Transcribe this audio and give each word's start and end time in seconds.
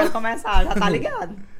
quero 0.00 0.12
começar, 0.12 0.64
já 0.64 0.74
tá 0.74 0.88
ligado. 0.88 1.36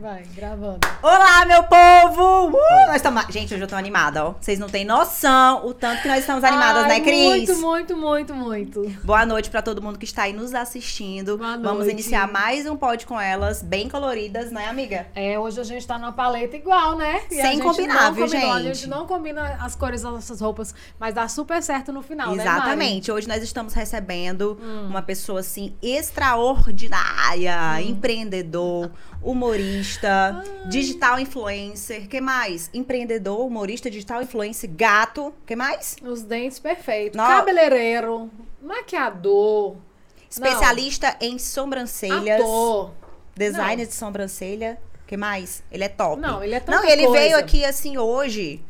Vai, 0.00 0.22
gravando. 0.34 0.78
Olá, 1.02 1.44
meu 1.44 1.62
povo! 1.64 2.56
Uh, 2.56 2.86
nós 2.86 2.96
estamos... 2.96 3.22
Gente, 3.28 3.52
hoje 3.52 3.62
eu 3.62 3.68
tô 3.68 3.76
animada, 3.76 4.24
ó. 4.24 4.34
Vocês 4.40 4.58
não 4.58 4.66
têm 4.66 4.82
noção 4.82 5.66
o 5.66 5.74
tanto 5.74 6.00
que 6.00 6.08
nós 6.08 6.20
estamos 6.20 6.42
animadas, 6.42 6.84
Ai, 6.84 6.88
né, 6.88 7.00
Cris? 7.00 7.26
Muito, 7.26 7.56
muito, 7.58 7.96
muito, 7.96 8.34
muito. 8.34 8.88
Boa 9.04 9.26
noite 9.26 9.50
pra 9.50 9.60
todo 9.60 9.82
mundo 9.82 9.98
que 9.98 10.06
está 10.06 10.22
aí 10.22 10.32
nos 10.32 10.54
assistindo. 10.54 11.36
Boa 11.36 11.58
Vamos 11.58 11.80
noite. 11.80 11.90
iniciar 11.90 12.26
mais 12.32 12.66
um 12.66 12.78
pod 12.78 13.04
com 13.04 13.20
elas, 13.20 13.60
bem 13.62 13.90
coloridas, 13.90 14.50
né, 14.50 14.68
amiga? 14.68 15.06
É, 15.14 15.38
hoje 15.38 15.60
a 15.60 15.64
gente 15.64 15.86
tá 15.86 15.98
numa 15.98 16.12
paleta 16.12 16.56
igual, 16.56 16.96
né? 16.96 17.20
E 17.30 17.34
Sem 17.34 17.56
gente 17.56 17.62
combinar, 17.62 18.10
viu, 18.12 18.24
combinou, 18.24 18.52
A 18.52 18.62
gente? 18.62 18.74
gente 18.76 18.88
não 18.88 19.06
combina 19.06 19.58
as 19.60 19.76
cores 19.76 20.00
das 20.00 20.12
nossas 20.12 20.40
roupas, 20.40 20.74
mas 20.98 21.14
dá 21.14 21.28
super 21.28 21.62
certo 21.62 21.92
no 21.92 22.00
final, 22.00 22.34
né? 22.34 22.42
Exatamente. 22.42 23.12
Hoje 23.12 23.28
nós 23.28 23.42
estamos 23.42 23.74
recebendo 23.74 24.58
Hum. 24.62 24.86
uma 24.88 25.02
pessoa 25.02 25.40
assim 25.40 25.74
extraordinária, 25.82 27.82
empreendedor, 27.82 28.90
humorista, 29.22 29.89
digital 30.68 31.18
influencer, 31.18 32.08
que 32.08 32.20
mais? 32.20 32.70
Empreendedor, 32.72 33.46
humorista, 33.46 33.90
digital 33.90 34.22
influencer, 34.22 34.70
gato, 34.72 35.32
que 35.46 35.56
mais? 35.56 35.96
Os 36.02 36.22
dentes 36.22 36.58
perfeitos. 36.58 37.16
Não. 37.16 37.26
Cabeleireiro, 37.26 38.30
maquiador, 38.62 39.76
Especialista 40.28 41.16
em 41.20 41.38
sobrancelhas, 41.38 42.40
ator. 42.40 42.92
designer 43.34 43.78
Não. 43.84 43.88
de 43.88 43.94
sobrancelha, 43.94 44.78
que 45.06 45.16
mais? 45.16 45.62
Ele 45.72 45.84
é 45.84 45.88
top. 45.88 46.20
Não, 46.20 46.42
ele 46.42 46.54
é 46.54 46.60
tanta 46.60 46.78
Não, 46.78 46.88
ele 46.88 47.04
coisa. 47.06 47.20
veio 47.22 47.36
aqui 47.38 47.64
assim 47.64 47.98
hoje. 47.98 48.62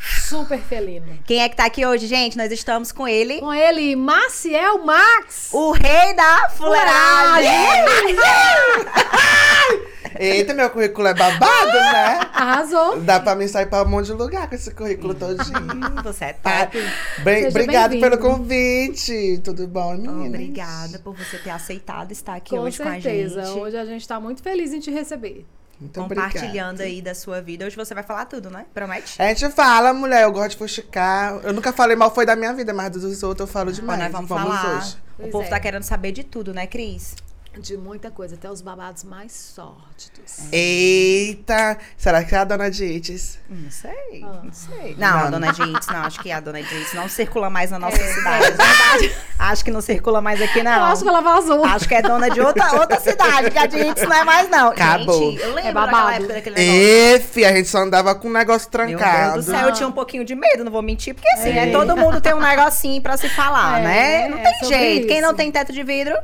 Super 0.00 0.58
felino. 0.60 1.18
Quem 1.26 1.42
é 1.42 1.48
que 1.48 1.56
tá 1.56 1.66
aqui 1.66 1.84
hoje, 1.84 2.06
gente? 2.06 2.36
Nós 2.36 2.50
estamos 2.50 2.90
com 2.90 3.06
ele, 3.06 3.38
Com 3.40 3.52
ele, 3.52 3.94
Maciel 3.96 4.82
Max. 4.84 5.50
o 5.52 5.72
rei 5.72 6.14
da 6.14 6.48
fuleiragem. 6.56 7.50
Eita, 10.18 10.52
meu 10.54 10.68
currículo 10.70 11.06
é 11.06 11.14
babado, 11.14 11.72
né? 11.72 12.20
Arrasou. 12.34 13.00
Dá 13.00 13.20
pra 13.20 13.34
mim 13.34 13.46
sair 13.48 13.66
pra 13.66 13.82
um 13.82 13.88
monte 13.88 14.06
de 14.06 14.12
lugar 14.12 14.48
com 14.48 14.54
esse 14.54 14.70
currículo 14.74 15.14
todinho. 15.14 15.66
Você 16.04 16.26
é 16.26 16.32
Tá? 16.34 16.66
top. 16.66 16.78
Bem, 17.22 17.46
obrigado 17.48 17.98
pelo 17.98 18.18
convite. 18.18 19.40
Tudo 19.44 19.66
bom, 19.66 19.92
meninas? 19.92 20.26
Obrigada 20.28 20.98
por 20.98 21.14
você 21.14 21.38
ter 21.38 21.50
aceitado 21.50 22.12
estar 22.12 22.34
aqui 22.36 22.50
Com 22.50 22.60
hoje 22.60 22.76
certeza. 22.78 23.34
com 23.34 23.40
a 23.40 23.44
gente. 23.46 23.58
Hoje 23.60 23.76
a 23.76 23.84
gente 23.84 24.06
tá 24.08 24.18
muito 24.20 24.42
feliz 24.42 24.72
em 24.72 24.80
te 24.80 24.90
receber. 24.90 25.46
Muito 25.80 25.98
compartilhando 25.98 26.74
obrigado. 26.74 26.80
aí 26.82 27.00
da 27.00 27.14
sua 27.14 27.40
vida. 27.40 27.64
Hoje 27.66 27.74
você 27.74 27.94
vai 27.94 28.02
falar 28.02 28.26
tudo, 28.26 28.50
né? 28.50 28.66
Promete? 28.74 29.20
A 29.20 29.26
gente 29.32 29.50
fala, 29.50 29.94
mulher, 29.94 30.24
eu 30.24 30.32
gosto 30.32 30.50
de 30.50 30.56
fuxicar. 30.58 31.40
Eu 31.42 31.52
nunca 31.52 31.72
falei 31.72 31.96
mal 31.96 32.14
foi 32.14 32.26
da 32.26 32.36
minha 32.36 32.52
vida, 32.52 32.72
mas 32.74 32.90
dos 32.90 33.22
outros 33.22 33.48
eu 33.48 33.52
falo 33.52 33.70
Bom, 33.70 33.76
demais. 33.76 33.98
nós 33.98 34.12
vamos, 34.12 34.28
falar. 34.28 34.76
hoje. 34.76 34.96
O 35.18 35.22
Pois 35.22 35.32
povo 35.32 35.44
é. 35.44 35.48
tá 35.48 35.58
querendo 35.60 35.82
saber 35.82 36.12
de 36.12 36.22
tudo, 36.24 36.52
né, 36.52 36.66
Cris? 36.66 37.14
De 37.58 37.76
muita 37.76 38.12
coisa, 38.12 38.36
até 38.36 38.48
os 38.48 38.60
babados 38.62 39.02
mais 39.02 39.32
sórdidos. 39.32 40.38
Eita, 40.52 41.76
será 41.96 42.22
que 42.22 42.32
é 42.32 42.38
a 42.38 42.44
dona 42.44 42.70
Dites? 42.70 43.40
Não 43.48 43.68
sei, 43.70 44.22
Ah. 44.24 44.40
não 44.44 44.52
sei. 44.52 44.94
Não, 44.96 45.08
a 45.18 45.24
Não. 45.24 45.30
dona 45.32 45.52
Jinx, 45.52 45.86
não. 45.88 46.02
Acho 46.04 46.20
que 46.22 46.30
a 46.30 46.38
dona 46.38 46.62
Jinx 46.62 46.94
não 46.94 47.08
circula 47.08 47.50
mais 47.50 47.72
na 47.72 47.78
nossa 47.80 48.00
É, 48.00 48.14
cidade. 48.14 48.44
é 48.44 48.50
verdade. 48.50 49.16
Acho 49.36 49.64
que 49.64 49.70
não 49.72 49.80
circula 49.80 50.20
mais 50.20 50.40
aqui, 50.40 50.62
não. 50.62 50.72
Eu 50.72 50.84
acho 50.84 51.02
que 51.02 51.08
ela 51.08 51.20
vazou. 51.20 51.64
Acho 51.64 51.88
que 51.88 51.94
é 51.96 52.00
dona 52.02 52.30
de 52.30 52.40
outra, 52.40 52.72
outra 52.78 53.00
cidade, 53.00 53.50
que 53.50 53.58
a 53.58 53.68
Jinx 53.68 54.00
não 54.02 54.12
é 54.14 54.22
mais, 54.24 54.48
não. 54.48 54.68
Acabou. 54.68 55.18
Gente, 55.32 55.42
eu 55.42 55.52
lembro 55.52 55.70
É 55.70 55.72
babado. 55.72 55.92
daquela 55.96 56.14
época 56.14 56.34
daquele 56.34 56.56
negócio. 56.56 56.80
E, 56.82 57.20
fi, 57.20 57.44
a 57.44 57.52
gente 57.56 57.68
só 57.68 57.78
andava 57.78 58.14
com 58.14 58.28
um 58.28 58.32
negócio 58.32 58.68
Meu 58.72 58.96
trancado. 58.96 59.32
Deus 59.34 59.46
do 59.46 59.50
céu, 59.50 59.66
eu 59.68 59.72
tinha 59.74 59.88
um 59.88 59.92
pouquinho 59.92 60.24
de 60.24 60.36
medo, 60.36 60.62
não 60.62 60.70
vou 60.70 60.82
mentir, 60.82 61.14
porque 61.14 61.28
assim, 61.32 61.50
É. 61.50 61.66
né? 61.66 61.72
Todo 61.72 61.96
mundo 61.96 62.20
tem 62.20 62.32
um 62.32 62.40
negocinho 62.40 63.02
pra 63.02 63.16
se 63.16 63.28
falar, 63.28 63.80
É, 63.80 63.82
né? 63.82 64.28
Não 64.28 64.38
é 64.38 64.42
tem 64.42 64.54
sobre 64.60 64.68
jeito. 64.78 65.08
Quem 65.08 65.20
não 65.20 65.30
isso. 65.30 65.36
tem 65.36 65.50
teto 65.50 65.72
de 65.72 65.82
vidro, 65.82 66.16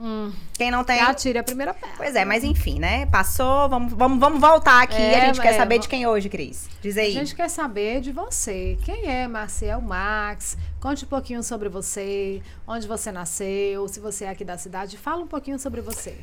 Hum, 0.00 0.32
quem 0.54 0.70
não 0.70 0.84
tem. 0.84 1.00
atire 1.00 1.38
a 1.38 1.42
primeira 1.42 1.74
pedra. 1.74 1.96
Pois 1.96 2.14
é, 2.14 2.24
mas 2.24 2.44
enfim, 2.44 2.78
né? 2.78 3.06
Passou, 3.06 3.68
vamos, 3.68 3.92
vamos, 3.92 4.20
vamos 4.20 4.40
voltar 4.40 4.82
aqui. 4.82 5.00
É, 5.00 5.22
a 5.22 5.26
gente 5.26 5.40
quer 5.40 5.56
saber 5.56 5.78
de 5.78 5.88
quem 5.88 6.06
hoje, 6.06 6.28
Cris. 6.28 6.68
Diz 6.80 6.96
A 6.96 7.00
aí. 7.00 7.12
gente 7.12 7.34
quer 7.34 7.48
saber 7.48 8.00
de 8.00 8.12
você. 8.12 8.78
Quem 8.84 9.06
é 9.06 9.26
Marcel 9.26 9.80
Max? 9.80 10.56
Conte 10.80 11.04
um 11.04 11.08
pouquinho 11.08 11.42
sobre 11.42 11.68
você, 11.68 12.40
onde 12.66 12.86
você 12.86 13.10
nasceu, 13.10 13.88
se 13.88 13.98
você 13.98 14.24
é 14.26 14.30
aqui 14.30 14.44
da 14.44 14.56
cidade. 14.56 14.96
Fala 14.96 15.22
um 15.22 15.26
pouquinho 15.26 15.58
sobre 15.58 15.80
você. 15.80 16.16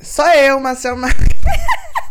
Sou 0.00 0.26
eu, 0.26 0.58
Marcel 0.58 0.96
Max. 0.96 1.14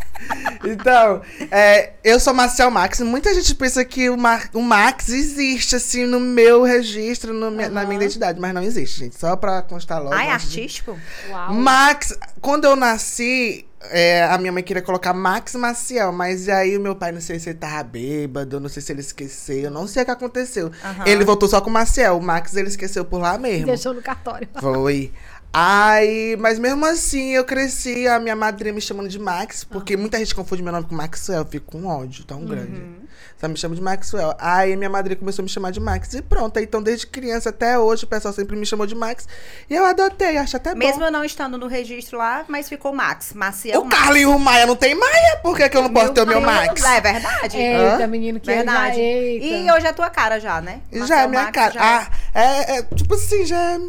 então, 0.64 1.22
é, 1.52 1.94
eu 2.04 2.20
sou 2.20 2.34
Marcel 2.34 2.70
Max. 2.72 3.00
Muita 3.02 3.34
gente 3.34 3.54
pensa 3.56 3.84
que 3.86 4.10
o, 4.10 4.18
Mar- 4.18 4.50
o 4.54 4.62
Max 4.62 5.10
existe, 5.10 5.76
assim, 5.76 6.06
no 6.06 6.20
meu 6.20 6.64
registro, 6.64 7.34
no 7.34 7.52
minha- 7.52 7.70
na 7.70 7.84
minha 7.86 7.98
identidade. 7.98 8.40
Mas 8.40 8.54
não 8.54 8.64
existe, 8.64 9.00
gente. 9.00 9.18
Só 9.20 9.36
pra 9.36 9.62
constar 9.62 10.02
logo. 10.02 10.14
Antes 10.14 10.26
de- 10.50 10.60
artístico? 10.60 10.98
Uau. 11.30 11.54
Max, 11.54 12.18
quando 12.42 12.66
eu 12.66 12.76
nasci, 12.76 13.66
é, 13.92 14.24
a 14.26 14.38
minha 14.38 14.52
mãe 14.52 14.64
queria 14.64 14.82
colocar 14.82 15.14
Max 15.14 15.54
Maciel, 15.56 16.12
mas 16.12 16.50
aí 16.50 16.78
o 16.78 16.82
meu 16.82 16.96
pai, 16.96 17.12
não 17.12 17.22
sei 17.22 17.40
se 17.40 17.50
ele 17.50 17.58
tava 17.60 17.84
bêbado, 17.84 18.60
não 18.60 18.70
sei 18.70 18.82
se 18.82 18.92
ele 18.92 19.02
esqueceu, 19.02 19.70
não 19.70 19.88
sei 19.88 20.04
o 20.04 20.06
que 20.06 20.12
aconteceu. 20.12 20.72
Aham. 20.84 21.04
Ele 21.06 21.24
voltou 21.24 21.48
só 21.48 21.62
com 21.62 21.70
Maciel, 21.70 22.18
o 22.18 22.22
Max 22.22 22.56
ele 22.56 22.68
esqueceu 22.70 23.06
por 23.06 23.20
lá 23.22 23.38
mesmo. 23.38 23.68
Deixou 23.68 23.94
no 23.94 24.02
cartório. 24.02 24.48
Foi. 24.60 25.12
Aí, 25.54 26.36
mas 26.38 26.60
mesmo 26.60 26.86
assim, 26.86 27.32
eu 27.32 27.44
cresci, 27.44 28.08
a 28.08 28.20
minha 28.20 28.36
madrinha 28.36 28.74
me 28.74 28.82
chamando 28.82 29.10
de 29.10 29.18
Max, 29.18 29.64
porque 29.64 29.98
muita 29.98 30.18
gente 30.20 30.36
confunde 30.36 30.62
meu 30.62 30.72
nome 30.72 30.86
com 30.86 30.94
Maxwell, 30.94 31.40
eu 31.40 31.46
fico 31.46 31.72
com 31.72 31.80
um 31.80 31.88
ódio 31.88 32.24
tão 32.26 32.46
grande. 32.46 32.82
Só 33.40 33.48
me 33.48 33.56
chama 33.56 33.76
de 33.76 33.82
Maxwell. 33.82 34.34
Aí 34.40 34.76
minha 34.76 34.90
madrinha 34.90 35.16
começou 35.16 35.44
a 35.44 35.46
me 35.46 35.50
chamar 35.50 35.72
de 35.72 35.80
Max 35.80 36.14
e 36.16 36.24
pronto. 36.24 36.60
Então, 36.60 36.82
desde 36.82 37.06
criança 37.06 37.50
até 37.50 37.78
hoje, 37.78 38.04
o 38.04 38.08
pessoal 38.08 38.34
sempre 38.34 38.56
me 38.56 38.66
chamou 38.66 38.88
de 38.88 38.96
Max. 38.96 39.28
E 39.70 39.76
eu 39.76 39.86
adotei, 39.86 40.38
acho 40.38 40.58
até 40.58 40.74
Mesmo 40.74 41.00
bom. 41.00 41.06
eu 41.06 41.12
não 41.12 41.24
estando 41.24 41.56
no 41.56 41.68
registro 41.68 42.18
lá, 42.18 42.46
mas 42.48 42.68
ficou 42.68 42.94
Max. 42.94 43.34
Maciel 43.34 43.82
O 43.82 43.90
Carlinhos 43.90 44.40
Maia 44.42 44.66
não 44.66 44.76
tem 44.76 44.96
Maia? 44.96 45.38
Por 45.44 45.56
que, 45.56 45.70
que 45.70 45.78
eu 45.78 45.84
não 45.84 45.94
posso 45.94 46.14
ter 46.14 46.22
o 46.22 46.26
meu. 46.28 46.42
Max? 46.42 46.84
É 46.84 47.00
verdade. 47.02 47.58
Eita, 47.58 48.04
Hã? 48.04 48.08
menino, 48.08 48.40
que 48.40 48.48
Verdade. 48.48 48.96
Já, 48.96 49.02
eita. 49.02 49.46
E 49.46 49.72
hoje 49.72 49.86
é 49.86 49.90
a 49.90 49.94
tua 49.94 50.10
cara 50.10 50.40
já, 50.40 50.60
né? 50.60 50.82
Já 50.92 51.22
é 51.22 51.28
minha 51.28 51.44
Max 51.44 51.54
cara. 51.54 51.74
já 51.74 51.82
Ah, 51.84 52.08
é, 52.34 52.78
é, 52.78 52.84
tipo 52.84 53.14
assim, 53.14 53.46
já 53.46 53.60
é. 53.76 53.80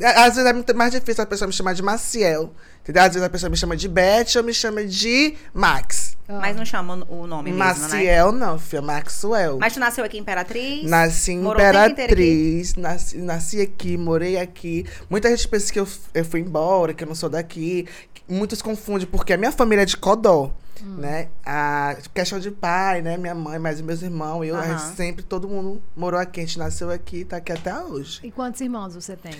É, 0.00 0.06
Às 0.20 0.34
vezes 0.36 0.50
é 0.50 0.52
muito 0.52 0.74
mais 0.74 0.92
difícil 0.92 1.22
a 1.22 1.26
pessoa 1.26 1.46
me 1.46 1.52
chamar 1.52 1.74
de 1.74 1.82
Maciel. 1.82 2.52
Entendeu? 2.82 3.02
Às 3.02 3.08
vezes 3.14 3.22
a 3.22 3.30
pessoa 3.30 3.48
me 3.48 3.56
chama 3.56 3.76
de 3.76 3.88
Beth 3.88 4.36
ou 4.36 4.42
me 4.42 4.52
chama 4.52 4.84
de 4.84 5.34
Max. 5.54 6.16
Ah. 6.28 6.38
Mas 6.40 6.56
não 6.56 6.64
chama 6.64 7.06
o 7.08 7.26
nome 7.28 7.52
mesmo, 7.52 7.58
né? 7.64 7.72
Maciel 7.72 8.32
não, 8.32 8.58
filha, 8.58 8.82
Maxwell. 8.82 9.58
Mas 9.60 9.74
tu 9.74 9.78
nasceu 9.80 10.04
aqui 10.04 10.18
em 10.18 10.20
Imperatriz? 10.20 10.90
Nasci 10.90 11.32
em? 11.32 11.46
Imperatriz, 11.46 12.74
nasci, 12.74 13.18
nasci 13.18 13.60
aqui, 13.60 13.96
morei 13.96 14.36
aqui. 14.36 14.84
Muita 15.08 15.28
gente 15.30 15.46
pensa 15.46 15.72
que 15.72 15.78
eu, 15.78 15.86
eu 16.12 16.24
fui 16.24 16.40
embora, 16.40 16.92
que 16.92 17.04
eu 17.04 17.08
não 17.08 17.14
sou 17.14 17.28
daqui. 17.28 17.86
Muitos 18.28 18.60
confundem, 18.62 19.06
porque 19.06 19.32
a 19.32 19.36
minha 19.36 19.52
família 19.52 19.82
é 19.82 19.86
de 19.86 19.96
Codó, 19.96 20.52
Hum. 20.82 20.96
né? 20.96 21.28
A 21.46 21.96
questão 22.12 22.40
de 22.40 22.50
pai, 22.50 23.02
né? 23.02 23.16
Minha 23.16 23.34
mãe, 23.34 23.58
mais 23.58 23.80
meus 23.80 24.02
irmãos, 24.02 24.44
eu, 24.44 24.56
a 24.56 24.62
gente 24.62 24.82
Aham. 24.82 24.94
sempre, 24.96 25.22
todo 25.22 25.46
mundo 25.48 25.80
morou 25.94 26.18
aqui. 26.18 26.40
A 26.40 26.44
gente 26.44 26.58
nasceu 26.58 26.90
aqui, 26.90 27.24
tá 27.24 27.36
aqui 27.36 27.52
até 27.52 27.78
hoje. 27.78 28.18
E 28.24 28.30
quantos 28.32 28.60
irmãos 28.60 28.94
você 28.94 29.14
tem? 29.14 29.32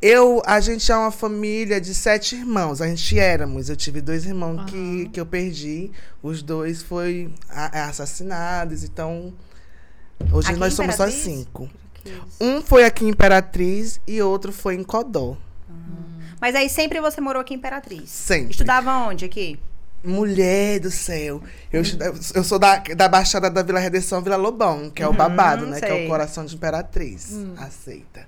Eu, 0.00 0.40
a 0.46 0.60
gente 0.60 0.90
é 0.92 0.96
uma 0.96 1.10
família 1.10 1.80
de 1.80 1.92
sete 1.94 2.36
irmãos. 2.36 2.80
A 2.80 2.86
gente 2.86 3.18
éramos. 3.18 3.68
Eu 3.68 3.76
tive 3.76 4.00
dois 4.00 4.24
irmãos 4.24 4.64
que, 4.70 4.76
Aham. 4.76 5.10
que 5.10 5.20
eu 5.20 5.26
perdi. 5.26 5.90
Os 6.22 6.40
dois 6.42 6.82
foram 6.82 7.32
assassinados. 7.88 8.84
Então, 8.84 9.32
hoje 10.32 10.50
Aqui 10.50 10.58
nós 10.58 10.74
somos 10.74 10.94
só 10.94 11.10
cinco. 11.10 11.68
Que 11.94 12.10
isso. 12.10 12.20
Um 12.40 12.62
foi 12.62 12.84
aqui 12.84 13.04
em 13.04 13.08
Imperatriz 13.08 14.00
e 14.06 14.22
outro 14.22 14.52
foi 14.52 14.76
em 14.76 14.84
Codó. 14.84 15.36
Mas 16.40 16.54
aí 16.54 16.68
sempre 16.68 17.00
você 17.00 17.20
morou 17.20 17.40
aqui 17.42 17.54
em 17.54 17.56
Imperatriz? 17.56 18.08
Sempre. 18.08 18.52
Estudava 18.52 18.92
onde 19.08 19.24
aqui? 19.24 19.58
Mulher 20.04 20.78
do 20.78 20.92
céu. 20.92 21.42
Eu, 21.72 21.82
eu 22.36 22.44
sou 22.44 22.56
da, 22.56 22.76
da 22.78 23.08
Baixada 23.08 23.50
da 23.50 23.64
Vila 23.64 23.80
Redenção, 23.80 24.22
Vila 24.22 24.36
Lobão, 24.36 24.88
que 24.90 25.02
é 25.02 25.06
o 25.06 25.10
Uhum, 25.10 25.16
babado, 25.16 25.66
né? 25.66 25.80
Que 25.80 25.86
é 25.86 25.88
sei. 25.88 26.04
o 26.04 26.08
coração 26.08 26.44
de 26.44 26.54
Imperatriz. 26.54 27.32
Aceita. 27.56 28.24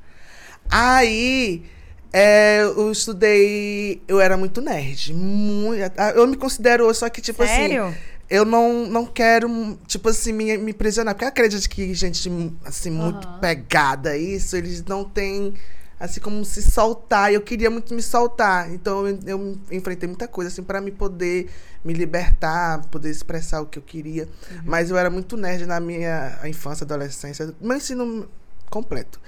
Aí, 0.71 1.65
é, 2.13 2.63
eu 2.63 2.91
estudei. 2.93 4.03
Eu 4.07 4.21
era 4.21 4.37
muito 4.37 4.61
nerd. 4.61 5.13
Muito, 5.15 5.81
eu 6.15 6.27
me 6.27 6.37
considero 6.37 6.87
hoje, 6.87 6.99
só 6.99 7.09
que, 7.09 7.21
tipo 7.21 7.43
assim. 7.43 7.55
Sério? 7.55 7.95
eu 8.31 8.45
não, 8.45 8.87
não 8.87 9.05
quero, 9.05 9.77
tipo 9.89 10.09
assim, 10.09 10.33
me, 10.33 10.57
me 10.57 10.73
prisionar. 10.73 11.15
Porque 11.15 11.25
eu 11.25 11.29
acredito 11.29 11.69
que 11.69 11.93
gente, 11.93 12.31
assim, 12.65 12.91
muito 12.91 13.27
Aham. 13.27 13.41
pegada 13.41 14.11
a 14.11 14.17
isso, 14.17 14.57
eles 14.57 14.85
não 14.85 15.03
têm, 15.03 15.53
assim, 15.99 16.21
como 16.21 16.45
se 16.45 16.63
soltar. 16.63 17.33
Eu 17.33 17.41
queria 17.41 17.69
muito 17.69 17.93
me 17.93 18.01
soltar. 18.01 18.73
Então, 18.73 19.09
eu, 19.09 19.19
eu 19.27 19.59
enfrentei 19.73 20.09
muita 20.09 20.29
coisa, 20.29 20.49
assim, 20.49 20.63
para 20.63 20.81
me 20.81 20.93
poder 20.93 21.51
me 21.85 21.93
libertar, 21.93 22.87
poder 22.87 23.11
expressar 23.11 23.63
o 23.63 23.67
que 23.67 23.81
eu 23.81 23.83
queria. 23.83 24.29
Mas 24.65 24.91
eu 24.91 24.97
era 24.97 25.11
muito 25.11 25.37
nerd 25.37 25.67
na 25.67 25.81
minha 25.81 26.39
infância, 26.45 26.85
adolescência, 26.85 27.53
meu 27.61 27.77
ensino 27.77 28.29
completo. 28.71 29.21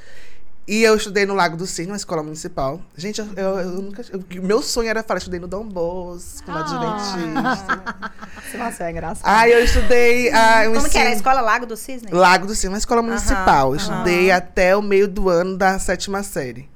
E 0.66 0.82
eu 0.84 0.94
estudei 0.94 1.26
no 1.26 1.34
Lago 1.34 1.56
do 1.56 1.66
Cisne, 1.66 1.90
uma 1.90 1.96
escola 1.96 2.22
municipal. 2.22 2.80
Gente, 2.96 3.20
eu, 3.20 3.26
eu- 3.36 3.58
eu 3.58 3.68
nunca. 3.82 4.04
eu- 4.12 4.22
meu 4.42 4.62
sonho 4.62 4.88
era 4.88 5.02
falar, 5.02 5.16
eu 5.18 5.22
estudei 5.22 5.40
no 5.40 5.48
Dom 5.48 5.64
Bosco, 5.66 6.48
no 6.50 6.56
Adventista. 6.56 7.82
Nossa, 8.56 8.84
é 8.84 8.90
engraçado. 8.92 9.22
Aí 9.24 9.50
eu 9.52 9.64
estudei. 9.64 10.30
Ah, 10.32 10.64
eu 10.64 10.72
Como 10.74 10.88
que 10.88 10.96
era? 10.96 11.08
A 11.08 11.12
ensino- 11.12 11.16
escola 11.28 11.40
Lago 11.40 11.66
do 11.66 11.76
Cisne? 11.76 12.10
Lago 12.12 12.46
do 12.46 12.54
Cisne, 12.54 12.68
uma 12.70 12.78
escola 12.78 13.02
municipal. 13.02 13.74
Eu 13.74 13.80
aham. 13.80 13.92
estudei 13.92 14.30
até 14.30 14.76
o 14.76 14.82
meio 14.82 15.08
do 15.08 15.28
ano 15.28 15.56
da 15.56 15.78
sétima 15.80 16.22
série. 16.22 16.70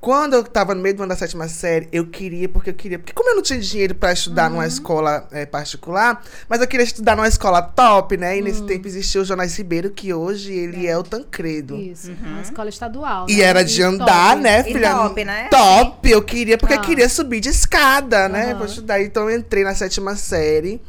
Quando 0.00 0.32
eu 0.32 0.42
tava 0.42 0.74
no 0.74 0.80
meio 0.80 0.94
do 0.96 1.02
ano 1.02 1.10
da 1.10 1.16
sétima 1.16 1.46
série, 1.46 1.86
eu 1.92 2.06
queria, 2.06 2.48
porque 2.48 2.70
eu 2.70 2.74
queria. 2.74 2.98
Porque 2.98 3.12
como 3.12 3.28
eu 3.28 3.36
não 3.36 3.42
tinha 3.42 3.58
dinheiro 3.60 3.94
pra 3.94 4.10
estudar 4.14 4.48
numa 4.48 4.66
escola 4.66 5.28
eh, 5.30 5.44
particular, 5.44 6.22
mas 6.48 6.58
eu 6.62 6.66
queria 6.66 6.84
estudar 6.84 7.14
numa 7.16 7.28
escola 7.28 7.60
top, 7.60 8.16
né? 8.16 8.38
E 8.38 8.40
nesse 8.40 8.62
tempo 8.62 8.88
existia 8.88 9.20
o 9.20 9.24
Jonas 9.26 9.54
Ribeiro, 9.58 9.90
que 9.90 10.14
hoje 10.14 10.54
ele 10.54 10.86
é, 10.86 10.96
o 10.96 11.02
Tancredo. 11.02 11.76
Isso, 11.76 12.12
uma 12.24 12.40
escola 12.40 12.70
estadual. 12.70 13.26
E 13.28 13.36
né? 13.36 13.42
era 13.42 13.62
de 13.62 13.82
andar, 13.82 14.30
top. 14.30 14.42
né, 14.42 14.60
E 14.60 14.72
filha? 14.72 14.94
top, 14.94 15.24
né? 15.24 15.48
Top, 15.50 16.10
eu 16.10 16.22
queria, 16.22 16.56
porque 16.56 16.72
Ah. 16.72 16.76
eu 16.78 16.80
queria 16.82 17.08
subir 17.10 17.40
de 17.40 17.50
escada, 17.50 18.26
né? 18.26 18.54
Pra 18.54 18.64
estudar. 18.64 19.02
Então 19.02 19.28
eu 19.28 19.36
entrei 19.38 19.64
na 19.64 19.74
sétima 19.74 20.16
série 20.16 20.80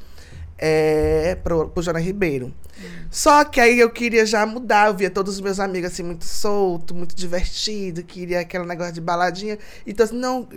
é, 0.61 1.35
pro, 1.43 1.67
pro 1.69 1.81
Jonas 1.81 2.03
Ribeiro. 2.03 2.53
Só 3.09 3.43
que 3.43 3.59
aí 3.59 3.79
eu 3.79 3.89
queria 3.89 4.25
já 4.25 4.45
mudar, 4.45 4.87
eu 4.87 4.93
via 4.93 5.09
todos 5.09 5.35
os 5.35 5.41
meus 5.41 5.59
amigos 5.59 5.91
assim, 5.91 6.03
muito 6.03 6.25
solto, 6.25 6.93
muito 6.93 7.15
divertido, 7.15 8.03
queria 8.03 8.39
aquele 8.39 8.65
negócio 8.65 8.93
de 8.93 9.01
baladinha. 9.01 9.57
Então, 9.85 10.05
assim, 10.05 10.15
não. 10.15 10.47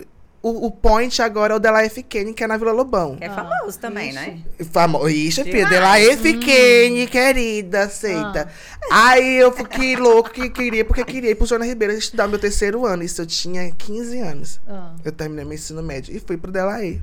O, 0.41 0.67
o 0.67 0.71
point 0.71 1.19
agora 1.23 1.53
é 1.53 1.57
o 1.57 1.59
Dela 1.59 1.81
F. 1.81 2.03
Kenny, 2.03 2.31
que 2.31 2.43
é 2.43 2.47
na 2.47 2.55
Vila 2.55 2.71
Lobão. 2.71 3.17
É 3.19 3.27
famoso 3.27 3.79
também, 3.79 4.13
né? 4.13 4.41
Famo... 4.71 5.09
Ixi, 5.09 5.43
filha. 5.43 5.67
Dela 5.67 5.99
F. 5.99 6.37
Kenny, 6.37 7.07
querida, 7.07 7.85
aceita. 7.85 8.47
Aí 8.91 9.37
eu 9.37 9.51
fiquei 9.51 9.95
louco 9.95 10.29
que 10.29 10.47
queria, 10.51 10.85
porque 10.85 11.01
eu 11.01 11.05
queria 11.05 11.31
ir 11.31 11.35
pro 11.35 11.47
Jonas 11.47 11.67
Ribeiro 11.67 11.93
estudar 11.93 12.27
meu 12.27 12.37
terceiro 12.37 12.85
ano. 12.85 13.01
Isso 13.01 13.23
eu 13.23 13.25
tinha 13.25 13.71
15 13.71 14.19
anos. 14.19 14.61
Ah. 14.67 14.93
Eu 15.03 15.11
terminei 15.11 15.45
meu 15.45 15.55
ensino 15.55 15.81
médio 15.81 16.15
e 16.15 16.19
fui 16.19 16.37
pro 16.37 16.51
Delaí. 16.51 17.01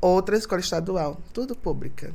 Outra 0.00 0.36
escola 0.36 0.60
estadual, 0.60 1.20
tudo 1.32 1.56
pública. 1.56 2.12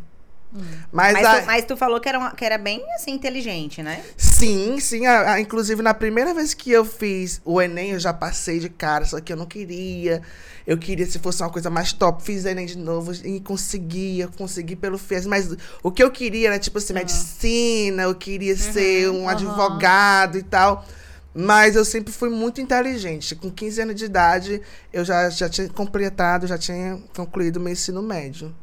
Mas, 0.92 1.14
Mas, 1.14 1.26
a- 1.26 1.40
tu, 1.42 1.46
mas 1.46 1.66
tu 1.66 1.78
falou 1.78 2.00
que 2.00 2.10
era, 2.10 2.18
uma- 2.18 2.32
que 2.32 2.44
era 2.44 2.58
bem, 2.58 2.84
assim, 2.96 3.12
inteligente, 3.12 3.84
né? 3.84 4.04
sim, 4.18 4.80
sim. 4.80 5.06
a- 5.06 5.34
a- 5.34 5.40
inclusive, 5.40 5.82
na 5.84 5.94
primeira 5.94 6.34
vez 6.34 6.54
que 6.56 6.72
eu 6.72 6.84
fiz 6.84 7.40
o 7.46 7.62
Enem, 7.62 7.92
eu 7.92 8.00
já 8.00 8.12
passei 8.14 8.60
de 8.60 8.68
cara, 8.70 9.06
só 9.06 9.20
que 9.22 9.32
eu 9.32 9.38
não 9.38 9.46
queria. 9.46 10.22
Eu 10.66 10.78
queria 10.78 11.06
se 11.06 11.20
fosse 11.20 11.42
uma 11.44 11.50
coisa 11.50 11.70
mais 11.70 11.94
top. 11.94 12.24
Fiz 12.24 12.46
Enem 12.46 12.66
de 12.66 12.78
novo 12.78 13.12
e 13.24 13.40
conseguia, 13.40 14.28
consegui 14.28 14.76
pelo 14.76 14.98
FIES. 14.98 15.26
Mas 15.26 15.56
o 15.84 15.92
que 15.92 16.04
eu 16.04 16.12
queria 16.12 16.48
era, 16.50 16.60
tipo 16.60 16.78
assim, 16.78 16.94
medicina, 16.94 18.04
eu 18.04 18.16
queria 18.16 18.56
ser 18.56 19.10
um 19.10 19.24
aham. 19.28 19.32
advogado 19.32 20.38
e 20.38 20.44
tal. 20.44 20.86
Mas 21.34 21.76
eu 21.76 21.86
sempre 21.86 22.12
fui 22.12 22.30
muito 22.30 22.60
inteligente. 22.60 23.36
Com 23.36 23.50
15 23.52 23.82
anos 23.82 23.96
de 23.96 24.06
idade, 24.06 24.62
eu 24.92 25.06
já, 25.06 25.30
já 25.30 25.48
tinha 25.48 25.70
completado, 25.70 26.48
já 26.48 26.58
tinha 26.58 27.00
concluído 27.16 27.60
meu 27.60 27.72
ensino 27.74 28.02
médio. 28.02 28.54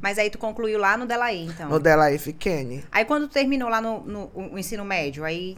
Mas 0.00 0.18
aí 0.18 0.30
tu 0.30 0.38
concluiu 0.38 0.78
lá 0.78 0.96
no 0.96 1.06
Delaí, 1.06 1.46
então. 1.46 1.68
No 1.68 1.78
Dela 1.78 2.10
F. 2.12 2.32
Kenny. 2.32 2.84
Aí 2.92 3.04
quando 3.04 3.28
tu 3.28 3.32
terminou 3.34 3.68
lá 3.68 3.80
no, 3.80 4.00
no- 4.00 4.30
o 4.34 4.58
ensino 4.58 4.84
médio, 4.84 5.24
aí... 5.24 5.56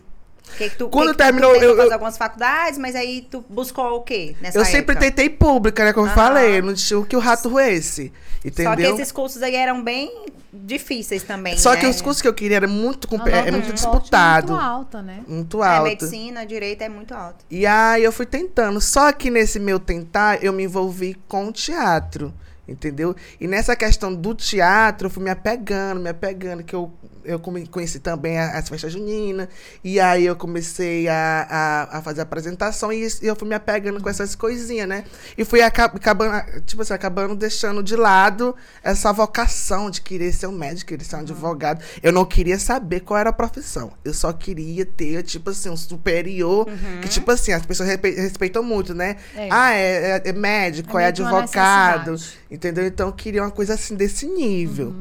Que 0.56 0.70
que 0.70 0.76
tu, 0.79 0.88
Quando 0.88 1.11
que 1.11 1.19
terminou, 1.19 1.50
tu 1.53 1.62
eu- 1.62 1.76
fazer 1.76 1.88
eu- 1.88 1.93
algumas 1.93 2.17
faculdades, 2.17 2.79
mas 2.79 2.97
aí 2.97 3.26
tu 3.31 3.44
buscou 3.50 3.97
o 3.97 4.00
quê 4.00 4.35
nessa 4.41 4.56
eu 4.59 4.65
sempre 4.65 4.93
época? 4.94 5.00
tentei 5.00 5.29
pública, 5.29 5.85
né? 5.85 5.93
Como 5.93 6.06
eu 6.06 6.15
falei, 6.15 6.62
não 6.62 6.73
tinha 6.73 6.99
o 6.99 7.05
que 7.05 7.15
o 7.15 7.19
rato 7.19 7.50
roesse. 7.50 8.11
Entendeu? 8.43 8.70
Só 8.73 8.76
que 8.76 8.82
esses 8.82 9.12
cursos 9.12 9.43
aí 9.43 9.55
eram 9.55 9.85
bem 9.85 10.25
difíceis 10.50 11.23
também, 11.23 11.59
Só 11.59 11.75
né? 11.75 11.81
que 11.81 11.87
os 11.87 12.00
cursos 12.00 12.23
que 12.23 12.29
eu 12.29 12.32
queria 12.32 12.56
eram 12.56 12.69
muito, 12.71 13.06
é 13.26 13.43
de 13.43 13.50
muito 13.53 13.73
disputado. 13.75 14.53
Muito 14.55 14.64
alta, 14.64 15.03
né? 15.03 15.23
Muito 15.29 15.62
É, 15.62 15.69
alto. 15.69 15.85
medicina, 15.88 16.47
direito 16.47 16.81
é 16.81 16.88
muito 16.88 17.12
alto. 17.12 17.44
E 17.50 17.67
aí 17.67 18.03
eu 18.03 18.11
fui 18.12 18.25
tentando. 18.25 18.81
Só 18.81 19.12
que 19.12 19.29
nesse 19.31 19.61
meu 19.61 19.79
tentar, 19.79 20.43
eu 20.43 20.53
me 20.55 20.62
envolvi 20.64 21.14
com 21.29 21.49
o 21.49 21.53
teatro. 21.53 22.32
Entendeu? 22.69 23.17
E 23.41 23.49
nessa 23.49 23.75
questão 23.75 24.15
do 24.15 24.35
teatro, 24.35 25.06
eu 25.06 25.11
fui 25.11 25.23
me 25.23 25.31
apegando, 25.31 26.00
me 26.00 26.11
apegando, 26.11 26.62
que 26.62 26.75
eu, 26.75 26.93
eu 27.29 27.39
conheci 27.71 27.99
também 28.01 28.39
as 28.39 28.69
festas 28.69 28.93
juninas. 28.93 29.49
E 29.85 30.01
aí 30.01 30.25
eu 30.27 30.35
comecei 30.35 31.07
a, 31.09 31.47
a, 31.91 31.99
a 31.99 32.03
fazer 32.03 32.23
apresentação 32.23 32.93
e 32.93 33.07
e 33.23 33.27
eu 33.27 33.37
fui 33.37 33.47
me 33.49 33.55
apegando 33.55 34.01
com 34.03 34.09
essas 34.09 34.35
coisinhas, 34.35 34.89
né? 34.89 35.05
E 35.37 35.45
fui 35.45 35.63
aca- 35.63 35.85
acabando, 35.85 36.63
tipo 36.67 36.83
assim, 36.83 36.93
acabando 36.95 37.37
deixando 37.37 37.83
de 37.83 37.95
lado 37.97 38.55
essa 38.83 39.13
vocação 39.13 39.91
de 39.91 40.01
querer 40.01 40.33
ser 40.33 40.47
um 40.47 40.53
médico, 40.53 40.89
querer 40.89 41.05
ser 41.05 41.17
um 41.17 41.21
advogado. 41.21 41.83
Eu 42.03 42.13
não 42.13 42.25
queria 42.25 42.59
saber 42.59 43.01
qual 43.01 43.19
era 43.19 43.31
a 43.31 43.33
profissão. 43.33 43.93
Eu 44.05 44.13
só 44.15 44.33
queria 44.33 44.85
ter, 44.87 45.23
tipo 45.23 45.51
assim, 45.51 45.69
um 45.71 45.77
superior. 45.77 46.67
Que, 47.03 47.09
tipo 47.09 47.31
assim, 47.31 47.53
as 47.53 47.65
pessoas 47.65 47.89
respe- 47.89 48.11
respeitam 48.15 48.63
muito, 48.63 48.95
né? 48.95 49.17
É. 49.37 49.49
Ah, 49.51 49.75
é, 49.75 50.23
é- 50.25 50.29
é 50.31 50.33
médico, 50.33 50.99
É 50.99 51.05
é, 51.05 51.07
advogado. 51.09 52.15
Entendeu? 52.51 52.87
Então 52.87 53.09
eu 53.09 53.13
queria 53.13 53.43
uma 53.43 53.51
coisa 53.51 53.75
assim 53.75 53.95
desse 53.95 54.27
nível. 54.27 54.95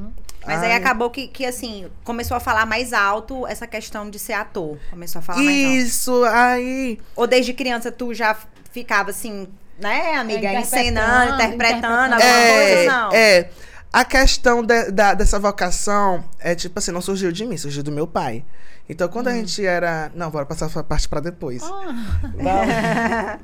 Mas 0.47 0.63
aí 0.63 0.71
Ai. 0.71 0.77
acabou 0.77 1.09
que, 1.09 1.27
que, 1.27 1.45
assim, 1.45 1.87
começou 2.03 2.37
a 2.37 2.39
falar 2.39 2.65
mais 2.65 2.93
alto 2.93 3.45
essa 3.45 3.67
questão 3.67 4.09
de 4.09 4.17
ser 4.17 4.33
ator. 4.33 4.77
Começou 4.89 5.19
a 5.19 5.21
falar 5.21 5.43
mais 5.43 5.63
alto. 5.65 5.75
Isso, 5.75 6.23
aí. 6.23 6.99
Ou 7.15 7.27
desde 7.27 7.53
criança 7.53 7.91
tu 7.91 8.13
já 8.13 8.35
ficava 8.71 9.09
assim, 9.09 9.47
né, 9.79 10.15
amiga, 10.15 10.47
É, 10.47 10.59
encenando, 10.61 11.33
interpretando 11.35 11.53
interpretando. 11.53 12.13
alguma 12.13 12.21
É, 12.23 12.75
coisa, 12.75 12.91
não? 12.91 13.11
é. 13.13 13.49
A 13.93 14.03
questão 14.05 14.63
de- 14.63 14.91
da- 14.91 15.13
dessa 15.13 15.39
vocação 15.39 16.23
é 16.39 16.53
tipo 16.55 16.77
assim, 16.77 16.91
não 16.91 17.01
surgiu 17.01 17.31
de 17.31 17.45
mim, 17.45 17.57
surgiu 17.57 17.81
do 17.83 17.91
meu 17.91 18.05
pai. 18.07 18.43
Então, 18.89 19.07
quando 19.09 19.27
a 19.27 19.31
Hum. 19.31 19.35
gente 19.35 19.65
era. 19.65 20.09
Não, 20.15 20.29
bora 20.31 20.45
passar 20.45 20.67
essa 20.67 20.81
parte 20.83 21.09
pra 21.09 21.19
depois. 21.19 21.61
Ah, 21.63 23.37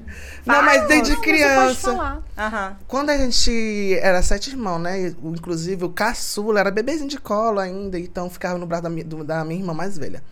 Não, 0.46 0.62
mas 0.64 0.88
desde 0.88 1.10
não, 1.12 1.16
você 1.16 1.16
pode 1.16 1.22
criança. 1.22 1.92
falar. 1.94 2.24
Aham. 2.38 2.78
Quando 2.88 3.10
a 3.10 3.18
gente 3.18 3.98
era 4.02 4.22
sete 4.22 4.52
irmãos, 4.52 4.80
né? 4.80 5.08
Inclusive 5.24 5.84
o 5.86 5.90
caçula 5.90 6.60
era 6.60 6.72
bebezinho 6.72 7.10
de 7.10 7.20
colo 7.20 7.60
ainda, 7.60 8.00
então 8.00 8.30
ficava 8.30 8.58
no 8.58 8.66
braço 8.66 8.84
da, 8.84 8.90
mi- 8.90 9.04
do- 9.04 9.24
da 9.24 9.44
minha 9.44 9.60
irmã 9.60 9.74
mais 9.74 9.98
velha. 9.98 10.24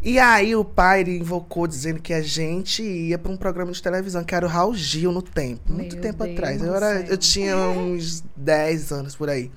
E 0.00 0.18
aí 0.18 0.54
o 0.54 0.64
pai 0.64 1.00
ele 1.00 1.18
invocou 1.18 1.66
dizendo 1.66 2.00
que 2.00 2.14
a 2.14 2.22
gente 2.22 2.82
ia 2.84 3.18
para 3.18 3.32
um 3.32 3.36
programa 3.36 3.72
de 3.72 3.82
televisão, 3.82 4.22
que 4.22 4.32
era 4.34 4.46
o 4.46 4.48
Raul 4.48 4.72
Gil 4.74 5.10
no 5.10 5.20
tempo, 5.20 5.72
muito 5.72 5.94
Meu 5.96 6.02
tempo 6.02 6.22
Deus 6.24 6.36
atrás. 6.36 6.62
Eu, 6.62 6.74
era, 6.74 7.00
eu 7.00 7.16
tinha 7.18 7.56
uns 7.56 8.22
10 8.36 8.92
anos 8.92 9.16
por 9.16 9.28
aí. 9.28 9.50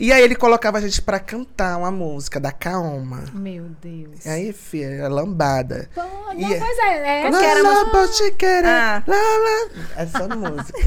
E 0.00 0.12
aí 0.12 0.22
ele 0.22 0.36
colocava 0.36 0.78
a 0.78 0.80
gente 0.80 1.02
para 1.02 1.18
cantar 1.18 1.76
uma 1.76 1.90
música 1.90 2.38
da 2.38 2.52
Kaoma. 2.52 3.24
Meu 3.34 3.64
Deus. 3.82 4.24
E 4.24 4.28
aí, 4.28 4.52
filha, 4.52 4.86
era 4.86 5.08
lambada. 5.08 5.90
Pô, 5.92 6.02
E 6.36 6.42
não, 6.42 6.52
é- 6.52 6.58
pois 6.60 6.78
é, 6.78 7.18
é. 7.20 7.22
Como 7.24 7.38
que 7.38 7.44
era 7.44 7.62
Lá, 7.62 7.84
música? 7.84 8.30
querer, 8.36 8.66
Ah. 8.66 9.02
lá, 9.04 9.16
lá. 9.16 9.84
Essa 9.96 10.28
música. 10.28 10.78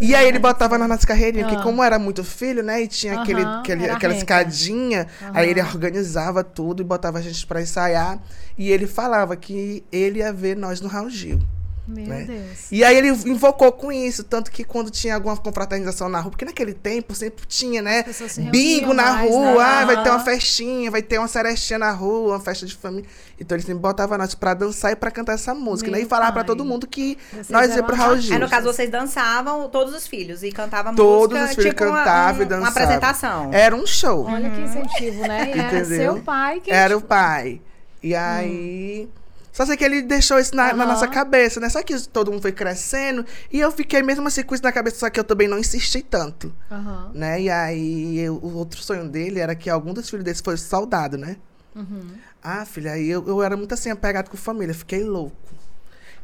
E 0.00 0.14
aí 0.14 0.26
ele 0.26 0.38
botava 0.38 0.78
nas 0.78 1.04
carreirinhas, 1.04 1.52
Ah. 1.52 1.56
que 1.56 1.62
como 1.62 1.82
era 1.82 1.98
muito 1.98 2.24
filho, 2.24 2.62
né? 2.62 2.80
E 2.82 2.88
tinha 2.88 3.20
aquele, 3.20 3.44
aquele- 3.44 3.90
aquela 3.90 4.14
escadinha, 4.16 5.06
aí 5.34 5.50
ele 5.50 5.60
organizava 5.60 6.42
tudo 6.42 6.80
e 6.80 6.84
botava 6.84 7.18
a 7.18 7.22
gente 7.22 7.46
pra 7.46 7.60
ensaiar. 7.60 8.18
E 8.56 8.70
ele 8.70 8.86
falava 8.86 9.36
que 9.36 9.84
ele 9.92 10.20
ia 10.20 10.32
ver 10.32 10.56
nós 10.56 10.80
no 10.80 10.88
Raul 10.88 11.10
Gil. 11.10 11.38
Meu 11.86 12.06
né? 12.06 12.24
Deus. 12.24 12.70
E 12.70 12.84
aí 12.84 12.96
ele 12.96 13.08
invocou 13.08 13.72
com 13.72 13.90
isso, 13.90 14.22
tanto 14.22 14.52
que 14.52 14.62
quando 14.62 14.88
tinha 14.88 15.16
alguma 15.16 15.36
confraternização 15.36 16.08
na 16.08 16.20
rua, 16.20 16.30
porque 16.30 16.44
naquele 16.44 16.72
tempo 16.72 17.12
sempre 17.14 17.44
tinha, 17.44 17.82
né? 17.82 18.04
Bingo 18.50 18.94
na 18.94 19.14
mais, 19.14 19.28
rua, 19.30 19.52
né? 19.54 19.60
ah, 19.60 19.84
vai 19.86 20.02
ter 20.04 20.10
uma 20.10 20.20
festinha, 20.20 20.90
vai 20.92 21.02
ter 21.02 21.18
uma 21.18 21.26
cerestinha 21.26 21.80
na 21.80 21.90
rua, 21.90 22.34
uma 22.34 22.40
festa 22.40 22.64
de 22.66 22.76
família. 22.76 23.04
Então 23.38 23.56
ele 23.56 23.64
sempre 23.66 23.80
botava 23.80 24.16
nós 24.16 24.32
pra 24.34 24.54
dançar 24.54 24.92
e 24.92 24.96
pra 24.96 25.10
cantar 25.10 25.32
essa 25.32 25.52
música, 25.54 25.90
né? 25.90 26.00
E 26.02 26.06
falar 26.06 26.26
pra 26.30 26.42
pai. 26.42 26.44
todo 26.44 26.64
mundo 26.64 26.86
que 26.86 27.18
Vocês 27.32 27.48
nós 27.50 27.74
ia 27.74 27.82
pro 27.82 27.96
Raul. 27.96 28.16
Gil. 28.18 28.34
Aí, 28.34 28.38
no 28.40 28.48
caso, 28.48 28.72
vocês 28.72 28.88
dançavam, 28.88 29.68
todos 29.68 29.92
os 29.92 30.06
filhos, 30.06 30.44
e 30.44 30.52
cantavam 30.52 30.94
Todos 30.94 31.36
música, 31.36 31.50
os 31.50 31.56
filhos 31.56 31.70
tipo 31.74 31.84
uma- 31.84 31.98
cantavam 31.98 32.42
e 32.42 32.44
um- 32.44 32.48
dançavam. 32.48 32.60
Uma 32.60 32.68
apresentação. 32.70 33.50
Era 33.52 33.74
um 33.74 33.84
show. 33.86 34.24
Olha 34.26 34.48
que 34.50 34.60
incentivo, 34.60 35.22
né? 35.26 35.50
E 35.52 35.58
era 35.58 35.84
seu 35.84 36.20
pai 36.22 36.60
que. 36.60 36.70
Era 36.70 36.96
o 36.96 37.00
pai. 37.00 37.60
E 38.00 38.14
aí. 38.14 39.08
Só 39.52 39.66
sei 39.66 39.76
que 39.76 39.84
ele 39.84 40.00
deixou 40.02 40.38
isso 40.38 40.54
na, 40.56 40.72
na 40.72 40.84
Aham. 40.84 40.92
nossa 40.92 41.06
cabeça, 41.06 41.60
né? 41.60 41.68
Só 41.68 41.82
que 41.82 42.00
todo 42.08 42.30
mundo 42.32 42.40
foi 42.40 42.52
crescendo. 42.52 43.24
E 43.52 43.60
eu 43.60 43.70
fiquei 43.70 44.02
mesmo 44.02 44.26
assim 44.26 44.42
com 44.42 44.54
isso 44.54 44.64
na 44.64 44.72
cabeça, 44.72 44.96
só 44.96 45.10
que 45.10 45.20
eu 45.20 45.24
também 45.24 45.46
não 45.46 45.58
insisti 45.58 46.00
tanto. 46.02 46.52
Aham. 46.70 47.10
Né? 47.14 47.42
E 47.42 47.50
aí 47.50 48.18
eu- 48.18 48.36
o 48.36 48.54
outro 48.56 48.80
sonho 48.82 49.08
dele 49.08 49.40
era 49.40 49.54
que 49.54 49.68
algum 49.68 49.92
dos 49.92 50.08
filhos 50.08 50.24
dele 50.24 50.38
fosse 50.42 50.64
soldado, 50.64 51.18
né? 51.18 51.36
Uhum. 51.76 52.02
Ah, 52.42 52.64
filha, 52.64 52.92
aí 52.92 53.08
eu, 53.08 53.26
eu 53.28 53.42
era 53.42 53.56
muito 53.56 53.72
assim, 53.74 53.90
apegado 53.90 54.28
com 54.30 54.36
família, 54.36 54.74
fiquei 54.74 55.04
louco. 55.04 55.36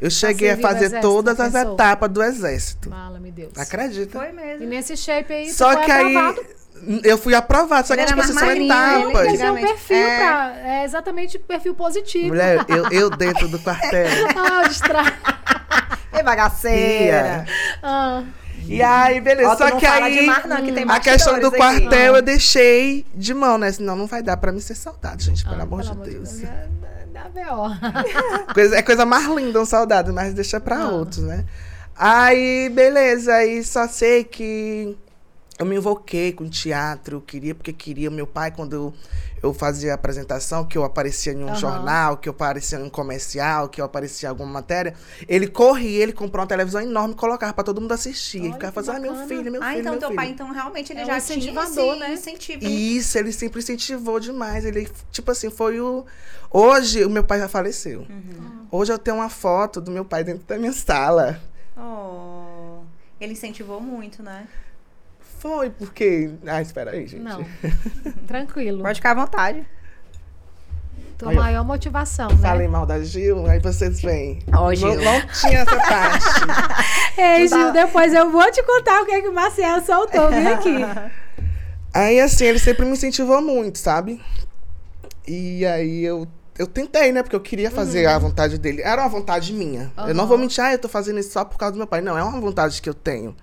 Eu 0.01 0.11
cheguei 0.11 0.51
a 0.53 0.57
fazer 0.57 0.87
exército, 0.87 1.01
todas 1.13 1.39
as 1.41 1.53
pensou? 1.53 1.75
etapas 1.75 2.11
do 2.11 2.23
exército. 2.23 2.89
Fala-me 2.91 3.31
Deus. 3.33 3.53
Acredita? 3.59 4.19
Foi 4.19 4.29
E 4.29 4.33
mesmo. 4.33 4.67
nesse 4.67 4.97
shape 4.97 5.33
aí, 5.33 5.53
Só 5.53 5.73
foi 5.73 5.85
que 5.85 5.91
aí 5.91 6.17
aprovado. 6.17 6.47
Eu 7.05 7.17
fui 7.19 7.35
aprovado, 7.35 7.87
só 7.89 7.97
que 7.97 8.05
tipo 8.05 8.21
assim, 8.21 8.33
são 8.33 8.51
etapas. 8.51 9.13
mas 9.27 9.41
é 9.41 9.51
um 9.53 9.55
perfil 9.57 9.97
É. 9.97 10.17
pra. 10.19 10.55
É 10.65 10.85
exatamente 10.85 11.39
perfil 11.39 11.75
positivo. 11.75 12.29
Mulher, 12.29 12.65
eu, 12.69 12.89
eu 12.91 13.11
dentro 13.11 13.49
do 13.49 13.59
quartel. 13.59 14.07
Ah, 14.37 14.67
distra... 14.69 15.03
Ei, 16.13 16.23
bagaceira. 16.25 17.45
ah, 17.83 18.23
E 18.67 18.83
aí, 18.83 19.21
beleza. 19.21 19.51
Ó, 19.51 19.57
Só 19.57 19.71
que 19.79 19.87
aí. 19.87 20.27
mar, 20.27 20.47
não, 20.47 20.57
que 20.63 20.73
tem 20.73 20.85
a 20.89 21.01
questão 21.01 21.39
do 21.39 21.51
bastidores 21.51 21.77
aqui. 21.77 21.81
quartel 21.89 22.17
eu 22.17 22.23
deixei 22.23 23.07
de 23.15 23.33
mão, 23.35 23.57
né? 23.59 23.71
Senão 23.73 23.95
não 23.97 24.07
vai 24.07 24.23
dar 24.23 24.37
pra 24.37 24.53
mim 24.53 24.61
ser 24.61 24.75
soldado, 24.75 25.23
gente, 25.23 25.45
pelo 25.45 25.61
ah, 25.61 25.63
amor 25.65 25.83
pelo 25.83 26.03
de 26.05 26.11
Deus. 26.11 26.33
Deus. 26.33 26.51
dá 27.13 27.29
B.O. 27.35 27.69
Coisa, 28.55 28.77
é 28.77 28.83
coisa 28.83 29.05
mais 29.07 29.27
linda, 29.27 29.61
um 29.61 29.65
saudade, 29.65 30.11
mas 30.13 30.35
deixa 30.35 30.59
pra 30.61 30.77
Ah. 30.83 30.89
outros, 30.91 31.23
né? 31.25 31.45
Aí, 31.97 32.69
beleza, 32.73 33.35
aí 33.35 33.65
só 33.65 33.89
sei 33.89 34.23
que 34.25 34.97
eu 35.59 35.67
me 35.67 35.77
invoquei 35.77 36.33
com 36.33 36.49
teatro, 36.49 37.17
eu 37.17 37.21
queria 37.21 37.55
porque 37.55 37.73
queria. 37.73 38.11
Meu 38.11 38.27
pai, 38.27 38.51
quando 38.53 38.75
eu, 38.75 38.95
eu 39.43 39.53
fazia 39.53 39.93
apresentação, 39.95 40.65
que 40.65 40.79
eu 40.79 40.85
aparecia 40.85 41.33
em 41.33 41.43
um 41.43 41.49
Aham. 41.49 41.55
jornal, 41.57 42.17
que 42.17 42.29
eu 42.29 42.33
aparecia 42.33 42.79
em 42.79 42.85
um 42.85 42.89
comercial, 42.91 43.69
que 43.69 43.81
eu 43.81 43.85
aparecia 43.85 44.29
em 44.29 44.31
alguma 44.31 44.51
matéria, 44.51 44.95
ele 45.29 45.49
corria, 45.49 46.03
ele 46.03 46.13
comprou 46.13 46.43
uma 46.43 46.49
televisão 46.49 46.81
enorme 46.81 47.15
e 47.15 47.17
colocava 47.17 47.53
pra 47.53 47.65
todo 47.65 47.81
mundo 47.81 47.93
assistir. 47.93 48.41
Olha 48.41 48.49
e 48.51 48.53
ficava 48.53 48.73
fazendo, 48.73 48.97
ah, 48.97 49.01
meu 49.01 49.27
filho, 49.27 49.51
meu 49.51 49.63
ah, 49.63 49.67
filho, 49.69 49.81
então 49.81 49.93
meu 49.93 50.01
teu 50.01 50.09
filho. 50.11 50.17
pai, 50.17 50.29
então, 50.31 50.53
realmente, 50.53 50.93
ele 50.93 51.01
É 51.01 51.05
um 51.05 51.07
já 51.07 51.21
tinha 51.21 51.39
incentivador, 51.39 51.91
esse 51.95 51.99
né? 52.01 52.13
incentivo. 52.15 52.65
Isso, 52.65 53.19
ele 53.19 53.33
sempre 53.33 53.59
incentivou 53.59 54.21
demais. 54.21 54.65
Ele, 54.65 54.89
tipo 55.11 55.31
assim, 55.31 55.51
foi 55.51 55.81
o. 55.81 56.07
Hoje, 56.51 57.05
o 57.05 57.11
meu 57.11 57.25
pai 57.25 57.41
já 57.41 57.49
faleceu. 57.49 58.07
Uhum. 58.09 58.67
Hoje 58.71 58.93
eu 58.93 58.99
tenho 58.99 59.17
uma 59.17 59.29
foto 59.29 59.81
do 59.81 59.91
meu 59.91 60.05
pai 60.05 60.23
dentro 60.23 60.47
da 60.47 60.57
minha 60.57 60.73
sala. 60.73 61.41
Oh, 61.77 62.83
ele 63.21 63.33
incentivou 63.33 63.81
muito, 63.81 64.23
né? 64.23 64.47
Foi 65.39 65.71
porque. 65.71 66.31
Ah, 66.47 66.61
espera 66.61 66.91
aí, 66.93 67.07
gente. 67.07 67.23
Não. 67.23 67.45
Tranquilo. 68.27 68.83
Pode 68.83 68.97
ficar 68.99 69.13
à 69.13 69.15
vontade. 69.15 69.65
Tua 71.17 71.31
Aí, 71.31 71.37
maior 71.37 71.65
motivação, 71.65 72.29
né? 72.29 72.37
Falei 72.37 72.69
mal 72.69 72.87
da 72.87 73.03
Gil, 73.03 73.45
aí 73.47 73.59
vocês 73.59 74.01
vêm. 74.01 74.39
Ó, 74.55 74.73
Gil. 74.73 74.95
Não, 74.95 75.03
não 75.03 75.27
tinha 75.27 75.59
essa 75.61 75.77
parte. 75.77 76.27
Ei, 77.19 77.49
tá- 77.49 77.57
Gil, 77.57 77.73
depois 77.73 78.15
eu 78.15 78.31
vou 78.31 78.49
te 78.53 78.63
contar 78.63 79.03
o 79.03 79.05
que, 79.07 79.11
é 79.13 79.21
que 79.23 79.29
o 79.29 79.35
Marcel 79.35 79.85
soltou. 79.85 80.31
Vem 80.31 80.47
aqui. 80.55 80.77
aí, 81.93 82.21
assim, 82.21 82.45
ele 82.45 82.61
sempre 82.61 82.85
me 82.87 82.93
incentivou 82.93 83.43
muito, 83.43 83.79
sabe? 83.79 84.21
E 85.27 85.67
aí 85.67 86.05
eu. 86.05 86.27
Eu 86.57 86.67
tentei, 86.67 87.13
né? 87.13 87.23
Porque 87.23 87.37
eu 87.37 87.41
queria 87.41 87.71
fazer 87.71 88.07
a 88.07 88.19
vontade 88.19 88.59
dele. 88.59 88.83
Era 88.83 89.03
uma 89.03 89.09
vontade 89.09 89.53
minha. 89.53 89.93
Eu 90.09 90.15
não 90.15 90.27
vou 90.27 90.37
mentir, 90.37 90.63
ah, 90.63 90.73
eu 90.73 90.79
tô 90.79 90.89
fazendo 90.89 91.21
isso 91.21 91.31
só 91.31 91.45
por 91.45 91.57
causa 91.57 91.73
do 91.73 91.79
meu 91.79 91.87
pai. 91.87 92.01
Não, 92.01 92.19
é 92.19 92.23
uma 92.23 92.41
vontade 92.41 92.83
que 92.83 92.89
eu 92.89 92.95
tenho. 92.95 93.37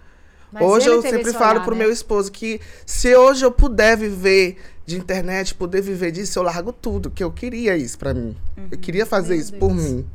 Mas 0.56 0.64
hoje 0.64 0.88
eu 0.88 1.02
sempre 1.02 1.32
falo 1.34 1.52
olhar, 1.56 1.64
pro 1.66 1.76
né? 1.76 1.84
meu 1.84 1.92
esposo 1.92 2.32
que 2.32 2.60
se 2.86 3.14
hoje 3.16 3.46
eu 3.46 3.52
puder 3.52 3.96
viver 3.98 4.58
de 4.86 4.98
internet, 4.98 5.54
poder 5.54 5.82
viver 5.82 6.12
disso, 6.12 6.40
eu 6.40 6.44
largo 6.44 6.72
tudo, 6.72 7.10
que 7.12 7.24
eu 7.24 7.32
queria 7.32 7.76
isso 7.76 7.98
pra 7.98 8.14
mim. 8.14 8.36
Eu 8.72 8.78
queria 8.78 9.06
fazer 9.06 9.34
Meu 9.34 9.42
isso 9.42 9.54
por 9.56 9.70
Deus. 9.74 9.82
mim, 9.84 10.06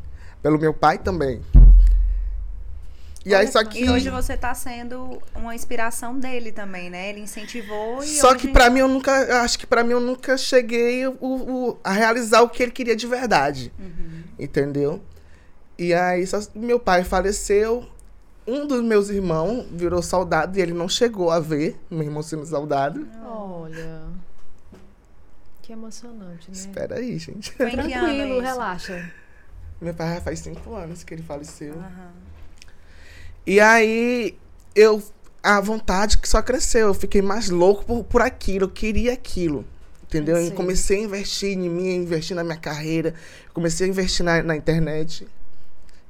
pelo 0.43 0.59
meu 0.59 0.73
pai 0.73 0.97
também. 0.99 1.41
E 3.25 3.35
aí 3.35 3.47
só 3.49 3.63
que 3.63 3.85
E 3.85 3.91
hoje 3.91 4.09
você 4.09 4.35
tá 4.35 4.55
sendo 4.55 5.21
uma 5.35 5.55
inspiração 5.55 6.19
dele 6.19 6.53
também, 6.53 6.89
né? 6.89 7.11
Ele 7.11 7.21
incentivou 7.21 8.03
e 8.03 8.07
só 8.07 8.31
hoje... 8.31 8.39
que 8.39 8.49
pra 8.49 8.71
mim 8.71 8.79
eu 8.81 8.89
nunca, 8.89 9.43
acho 9.43 9.59
que 9.59 9.67
pra 9.67 9.85
mim 9.85 9.93
eu 9.93 10.01
nunca 10.01 10.39
cheguei 10.39 11.07
o, 11.07 11.15
o- 11.21 11.79
a 11.85 11.93
realizar 11.93 12.41
o 12.41 12.49
que 12.49 12.63
ele 12.63 12.73
queria 12.73 12.97
de 12.97 13.07
verdade. 13.07 13.71
Uhum. 13.79 14.23
Entendeu? 14.39 15.03
E 15.79 15.93
aí 15.93 16.27
só, 16.27 16.41
meu 16.55 16.81
pai 16.81 17.05
faleceu, 17.05 17.85
um 18.47 18.67
dos 18.67 18.83
meus 18.83 19.09
irmãos 19.09 19.67
virou 19.71 20.03
soldado 20.03 20.59
e 20.59 20.63
ele 20.63 20.73
não 20.73 20.89
chegou 20.89 21.31
a 21.31 21.41
ver 21.41 21.79
meu 21.91 22.03
irmão 22.03 22.23
sendo 22.23 22.45
soldado. 22.47 23.07
Olha. 23.25 24.03
Que 25.63 25.73
emocionante, 25.73 26.51
né? 26.51 26.57
Espera 26.57 26.97
aí, 26.97 27.19
gente. 27.19 27.53
Foi 27.53 27.71
Tranquilo, 27.71 28.41
relaxa. 28.41 29.13
Meu 29.81 29.95
pai 29.95 30.15
já 30.15 30.21
faz 30.21 30.41
cinco 30.41 30.75
anos 30.75 31.05
que 31.05 31.15
ele 31.15 31.23
faleceu. 31.23 31.75
Aham. 31.75 32.13
E 33.47 33.61
aí, 33.61 34.37
eu. 34.75 35.03
A 35.43 35.59
vontade 35.61 36.19
que 36.19 36.29
só 36.29 36.43
cresceu. 36.43 36.89
Eu 36.89 36.95
fiquei 36.95 37.23
mais 37.23 37.49
louco 37.49 37.85
por, 37.85 38.05
por 38.05 38.21
aquilo. 38.21 38.65
Eu 38.65 38.69
queria 38.69 39.13
aquilo. 39.13 39.65
Entendeu? 40.03 40.37
Eu 40.37 40.51
comecei 40.53 40.99
a 40.99 41.03
investir 41.05 41.57
em 41.57 41.69
mim, 41.69 41.89
a 41.89 41.95
investir 41.95 42.37
na 42.37 42.43
minha 42.43 42.59
carreira. 42.59 43.15
Comecei 43.55 43.87
a 43.87 43.91
investir 43.91 44.25
na, 44.25 44.43
na 44.43 44.57
internet. 44.57 45.27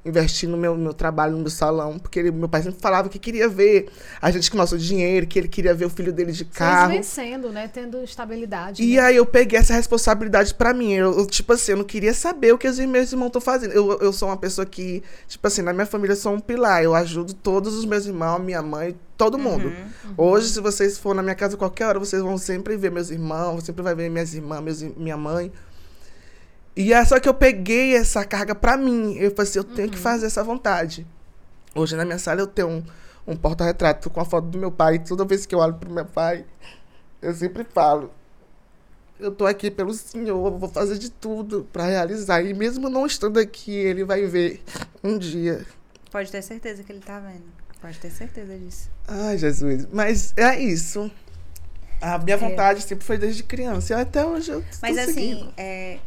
Investir 0.02 0.48
no 0.48 0.56
meu, 0.56 0.74
meu 0.76 0.94
trabalho, 0.94 1.32
no 1.34 1.40
meu 1.40 1.50
salão. 1.50 1.98
Porque 1.98 2.18
ele- 2.18 2.30
meu 2.30 2.48
pai 2.48 2.62
sempre 2.62 2.80
falava 2.80 3.08
que 3.10 3.18
queria 3.18 3.46
ver 3.48 3.88
a 4.20 4.30
gente 4.30 4.50
com 4.50 4.56
nosso 4.56 4.78
dinheiro, 4.78 5.26
que 5.26 5.38
ele 5.38 5.48
queria 5.48 5.74
ver 5.74 5.84
o 5.84 5.90
filho 5.90 6.10
dele 6.10 6.32
de 6.32 6.38
Vocês 6.44 6.56
carro. 6.56 6.92
vencendo, 6.92 7.50
né? 7.52 7.68
Tendo 7.68 8.02
estabilidade. 8.02 8.82
E 8.82 8.94
né? 8.96 9.00
aí 9.02 9.16
eu 9.16 9.26
peguei 9.26 9.58
essa 9.58 9.74
responsabilidade 9.74 10.54
pra 10.54 10.72
mim. 10.72 10.92
Eu, 10.94 11.18
eu, 11.18 11.26
tipo 11.26 11.52
assim, 11.52 11.72
eu 11.72 11.76
não 11.78 11.84
queria 11.84 12.14
saber 12.14 12.52
o 12.54 12.56
que 12.58 12.66
os 12.66 12.78
meus 12.78 13.12
irmãos 13.12 13.26
estão 13.26 13.42
fazendo. 13.42 13.72
Eu, 13.72 13.98
eu 14.00 14.12
sou 14.12 14.28
uma 14.28 14.38
pessoa 14.38 14.64
que, 14.64 15.02
tipo 15.28 15.46
assim, 15.46 15.60
na 15.60 15.72
minha 15.72 15.84
família 15.86 16.12
eu 16.14 16.16
sou 16.16 16.32
um 16.32 16.40
pilar. 16.40 16.82
Eu 16.82 16.94
ajudo 16.94 17.34
todos 17.34 17.74
os 17.74 17.84
meus 17.84 18.06
irmãos, 18.06 18.38
minha 18.40 18.62
mãe, 18.62 18.96
todo 19.18 19.36
mundo. 19.38 19.66
Uhum. 19.66 20.14
Hoje, 20.16 20.48
se 20.48 20.60
vocês 20.60 20.96
for 20.96 21.14
na 21.14 21.22
minha 21.22 21.34
casa 21.34 21.58
qualquer 21.58 21.84
hora, 21.86 21.98
vocês 21.98 22.22
vão 22.22 22.38
sempre 22.38 22.74
ver 22.74 22.90
meus 22.90 23.10
irmãos, 23.10 23.64
sempre 23.64 23.82
vai 23.82 23.94
ver 23.94 24.08
minhas 24.08 24.32
irmãs, 24.32 24.62
meus, 24.62 24.82
minha 24.96 25.16
mãe. 25.18 25.52
E 26.80 26.92
é 26.92 27.04
só 27.04 27.20
que 27.20 27.28
eu 27.28 27.34
peguei 27.34 27.94
essa 27.94 28.24
carga 28.24 28.54
pra 28.54 28.76
mim. 28.76 29.14
Eu 29.16 29.30
falei 29.32 29.48
assim, 29.50 29.58
eu 29.58 29.64
tenho 29.64 29.90
que 29.90 29.98
fazer 29.98 30.26
essa 30.26 30.42
vontade. 30.42 31.06
Hoje 31.74 31.94
na 31.96 32.04
minha 32.04 32.18
sala 32.18 32.40
eu 32.40 32.46
tenho 32.46 32.68
um, 32.68 32.82
um 33.26 33.36
porta-retrato 33.36 34.08
com 34.10 34.20
a 34.20 34.24
foto 34.24 34.46
do 34.48 34.58
meu 34.58 34.70
pai. 34.72 34.98
Toda 34.98 35.24
vez 35.24 35.46
que 35.46 35.54
eu 35.54 35.58
olho 35.58 35.74
pro 35.74 35.90
meu 35.90 36.04
pai, 36.06 36.44
eu 37.20 37.34
sempre 37.34 37.64
falo. 37.64 38.10
Eu 39.18 39.30
tô 39.30 39.44
aqui 39.46 39.70
pelo 39.70 39.92
Senhor, 39.92 40.52
eu 40.52 40.58
vou 40.58 40.68
fazer 40.70 40.96
de 40.98 41.10
tudo 41.10 41.68
pra 41.70 41.86
realizar. 41.86 42.40
E 42.42 42.54
mesmo 42.54 42.88
não 42.88 43.04
estando 43.04 43.38
aqui, 43.38 43.72
ele 43.72 44.02
vai 44.02 44.24
ver 44.26 44.62
um 45.04 45.18
dia. 45.18 45.66
Pode 46.10 46.32
ter 46.32 46.40
certeza 46.42 46.82
que 46.82 46.90
ele 46.90 47.00
tá 47.00 47.18
vendo. 47.20 47.44
Pode 47.80 47.98
ter 47.98 48.10
certeza 48.10 48.56
disso. 48.58 48.90
Ai, 49.06 49.36
Jesus. 49.36 49.86
Mas 49.92 50.32
é 50.36 50.58
isso. 50.58 51.10
A 52.00 52.18
minha 52.18 52.36
É. 52.36 52.38
vontade 52.38 52.82
sempre 52.82 53.04
foi 53.04 53.18
desde 53.18 53.42
criança. 53.42 53.92
E 53.92 53.96
até 54.00 54.24
hoje 54.24 54.50
eu 54.50 54.64
Mas 54.80 54.96
assim, 54.96 55.52
é, 55.56 55.98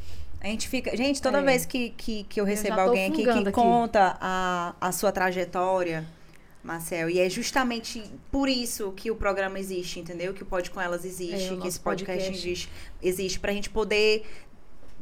a 0.43 0.47
gente 0.47 0.67
fica. 0.67 0.95
Gente, 0.95 1.21
toda 1.21 1.39
É. 1.39 1.41
vez 1.41 1.65
que, 1.65 1.89
que, 1.91 2.23
que 2.25 2.39
eu 2.39 2.45
recebo 2.45 2.75
tô 2.75 2.81
alguém 2.81 3.07
aqui 3.11 3.23
que 3.23 3.29
aqui. 3.29 3.51
conta 3.51 4.17
a, 4.19 4.75
a 4.81 4.91
sua 4.91 5.11
trajetória, 5.11 6.05
Marcel, 6.63 7.09
e 7.09 7.19
é 7.19 7.29
justamente 7.29 8.03
por 8.31 8.47
isso 8.49 8.91
que 8.95 9.09
o 9.09 9.15
programa 9.15 9.57
existe, 9.59 9.99
entendeu? 9.99 10.33
Que 10.33 10.43
o 10.43 10.45
Pode 10.45 10.69
Com 10.71 10.79
Elas 10.81 11.03
É, 11.03 11.07
existe, 11.07 11.53
o 11.53 11.59
que 11.61 11.67
esse 11.67 11.79
podcast, 11.79 12.23
podcast. 12.23 12.47
existe, 12.47 12.69
existe 13.01 13.39
pra 13.39 13.51
gente 13.53 13.69
poder 13.69 14.25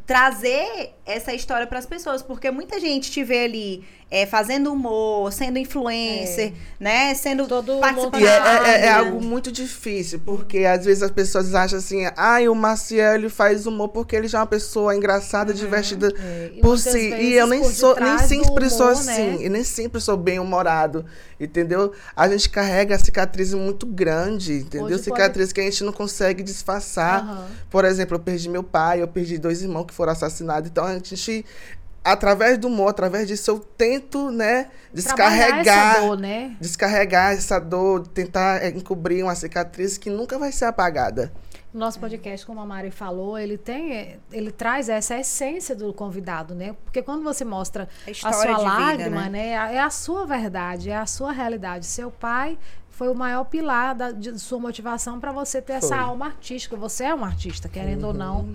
trazer 0.05 0.91
essa 1.05 1.33
história 1.33 1.65
pras 1.67 1.85
pessoas, 1.85 2.21
porque 2.21 2.49
muita 2.51 2.79
gente 2.79 3.11
te 3.11 3.23
vê 3.23 3.45
ali 3.45 3.83
é, 4.09 4.25
fazendo 4.25 4.73
humor, 4.73 5.31
sendo 5.31 5.57
influencer, 5.57 6.51
né? 6.79 7.13
Sendo 7.15 7.47
Todo 7.47 7.79
participando 7.79 8.21
E 8.21 8.25
é, 8.27 8.29
é- 8.29 8.69
é- 8.81 8.85
é 8.87 8.89
algo 8.91 9.21
muito 9.23 9.51
difícil, 9.51 10.19
porque 10.25 10.59
às 10.65 10.83
vezes 10.83 11.01
as 11.01 11.11
pessoas 11.11 11.55
acham 11.55 11.79
assim, 11.79 12.05
ai, 12.17 12.49
o 12.49 12.53
Maciel 12.55 13.15
ele 13.15 13.29
faz 13.29 13.65
humor 13.65 13.87
porque 13.89 14.13
ele 14.15 14.27
já 14.27 14.39
é 14.39 14.41
uma 14.41 14.47
pessoa 14.47 14.93
engraçada, 14.95 15.53
divertida 15.53 16.13
É, 16.19 16.59
por 16.61 16.77
si. 16.77 17.09
E 17.13 17.33
eu 17.33 17.47
nem 17.47 17.63
sou, 17.63 17.95
nem 17.97 18.17
sempre 18.19 18.69
sou 18.69 18.87
humor, 18.87 18.99
assim, 18.99 19.37
né? 19.37 19.37
e 19.45 19.49
nem 19.49 19.63
sempre 19.63 20.01
sou 20.01 20.17
bem 20.17 20.39
humorado, 20.39 21.05
entendeu? 21.43 21.91
A 22.15 22.27
gente 22.29 22.49
carrega 22.49 22.97
cicatriz 22.99 23.53
muito 23.53 23.85
grande, 23.85 24.53
entendeu? 24.59 24.85
Hoje 24.87 24.95
pode- 24.95 25.03
Cicatriz 25.03 25.51
que 25.51 25.59
a 25.61 25.63
gente 25.63 25.83
não 25.83 25.91
consegue 25.93 26.43
disfarçar. 26.43 27.21
Aham. 27.23 27.45
Por 27.69 27.85
exemplo, 27.85 28.15
eu 28.15 28.19
perdi 28.19 28.47
meu 28.49 28.63
pai, 28.63 29.01
eu 29.01 29.07
perdi 29.07 29.37
dois 29.37 29.61
irmãos 29.61 29.85
que 29.85 29.93
foram 29.93 30.11
assassinados. 30.13 30.69
Então 30.69 30.85
a 30.85 30.93
gente, 30.93 31.45
através 32.03 32.57
do 32.57 32.67
humor, 32.67 32.89
através 32.89 33.27
disso, 33.27 33.51
eu 33.51 33.59
tento, 33.59 34.31
né, 34.31 34.67
Trabalhar 35.03 35.37
descarregar. 35.63 35.95
essa 35.97 36.01
dor, 36.07 36.17
né? 36.17 36.55
Descarregar 36.59 37.33
essa 37.33 37.59
dor, 37.59 38.07
tentar 38.07 38.63
é, 38.63 38.69
encobrir 38.69 39.23
uma 39.23 39.35
cicatriz 39.35 39.97
que 39.97 40.09
nunca 40.09 40.37
vai 40.39 40.51
ser 40.51 40.65
apagada. 40.65 41.31
O 41.73 41.77
nosso 41.77 41.99
podcast, 41.99 42.45
como 42.45 42.59
a 42.59 42.65
Mari 42.65 42.91
falou, 42.91 43.37
ele 43.39 43.57
tem, 43.57 43.93
é, 43.95 44.17
ele 44.31 44.51
traz 44.51 44.89
essa 44.89 45.17
essência 45.17 45.73
do 45.73 45.93
convidado, 45.93 46.53
né? 46.53 46.75
Porque 46.83 47.01
quando 47.01 47.23
você 47.23 47.45
mostra 47.45 47.87
A 48.05 48.29
a 48.29 48.33
sua 48.33 48.45
de 48.45 48.55
vida, 48.55 48.61
lágrima, 48.61 49.21
né? 49.23 49.29
né? 49.29 49.75
É 49.75 49.79
a 49.79 49.89
sua 49.89 50.25
verdade, 50.25 50.89
é 50.89 50.97
a 50.97 51.05
sua 51.05 51.31
realidade. 51.31 51.85
Seu 51.85 52.11
pai 52.11 52.57
foi 52.89 53.07
o 53.07 53.15
maior 53.15 53.45
pilar 53.45 53.95
da, 53.95 54.11
de 54.11 54.37
sua 54.37 54.59
motivação 54.59 55.17
para 55.17 55.31
você 55.31 55.61
ter 55.61 55.73
essa 55.73 55.95
Foi. 55.95 55.97
alma 55.97 56.25
artística. 56.27 56.75
Você 56.75 57.05
é 57.05 57.15
um 57.15 57.23
artista, 57.23 57.69
querendo 57.69 58.05
ou 58.05 58.13
não. 58.13 58.53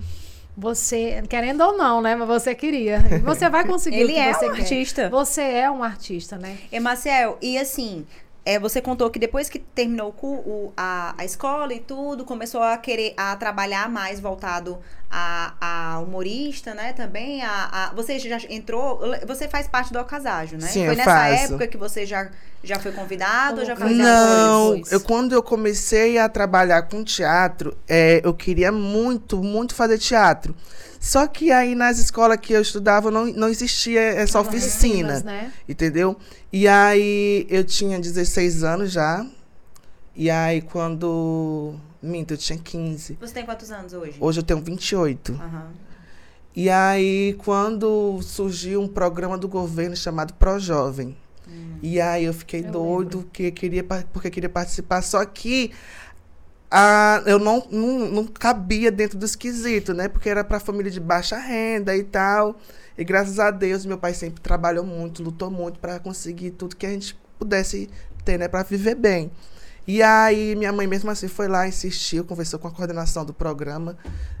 Você, 0.55 1.21
querendo 1.29 1.61
ou 1.61 1.77
não, 1.77 2.01
né? 2.01 2.15
Mas 2.15 2.27
você 2.27 2.55
queria. 2.55 2.97
E 3.11 3.19
você 3.19 3.49
vai 3.49 3.65
conseguir 3.67 3.97
o 3.97 3.99
Ele 4.01 4.13
que 4.13 4.19
é 4.19 4.33
você 4.33 4.45
um 4.49 4.53
quer. 4.53 4.61
artista. 4.61 5.09
Você 5.09 5.41
é 5.41 5.69
um 5.69 5.83
artista, 5.83 6.37
né? 6.37 6.57
E 6.71 6.79
Marcel, 6.79 7.37
e 7.41 7.57
assim, 7.57 8.05
é, 8.53 8.59
você 8.59 8.81
contou 8.81 9.09
que 9.09 9.19
depois 9.19 9.49
que 9.49 9.59
terminou 9.59 10.13
o 10.21 10.27
o- 10.27 10.73
a, 10.77 11.13
a 11.17 11.25
escola 11.25 11.73
e 11.73 11.79
tudo, 11.79 12.25
começou 12.25 12.61
a 12.61 12.77
querer 12.77 13.13
a 13.17 13.35
trabalhar 13.35 13.89
mais 13.89 14.19
voltado 14.19 14.77
a, 15.09 15.53
a 15.95 15.99
humorista, 15.99 16.73
né? 16.73 16.93
Também 16.93 17.41
a, 17.43 17.69
a- 17.71 17.93
você 17.93 18.19
já 18.19 18.37
entrou, 18.49 18.99
você 19.25 19.47
faz 19.47 19.67
parte 19.67 19.91
do 19.93 19.99
Alcaságio, 19.99 20.57
né? 20.57 20.67
Sim, 20.67 20.85
foi 20.85 20.95
nessa 20.95 21.11
faço. 21.13 21.43
época 21.43 21.67
que 21.67 21.77
você 21.77 22.05
já, 22.05 22.29
já 22.63 22.79
foi 22.79 22.91
convidado 22.91 23.61
ou 23.61 23.65
já 23.65 23.75
fazia 23.75 23.95
Não, 23.95 24.81
eu, 24.91 24.99
quando 25.01 25.33
eu 25.33 25.43
comecei 25.43 26.17
a 26.17 26.27
trabalhar 26.27 26.83
com 26.83 27.03
teatro, 27.03 27.75
é, 27.87 28.21
eu 28.23 28.33
queria 28.33 28.71
muito, 28.71 29.37
muito 29.43 29.73
fazer 29.75 29.97
teatro. 29.97 30.55
Só 30.99 31.27
que 31.27 31.51
aí 31.51 31.75
nas 31.75 31.99
escolas 31.99 32.37
que 32.37 32.53
eu 32.53 32.61
estudava 32.61 33.11
não, 33.11 33.25
não 33.27 33.49
existia 33.49 34.01
essa 34.01 34.39
As 34.39 34.47
oficina. 34.47 34.67
oficinas, 34.67 35.23
né? 35.23 35.51
Entendeu? 35.67 36.17
E 36.51 36.67
aí 36.67 37.45
eu 37.49 37.63
tinha 37.63 37.99
16 37.99 38.63
anos 38.63 38.91
já. 38.91 39.25
E 40.15 40.29
aí 40.29 40.61
quando. 40.61 41.75
Minto, 42.01 42.33
eu 42.33 42.37
tinha 42.37 42.57
15. 42.57 43.17
Você 43.19 43.33
tem 43.33 43.45
quantos 43.45 43.71
anos 43.71 43.93
hoje? 43.93 44.17
Hoje 44.19 44.39
eu 44.39 44.43
tenho 44.43 44.61
28. 44.61 45.33
Aham. 45.33 45.71
E 46.55 46.71
aí, 46.71 47.35
quando 47.37 48.19
surgiu 48.23 48.81
um 48.81 48.87
programa 48.87 49.37
do 49.37 49.47
governo 49.47 49.95
chamado 49.95 50.33
Pro 50.33 50.59
Jovem. 50.59 51.15
E 51.83 52.01
aí 52.01 52.25
eu 52.25 52.33
fiquei 52.33 52.65
Eu 52.65 52.71
doido 52.71 53.29
que 53.31 53.51
queria, 53.51 53.83
porque 54.11 54.31
queria 54.31 54.49
participar. 54.49 55.03
Só 55.03 55.23
que 55.23 55.71
ah, 56.69 57.21
eu 57.25 57.39
não, 57.39 57.65
não, 57.71 57.99
não 58.09 58.25
cabia 58.25 58.91
dentro 58.91 59.17
do 59.17 59.25
esquisito, 59.25 59.93
né? 59.93 60.07
Porque 60.07 60.29
era 60.29 60.43
para 60.43 60.59
família 60.59 60.91
de 60.91 60.99
baixa 60.99 61.37
renda 61.37 61.95
e 61.95 62.03
tal. 62.03 62.59
E 62.97 63.03
graças 63.03 63.39
a 63.39 63.51
Deus, 63.51 63.85
meu 63.85 63.97
pai 63.97 64.13
sempre 64.13 64.41
trabalhou 64.41 64.83
muito, 64.83 65.23
lutou 65.23 65.49
muito 65.49 65.79
para 65.79 65.99
conseguir 65.99 66.51
tudo 66.51 66.75
que 66.75 66.85
a 66.85 66.89
gente 66.89 67.17
pudesse 67.39 67.89
ter, 68.25 68.37
né? 68.37 68.47
Para 68.47 68.63
viver 68.63 68.95
bem. 68.95 69.31
E 69.87 70.03
aí, 70.03 70.53
minha 70.55 70.73
mãe, 70.73 70.85
mesmo 70.85 71.09
assim, 71.09 71.29
foi 71.29 71.47
lá, 71.47 71.65
insistiu, 71.65 72.25
conversou 72.25 72.59
com 72.59 72.67
a 72.67 72.71
coordenação 72.71 73.23
do 73.23 73.33
programa 73.33 73.97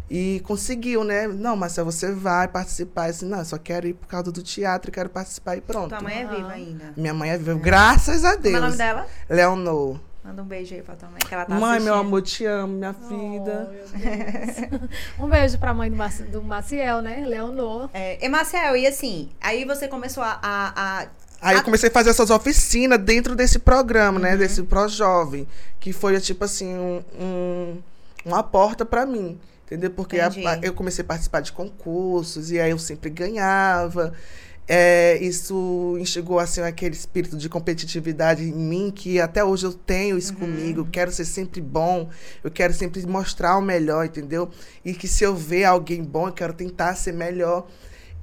e 0.09 0.41
conseguiu, 0.45 1.05
né? 1.05 1.25
Não, 1.25 1.55
Marcelo, 1.55 1.89
você 1.89 2.11
vai 2.11 2.49
participar. 2.49 3.07
Eu 3.07 3.11
disse, 3.13 3.25
não, 3.25 3.39
eu 3.39 3.45
só 3.45 3.57
quero 3.57 3.87
ir 3.87 3.93
por 3.93 4.07
causa 4.07 4.29
do 4.29 4.43
teatro, 4.43 4.91
quero 4.91 5.07
participar 5.07 5.55
e 5.55 5.61
pronto. 5.61 5.89
Tua 5.89 6.01
mãe 6.01 6.21
é 6.21 6.27
viva 6.27 6.51
ainda. 6.51 6.93
Minha 6.97 7.13
mãe 7.13 7.29
é 7.29 7.37
viva, 7.37 7.53
graças 7.53 8.25
a 8.25 8.35
Como 8.35 8.47
é 8.47 8.49
o 8.49 8.53
nome 8.53 8.65
Deus. 8.65 8.77
dela? 8.77 9.07
Leonor. 9.29 9.99
Manda 10.27 10.43
um 10.43 10.45
beijo 10.45 10.75
aí 10.75 10.81
pra 10.81 10.93
tua 10.95 11.07
mãe, 11.09 11.19
que 11.25 11.33
ela 11.33 11.45
tá 11.45 11.55
mãe, 11.55 11.79
meu 11.79 11.93
assistindo. 11.93 11.93
amor, 12.07 12.21
te 12.21 12.45
amo, 12.45 12.73
minha 12.73 12.91
vida. 12.91 13.69
Oh, 13.69 13.71
meu 13.71 13.87
Deus. 13.87 14.89
um 15.19 15.29
beijo 15.29 15.57
pra 15.57 15.73
mãe 15.73 15.89
do, 15.89 15.95
Maci- 15.95 16.23
do 16.23 16.43
Maciel, 16.43 17.01
né? 17.01 17.23
Leonor. 17.25 17.89
É, 17.93 18.23
e 18.23 18.27
Marcel, 18.27 18.75
e 18.75 18.85
assim, 18.85 19.29
aí 19.39 19.63
você 19.63 19.87
começou 19.87 20.21
a... 20.21 20.37
a, 20.43 21.01
a- 21.03 21.07
Aí 21.39 21.55
eu 21.55 21.63
comecei 21.63 21.87
a 21.87 21.91
fazer 21.91 22.09
essas 22.09 22.29
oficinas 22.29 22.99
dentro 22.99 23.35
desse 23.37 23.57
programa, 23.59 24.17
Uhum. 24.17 24.23
né? 24.23 24.35
Desse 24.35 24.63
Pro 24.63 24.87
Jovem. 24.89 25.47
Que 25.79 25.93
foi, 25.93 26.19
tipo 26.19 26.43
assim, 26.43 26.75
um, 26.75 27.01
um- 27.17 27.77
uma 28.25 28.43
porta 28.43 28.83
pra 28.83 29.05
mim. 29.05 29.39
Entendeu? 29.65 29.91
Porque 29.91 30.19
a- 30.19 30.27
a- 30.27 30.59
eu 30.61 30.73
comecei 30.73 31.03
a 31.03 31.07
participar 31.07 31.39
de 31.41 31.51
concursos 31.53 32.51
e 32.51 32.59
aí 32.59 32.71
eu 32.71 32.79
sempre 32.79 33.09
ganhava. 33.09 34.13
É, 34.69 35.17
isso 35.21 35.95
enxergou 35.97 36.39
assim 36.39 36.59
aquele 36.59 36.93
espírito 36.93 37.37
de 37.37 37.47
competitividade 37.47 38.43
em 38.43 38.51
mim 38.51 38.91
que 38.93 39.17
até 39.17 39.41
hoje 39.41 39.65
eu 39.65 39.73
tenho 39.73 40.17
isso 40.17 40.33
Uhum. 40.33 40.39
comigo. 40.39 40.81
Eu 40.81 40.87
quero 40.91 41.09
ser 41.11 41.23
sempre 41.23 41.61
bom, 41.61 42.09
eu 42.43 42.51
quero 42.51 42.73
sempre 42.73 43.05
mostrar 43.07 43.57
o 43.57 43.61
melhor, 43.61 44.05
entendeu? 44.05 44.49
E 44.83 44.93
que 44.93 45.07
se 45.07 45.23
eu 45.23 45.33
ver 45.35 45.63
alguém 45.63 46.03
bom, 46.03 46.27
eu 46.27 46.33
quero 46.33 46.51
tentar 46.53 46.95
ser 46.95 47.13
melhor. 47.13 47.65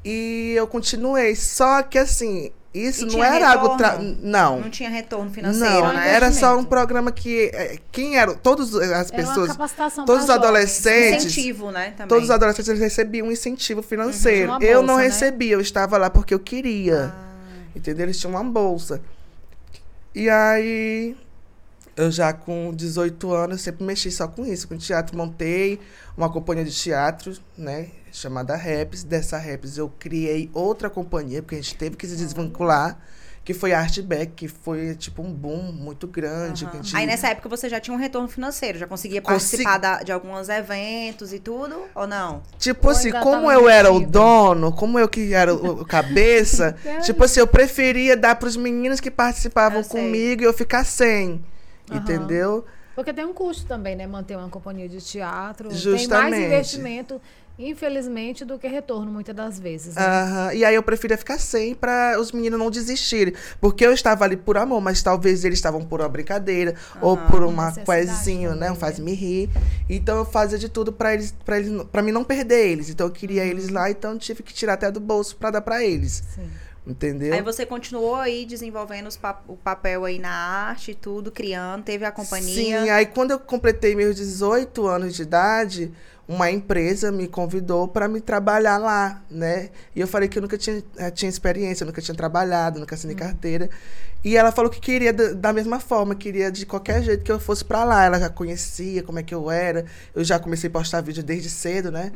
E 0.04 0.52
eu 0.54 0.66
continuei. 0.66 1.34
Só 1.34 1.82
que 1.82 1.96
assim, 1.96 2.50
isso 2.74 3.06
E 3.06 3.12
não 3.16 3.22
era 3.22 3.52
algo. 3.52 3.76
tra- 3.76 3.90
retorno? 3.92 4.18
Não. 4.20 4.60
Não 4.62 4.70
tinha 4.70 4.90
retorno 4.90 5.30
financeiro, 5.30 5.86
Não, 5.86 5.92
né? 5.92 6.10
era 6.12 6.32
só 6.32 6.58
um 6.58 6.64
programa 6.64 7.12
que. 7.12 7.50
eh, 7.54 7.78
Quem 7.92 8.16
eram? 8.18 8.34
Todas 8.34 8.74
as 8.74 8.82
Era 8.82 8.98
uma 8.98 9.04
pessoas. 9.28 9.48
capacitação 9.52 10.04
Todos 10.04 10.24
os 10.24 10.30
adolescentes. 10.30 11.24
Incentivo, 11.26 11.70
né? 11.70 11.90
Também. 11.92 12.08
Todos 12.08 12.24
os 12.24 12.30
adolescentes 12.30 12.68
eles 12.68 12.80
recebiam 12.80 13.28
um 13.28 13.32
incentivo 13.32 13.80
financeiro. 13.82 14.50
Uma 14.52 14.58
eu 14.64 14.78
bolsa, 14.80 14.86
não 14.86 14.96
né? 14.98 15.04
recebia, 15.04 15.52
eu 15.52 15.60
estava 15.60 15.96
lá 15.96 16.10
porque 16.10 16.34
eu 16.34 16.40
queria. 16.40 17.12
Ah, 17.14 17.24
Entendeu? 17.76 18.06
Eles 18.06 18.18
tinham 18.18 18.32
uma 18.34 18.42
bolsa. 18.44 19.00
E 20.14 20.28
aí, 20.30 21.16
eu 21.96 22.10
já 22.10 22.32
com 22.32 22.72
18 22.74 23.32
anos, 23.32 23.60
sempre 23.62 23.84
mexi 23.84 24.10
só 24.10 24.26
com 24.28 24.44
isso, 24.44 24.66
com 24.68 24.76
teatro. 24.76 25.16
Montei 25.16 25.78
uma 26.16 26.30
companhia 26.30 26.64
de 26.64 26.72
teatro, 26.74 27.36
né? 27.56 27.88
Chamada 28.12 28.56
Raps. 28.56 29.02
Dessa 29.04 29.38
Raps 29.38 29.76
eu 29.78 29.88
criei 29.98 30.50
outra 30.52 30.88
companhia, 30.90 31.42
porque 31.42 31.54
a 31.56 31.58
gente 31.58 31.74
teve 31.76 31.96
que 31.96 32.06
se 32.06 32.16
desvincular, 32.16 32.98
que 33.44 33.52
foi 33.52 33.72
a 33.74 33.80
Artback, 33.80 34.32
que 34.34 34.48
foi 34.48 34.94
tipo 34.94 35.20
um 35.22 35.30
boom 35.32 35.70
muito 35.72 36.06
grande. 36.06 36.64
a 36.66 36.70
gente- 36.76 36.96
Aí 36.96 37.04
nessa 37.06 37.28
época 37.28 37.48
você 37.48 37.68
já 37.68 37.78
tinha 37.78 37.94
um 37.94 37.98
retorno 38.00 38.26
financeiro, 38.26 38.78
já 38.78 38.86
conseguia 38.86 39.20
Consegui- 39.20 39.62
participar 39.64 39.78
da- 39.98 40.02
de 40.02 40.10
alguns 40.12 40.48
eventos 40.48 41.32
e 41.32 41.38
tudo, 41.38 41.76
ou 41.94 42.06
não? 42.06 42.42
Tipo 42.58 42.86
Ou 42.86 42.92
assim, 42.92 43.10
como 43.10 43.50
eu 43.52 43.68
era 43.68 43.92
o 43.92 44.00
dono, 44.00 44.72
como 44.72 44.98
eu 44.98 45.06
que 45.08 45.34
era 45.34 45.54
o, 45.54 45.82
o 45.82 45.84
cabeça, 45.84 46.74
tipo 47.04 47.22
assim, 47.24 47.40
eu 47.40 47.46
preferia 47.46 48.16
dar 48.16 48.36
pros 48.36 48.56
meninos 48.56 48.98
que 48.98 49.10
participavam 49.10 49.78
Eu 49.80 49.84
sei. 49.84 50.00
comigo 50.00 50.42
e 50.42 50.44
eu 50.46 50.52
ficar 50.54 50.84
sem. 50.84 51.44
Aham. 51.90 52.00
Entendeu? 52.00 52.64
Porque 52.94 53.12
tem 53.12 53.24
um 53.24 53.32
custo 53.34 53.66
também, 53.66 53.96
né? 53.96 54.06
Manter 54.06 54.36
uma 54.36 54.48
companhia 54.48 54.88
de 54.88 55.00
teatro. 55.00 55.68
Tem 55.68 55.76
Justamente. 55.76 56.30
mais 56.30 56.44
investimento, 56.46 57.20
infelizmente, 57.58 58.44
do 58.44 58.56
que 58.56 58.68
retorno, 58.68 59.10
muitas 59.10 59.34
das 59.34 59.58
vezes. 59.58 59.96
Né? 59.96 60.02
Aham. 60.02 60.54
E 60.54 60.64
aí 60.64 60.74
eu 60.76 60.82
preferia 60.82 61.18
ficar 61.18 61.38
sem 61.38 61.74
pra 61.74 62.16
os 62.20 62.30
meninos 62.30 62.56
não 62.56 62.70
desistirem. 62.70 63.34
Porque 63.60 63.84
eu 63.84 63.92
estava 63.92 64.24
ali 64.24 64.36
por 64.36 64.56
amor, 64.56 64.80
mas 64.80 65.02
talvez 65.02 65.44
eles 65.44 65.58
estavam 65.58 65.84
por 65.84 66.00
uma 66.00 66.08
brincadeira 66.08 66.76
ou 67.00 67.16
Aham. 67.16 67.26
por 67.26 67.42
uma 67.42 67.72
coisinha, 67.72 68.54
né? 68.54 68.70
Um 68.70 68.76
faz 68.76 69.00
né? 69.00 69.10
rir. 69.10 69.50
Então 69.90 70.18
eu 70.18 70.24
fazia 70.24 70.56
de 70.56 70.68
tudo 70.68 70.92
pra 70.92 71.14
eles, 71.14 71.34
para 71.44 71.58
eles, 71.58 71.82
para 71.90 72.00
mim 72.00 72.12
não 72.12 72.22
perder 72.22 72.68
eles. 72.68 72.90
Então 72.90 73.08
eu 73.08 73.12
queria 73.12 73.42
Uhum. 73.42 73.48
eles 73.48 73.68
lá, 73.70 73.90
então 73.90 74.16
tive 74.16 74.44
que 74.44 74.54
tirar 74.54 74.74
até 74.74 74.88
do 74.88 75.00
bolso 75.00 75.34
pra 75.36 75.50
dar 75.50 75.62
pra 75.62 75.84
eles. 75.84 76.22
Sim. 76.32 76.48
Entendeu? 76.86 77.32
Aí 77.32 77.40
você 77.40 77.64
continuou 77.64 78.16
aí 78.16 78.44
desenvolvendo 78.44 79.08
pa- 79.18 79.40
o 79.48 79.56
papel 79.56 80.04
aí 80.04 80.18
na 80.18 80.30
arte 80.30 80.90
e 80.90 80.94
tudo, 80.94 81.32
criando, 81.32 81.82
teve 81.82 82.04
a 82.04 82.12
companhia. 82.12 82.82
Sim, 82.84 82.90
aí 82.90 83.06
quando 83.06 83.30
eu 83.30 83.38
completei 83.38 83.94
meus 83.94 84.16
18 84.16 84.86
anos 84.86 85.14
de 85.14 85.22
idade, 85.22 85.90
uma 86.28 86.50
empresa 86.50 87.10
me 87.10 87.26
convidou 87.26 87.88
para 87.88 88.06
me 88.06 88.20
trabalhar 88.20 88.76
lá, 88.76 89.22
né? 89.30 89.70
E 89.96 90.00
eu 90.00 90.06
falei 90.06 90.28
que 90.28 90.36
eu 90.36 90.42
nunca 90.42 90.58
tinha, 90.58 90.82
eh, 90.98 91.10
tinha 91.10 91.28
experiência, 91.28 91.84
eu 91.84 91.86
nunca 91.86 92.02
tinha 92.02 92.14
trabalhado, 92.14 92.78
nunca 92.78 92.94
assinei 92.94 93.16
carteira. 93.16 93.70
E 94.24 94.36
ela 94.36 94.50
falou 94.50 94.70
que 94.70 94.80
queria 94.80 95.12
da, 95.12 95.32
da 95.34 95.52
mesma 95.52 95.78
forma, 95.78 96.14
queria 96.14 96.50
de 96.50 96.64
qualquer 96.64 97.02
jeito 97.02 97.22
que 97.22 97.30
eu 97.30 97.38
fosse 97.38 97.62
para 97.64 97.84
lá. 97.84 98.04
Ela 98.04 98.18
já 98.18 98.28
conhecia 98.30 99.02
como 99.02 99.18
é 99.18 99.22
que 99.22 99.34
eu 99.34 99.50
era. 99.50 99.84
Eu 100.14 100.24
já 100.24 100.38
comecei 100.38 100.68
a 100.68 100.70
postar 100.72 101.02
vídeo 101.02 101.22
desde 101.22 101.50
cedo, 101.50 101.90
né? 101.92 102.10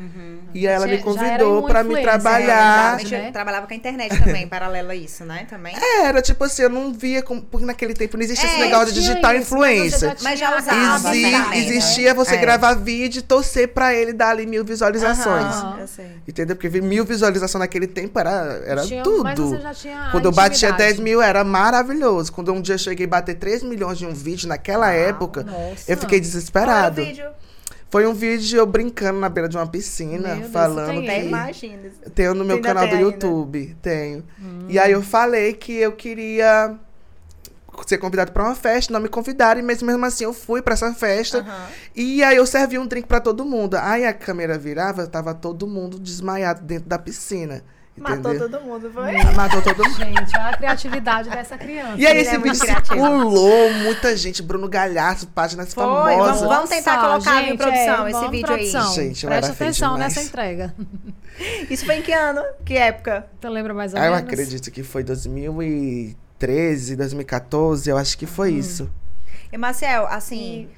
E 0.54 0.66
aí 0.66 0.74
ela 0.74 0.86
Já- 0.86 0.92
me 0.92 0.98
já 0.98 1.04
convidou 1.04 1.62
para 1.66 1.84
me 1.84 1.94
né? 1.94 2.00
trabalhar. 2.02 2.96
Né? 2.96 3.28
eu 3.28 3.32
trabalhava 3.32 3.66
com 3.66 3.74
a 3.74 3.76
internet 3.76 4.18
também, 4.18 4.46
paralelo 4.48 4.90
a 4.90 4.94
isso, 4.94 5.24
né? 5.24 5.46
Também. 5.50 5.74
É, 5.76 6.06
Era 6.06 6.22
tipo 6.22 6.42
assim, 6.44 6.62
eu 6.62 6.70
não 6.70 6.92
via 6.94 7.22
como, 7.22 7.42
porque 7.42 7.66
naquele 7.66 7.92
tempo 7.92 8.16
não 8.16 8.24
existia 8.24 8.48
esse 8.48 8.56
É, 8.56 8.64
negócio 8.64 8.94
de 8.94 9.00
digital 9.00 9.34
isso, 9.34 9.54
mas 9.56 9.76
influencer. 9.76 10.16
Mas 10.22 10.38
já 10.40 10.46
tinha 10.48 10.58
usava, 10.58 11.08
a 11.08 11.12
Exi- 11.12 11.22
ferramenta, 11.30 11.56
existia 11.56 12.14
você 12.14 12.34
É. 12.36 12.38
gravar 12.38 12.74
vídeo 12.74 13.18
e 13.18 13.22
torcer 13.22 13.68
pra 13.68 13.94
ele 13.94 14.12
dar 14.14 14.30
ali 14.30 14.46
mil 14.46 14.64
visualizações. 14.64 15.54
Sei. 15.94 16.06
Entendeu? 16.26 16.56
Porque 16.56 16.80
mil 16.80 17.04
visualizações 17.04 17.60
naquele 17.60 17.86
tempo 17.86 18.18
era, 18.18 18.62
era 18.64 18.82
Tinha- 18.86 19.02
tudo. 19.02 19.24
Mas 19.24 19.38
você 19.38 19.58
já 19.60 19.74
tinha 19.74 20.00
a 20.06 20.10
Quando 20.10 20.24
eu 20.24 20.32
batia 20.32 20.68
intimidade. 20.70 20.78
10 20.94 21.00
mil 21.00 21.20
era 21.20 21.44
maravilhoso. 21.44 21.97
Quando 22.32 22.52
um 22.52 22.60
dia 22.60 22.74
eu 22.74 22.78
cheguei 22.78 23.06
a 23.06 23.08
bater 23.08 23.34
3 23.34 23.62
milhões 23.62 23.98
de 23.98 24.06
um 24.06 24.12
vídeo 24.14 24.48
naquela 24.48 24.90
época, 24.92 25.42
Nossa. 25.42 25.90
eu 25.90 25.96
fiquei 25.96 26.18
Qual 26.18 26.20
desesperado. 26.20 27.00
era 27.00 27.08
o 27.10 27.12
vídeo? 27.12 27.30
Foi 27.90 28.06
um 28.06 28.12
vídeo 28.12 28.58
eu 28.58 28.66
brincando 28.66 29.18
na 29.18 29.28
beira 29.30 29.48
de 29.48 29.56
uma 29.56 29.66
piscina, 29.66 30.28
Meu 30.28 30.40
Deus, 30.40 30.52
falando 30.52 31.00
tem 31.06 31.22
que. 31.22 31.26
Imagina. 31.26 31.90
Tenho 32.14 32.34
no 32.34 32.44
meu 32.44 32.56
Ainda 32.56 32.68
canal 32.68 32.86
do 32.86 32.94
ainda? 32.94 33.02
YouTube. 33.10 33.76
Tenho. 33.80 34.24
E 34.68 34.78
aí 34.78 34.92
eu 34.92 35.02
falei 35.02 35.54
que 35.54 35.72
eu 35.72 35.92
queria 35.92 36.76
ser 37.86 37.96
convidado 37.96 38.32
pra 38.32 38.42
uma 38.42 38.54
festa, 38.54 38.92
não 38.92 39.00
me 39.00 39.08
convidaram, 39.08 39.62
mas 39.62 39.80
mesmo 39.82 40.04
assim 40.04 40.24
eu 40.24 40.34
fui 40.34 40.60
pra 40.60 40.74
essa 40.74 40.92
festa. 40.92 41.46
E 41.96 42.22
aí 42.22 42.36
eu 42.36 42.44
servi 42.44 42.78
um 42.78 42.86
drink 42.86 43.06
pra 43.08 43.20
todo 43.20 43.42
mundo. 43.44 43.76
Aí 43.76 44.04
a 44.04 44.12
câmera 44.12 44.58
virava, 44.58 45.06
tava 45.06 45.32
todo 45.32 45.66
mundo 45.66 45.98
desmaiado 45.98 46.62
dentro 46.62 46.88
da 46.88 46.98
piscina. 46.98 47.62
Matou 48.00 48.18
entendeu? 48.32 48.50
todo 48.50 48.60
mundo, 48.64 48.90
foi? 48.92 49.12
Matou 49.34 49.62
todo 49.62 49.76
mundo. 49.84 49.96
Gente, 49.96 50.36
olha 50.36 50.48
a 50.48 50.56
criatividade 50.56 51.30
dessa 51.30 51.56
criança. 51.58 51.96
E 51.96 52.06
aí 52.06 52.18
esse 52.18 52.34
é 52.34 52.38
vídeo 52.38 52.58
criativo. 52.60 52.94
circulou, 52.94 53.72
muita 53.74 54.16
gente, 54.16 54.42
Bruno 54.42 54.68
Galhaço, 54.68 55.26
páginas 55.28 55.72
Foi, 55.74 55.84
vamos, 55.84 56.10
famosas. 56.12 56.48
vamos 56.48 56.70
tentar 56.70 56.96
Nossa, 56.96 57.08
colocar 57.30 57.42
em 57.42 57.46
gente, 57.48 57.56
produção 57.58 58.06
é, 58.06 58.10
esse 58.10 58.28
vídeo 58.28 58.54
aí. 58.54 58.70
produção. 58.70 58.94
Gente, 58.94 59.24
eu 59.24 59.30
Presta 59.30 59.52
atenção 59.52 59.92
demais. 59.94 60.14
nessa 60.14 60.26
entrega. 60.28 60.74
Isso 61.70 61.84
foi 61.86 61.96
em 61.96 62.02
que 62.02 62.12
ano? 62.12 62.42
Que 62.64 62.76
época? 62.76 63.26
Tu 63.40 63.48
lembra 63.48 63.72
mais 63.72 63.94
ou 63.94 64.00
Ah, 64.00 64.06
eu 64.06 64.10
menos? 64.12 64.26
acredito 64.28 64.70
que 64.70 64.82
foi 64.82 65.04
2013, 65.04 66.96
2014, 66.96 67.90
eu 67.90 67.96
acho 67.96 68.16
que 68.18 68.26
foi 68.26 68.52
Hum. 68.52 68.58
isso. 68.58 68.90
E 69.52 69.56
Marcel, 69.56 70.06
assim, 70.08 70.68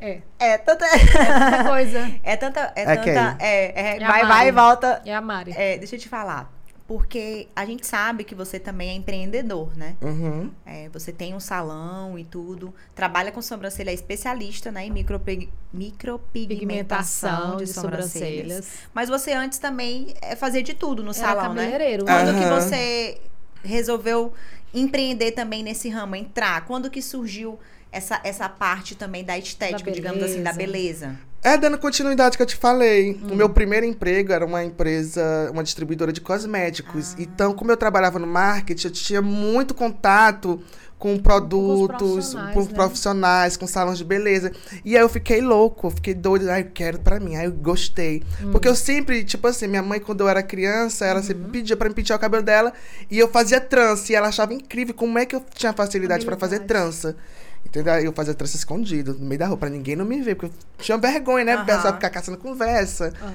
É, 0.00 0.20
é 0.38 0.58
tanta. 0.58 0.84
outra 0.86 1.64
coisa. 1.64 2.10
É 2.22 2.36
tanta. 2.36 2.72
É 2.74 2.82
É 2.82 2.96
tanta. 2.96 3.36
É, 3.38 3.80
é, 3.82 3.96
É 3.96 4.06
vai, 4.06 4.26
vai 4.26 4.48
e 4.48 4.52
volta. 4.52 5.02
É 5.04 5.14
a 5.14 5.20
Mari. 5.20 5.52
É, 5.56 5.78
deixa 5.78 5.96
eu 5.96 6.00
te 6.00 6.08
falar. 6.08 6.52
Porque 6.86 7.46
a 7.54 7.64
gente 7.64 7.86
sabe 7.86 8.24
que 8.24 8.34
você 8.34 8.58
também 8.58 8.88
é 8.88 8.94
empreendedor, 8.94 9.76
né? 9.76 9.94
Uhum. 10.02 10.50
É, 10.66 10.88
você 10.88 11.12
tem 11.12 11.32
um 11.34 11.38
salão 11.38 12.18
e 12.18 12.24
tudo. 12.24 12.74
Trabalha 12.96 13.30
com 13.30 13.40
sobrancelha, 13.40 13.90
é 13.90 13.94
especialista 13.94 14.72
né, 14.72 14.86
em 14.86 14.90
micropi- 14.90 15.48
micropigmentação 15.72 16.56
Pigmentação 16.58 17.56
de, 17.58 17.64
de 17.66 17.72
sobrancelhas. 17.72 18.42
sobrancelhas. 18.42 18.68
Mas 18.92 19.08
você 19.08 19.32
antes 19.32 19.60
também 19.60 20.14
é, 20.20 20.34
fazia 20.34 20.64
de 20.64 20.74
tudo 20.74 21.02
no 21.04 21.10
Era 21.10 21.18
salão, 21.18 21.54
né? 21.54 21.70
Quando 22.04 22.36
que 22.36 22.44
Aham. 22.44 22.60
você 22.60 23.20
resolveu 23.62 24.32
empreender 24.74 25.32
também 25.32 25.62
nesse 25.62 25.88
ramo, 25.88 26.16
entrar? 26.16 26.64
Quando 26.64 26.90
que 26.90 27.00
surgiu 27.02 27.56
essa, 27.92 28.20
essa 28.24 28.48
parte 28.48 28.94
também 28.94 29.24
da 29.24 29.36
estética, 29.38 29.90
Da 29.90 29.94
digamos 29.94 30.22
assim, 30.22 30.42
da 30.42 30.52
beleza. 30.52 31.16
É 31.42 31.56
dando 31.56 31.78
continuidade 31.78 32.36
que 32.36 32.42
eu 32.42 32.46
te 32.46 32.56
falei. 32.56 33.18
O 33.30 33.34
meu 33.34 33.48
primeiro 33.48 33.86
emprego 33.86 34.30
era 34.32 34.44
uma 34.44 34.62
empresa, 34.62 35.48
uma 35.50 35.62
distribuidora 35.64 36.12
de 36.12 36.20
cosméticos. 36.20 37.14
Então, 37.18 37.54
como 37.54 37.72
eu 37.72 37.76
trabalhava 37.78 38.18
no 38.18 38.26
marketing, 38.26 38.88
eu 38.88 38.92
tinha 38.92 39.22
muito 39.22 39.72
contato 39.74 40.62
com 40.98 41.18
produtos, 41.18 42.34
profissionais, 42.34 42.54
com 42.54 42.60
né? 42.62 42.68
profissionais, 42.74 43.56
com 43.56 43.66
salões 43.66 43.96
de 43.96 44.04
beleza. 44.04 44.52
E 44.84 44.94
aí 44.98 45.02
eu 45.02 45.08
fiquei 45.08 45.40
louco, 45.40 45.86
eu 45.86 45.90
fiquei 45.92 46.12
doido. 46.12 46.50
Ai, 46.50 46.60
eu 46.60 46.70
quero 46.74 46.98
pra 46.98 47.18
mim. 47.18 47.36
Aí 47.36 47.46
eu 47.46 47.52
gostei. 47.52 48.22
Hum. 48.42 48.52
Porque 48.52 48.68
eu 48.68 48.74
sempre, 48.74 49.24
tipo 49.24 49.46
assim, 49.48 49.66
minha 49.66 49.82
mãe, 49.82 49.98
quando 49.98 50.20
eu 50.20 50.28
era 50.28 50.42
criança, 50.42 51.06
ela 51.06 51.22
sempre 51.22 51.44
Uhum. 51.44 51.50
pedia 51.50 51.74
pra 51.74 51.88
me 51.88 51.94
pentear 51.94 52.18
o 52.18 52.20
cabelo 52.20 52.42
dela. 52.42 52.70
E 53.10 53.18
eu 53.18 53.28
fazia 53.28 53.62
trança. 53.62 54.12
E 54.12 54.14
ela 54.14 54.28
achava 54.28 54.52
incrível 54.52 54.92
como 54.92 55.18
é 55.18 55.24
que 55.24 55.34
eu 55.34 55.42
tinha 55.54 55.72
facilidade 55.72 56.26
pra 56.26 56.36
fazer 56.36 56.60
trança. 56.60 57.16
Entendeu? 57.64 57.92
Aí 57.92 58.04
Eu 58.04 58.12
fazia 58.12 58.34
trança 58.34 58.56
escondido, 58.56 59.14
no 59.14 59.26
meio 59.26 59.38
da 59.38 59.46
rua, 59.46 59.56
pra 59.56 59.68
ninguém 59.68 59.94
não 59.96 60.04
me 60.04 60.20
ver. 60.20 60.34
Porque 60.34 60.46
eu 60.52 60.82
tinha 60.84 60.98
vergonha, 60.98 61.44
né? 61.44 61.54
Aham. 61.54 61.64
pessoal 61.66 61.94
ficar 61.94 62.10
caçando 62.10 62.38
conversa. 62.38 63.12
Ah, 63.22 63.32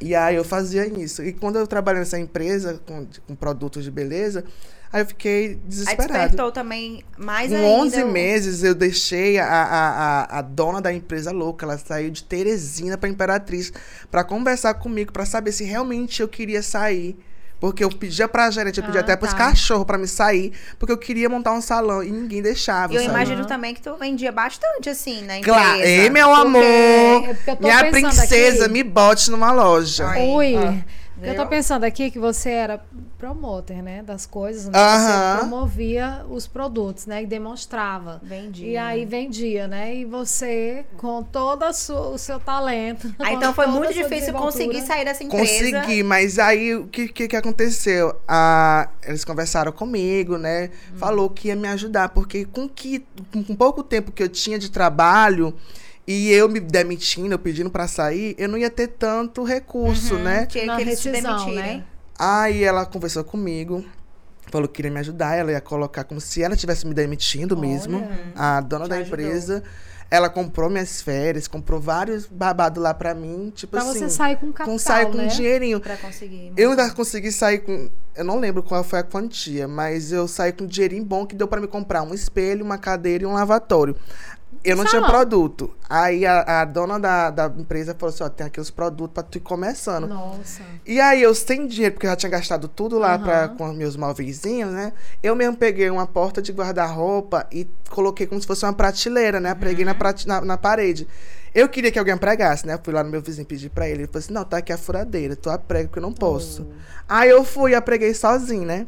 E 0.00 0.14
aí 0.14 0.34
eu 0.36 0.44
fazia 0.44 0.86
isso. 0.86 1.22
E 1.22 1.32
quando 1.32 1.56
eu 1.58 1.66
trabalhei 1.66 2.00
nessa 2.00 2.18
empresa 2.18 2.80
com, 2.86 3.06
com 3.26 3.34
produtos 3.34 3.84
de 3.84 3.90
beleza, 3.90 4.44
aí 4.92 5.02
eu 5.02 5.06
fiquei 5.06 5.46
Aí 5.48 5.54
desesperado. 5.66 6.12
despertou 6.12 6.52
também 6.52 7.02
mais 7.18 7.50
Com 7.50 7.56
ainda. 7.56 7.68
11 7.68 8.02
o- 8.02 8.08
meses 8.12 8.62
eu 8.62 8.74
deixei 8.74 9.38
a, 9.38 9.46
a, 9.46 9.88
a, 10.20 10.38
a 10.38 10.42
dona 10.42 10.80
da 10.80 10.92
empresa 10.92 11.30
louca. 11.30 11.66
Ela 11.66 11.76
saiu 11.78 12.10
de 12.10 12.24
Teresina 12.24 12.96
pra 12.96 13.08
Imperatriz 13.08 13.72
pra 14.10 14.24
conversar 14.24 14.74
comigo, 14.74 15.12
pra 15.12 15.26
saber 15.26 15.52
se 15.52 15.64
realmente 15.64 16.22
eu 16.22 16.28
queria 16.28 16.62
sair. 16.62 17.16
Porque 17.60 17.82
eu 17.82 17.88
pedia 17.88 18.28
pra 18.28 18.50
gerente, 18.50 18.78
eu 18.78 18.84
pedia 18.84 19.00
Ah, 19.00 19.04
até 19.04 19.16
pros 19.16 19.32
tá. 19.32 19.38
cachorros 19.38 19.86
pra 19.86 19.96
me 19.96 20.06
sair, 20.06 20.52
porque 20.78 20.92
eu 20.92 20.98
queria 20.98 21.28
montar 21.30 21.52
um 21.52 21.60
salão 21.62 22.02
e 22.02 22.10
ninguém 22.10 22.42
deixava. 22.42 22.92
E 22.92 22.96
eu 22.96 23.02
sabe? 23.02 23.14
imagino 23.14 23.46
também 23.46 23.72
que 23.72 23.80
tu 23.80 23.94
vendia 23.96 24.30
bastante, 24.30 24.90
assim, 24.90 25.22
na 25.24 25.38
empresa. 25.38 25.58
Claro, 25.58 25.80
ei, 25.80 26.10
meu 26.10 26.34
amor, 26.34 26.62
é 26.62 27.34
porque 27.44 27.62
minha 27.64 27.90
princesa, 27.90 28.64
aqui- 28.64 28.72
me 28.72 28.82
bote 28.82 29.30
numa 29.30 29.50
loja. 29.52 30.06
Ui. 30.18 30.56
Ah. 30.56 30.78
Eu 31.22 31.34
tô 31.34 31.42
Viu? 31.42 31.50
pensando 31.50 31.84
aqui 31.84 32.10
que 32.10 32.18
você 32.18 32.50
era 32.50 32.84
promoter, 33.18 33.82
né? 33.82 34.02
Das 34.02 34.26
coisas, 34.26 34.66
né? 34.66 34.78
Aham. 34.78 35.32
Você 35.32 35.38
promovia 35.38 36.26
os 36.28 36.46
produtos, 36.46 37.06
né? 37.06 37.22
E 37.22 37.26
demonstrava. 37.26 38.20
Vendia. 38.22 38.66
E 38.66 38.76
aí 38.76 39.04
vendia, 39.04 39.68
né? 39.68 39.94
E 39.94 40.04
você, 40.04 40.84
com 40.96 41.22
todo 41.22 41.62
a 41.62 41.72
sua- 41.72 42.08
o 42.08 42.18
seu 42.18 42.40
talento. 42.40 43.14
Ah, 43.18 43.32
então 43.32 43.54
foi 43.54 43.66
muito 43.66 43.94
difícil 43.94 44.34
conseguir 44.34 44.82
sair 44.82 45.04
dessa 45.04 45.22
empresa. 45.22 45.44
Consegui, 45.78 46.02
mas 46.02 46.38
aí 46.38 46.74
o 46.74 46.86
que, 46.88 47.08
que, 47.08 47.28
que 47.28 47.36
aconteceu? 47.36 48.14
Ah, 48.26 48.88
eles 49.04 49.24
conversaram 49.24 49.70
comigo, 49.72 50.36
né? 50.36 50.70
Hum. 50.92 50.96
Falou 50.96 51.30
que 51.30 51.48
ia 51.48 51.56
me 51.56 51.68
ajudar, 51.68 52.08
porque 52.08 52.44
com, 52.44 52.68
que, 52.68 53.06
com 53.32 53.54
pouco 53.54 53.82
tempo 53.82 54.10
que 54.10 54.22
eu 54.22 54.28
tinha 54.28 54.58
de 54.58 54.70
trabalho 54.70 55.54
e 56.06 56.30
eu 56.30 56.48
me 56.48 56.60
demitindo, 56.60 57.32
eu 57.34 57.38
pedindo 57.38 57.70
pra 57.70 57.88
sair, 57.88 58.34
eu 58.38 58.48
não 58.48 58.58
ia 58.58 58.70
ter 58.70 58.88
tanto 58.88 59.42
recurso, 59.44 60.16
né? 60.18 60.46
Tinha 60.46 60.66
Na 60.66 60.76
que 60.76 60.82
eles 60.82 61.00
te 61.00 61.08
rescisão, 61.10 61.38
demitirem. 61.46 61.76
né? 61.78 61.84
Aí 62.18 62.62
ela 62.62 62.84
conversou 62.86 63.24
comigo, 63.24 63.84
falou 64.50 64.68
que 64.68 64.74
queria 64.74 64.90
me 64.90 65.00
ajudar, 65.00 65.34
ela 65.36 65.50
ia 65.52 65.60
colocar 65.60 66.04
como 66.04 66.20
se 66.20 66.42
ela 66.42 66.54
estivesse 66.54 66.86
me 66.86 66.94
demitindo 66.94 67.56
mesmo, 67.56 68.06
a 68.36 68.60
dona 68.60 68.86
da 68.86 68.96
ajudou. 68.96 69.18
empresa. 69.18 69.62
Ela 70.10 70.28
comprou 70.28 70.70
minhas 70.70 71.00
férias, 71.02 71.48
comprou 71.48 71.80
vários 71.80 72.26
babados 72.26 72.80
lá 72.80 72.92
pra 72.94 73.14
mim, 73.14 73.50
tipo 73.52 73.72
Pra 73.72 73.80
assim. 73.80 73.98
você 74.00 74.08
sair 74.10 74.36
com 74.36 74.52
capital, 74.52 74.66
com 74.66 74.78
sair 74.78 75.06
com 75.06 75.16
né? 75.16 75.26
dinheirinho. 75.26 75.80
Pra 75.80 75.96
conseguir. 75.96 76.52
Eu 76.56 76.70
ainda 76.70 76.88
consegui 76.90 77.32
sair 77.32 77.60
com. 77.60 77.88
Eu 78.14 78.22
não 78.24 78.38
lembro 78.38 78.62
qual 78.62 78.84
foi 78.84 79.00
a 79.00 79.02
quantia, 79.02 79.66
mas 79.66 80.12
eu 80.12 80.28
saí 80.28 80.52
com 80.52 80.64
um 80.64 80.66
dinheirinho 80.68 81.04
bom 81.04 81.26
que 81.26 81.34
deu 81.34 81.48
pra 81.48 81.60
me 81.60 81.66
comprar 81.66 82.02
um 82.02 82.14
espelho, 82.14 82.64
uma 82.64 82.78
cadeira 82.78 83.24
e 83.24 83.26
um 83.26 83.32
lavatório. 83.32 83.96
Eu 84.64 84.76
não 84.76 84.84
tinha 84.84 85.00
Salão. 85.02 85.10
produto. 85.10 85.74
Aí 85.90 86.24
a, 86.24 86.62
a 86.62 86.64
dona 86.64 86.98
da, 86.98 87.30
da 87.30 87.46
empresa 87.58 87.94
falou 87.98 88.12
assim: 88.14 88.24
ó, 88.24 88.28
tem 88.28 88.46
aqui 88.46 88.58
os 88.60 88.70
produtos 88.70 89.12
pra 89.12 89.22
tu 89.22 89.36
ir 89.36 89.40
começando. 89.42 90.06
Nossa. 90.08 90.62
E 90.86 90.98
aí 91.00 91.22
eu 91.22 91.34
sem 91.34 91.66
dinheiro, 91.66 91.94
porque 91.94 92.06
eu 92.06 92.10
já 92.10 92.16
tinha 92.16 92.30
gastado 92.30 92.66
tudo 92.66 92.98
lá 92.98 93.18
pra, 93.18 93.44
Aham. 93.44 93.56
com 93.56 93.70
os 93.70 93.76
meus 93.76 93.96
móveizinhos, 93.96 94.72
né? 94.72 94.92
Eu 95.22 95.36
mesmo 95.36 95.56
peguei 95.56 95.90
uma 95.90 96.06
porta 96.06 96.40
de 96.40 96.50
guarda-roupa 96.52 97.46
e 97.52 97.68
coloquei 97.90 98.26
como 98.26 98.40
se 98.40 98.46
fosse 98.46 98.64
uma 98.64 98.72
prateleira, 98.72 99.38
né? 99.38 99.54
Preguei 99.54 99.84
na, 99.84 99.94
prate- 99.94 100.26
na, 100.26 100.40
na 100.40 100.56
parede. 100.56 101.06
Eu 101.54 101.68
queria 101.68 101.92
que 101.92 101.98
alguém 101.98 102.16
pregasse, 102.16 102.66
né? 102.66 102.78
Fui 102.82 102.92
lá 102.92 103.04
no 103.04 103.10
meu 103.10 103.20
vizinho 103.22 103.46
pedir 103.46 103.68
pra 103.70 103.86
ele. 103.88 104.00
Ele 104.02 104.06
falou 104.08 104.18
assim: 104.20 104.32
não, 104.32 104.44
tá 104.44 104.56
aqui 104.56 104.72
a 104.72 104.78
furadeira, 104.78 105.36
tu 105.36 105.50
aprega 105.50 105.88
porque 105.88 105.98
eu 105.98 106.02
não 106.02 106.12
posso. 106.12 106.66
Aí 107.08 107.28
eu 107.28 107.44
fui 107.44 107.72
e 107.72 107.74
apreguei 107.74 108.12
sozinho, 108.14 108.64
né? 108.64 108.86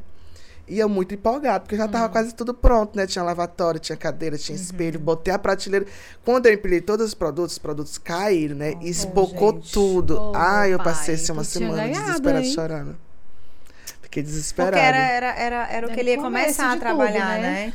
E 0.69 0.81
eu 0.81 0.89
muito 0.89 1.15
empolgado, 1.15 1.63
porque 1.63 1.77
já 1.77 1.87
tava 1.87 2.09
quase 2.09 2.35
tudo 2.35 2.53
pronto, 2.53 2.97
né? 2.97 3.07
Tinha 3.07 3.23
lavatório, 3.23 3.79
tinha 3.79 3.97
cadeira, 3.97 4.37
tinha 4.37 4.57
espelho, 4.57 4.99
botei 4.99 5.33
a 5.33 5.39
prateleira. 5.39 5.87
Quando 6.25 6.47
eu 6.47 6.55
empilhei 6.55 6.81
todos 6.81 7.07
os 7.07 7.15
produtos, 7.15 7.53
os 7.53 7.59
produtos 7.59 7.99
caíram, 7.99 8.57
né? 8.57 8.75
E 8.81 8.89
espocou 8.89 9.53
gente. 9.53 9.73
tudo. 9.73 10.19
Oh, 10.19 10.33
Ai, 10.35 10.75
eu 10.75 10.79
passei 10.79 11.15
assim, 11.15 11.31
uma 11.31 11.45
semana 11.45 11.85
ganhado, 11.85 12.07
desesperada, 12.07 12.45
hein? 12.45 12.53
chorando. 12.53 12.97
Fiquei 14.03 14.23
desesperada. 14.25 14.77
Porque 14.77 14.87
era, 14.87 14.99
era, 14.99 15.35
era, 15.35 15.69
era 15.69 15.87
o 15.87 15.91
que 15.93 16.01
ele 16.01 16.11
ia 16.11 16.19
começar 16.19 16.73
a 16.73 16.77
trabalhar, 16.77 17.37
tudo, 17.37 17.43
né? 17.43 17.67
né? 17.67 17.73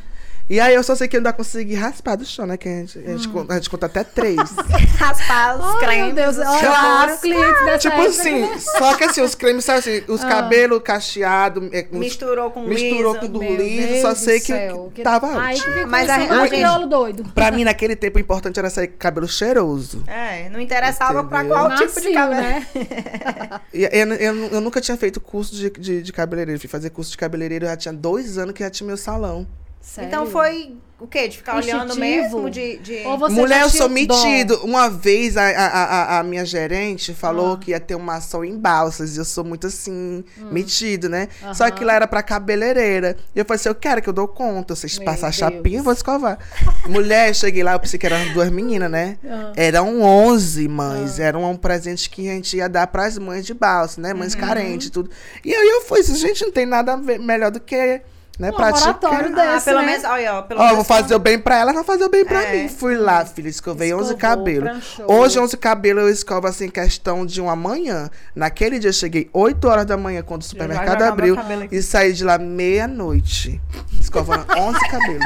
E 0.49 0.59
aí 0.59 0.75
eu 0.75 0.83
só 0.83 0.95
sei 0.95 1.07
que 1.07 1.15
eu 1.15 1.19
ainda 1.19 1.31
consegui 1.31 1.75
raspar 1.75 2.15
do 2.17 2.25
chão, 2.25 2.45
né? 2.45 2.57
Que 2.57 2.67
a 2.67 2.71
gente, 2.71 2.99
a 2.99 3.01
gente, 3.11 3.27
Hum. 3.29 3.31
conta, 3.31 3.53
a 3.53 3.55
gente 3.55 3.69
conta 3.69 3.85
até 3.85 4.03
três. 4.03 4.35
Raspar 4.99 5.57
os 5.57 5.65
Oh, 5.75 5.77
cremes. 5.79 6.05
meu 6.13 6.15
Deus, 6.15 6.37
os 6.37 6.45
olha 6.45 6.59
Claro, 6.59 7.13
os 7.13 7.19
clientes 7.21 7.65
dessa 7.65 7.77
tipo 7.77 7.95
época, 7.95 8.09
assim, 8.09 8.41
né? 8.41 8.59
só 8.59 8.95
que 8.95 9.03
assim, 9.05 9.21
os 9.21 9.33
cremes, 9.35 9.63
sabe 9.65 9.79
assim, 9.79 10.03
os 10.09 10.21
cabelos 10.23 10.81
cacheados, 10.83 11.69
é, 11.71 11.87
Misturou 11.91 12.51
com 12.51 12.63
misturou 12.63 13.13
liso. 13.13 13.25
com 13.25 13.31
do 13.31 13.39
Meu 13.39 13.55
liso, 13.55 13.87
Deus 13.87 14.01
só 14.01 14.13
sei 14.15 14.39
que, 14.41 14.53
que 14.93 15.01
tava 15.03 15.27
que 15.51 15.61
ficou 15.61 15.87
Mas 15.87 16.09
a- 16.09 16.15
a 16.15 16.41
um 16.43 16.47
gente- 16.47 16.89
doido. 16.89 17.23
Pra 17.33 17.49
mim, 17.51 17.63
naquele 17.63 17.95
tempo, 17.95 18.17
o 18.17 18.21
importante 18.21 18.59
era 18.59 18.69
sair 18.69 18.87
com 18.89 18.97
cabelo 18.97 19.27
cheiroso. 19.29 20.03
É, 20.07 20.49
não 20.49 20.59
interessava 20.59 21.23
pra 21.23 21.39
Entendeu? 21.39 21.55
qual 21.57 21.69
Macio, 21.69 21.87
tipo 21.87 22.01
de 22.01 22.11
cabelo. 22.13 22.41
né? 22.41 22.67
E 23.73 23.83
eu, 23.83 24.13
eu, 24.15 24.35
eu 24.47 24.61
nunca 24.61 24.81
tinha 24.81 24.97
feito 24.97 25.19
curso 25.21 25.55
de, 25.55 25.69
de, 25.69 26.01
de 26.01 26.11
cabeleireiro. 26.13 26.59
Fui 26.59 26.69
fazer 26.69 26.89
curso 26.89 27.11
de 27.11 27.17
cabeleireiro, 27.17 27.65
eu 27.65 27.69
já 27.69 27.77
tinha 27.77 27.93
dois 27.93 28.37
anos 28.37 28.53
que 28.53 28.61
já 28.63 28.69
tinha 28.69 28.85
meu 28.85 28.97
salão. 28.97 29.47
Sério? 29.81 30.07
Então 30.07 30.25
foi 30.27 30.75
o 30.99 31.07
quê? 31.07 31.27
De 31.27 31.37
ficar 31.37 31.55
olhando 31.55 31.89
Instintivo? 31.89 31.99
mesmo? 32.43 32.49
De, 32.51 32.77
de... 32.77 32.97
Ou 33.07 33.17
você 33.17 33.33
Mulher, 33.33 33.61
eu 33.63 33.69
sou 33.71 33.89
metido. 33.89 34.57
dom? 34.57 34.65
Uma 34.65 34.87
vez 34.87 35.35
a, 35.35 35.41
a, 35.49 35.65
a, 35.65 36.19
a 36.19 36.23
minha 36.23 36.45
gerente 36.45 37.11
falou 37.15 37.53
Ah. 37.53 37.57
que 37.57 37.71
ia 37.71 37.79
ter 37.79 37.95
uma 37.95 38.17
ação 38.17 38.45
em 38.45 38.55
Balsas. 38.55 39.15
E 39.15 39.19
eu 39.19 39.25
sou 39.25 39.43
muito 39.43 39.65
assim, 39.65 40.23
metido, 40.51 41.09
né? 41.09 41.27
Só 41.55 41.65
Hum. 41.65 41.71
Que 41.71 41.83
lá 41.83 41.95
era 41.95 42.05
pra 42.07 42.21
cabeleireira. 42.21 43.17
E 43.35 43.39
eu 43.39 43.45
falei 43.45 43.55
assim: 43.55 43.69
eu 43.69 43.75
quero 43.75 44.01
que 44.03 44.07
eu 44.09 44.13
dou 44.13 44.27
conta. 44.27 44.75
Se 44.75 44.85
Meu 44.97 45.05
passar 45.05 45.27
Deus. 45.31 45.35
chapinha, 45.37 45.79
eu 45.79 45.83
vou 45.83 45.93
escovar. 45.93 46.37
Mulher, 46.87 47.33
cheguei 47.33 47.63
lá, 47.63 47.73
eu 47.73 47.79
pensei 47.79 47.97
que 47.97 48.05
eram 48.05 48.33
duas 48.33 48.51
meninas, 48.51 48.91
né? 48.91 49.17
Ah. 49.27 49.53
Eram 49.55 49.99
11 50.03 50.67
mães. 50.67 51.17
Era 51.19 51.35
um 51.39 51.55
presente 51.57 52.07
que 52.07 52.29
a 52.29 52.33
gente 52.33 52.55
ia 52.57 52.69
dar 52.69 52.85
pras 52.85 53.17
mães 53.17 53.43
de 53.47 53.55
Balsas, 53.55 53.97
né? 53.97 54.13
Mães 54.13 54.35
Uhum. 54.35 54.39
carentes 54.41 54.87
e 54.87 54.91
tudo. 54.91 55.09
E 55.43 55.51
aí 55.55 55.67
eu 55.69 55.81
fui, 55.81 56.03
gente, 56.03 56.43
não 56.45 56.51
tem 56.51 56.67
nada 56.67 56.93
a 56.93 56.95
ver- 56.97 57.19
melhor 57.19 57.49
do 57.49 57.59
que. 57.59 58.01
Né, 58.39 58.49
Um 58.49 58.53
praticar. 58.53 58.93
laboratório 58.93 59.39
Ah, 59.39 59.53
desse, 59.53 59.65
pelo 59.65 59.79
né? 59.81 59.85
menos, 59.85 60.03
olha, 60.03 60.33
ó, 60.35 60.41
pelo 60.41 60.59
Ó, 60.59 60.63
menos 60.63 60.75
vou 60.77 60.85
fazer 60.85 61.13
o 61.13 61.19
bem 61.19 61.37
pra 61.37 61.59
ela, 61.59 61.73
não 61.73 61.83
fazer 61.83 62.05
o 62.05 62.09
bem 62.09 62.25
pra 62.25 62.43
É. 62.43 62.63
mim. 62.63 62.69
Fui 62.69 62.95
lá, 62.97 63.23
filha, 63.23 63.47
escovei 63.49 63.93
11 63.93 64.13
Escovou, 64.15 64.17
cabelos. 64.19 64.69
pranchou. 64.69 65.05
Hoje, 65.11 65.39
11 65.39 65.57
cabelos 65.57 66.03
eu 66.03 66.09
escovo 66.09 66.47
assim, 66.47 66.65
em 66.65 66.69
questão 66.69 67.23
de 67.25 67.39
uma 67.39 67.55
manhã. 67.55 68.09
Naquele 68.35 68.79
dia, 68.79 68.89
eu 68.89 68.93
cheguei 68.93 69.29
8 69.31 69.67
horas 69.67 69.85
da 69.85 69.95
manhã, 69.95 70.23
quando 70.23 70.41
o 70.41 70.45
supermercado 70.45 71.03
abriu, 71.03 71.35
e 71.71 71.81
saí 71.83 72.13
de 72.13 72.23
lá 72.23 72.39
meia-noite, 72.39 73.61
escovando 73.99 74.45
11 74.57 74.79
cabelos. 74.89 75.25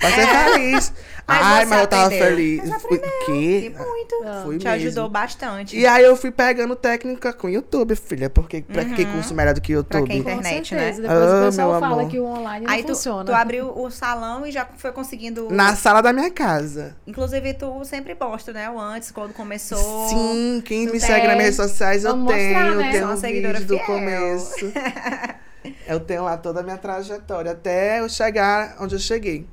Pra 0.00 0.10
ser 0.10 0.26
feliz. 0.26 0.92
Mas 1.26 1.38
Ai, 1.42 1.64
mas 1.64 1.80
eu 1.80 1.86
tava 1.86 2.04
aprendeu. 2.04 2.26
feliz. 2.28 2.68
Mas 2.68 2.82
Fui, 2.82 2.96
E 2.98 3.24
quê? 3.24 3.74
muito. 3.78 4.14
Fui 4.44 4.58
Te 4.58 4.64
mesmo. 4.66 4.68
ajudou 4.88 5.08
bastante. 5.08 5.74
E 5.78 5.86
aí 5.86 6.04
eu 6.04 6.14
fui 6.16 6.30
pegando 6.30 6.76
técnica 6.76 7.32
com 7.32 7.46
o 7.46 7.50
YouTube, 7.50 7.96
filha. 7.96 8.28
Porque 8.28 8.60
pra 8.60 8.84
que 8.84 9.06
curso 9.06 9.34
melhor 9.34 9.54
do 9.54 9.60
que 9.60 9.74
o 9.74 9.82
Pra 9.82 10.00
YouTube? 10.00 10.10
quem 10.12 10.22
Com 10.22 10.30
internet, 10.30 10.68
certeza. 10.68 11.00
né? 11.02 11.08
Depois 11.08 11.30
Ah, 11.32 11.40
o 11.42 11.46
pessoal 11.46 11.70
meu 11.70 11.80
fala 11.80 11.96
amor. 12.00 12.10
que 12.10 12.18
o 12.20 12.24
online 12.26 12.66
não 12.66 12.72
Aí 12.72 12.82
tu, 12.82 12.88
funciona. 12.88 13.24
tu 13.24 13.32
abriu 13.34 13.72
o 13.74 13.90
salão 13.90 14.46
e 14.46 14.52
já 14.52 14.66
foi 14.76 14.92
conseguindo. 14.92 15.48
Na 15.50 15.74
sala 15.74 16.02
da 16.02 16.12
minha 16.12 16.30
casa. 16.30 16.94
Inclusive, 17.06 17.54
tu 17.54 17.82
sempre 17.86 18.14
posta, 18.14 18.52
né? 18.52 18.68
O 18.68 18.78
antes, 18.78 19.10
quando 19.10 19.32
começou. 19.32 20.08
Sim, 20.08 20.62
quem 20.64 20.84
me 20.84 20.90
tem. 20.92 21.00
segue 21.00 21.26
nas 21.26 21.36
minhas 21.36 21.56
redes 21.56 21.70
sociais, 21.70 22.04
eu 22.04 22.10
Vamos 22.10 22.34
tenho. 22.34 22.52
mostrar, 22.52 22.66
Eu 22.72 22.76
né? 22.80 22.90
tenho 22.92 23.08
um 23.08 23.16
seguidora 23.16 23.58
vídeo 23.60 23.78
do 23.78 23.84
começo. 23.84 24.72
eu 25.88 26.00
tenho 26.00 26.24
lá 26.24 26.36
toda 26.36 26.60
a 26.60 26.62
minha 26.62 26.76
trajetória, 26.76 27.52
até 27.52 28.00
eu 28.00 28.08
chegar 28.10 28.76
onde 28.80 28.94
eu 28.94 28.98
cheguei. 28.98 29.46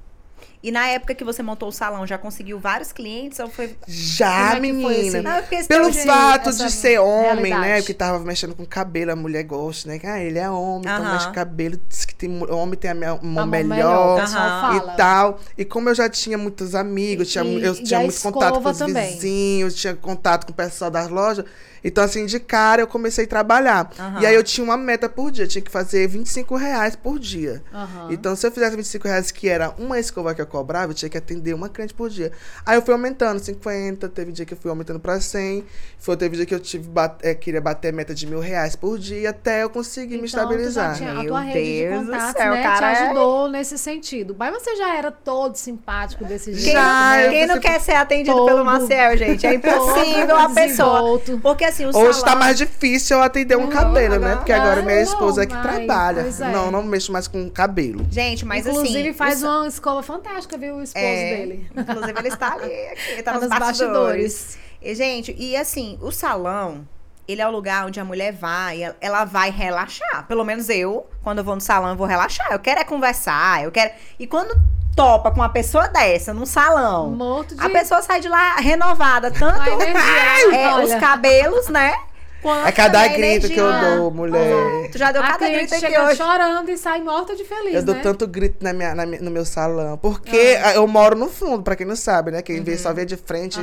E 0.64 0.72
na 0.72 0.86
época 0.88 1.16
que 1.16 1.24
você 1.24 1.42
montou 1.42 1.70
o 1.70 1.72
salão, 1.72 2.06
já 2.06 2.18
conseguiu 2.20 2.60
vários 2.60 2.92
clientes? 2.92 3.40
Ou 3.40 3.48
foi. 3.48 3.76
Já, 3.88 4.50
é 4.50 4.52
foi 4.52 4.60
menina. 4.60 5.22
Não, 5.24 5.42
porque 5.42 5.56
esse 5.56 5.68
Pelo 5.68 5.92
fato 5.92 6.52
de 6.54 6.70
ser 6.72 7.00
homem, 7.00 7.52
né? 7.52 7.58
realidade. 7.58 7.82
Porque 7.82 7.94
tava 7.96 8.20
mexendo 8.20 8.54
com 8.54 8.64
cabelo, 8.66 9.12
a 9.12 9.16
mulher 9.16 9.44
gosta, 9.44 9.90
né? 9.90 10.00
Ah, 10.04 10.20
ele 10.20 10.38
é 10.38 10.48
homem, 10.50 10.82
então 10.82 11.04
Aham. 11.04 11.14
mexe 11.14 11.28
com 11.28 11.34
cabelo. 11.34 11.82
Diz 11.90 12.06
que 12.06 12.14
tem, 12.14 12.30
homem 12.52 12.78
tem 12.78 12.92
a 12.92 12.94
minha- 12.94 13.16
mão 13.22 13.44
A 13.44 13.46
mão 13.46 13.48
melhor. 13.48 14.22
pessoal 14.22 14.44
Aham. 14.44 14.62
fala. 14.80 14.94
e 14.94 14.98
tal. 14.98 15.40
E 15.58 15.66
como 15.66 15.90
eu 15.90 15.96
já 15.96 16.08
tinha 16.08 16.38
muitos 16.38 16.76
amigos, 16.76 17.28
E- 17.28 17.32
tinha, 17.32 17.44
e- 17.44 17.64
eu 17.64 17.74
e 17.74 17.84
tinha 17.84 18.00
muito 18.02 18.22
contato 18.22 18.62
com 18.62 18.70
os 18.70 18.78
também. 18.78 19.14
vizinhos, 19.16 19.74
tinha 19.76 19.96
contato 19.96 20.46
com 20.46 20.52
o 20.52 20.56
pessoal 20.56 20.92
das 20.92 21.08
lojas. 21.10 21.44
Então, 21.84 22.04
assim, 22.04 22.26
de 22.26 22.40
cara 22.40 22.82
eu 22.82 22.88
comecei 22.88 23.26
a 23.26 23.28
trabalhar. 23.28 23.90
Aham. 24.00 24.22
E 24.22 24.26
aí 24.26 24.36
eu 24.36 24.44
tinha 24.44 24.64
uma 24.64 24.78
meta 24.78 25.10
por 25.10 25.32
dia, 25.32 25.46
eu 25.46 25.48
tinha 25.48 25.62
que 25.62 25.72
fazer 25.72 26.08
25 26.08 26.56
reais 26.56 26.96
por 26.96 27.18
dia. 27.18 27.64
Aham. 27.74 28.08
Então, 28.12 28.36
se 28.36 28.46
eu 28.46 28.52
fizesse 28.52 28.76
25 28.76 29.08
reais, 29.08 29.32
que 29.32 29.50
era 29.50 29.74
uma 29.78 30.00
escova 30.00 30.36
que 30.36 30.42
eu 30.42 30.46
cobrava, 30.48 30.92
eu 30.92 30.96
tinha 30.96 31.10
que 31.10 31.18
atender 31.18 31.54
uma 31.54 31.70
cliente 31.70 31.94
por 31.94 32.10
dia. 32.10 32.32
Aí 32.66 32.78
eu 32.78 32.82
fui 32.82 32.94
aumentando, 32.94 33.40
50, 33.40 34.08
teve 34.10 34.32
dia 34.32 34.46
que 34.46 34.54
eu 34.54 34.58
fui 34.58 34.70
aumentando 34.70 35.00
pra 35.00 35.20
100, 35.20 35.64
foi, 35.98 36.16
teve 36.18 36.36
dia 36.36 36.46
que 36.46 36.54
eu 36.54 36.60
tive, 36.60 36.88
bat, 36.88 37.16
é, 37.22 37.34
queria 37.34 37.62
bater 37.62 37.92
meta 37.92 38.14
de 38.14 38.28
mil 38.28 38.40
reais 38.40 38.76
por 38.76 39.00
dia, 39.00 39.32
até 39.32 39.64
eu 39.64 39.70
conseguir 39.70 40.18
me 40.22 40.28
Então, 40.28 40.30
tu 40.30 40.32
já 40.32 40.42
estabilizar. 40.44 40.96
tinha- 40.98 41.12
a 41.12 41.16
Meu 41.16 41.28
tua 41.28 41.42
rede 41.42 41.60
de 41.74 41.88
Deus 41.90 42.06
do 42.06 42.12
contatos, 42.12 42.42
céu, 42.42 42.52
né, 42.52 42.58
te 42.62 42.64
cara, 42.64 42.92
é- 42.92 43.04
ajudou 43.06 43.50
nesse 43.50 43.78
sentido. 43.78 44.36
Mas 44.38 44.54
você 44.54 44.76
já 44.76 44.96
era 44.96 45.12
todo 45.12 45.56
simpático 45.56 46.26
desse 46.26 46.54
jeito. 46.54 46.64
Quem, 46.66 46.74
Já, 46.74 47.22
eu 47.24 47.32
quem 47.32 47.48
não 47.48 47.60
quer 47.60 47.80
ser 47.82 47.94
atendido 47.94 48.36
Todo- 48.36 48.46
pelo 48.46 48.64
Maciel, 48.66 49.18
gente? 49.18 49.46
É 49.48 49.54
impossível 49.56 50.36
a 50.38 50.50
pessoa. 50.50 51.20
Porque 51.42 51.71
assim, 51.72 51.86
o 51.86 51.90
Hoje 51.90 52.20
salão... 52.20 52.24
tá 52.26 52.36
mais 52.36 52.58
difícil 52.58 53.18
eu 53.18 53.24
atender 53.24 53.58
um 53.58 53.62
Uhum, 53.64 53.70
cabelo, 53.70 54.10
né? 54.10 54.16
agora- 54.16 54.38
Porque 54.38 54.52
agora 54.52 54.82
minha 54.82 54.98
Ah, 54.98 55.02
esposa 55.02 55.44
é 55.44 55.46
que 55.46 55.54
não, 55.54 55.64
mas- 55.64 55.76
trabalha. 55.78 56.22
pois 56.24 56.42
é. 56.42 56.52
Não, 56.52 56.72
não 56.72 56.84
mexo 56.84 57.12
mais 57.12 57.28
com 57.28 57.50
cabelo. 57.50 58.06
Gente, 58.12 58.46
mas 58.46 58.66
Inclusive 58.66 59.00
assim... 59.10 59.14
faz 59.14 59.44
o 59.44 59.48
uma 59.48 59.68
escova 59.68 60.04
fantástica, 60.04 60.58
viu? 60.58 60.76
O 60.76 60.82
esposo 60.84 61.04
É, 61.06 61.36
dele. 61.38 61.70
Inclusive, 61.76 62.20
ele 62.20 62.28
está 62.28 62.54
ali, 62.54 62.88
aqui, 62.88 63.24
tá, 63.24 63.32
Tá 63.34 63.40
nos 63.40 63.50
nos 63.50 63.60
bastidores. 63.60 64.58
E, 64.82 64.96
gente, 64.96 65.36
e 65.38 65.56
assim, 65.56 65.98
o 66.02 66.12
salão, 66.12 66.88
ele 67.28 67.42
é 67.42 67.48
o 67.48 67.52
lugar 67.52 67.86
onde 67.86 68.00
a 68.00 68.04
mulher 68.06 68.34
vai, 68.34 68.82
ela- 68.84 68.96
ela 69.00 69.26
vai 69.26 69.52
relaxar. 69.52 70.26
Pelo 70.28 70.44
menos 70.44 70.70
eu, 70.70 71.06
quando 71.24 71.38
eu 71.40 71.44
vou 71.44 71.56
no 71.56 71.62
salão, 71.62 71.90
eu 71.92 71.96
vou 71.96 72.08
relaxar. 72.08 72.48
Eu 72.52 72.60
quero 72.60 72.82
é 72.82 72.84
conversar, 72.84 73.64
eu 73.64 73.72
quero... 73.72 73.92
E 74.20 74.26
quando 74.28 74.56
topa 74.96 75.32
com 75.32 75.40
uma 75.40 75.50
pessoa 75.50 75.88
dessa, 75.88 76.34
num 76.34 76.46
salão, 76.46 77.12
Morto 77.12 77.56
de... 77.56 77.64
a 77.64 77.70
pessoa 77.70 78.02
sai 78.02 78.20
de 78.20 78.28
lá 78.28 78.56
renovada, 78.56 79.32
tanto 79.32 79.70
energia, 79.70 80.54
é, 80.56 80.84
os 80.84 80.94
cabelos, 80.96 81.68
né? 81.68 81.96
Quanto 82.42 82.68
É 82.68 82.72
cada 82.72 83.02
a 83.02 83.08
grito 83.08 83.48
que 83.48 83.60
eu 83.60 83.72
dou, 83.72 84.12
mulher. 84.12 84.90
Tu 84.92 84.98
já 84.98 85.12
deu 85.12 85.22
A 85.22 85.28
cada 85.28 85.48
grito 85.50 85.74
aqui 85.74 85.80
chega 85.80 86.06
hoje. 86.08 86.16
chorando 86.18 86.70
e 86.70 86.78
sai 86.78 87.02
morta 87.02 87.36
de 87.36 87.44
feliz, 87.44 87.76
Eu 87.76 87.84
dou 87.84 87.96
né? 87.96 88.02
tanto 88.02 88.26
grito 88.28 88.64
na 88.64 88.74
minha, 88.74 88.96
na 88.96 89.06
minha- 89.06 89.22
no 89.22 89.30
meu 89.30 89.46
salão. 89.46 89.98
Porque 89.98 90.58
ah, 90.64 90.74
eu 90.76 90.88
moro 90.88 91.16
no 91.16 91.30
fundo, 91.30 91.62
pra 91.62 91.76
quem 91.76 91.86
não 91.86 91.96
sabe, 91.96 92.32
né? 92.32 92.42
Quem 92.42 92.62
vê 92.64 92.78
só 92.78 92.92
vê 92.94 93.06
de 93.06 93.16
frente 93.16 93.60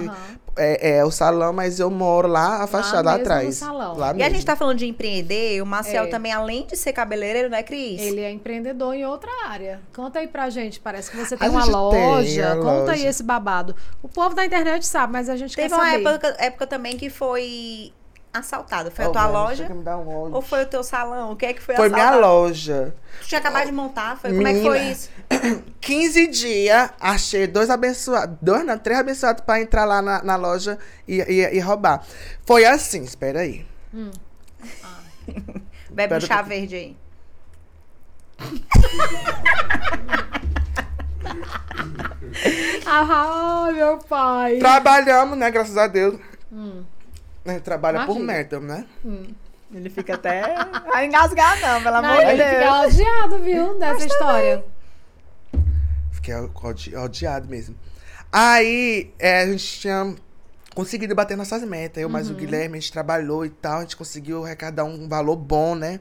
é, 0.57 0.99
é 0.99 1.05
o 1.05 1.11
salão, 1.11 1.53
mas 1.53 1.79
eu 1.81 1.91
moro 1.91 2.29
lá 2.29 2.63
afastado, 2.63 3.05
lá, 3.07 3.13
mesmo 3.13 3.25
no 3.27 3.33
atrás. 3.35 3.57
salão. 3.57 3.97
Lá 3.97 4.07
E 4.09 4.11
a 4.11 4.15
mesmo. 4.15 4.35
gente 4.35 4.45
tá 4.47 4.55
falando 4.57 4.79
de 4.79 4.87
empreender, 4.87 5.61
o 5.63 5.67
Marcel 5.67 6.05
É. 6.05 6.07
também, 6.07 6.33
além 6.33 6.67
de 6.67 6.77
ser 6.77 6.93
cabeleireiro, 6.93 7.49
né, 7.49 7.63
Cris? 7.63 8.01
Ele 8.01 8.21
é 8.21 8.31
empreendedor 8.31 8.95
em 8.95 9.05
outra 9.07 9.31
área. 9.49 9.81
Conta 9.95 10.19
aí 10.21 10.29
pra 10.29 10.51
gente. 10.51 10.79
Parece 10.81 11.11
que 11.11 11.17
você 11.17 11.37
tem 11.37 11.49
A 11.49 11.51
uma 11.51 11.65
loja. 11.65 12.27
tem 12.27 12.43
a 12.43 12.57
Conta 12.57 12.93
aí 12.93 12.99
loja. 12.99 13.09
esse 13.09 13.23
babado. 13.23 13.75
O 14.03 14.09
povo 14.09 14.35
da 14.35 14.45
internet 14.45 14.87
sabe, 14.87 15.13
mas 15.13 15.29
a 15.29 15.37
gente 15.37 15.55
Teve 15.57 15.69
quer 15.69 15.75
uma 15.75 15.85
saber. 15.85 16.05
época, 16.07 16.37
época 16.39 16.67
também 16.67 16.97
que 16.97 17.11
foi 17.11 17.93
assaltado. 18.39 18.91
Foi 18.91 19.05
a 19.05 19.09
Oh, 19.09 19.13
tua 19.13 19.23
velho, 19.23 19.33
loja? 19.35 19.69
a 19.87 19.97
um. 19.97 20.35
Ou 20.35 20.43
foi 20.43 20.63
o 20.63 20.67
teu 20.67 20.83
salão? 20.83 21.33
O 21.33 21.37
que 21.37 21.47
é 21.47 21.53
que 21.53 21.63
foi, 21.63 21.77
Foi 21.77 21.89
minha 21.89 22.09
assaltado? 22.09 22.27
loja. 22.27 22.95
Tu 23.21 23.27
tinha 23.29 23.39
acabado 23.41 23.67
de 23.67 23.73
montar? 23.73 24.17
Foi? 24.19 24.31
Como 24.33 24.47
é 24.47 24.53
que 24.55 24.63
foi 24.63 24.79
Menina. 24.79 24.93
isso? 24.93 25.11
15 25.81 26.27
dias, 26.29 26.91
achei 27.01 27.47
dois 27.47 27.71
abençoados, 27.71 28.37
dois 28.43 28.65
não, 28.65 28.79
três 28.79 28.99
abençoados 29.01 29.45
pra 29.45 29.61
entrar 29.61 29.85
lá 29.85 30.03
na, 30.03 30.23
na 30.23 30.37
loja 30.37 30.79
e, 31.07 31.17
e, 31.23 31.57
e 31.57 31.61
roubar. 31.61 32.05
Foi 32.47 32.65
assim, 32.65 33.03
espera 33.05 33.41
aí. 33.41 33.65
Bebe 35.91 36.15
um 36.17 36.21
chá 36.21 36.43
verde 36.43 36.77
aí. 36.77 36.97
Ah, 42.87 43.71
meu 43.73 43.99
pai. 43.99 44.59
Trabalhamos, 44.59 45.39
né, 45.39 45.51
graças 45.51 45.77
a 45.77 45.87
Deus. 45.87 46.19
A 46.53 46.98
gente 47.55 47.63
trabalha 47.65 48.01
por 48.07 48.17
Imagina. 48.17 48.33
método, 48.33 48.67
né? 48.67 48.87
Ele 49.73 49.91
fica 49.91 50.15
até... 50.15 50.43
Vai 50.87 51.07
engasgar 51.07 51.61
não, 51.61 51.83
pelo 51.83 52.01
Não, 52.03 52.11
amor 52.11 52.25
de 52.25 52.31
ele 52.31 52.43
Deus. 52.45 52.55
fica 52.57 52.81
odiado, 52.87 53.39
viu, 53.43 53.79
dessa 53.79 54.07
história. 54.07 54.65
Fiquei 56.13 56.35
odi- 56.35 56.97
odiado 56.97 57.49
mesmo. 57.49 57.75
Aí, 58.33 59.13
é, 59.19 59.43
a 59.43 59.47
gente 59.47 59.81
tinha 59.81 60.15
conseguido 60.75 61.15
bater 61.15 61.37
nossas 61.37 61.63
metas. 61.63 62.03
Eu 62.03 62.09
mais 62.09 62.31
o 62.31 62.35
Guilherme, 62.35 62.77
a 62.79 62.81
gente 62.81 62.93
trabalhou 62.93 63.45
e 63.45 63.51
tal. 63.51 63.79
A 63.79 63.81
gente 63.83 63.97
conseguiu 63.97 64.45
arrecadar 64.45 64.85
um 64.85 65.09
valor 65.09 65.37
bom, 65.37 65.75
né? 65.75 66.01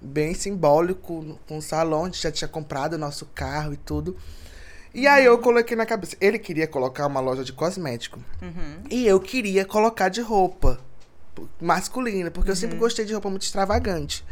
Bem 0.00 0.34
simbólico 0.34 1.38
com 1.46 1.58
o 1.58 1.62
salão. 1.62 2.02
A 2.02 2.06
gente 2.06 2.22
já 2.22 2.30
tinha 2.32 2.48
comprado 2.48 2.94
o 2.94 2.98
nosso 2.98 3.26
carro 3.26 3.72
e 3.72 3.76
tudo. 3.76 4.16
E 4.94 5.06
aí 5.06 5.24
eu 5.24 5.38
coloquei 5.38 5.76
na 5.76 5.86
cabeça. 5.86 6.16
Ele 6.20 6.38
queria 6.38 6.66
colocar 6.66 7.06
uma 7.06 7.20
loja 7.20 7.44
de 7.44 7.52
cosmético. 7.52 8.20
E 8.90 9.06
eu 9.06 9.18
queria 9.18 9.64
colocar 9.64 10.08
de 10.08 10.20
roupa 10.20 10.78
masculina, 11.60 12.30
porque 12.30 12.50
eu 12.50 12.56
sempre 12.56 12.76
gostei 12.76 13.04
de 13.04 13.12
roupa 13.12 13.30
muito 13.30 13.42
extravagante. 13.42 14.24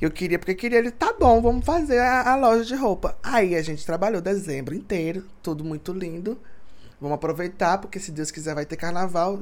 Eu 0.00 0.10
queria, 0.10 0.38
porque 0.38 0.52
eu 0.52 0.56
queria 0.56 0.78
ele, 0.78 0.90
tá 0.90 1.14
bom, 1.18 1.40
vamos 1.40 1.64
fazer 1.64 1.98
a, 1.98 2.32
a 2.32 2.36
loja 2.36 2.64
de 2.64 2.74
roupa. 2.74 3.16
Aí 3.22 3.56
a 3.56 3.62
gente 3.62 3.84
trabalhou 3.84 4.20
dezembro 4.20 4.74
inteiro, 4.74 5.24
tudo 5.42 5.64
muito 5.64 5.92
lindo. 5.92 6.38
Vamos 7.00 7.16
aproveitar, 7.16 7.78
porque 7.78 7.98
se 7.98 8.12
Deus 8.12 8.30
quiser 8.30 8.54
vai 8.54 8.66
ter 8.66 8.76
carnaval 8.76 9.40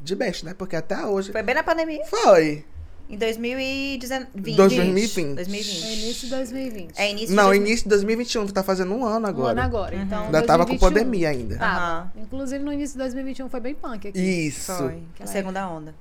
de 0.00 0.14
best, 0.14 0.44
né? 0.44 0.54
Porque 0.54 0.76
até 0.76 1.04
hoje. 1.04 1.32
Foi 1.32 1.42
bem 1.42 1.54
na 1.54 1.62
pandemia. 1.62 2.04
Foi. 2.06 2.64
Em 3.10 3.16
2020. 3.18 4.06
2020. 4.06 5.34
2020. 5.34 5.80
No 5.82 5.90
início 5.92 6.28
de 6.28 6.30
2020. 6.36 6.92
É 6.96 7.10
início 7.10 7.34
Não, 7.34 7.42
de 7.44 7.58
2020. 7.58 7.66
início 7.68 7.82
de 7.84 7.88
2021, 7.90 8.46
tu 8.46 8.52
tá 8.52 8.62
fazendo 8.62 8.94
um 8.94 9.04
ano 9.04 9.26
Um 9.26 9.28
agora. 9.28 9.50
ano 9.50 9.60
agora. 9.62 9.96
Então, 9.96 10.24
Ainda 10.26 10.42
tava 10.42 10.64
com 10.64 10.76
2021. 10.76 10.78
pandemia 10.78 11.28
ainda. 11.30 11.56
Tava. 11.58 11.76
Aham. 11.80 12.12
Inclusive, 12.22 12.64
no 12.64 12.72
início 12.72 12.92
de 12.94 12.98
2021 12.98 13.48
foi 13.48 13.60
bem 13.60 13.74
punk 13.74 14.06
aqui. 14.08 14.18
Isso. 14.18 14.72
Foi. 14.72 14.98
A 15.18 15.26
segunda 15.26 15.68
onda. 15.68 15.92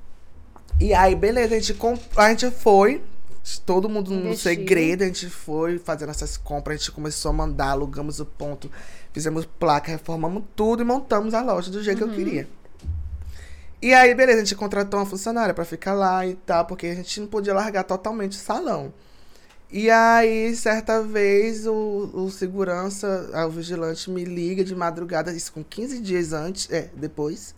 E 0.80 0.94
aí, 0.94 1.16
beleza, 1.16 1.56
a 1.56 1.60
gente, 1.60 1.74
comp... 1.74 2.00
a 2.16 2.30
gente 2.30 2.50
foi, 2.52 3.02
todo 3.66 3.90
mundo 3.90 4.12
no 4.12 4.18
Investiu. 4.28 4.38
segredo, 4.52 5.04
a 5.04 5.08
gente 5.08 5.28
foi 5.30 5.80
fazendo 5.80 6.10
essas 6.12 6.38
compras, 6.38 6.76
a 6.76 6.78
gente 6.78 6.92
começou 6.92 7.30
a 7.32 7.34
mandar, 7.34 7.72
alugamos 7.72 8.20
o 8.20 8.26
ponto, 8.26 8.72
fizemos 9.12 9.46
placa, 9.46 9.92
reformamos 9.92 10.44
tudo 10.56 10.82
e 10.84 10.86
montamos 10.86 11.34
a 11.34 11.42
loja 11.42 11.72
do 11.72 11.84
jeito 11.84 11.98
que 11.98 12.04
eu 12.04 12.10
queria. 12.14 12.48
E 13.82 13.94
aí, 13.94 14.14
beleza, 14.14 14.42
a 14.42 14.44
gente 14.44 14.56
contratou 14.56 15.00
uma 15.00 15.06
funcionária 15.06 15.54
pra 15.54 15.64
ficar 15.64 15.94
lá 15.94 16.26
e 16.26 16.36
tal, 16.36 16.66
porque 16.66 16.88
a 16.88 16.96
gente 16.96 17.20
não 17.22 17.28
podia 17.28 17.54
largar 17.54 17.84
totalmente 17.84 18.34
o 18.34 18.42
salão. 18.42 18.94
E 19.72 19.90
aí, 19.90 20.56
certa 20.56 21.02
vez, 21.02 21.68
o, 21.68 22.10
o 22.14 22.30
segurança, 22.32 23.30
o 23.48 23.50
vigilante, 23.50 24.10
me 24.10 24.26
liga 24.26 24.64
de 24.64 24.76
madrugada, 24.76 25.32
isso 25.32 25.54
com 25.54 25.64
15 25.64 26.00
dias 26.02 26.34
antes, 26.34 26.70
é, 26.72 26.90
depois 26.96 27.56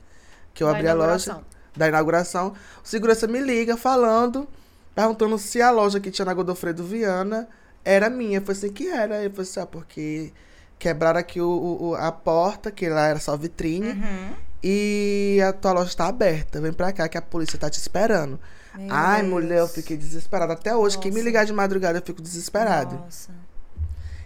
que 0.53 0.63
eu 0.63 0.67
Da 0.67 0.73
abri 0.73 0.87
a 0.89 0.93
loja 0.93 1.41
da 1.75 1.87
inauguração, 1.87 2.53
o 2.83 2.87
segurança 2.87 3.27
me 3.27 3.39
liga 3.39 3.77
falando, 3.77 4.47
perguntando 4.93 5.37
se 5.39 5.61
a 5.61 5.71
loja 5.71 5.99
que 6.01 6.11
tinha 6.11 6.25
na 6.25 6.33
Godofredo 6.33 6.83
Viana 6.83 7.47
era 7.85 8.09
minha. 8.09 8.39
Eu 8.39 8.41
falei 8.41 8.57
assim, 8.59 8.73
que 8.73 8.87
era? 8.89 9.23
Eu 9.23 9.31
falei 9.31 9.43
assim, 9.49 9.59
ah, 9.61 9.65
porque 9.65 10.33
quebraram 10.77 11.19
aqui 11.19 11.39
o- 11.41 11.77
o- 11.81 11.95
a 11.95 12.11
porta, 12.11 12.69
que 12.71 12.89
lá 12.89 13.07
era 13.07 13.19
só 13.19 13.37
vitrine, 13.37 13.91
Uhum. 13.91 14.35
E 14.63 15.39
a 15.47 15.53
tua 15.53 15.71
loja 15.71 15.89
está 15.89 16.07
aberta. 16.07 16.61
Vem 16.61 16.73
pra 16.73 16.91
cá 16.91 17.07
que 17.07 17.17
a 17.17 17.21
polícia 17.21 17.57
tá 17.57 17.69
te 17.69 17.79
esperando. 17.79 18.39
Meu 18.75 18.87
Ai, 18.93 19.21
Deus. 19.21 19.33
mulher, 19.33 19.59
eu 19.59 19.67
fiquei 19.67 19.97
desesperada. 19.97 20.53
Até 20.53 20.75
hoje, 20.75 20.97
quem 20.97 21.11
me 21.11 21.17
Nossa. 21.17 21.27
ligar 21.27 21.45
de 21.45 21.53
madrugada, 21.53 21.97
eu 21.97 22.03
fico 22.03 22.21
desesperado. 22.21 22.95
Nossa. 22.95 23.31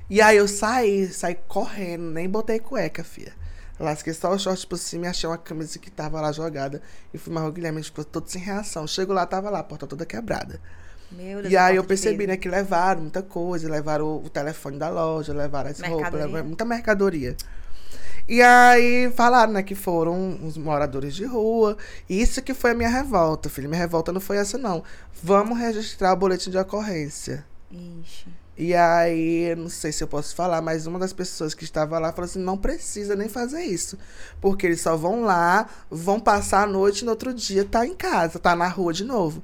E 0.10 0.21
aí 0.21 0.38
eu 0.38 0.48
saí, 0.48 1.08
saí 1.08 1.36
correndo, 1.48 2.12
nem 2.12 2.30
botei 2.30 2.60
cueca, 2.60 3.04
fia. 3.04 3.34
Lasquei 3.80 4.13
só 4.13 4.32
o 4.32 4.39
short 4.39 4.65
por 4.67 4.78
cima 4.78 5.06
e 5.06 5.10
achei 5.10 5.28
uma 5.28 5.38
camisa 5.38 5.80
que 5.80 5.91
tava 5.91 6.21
lá 6.21 6.32
jogada. 6.32 6.82
E 7.13 7.17
fui 7.17 7.34
mais 7.34 7.48
o 7.48 7.52
Guilherme, 7.52 7.84
ficou 7.84 8.06
todo 8.06 8.30
sem 8.30 8.41
reação. 8.41 8.88
Chego 8.88 9.12
lá, 9.12 9.26
tava 9.26 9.50
lá, 9.50 9.60
a 9.60 9.63
porta 9.63 9.86
toda 9.86 10.06
quebrada. 10.06 10.62
Meu 11.12 11.41
Deus. 11.41 11.52
E 11.52 11.58
aí 11.58 11.76
eu 11.76 11.84
percebi, 11.84 12.26
né, 12.28 12.38
que 12.38 12.48
levaram 12.48 13.02
muita 13.02 13.21
coisa, 13.21 13.69
levaram 13.69 14.06
o, 14.06 14.26
o 14.26 14.30
telefone 14.30 14.78
da 14.78 14.89
loja, 14.89 15.34
levaram 15.34 15.69
as 15.69 15.80
roupas, 15.82 16.13
levaram 16.13 16.45
muita 16.45 16.63
mercadoria. 16.63 17.36
E 18.27 18.41
aí 18.41 19.11
falaram, 19.11 19.53
né, 19.53 19.63
que 19.63 19.75
foram 19.75 20.39
os 20.43 20.57
moradores 20.57 21.13
de 21.13 21.25
rua. 21.25 21.77
Isso 22.09 22.41
que 22.41 22.53
foi 22.53 22.71
a 22.71 22.75
minha 22.75 22.89
revolta, 22.89 23.49
filho. 23.49 23.69
Minha 23.69 23.81
revolta 23.81 24.11
não 24.11 24.19
foi 24.19 24.38
essa, 24.38 24.57
não. 24.57 24.83
Vamos 25.21 25.57
registrar 25.57 26.13
o 26.13 26.15
boletim 26.15 26.49
de 26.49 26.57
ocorrência. 26.57 27.45
Ixi. 27.71 28.27
E 28.57 28.73
aí, 28.73 29.49
eu 29.49 29.57
não 29.57 29.67
sei 29.69 29.91
se 29.91 30.01
eu 30.01 30.07
posso 30.07 30.33
falar, 30.33 30.61
mas 30.61 30.88
uma 30.88 30.97
das 30.97 31.11
pessoas 31.11 31.53
que 31.53 31.65
estava 31.65 31.99
lá 31.99 32.13
falou 32.13 32.25
assim: 32.25 32.39
não 32.39 32.57
precisa 32.57 33.15
nem 33.15 33.27
fazer 33.27 33.63
isso. 33.63 33.97
Porque 34.39 34.65
eles 34.65 34.79
só 34.81 34.95
vão 34.95 35.23
lá, 35.23 35.67
vão 35.91 36.19
passar 36.19 36.63
a 36.63 36.67
noite 36.67 37.01
e 37.01 37.05
no 37.05 37.11
outro 37.11 37.33
dia 37.33 37.65
tá 37.65 37.85
em 37.85 37.93
casa, 37.93 38.39
tá 38.39 38.55
na 38.55 38.67
rua 38.67 38.93
de 38.93 39.03
novo. 39.03 39.43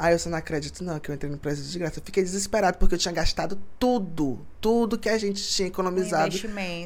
Aí 0.00 0.14
eu 0.14 0.18
só 0.18 0.30
não 0.30 0.38
acredito, 0.38 0.82
não, 0.82 0.98
que 0.98 1.10
eu 1.10 1.14
entrei 1.14 1.30
no 1.30 1.36
preço 1.36 1.62
de 1.62 1.78
graça. 1.78 1.98
Eu 1.98 2.02
fiquei 2.02 2.22
desesperado 2.22 2.78
porque 2.78 2.94
eu 2.94 2.98
tinha 2.98 3.12
gastado 3.12 3.60
tudo, 3.78 4.40
tudo 4.58 4.98
que 4.98 5.10
a 5.10 5.18
gente 5.18 5.46
tinha 5.46 5.68
economizado 5.68 6.34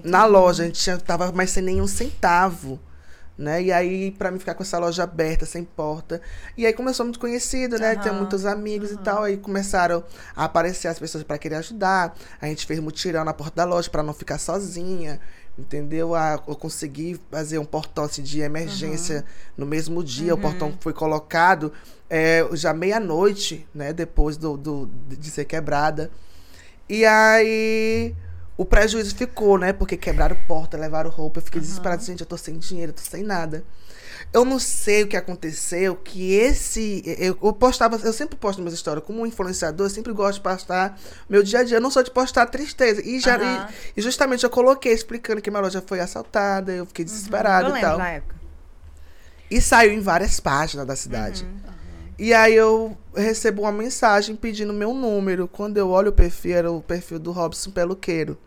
na 0.02 0.24
loja. 0.24 0.64
A 0.64 0.66
gente 0.66 0.80
tinha, 0.80 0.98
tava 0.98 1.30
mais 1.30 1.50
sem 1.50 1.62
nenhum 1.62 1.86
centavo. 1.86 2.80
Né? 3.38 3.62
E 3.62 3.72
aí, 3.72 4.10
pra 4.10 4.32
mim 4.32 4.40
ficar 4.40 4.54
com 4.54 4.64
essa 4.64 4.78
loja 4.78 5.04
aberta, 5.04 5.46
sem 5.46 5.64
porta. 5.64 6.20
E 6.56 6.66
aí 6.66 6.72
começou 6.72 7.04
muito 7.04 7.20
conhecido, 7.20 7.78
né? 7.78 7.94
Tem 7.94 8.10
Aham, 8.10 8.18
muitos 8.18 8.44
amigos 8.46 8.90
e 8.90 8.96
tal. 8.98 9.22
Aí 9.22 9.36
começaram 9.36 10.02
a 10.34 10.44
aparecer 10.44 10.88
as 10.88 10.98
pessoas 10.98 11.22
pra 11.22 11.38
querer 11.38 11.56
ajudar. 11.56 12.16
A 12.40 12.46
gente 12.46 12.66
fez 12.66 12.80
mutirão 12.80 13.24
na 13.24 13.32
porta 13.32 13.54
da 13.54 13.64
loja 13.64 13.88
pra 13.88 14.02
não 14.02 14.12
ficar 14.12 14.38
sozinha. 14.38 15.20
Entendeu? 15.56 16.14
Ah, 16.14 16.42
eu 16.48 16.56
consegui 16.56 17.20
fazer 17.30 17.58
um 17.58 17.64
portão 17.64 18.04
assim, 18.04 18.22
de 18.22 18.40
emergência 18.40 19.24
no 19.56 19.64
mesmo 19.64 20.02
dia. 20.02 20.34
O 20.34 20.38
portão 20.38 20.76
foi 20.80 20.92
colocado 20.92 21.72
é, 22.10 22.44
já 22.52 22.74
meia-noite, 22.74 23.66
né? 23.72 23.92
Depois 23.92 24.36
do, 24.36 24.56
do, 24.56 24.90
de 25.08 25.30
ser 25.30 25.44
quebrada. 25.44 26.10
E 26.88 27.04
aí 27.04 28.14
o 28.56 28.64
prejuízo 28.64 29.14
ficou, 29.14 29.56
né? 29.56 29.72
Porque 29.72 29.96
quebraram 29.96 30.36
porta, 30.48 30.76
levaram 30.76 31.08
roupa. 31.08 31.38
Eu 31.38 31.42
fiquei 31.44 31.60
desesperada, 31.60 32.02
gente, 32.02 32.20
eu 32.20 32.26
tô 32.26 32.36
sem 32.36 32.58
dinheiro, 32.58 32.92
tô 32.92 33.02
sem 33.02 33.22
nada. 33.22 33.64
Eu 34.32 34.44
não 34.44 34.58
sei 34.58 35.04
o 35.04 35.06
que 35.08 35.16
aconteceu, 35.16 35.94
que 35.94 36.32
esse. 36.32 37.02
Eu, 37.18 37.38
eu 37.40 37.52
postava, 37.52 37.96
eu 38.04 38.12
sempre 38.12 38.36
posto 38.36 38.58
minhas 38.60 38.74
histórias. 38.74 39.04
Como 39.04 39.24
influenciador, 39.26 39.86
eu 39.86 39.90
sempre 39.90 40.12
gosto 40.12 40.38
de 40.38 40.40
postar 40.40 40.98
meu 41.28 41.42
dia 41.42 41.60
a 41.60 41.64
dia. 41.64 41.76
Eu 41.76 41.80
não 41.80 41.90
sou 41.90 42.02
de 42.02 42.10
postar 42.10 42.46
tristeza. 42.46 43.00
E, 43.04 43.20
já, 43.20 43.36
Aham. 43.36 43.68
e, 43.96 44.00
e 44.00 44.02
justamente 44.02 44.42
eu 44.42 44.50
coloquei 44.50 44.92
explicando 44.92 45.40
que 45.40 45.50
minha 45.50 45.60
loja 45.60 45.82
foi 45.86 46.00
assaltada, 46.00 46.72
eu 46.72 46.84
fiquei 46.86 47.04
desesperada 47.04 47.68
Eu 47.68 47.76
e 47.76 47.80
tal. 47.80 47.98
na 47.98 48.10
época. 48.10 48.34
E 49.50 49.60
saiu 49.60 49.92
em 49.92 50.00
várias 50.00 50.40
páginas 50.40 50.86
da 50.86 50.96
cidade. 50.96 51.46
E 52.18 52.32
aí 52.32 52.54
eu 52.54 52.96
recebo 53.14 53.62
uma 53.62 53.72
mensagem 53.72 54.34
pedindo 54.34 54.72
meu 54.72 54.94
número. 54.94 55.46
Quando 55.46 55.76
eu 55.78 55.90
olho 55.90 56.10
o 56.10 56.12
perfil, 56.12 56.56
era 56.56 56.72
o 56.72 56.80
perfil 56.80 57.18
do 57.18 57.30
Robson 57.30 57.70
Peluqueiro. 57.70 58.38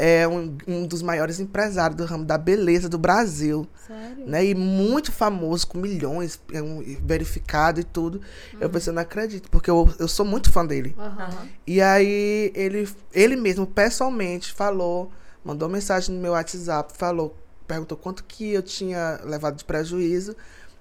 É 0.00 0.28
um, 0.28 0.56
um 0.68 0.86
dos 0.86 1.02
maiores 1.02 1.40
empresários 1.40 1.96
do 1.96 2.04
ramo 2.04 2.24
da 2.24 2.38
beleza 2.38 2.88
do 2.88 2.96
Brasil. 2.96 3.66
Sério? 3.84 4.28
Né? 4.28 4.46
E 4.46 4.54
muito 4.54 5.10
famoso, 5.10 5.66
com 5.66 5.78
milhões 5.78 6.40
é 6.52 6.62
um, 6.62 6.80
verificado 7.04 7.80
e 7.80 7.84
tudo. 7.84 8.20
Eu 8.60 8.70
pensei, 8.70 8.92
eu 8.92 8.94
não 8.94 9.02
acredito, 9.02 9.50
porque 9.50 9.68
eu, 9.68 9.92
eu 9.98 10.06
sou 10.06 10.24
muito 10.24 10.52
fã 10.52 10.64
dele. 10.64 10.94
Aham. 10.96 11.48
E 11.66 11.80
aí 11.80 12.52
ele, 12.54 12.88
ele 13.12 13.34
mesmo, 13.34 13.66
pessoalmente, 13.66 14.52
falou, 14.52 15.10
mandou 15.44 15.68
mensagem 15.68 16.14
no 16.14 16.22
meu 16.22 16.32
WhatsApp, 16.32 16.92
falou, 16.96 17.36
perguntou 17.66 17.98
quanto 17.98 18.22
que 18.22 18.52
eu 18.52 18.62
tinha 18.62 19.20
levado 19.24 19.56
de 19.56 19.64
prejuízo. 19.64 20.36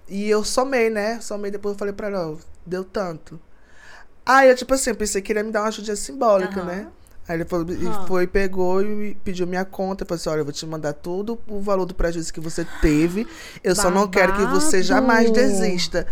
E 0.07 0.29
eu 0.29 0.43
somei, 0.43 0.91
né? 0.91 1.19
Somei, 1.21 1.49
depois 1.49 1.73
eu 1.73 1.79
falei 1.79 1.93
pra 1.93 2.07
ela, 2.07 2.33
ó, 2.33 2.37
deu 2.65 2.83
tanto. 2.83 3.39
Aí 4.25 4.49
eu, 4.49 4.55
tipo 4.55 4.73
assim, 4.73 4.93
pensei 4.93 5.21
que 5.21 5.31
ele 5.31 5.39
ia 5.39 5.43
me 5.43 5.51
dar 5.51 5.61
uma 5.61 5.69
ajudinha 5.69 5.95
simbólica, 5.95 6.61
Aham. 6.61 6.67
né? 6.67 6.87
Aí 7.27 7.35
ele 7.37 7.45
foi, 7.45 7.65
e 7.81 7.85
Aham. 7.87 8.07
foi, 8.07 8.25
pegou 8.27 8.81
e 8.81 9.15
pediu 9.23 9.45
minha 9.45 9.65
conta. 9.65 10.05
Falou 10.05 10.19
assim: 10.19 10.29
olha, 10.29 10.39
eu 10.39 10.45
vou 10.45 10.53
te 10.53 10.65
mandar 10.65 10.93
tudo 10.93 11.37
o 11.47 11.59
valor 11.59 11.85
do 11.85 11.93
prejuízo 11.93 12.31
que 12.33 12.39
você 12.39 12.65
teve. 12.81 13.27
Eu 13.63 13.75
só 13.75 13.89
não 13.91 14.07
quero 14.07 14.33
que 14.33 14.45
você 14.45 14.81
jamais 14.81 15.29
Babado. 15.29 15.33
desista. 15.47 16.07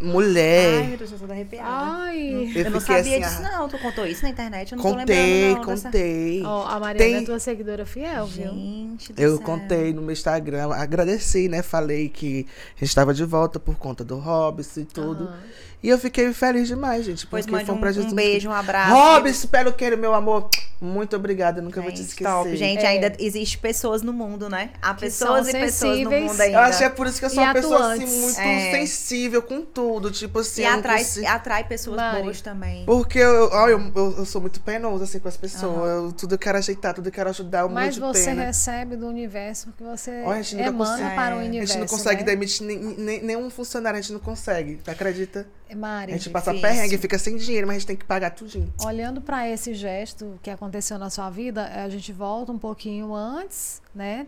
Mulher. 0.00 0.82
Ai, 0.82 0.88
meu 0.88 0.98
Deus, 0.98 1.12
eu 1.12 1.18
tô 1.18 1.32
arrepiada. 1.32 1.68
Ai. 1.70 2.50
Eu 2.54 2.64
Eu, 2.64 2.70
não 2.72 2.80
sabia 2.80 3.00
assim, 3.00 3.20
disso, 3.20 3.42
ah, 3.46 3.58
não. 3.58 3.68
Tu 3.68 3.78
contou 3.78 4.04
isso 4.06 4.22
na 4.24 4.28
internet? 4.28 4.72
Eu 4.72 4.76
não 4.76 4.82
tô 4.84 4.90
Contei, 4.96 5.44
lembrando, 5.44 5.66
não. 5.66 5.74
dessa- 5.74 5.84
contei. 5.86 6.42
Ó, 6.44 6.66
a 6.66 6.80
Mariana 6.80 6.98
Tem- 6.98 7.22
é 7.22 7.24
tua 7.26 7.38
seguidora 7.38 7.86
fiel, 7.86 8.26
viu? 8.26 8.50
Gente 8.52 9.12
do 9.12 9.20
Eu 9.22 9.36
céu. 9.36 9.46
contei 9.46 9.92
no 9.94 10.02
meu 10.02 10.10
Instagram, 10.12 10.72
agradeci, 10.74 11.48
né? 11.48 11.62
Falei 11.62 12.08
que 12.08 12.46
a 12.76 12.80
gente 12.80 12.88
estava 12.88 13.14
de 13.14 13.24
volta 13.24 13.58
por 13.60 13.76
conta 13.76 14.04
do 14.04 14.18
Robson 14.18 14.80
e 14.80 14.84
tudo. 14.84 15.24
Aham. 15.24 15.38
E 15.84 15.88
eu 15.90 15.98
fiquei 15.98 16.32
feliz 16.32 16.66
demais, 16.66 17.04
gente. 17.04 17.26
Pois 17.26 17.46
mande 17.46 17.66
foi 17.66 17.74
um 17.74 17.76
um, 17.76 17.80
prejuízo 17.82 18.08
um 18.08 18.14
beijo, 18.14 18.48
um 18.48 18.52
abraço. 18.52 18.94
Robson, 18.94 19.48
peluqueiro, 19.48 19.98
meu 19.98 20.14
amor. 20.14 20.48
Muito 20.80 21.14
obrigada, 21.14 21.60
eu 21.60 21.62
nunca 21.64 21.80
vou 21.82 21.90
te 21.90 21.98
Gente, 21.98 22.08
esquecer. 22.08 22.30
top. 22.32 22.56
Gente, 22.56 22.82
É. 22.84 22.88
ainda 22.88 23.12
existe 23.18 23.58
pessoas 23.58 24.00
no 24.02 24.12
mundo, 24.12 24.48
né? 24.48 24.70
Há 24.80 24.94
Que 24.94 25.00
pessoas 25.02 25.48
e 25.48 25.52
pessoas 25.52 25.90
no 25.90 25.96
sensíveis. 25.96 26.22
mundo 26.30 26.40
ainda. 26.40 26.56
Eu 26.56 26.60
acho 26.60 26.78
que 26.78 26.84
é 26.84 26.88
por 26.88 27.06
isso 27.06 27.18
que 27.18 27.24
eu 27.26 27.30
sou 27.30 27.42
E 27.42 27.46
uma 27.46 27.52
pessoa 27.52 27.76
assim, 27.92 28.02
atuantes. 28.02 28.14
muito 28.20 28.40
É. 28.40 28.70
sensível 28.70 29.42
com 29.42 29.60
tudo. 29.62 30.10
Tipo 30.10 30.38
assim, 30.38 30.62
E 30.62 30.64
eu 30.64 30.72
atrai, 30.72 30.98
consigo- 30.98 31.26
atrai 31.26 31.64
pessoas 31.64 31.96
Mari. 31.96 32.22
boas 32.22 32.40
também. 32.40 32.84
Porque 32.86 33.18
eu, 33.18 33.50
ó, 33.52 33.68
eu, 33.68 33.78
eu, 33.94 34.14
eu 34.18 34.24
sou 34.24 34.40
muito 34.40 34.60
penoso 34.60 35.04
assim 35.04 35.18
com 35.18 35.28
as 35.28 35.36
pessoas. 35.36 35.90
Eu, 35.90 36.12
tudo 36.12 36.34
eu 36.34 36.38
quero 36.38 36.56
ajeitar, 36.58 36.94
tudo 36.94 37.08
eu 37.08 37.12
quero 37.12 37.28
ajudar. 37.28 37.66
Um 37.66 37.68
Mas 37.70 37.96
você 37.98 38.24
pena. 38.30 38.44
recebe 38.46 38.96
do 38.96 39.06
universo 39.06 39.66
porque 39.66 39.84
você 39.84 40.22
Ó, 40.24 40.30
a 40.32 40.40
gente 40.42 40.60
emana 40.62 40.92
consegue- 40.92 41.14
para 41.14 41.36
o 41.36 41.38
É, 41.40 41.42
a 41.42 41.44
universo. 41.46 41.72
gente 41.74 41.80
não 41.82 41.88
consegue 41.88 42.20
né? 42.22 42.26
demitir 42.26 42.66
nenhum 42.66 43.50
funcionário, 43.50 43.98
a 43.98 44.00
gente 44.02 44.12
não 44.14 44.20
consegue. 44.20 44.80
Tu 44.82 44.90
acredita? 44.90 45.46
Mari, 45.74 46.12
A 46.12 46.16
gente 46.16 46.30
passa 46.30 46.52
difícil. 46.52 46.74
perrengue, 46.74 46.98
fica 46.98 47.18
sem 47.18 47.36
dinheiro, 47.36 47.66
mas 47.66 47.76
a 47.76 47.78
gente 47.80 47.86
tem 47.88 47.96
que 47.96 48.04
pagar 48.04 48.30
tudinho. 48.30 48.72
olhando 48.84 49.20
para 49.20 49.48
esse 49.48 49.74
gesto 49.74 50.38
que 50.42 50.50
aconteceu 50.50 50.98
na 50.98 51.10
sua 51.10 51.30
vida, 51.30 51.66
a 51.84 51.88
gente 51.88 52.12
volta 52.12 52.52
um 52.52 52.58
pouquinho 52.58 53.14
antes, 53.14 53.82
né? 53.94 54.26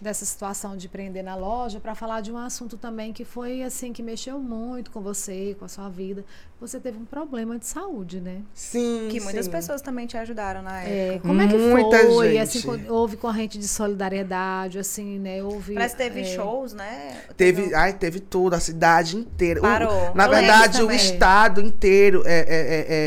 Dessa 0.00 0.24
situação 0.24 0.76
de 0.76 0.88
prender 0.88 1.24
na 1.24 1.34
loja, 1.34 1.80
para 1.80 1.92
falar 1.92 2.20
de 2.20 2.30
um 2.30 2.38
assunto 2.38 2.76
também 2.76 3.12
que 3.12 3.24
foi 3.24 3.64
assim, 3.64 3.92
que 3.92 4.00
mexeu 4.00 4.38
muito 4.38 4.92
com 4.92 5.00
você, 5.00 5.56
com 5.58 5.64
a 5.64 5.68
sua 5.68 5.88
vida. 5.88 6.24
Você 6.60 6.78
teve 6.78 6.98
um 6.98 7.04
problema 7.04 7.58
de 7.58 7.66
saúde, 7.66 8.20
né? 8.20 8.42
Sim. 8.54 9.08
Que 9.10 9.20
muitas 9.20 9.46
sim. 9.46 9.50
pessoas 9.50 9.80
também 9.82 10.06
te 10.06 10.16
ajudaram 10.16 10.62
na 10.62 10.82
época. 10.82 10.94
É, 11.16 11.18
como 11.20 11.42
é 11.42 11.48
que 11.48 11.56
Muita 11.56 11.98
foi? 12.06 12.32
gente. 12.32 12.38
Assim, 12.58 12.88
houve 12.88 13.16
corrente 13.16 13.58
de 13.58 13.66
solidariedade, 13.66 14.78
assim, 14.78 15.18
né? 15.18 15.42
Houve. 15.42 15.74
Parece 15.74 15.96
que 15.96 16.02
teve 16.02 16.20
é, 16.20 16.24
shows, 16.24 16.72
né? 16.72 17.20
Teve, 17.36 17.74
ai, 17.74 17.92
teve 17.92 18.20
tudo, 18.20 18.54
a 18.54 18.60
cidade 18.60 19.16
inteira. 19.16 19.58
O- 19.60 19.62
Parou. 19.62 19.90
na 20.14 20.26
Eu 20.26 20.30
lembro 20.30 20.46
verdade, 20.46 20.82
o 20.82 20.90
estado 20.92 21.60
inteiro 21.60 22.22
é, 22.24 22.38
é, 22.38 22.44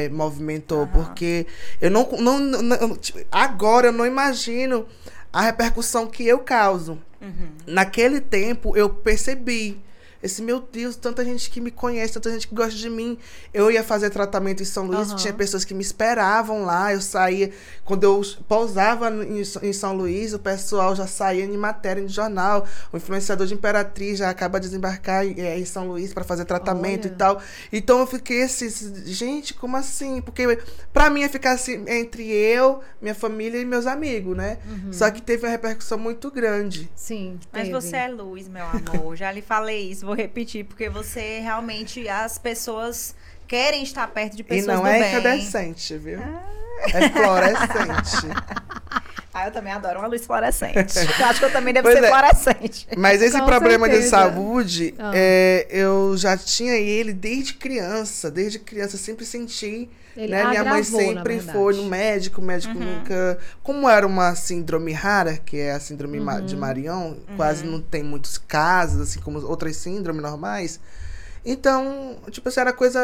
é, 0.01 0.05
é, 0.05 0.09
movimentou, 0.09 0.81
Aham. 0.83 0.87
porque 0.91 1.47
eu 1.79 1.89
não, 1.89 2.09
não, 2.19 2.39
não- 2.61 2.95
tipo, 2.97 3.19
agora 3.31 3.87
eu 3.87 3.91
não 3.93 4.05
imagino 4.05 4.85
a 5.31 5.41
repercussão 5.41 6.07
que 6.07 6.27
eu 6.27 6.39
causo. 6.39 6.99
Uhum. 7.21 7.51
Naquele 7.65 8.19
tempo 8.19 8.75
eu 8.75 8.89
percebi. 8.89 9.79
Esse, 10.21 10.41
meu 10.41 10.59
Deus, 10.59 10.95
tanta 10.95 11.23
gente 11.25 11.49
que 11.49 11.59
me 11.59 11.71
conhece, 11.71 12.13
tanta 12.13 12.31
gente 12.31 12.47
que 12.47 12.55
gosta 12.55 12.77
de 12.77 12.89
mim. 12.89 13.17
Eu 13.53 13.71
ia 13.71 13.83
fazer 13.83 14.09
tratamento 14.09 14.61
em 14.61 14.65
São 14.65 14.85
Luís, 14.85 15.09
Aham. 15.09 15.15
tinha 15.15 15.33
pessoas 15.33 15.65
que 15.65 15.73
me 15.73 15.81
esperavam 15.81 16.63
lá. 16.63 16.93
Eu 16.93 17.01
saía, 17.01 17.51
quando 17.83 18.03
eu 18.03 18.21
pousava 18.47 19.09
em, 19.09 19.41
em 19.41 19.73
São 19.73 19.95
Luís, 19.95 20.33
o 20.33 20.39
pessoal 20.39 20.95
já 20.95 21.07
saía 21.07 21.45
em 21.45 21.57
matéria, 21.57 22.01
em 22.01 22.07
jornal. 22.07 22.67
O 22.91 22.97
influenciador 22.97 23.47
de 23.47 23.53
Imperatriz 23.53 24.19
já 24.19 24.29
acaba 24.29 24.59
de 24.59 24.67
desembarcar 24.67 25.25
em, 25.25 25.39
eh, 25.39 25.59
em 25.59 25.65
São 25.65 25.87
Luís 25.87 26.13
para 26.13 26.23
fazer 26.23 26.45
tratamento 26.45 27.05
Olha. 27.05 27.13
e 27.13 27.15
tal. 27.15 27.41
Então 27.71 27.99
eu 27.99 28.07
fiquei 28.07 28.43
assim, 28.43 28.69
gente, 29.05 29.53
como 29.53 29.75
assim? 29.77 30.21
Porque 30.21 30.59
pra 30.93 31.09
mim 31.09 31.21
ia 31.21 31.29
ficar 31.29 31.51
assim, 31.53 31.83
entre 31.87 32.29
eu, 32.31 32.81
minha 33.01 33.15
família 33.15 33.59
e 33.59 33.65
meus 33.65 33.87
amigos, 33.87 34.35
né? 34.35 34.57
Uhum. 34.67 34.93
Só 34.93 35.09
que 35.09 35.21
teve 35.21 35.45
uma 35.45 35.51
repercussão 35.51 35.97
muito 35.97 36.29
grande. 36.29 36.89
Sim. 36.95 37.39
Mas 37.51 37.63
teve. 37.63 37.73
você 37.73 37.97
é 37.97 38.07
luz, 38.07 38.47
meu 38.47 38.65
amor. 38.65 39.15
Já 39.15 39.31
lhe 39.31 39.41
falei 39.41 39.91
isso, 39.91 40.05
vou 40.11 40.15
repetir, 40.15 40.65
porque 40.65 40.89
você 40.89 41.39
realmente. 41.39 42.07
As 42.09 42.37
pessoas 42.37 43.15
querem 43.47 43.83
estar 43.83 44.07
perto 44.07 44.35
de 44.35 44.41
E 44.41 44.45
pessoas 44.45 44.75
não 44.77 44.83
do 44.83 44.87
é 44.87 44.99
bem. 44.99 45.09
incandescente, 45.11 45.97
viu? 45.97 46.19
É 46.93 47.09
fluorescente. 47.09 48.27
Ah, 49.33 49.47
eu 49.47 49.51
também 49.53 49.71
adoro 49.71 49.99
uma 49.99 50.09
luz 50.09 50.25
fluorescente. 50.25 50.93
eu 51.19 51.25
acho 51.25 51.39
que 51.39 51.45
eu 51.45 51.51
também 51.53 51.73
devo 51.73 51.87
Pois 51.87 51.97
ser 51.97 52.03
é. 52.03 52.09
fluorescente. 52.09 52.87
Mas 52.97 53.21
esse 53.21 53.39
Com 53.39 53.45
problema 53.45 53.87
de 53.87 54.01
certeza. 54.01 54.09
saúde, 54.17 54.93
Ah. 54.99 55.11
é, 55.15 55.67
eu 55.69 56.17
já 56.17 56.35
tinha 56.35 56.73
ele 56.73 57.13
desde 57.13 57.53
criança. 57.53 58.29
Desde 58.29 58.59
criança, 58.59 58.95
eu 58.95 58.99
sempre 58.99 59.23
senti. 59.23 59.89
Ele 60.15 60.31
né? 60.31 60.43
Minha 60.45 60.63
mãe 60.63 60.83
sempre 60.83 61.39
foi 61.39 61.75
no 61.75 61.85
médico, 61.85 62.41
o 62.41 62.43
médico 62.43 62.73
nunca. 62.73 63.37
Como 63.63 63.87
era 63.89 64.05
uma 64.05 64.35
síndrome 64.35 64.91
rara, 64.91 65.37
que 65.37 65.57
é 65.57 65.71
a 65.71 65.79
síndrome 65.79 66.19
Uhum. 66.19 66.45
de 66.45 66.55
Marion, 66.57 67.15
quase 67.37 67.65
não 67.65 67.81
tem 67.81 68.03
muitos 68.03 68.37
casos, 68.37 69.01
assim 69.01 69.19
como 69.19 69.39
outras 69.45 69.75
síndromes 69.77 70.21
normais. 70.21 70.79
Então, 71.43 72.17
tipo 72.29 72.49
assim, 72.49 72.59
era 72.59 72.71
coisa. 72.71 72.99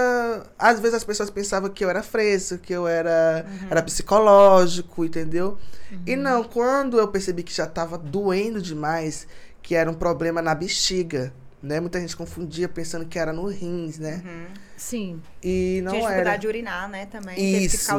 Às 0.59 0.79
vezes 0.79 0.95
as 0.95 1.03
pessoas 1.03 1.29
pensavam 1.29 1.69
que 1.69 1.83
eu 1.83 1.89
era 1.89 2.03
fresco, 2.03 2.57
que 2.59 2.71
eu 2.73 2.87
era, 2.87 3.45
era 3.69 3.81
psicológico, 3.81 5.03
entendeu? 5.03 5.57
E 6.05 6.15
não, 6.15 6.43
quando 6.43 6.99
eu 6.99 7.07
percebi 7.07 7.41
que 7.41 7.53
já 7.53 7.65
tava 7.65 7.97
doendo 7.97 8.61
demais, 8.61 9.25
que 9.61 9.73
era 9.73 9.89
um 9.89 9.93
problema 9.93 10.41
na 10.41 10.53
bexiga, 10.53 11.33
né? 11.61 11.79
Muita 11.79 11.99
gente 11.99 12.15
confundia 12.15 12.69
pensando 12.69 13.05
que 13.05 13.17
era 13.17 13.33
no 13.33 13.47
rins, 13.47 13.97
né? 13.97 14.21
Sim. 14.75 15.21
E 15.43 15.81
não 15.83 15.91
Tinha 15.91 16.01
era. 16.03 16.09
dificuldade 16.11 16.41
de 16.41 16.47
urinar, 16.47 16.89
né? 16.89 17.05
Também. 17.07 17.35
Teve 17.35 17.69
que 17.69 17.75
Isso. 17.75 17.91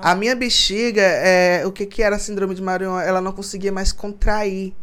A 0.00 0.14
minha 0.14 0.34
bexiga, 0.34 1.02
é, 1.02 1.66
o 1.66 1.72
que, 1.72 1.84
que 1.86 2.02
era 2.02 2.16
a 2.16 2.18
síndrome 2.18 2.54
de 2.54 2.62
Marion? 2.62 2.98
Ela 2.98 3.20
não 3.20 3.32
conseguia 3.32 3.70
mais 3.72 3.92
contrair. 3.92 4.74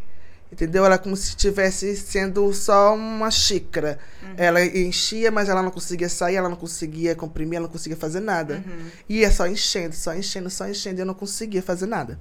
Entendeu? 0.51 0.85
Ela 0.85 0.97
como 0.97 1.15
se 1.15 1.29
estivesse 1.29 1.95
sendo 1.95 2.53
só 2.53 2.93
uma 2.93 3.31
xícara. 3.31 3.97
Ela 4.35 4.63
enchia, 4.65 5.31
mas 5.31 5.47
ela 5.47 5.63
não 5.63 5.71
conseguia 5.71 6.09
sair, 6.09 6.35
ela 6.35 6.49
não 6.49 6.57
conseguia 6.57 7.15
comprimir, 7.15 7.55
ela 7.55 7.67
não 7.67 7.71
conseguia 7.71 7.95
fazer 7.97 8.19
nada. 8.19 8.61
Ia 9.07 9.31
só 9.31 9.47
enchendo, 9.47 9.95
só 9.95 10.13
enchendo, 10.13 10.49
só 10.49 10.67
enchendo, 10.67 10.99
e 10.99 11.01
eu 11.01 11.05
não 11.05 11.13
conseguia 11.13 11.63
fazer 11.63 11.85
nada. 11.85 12.19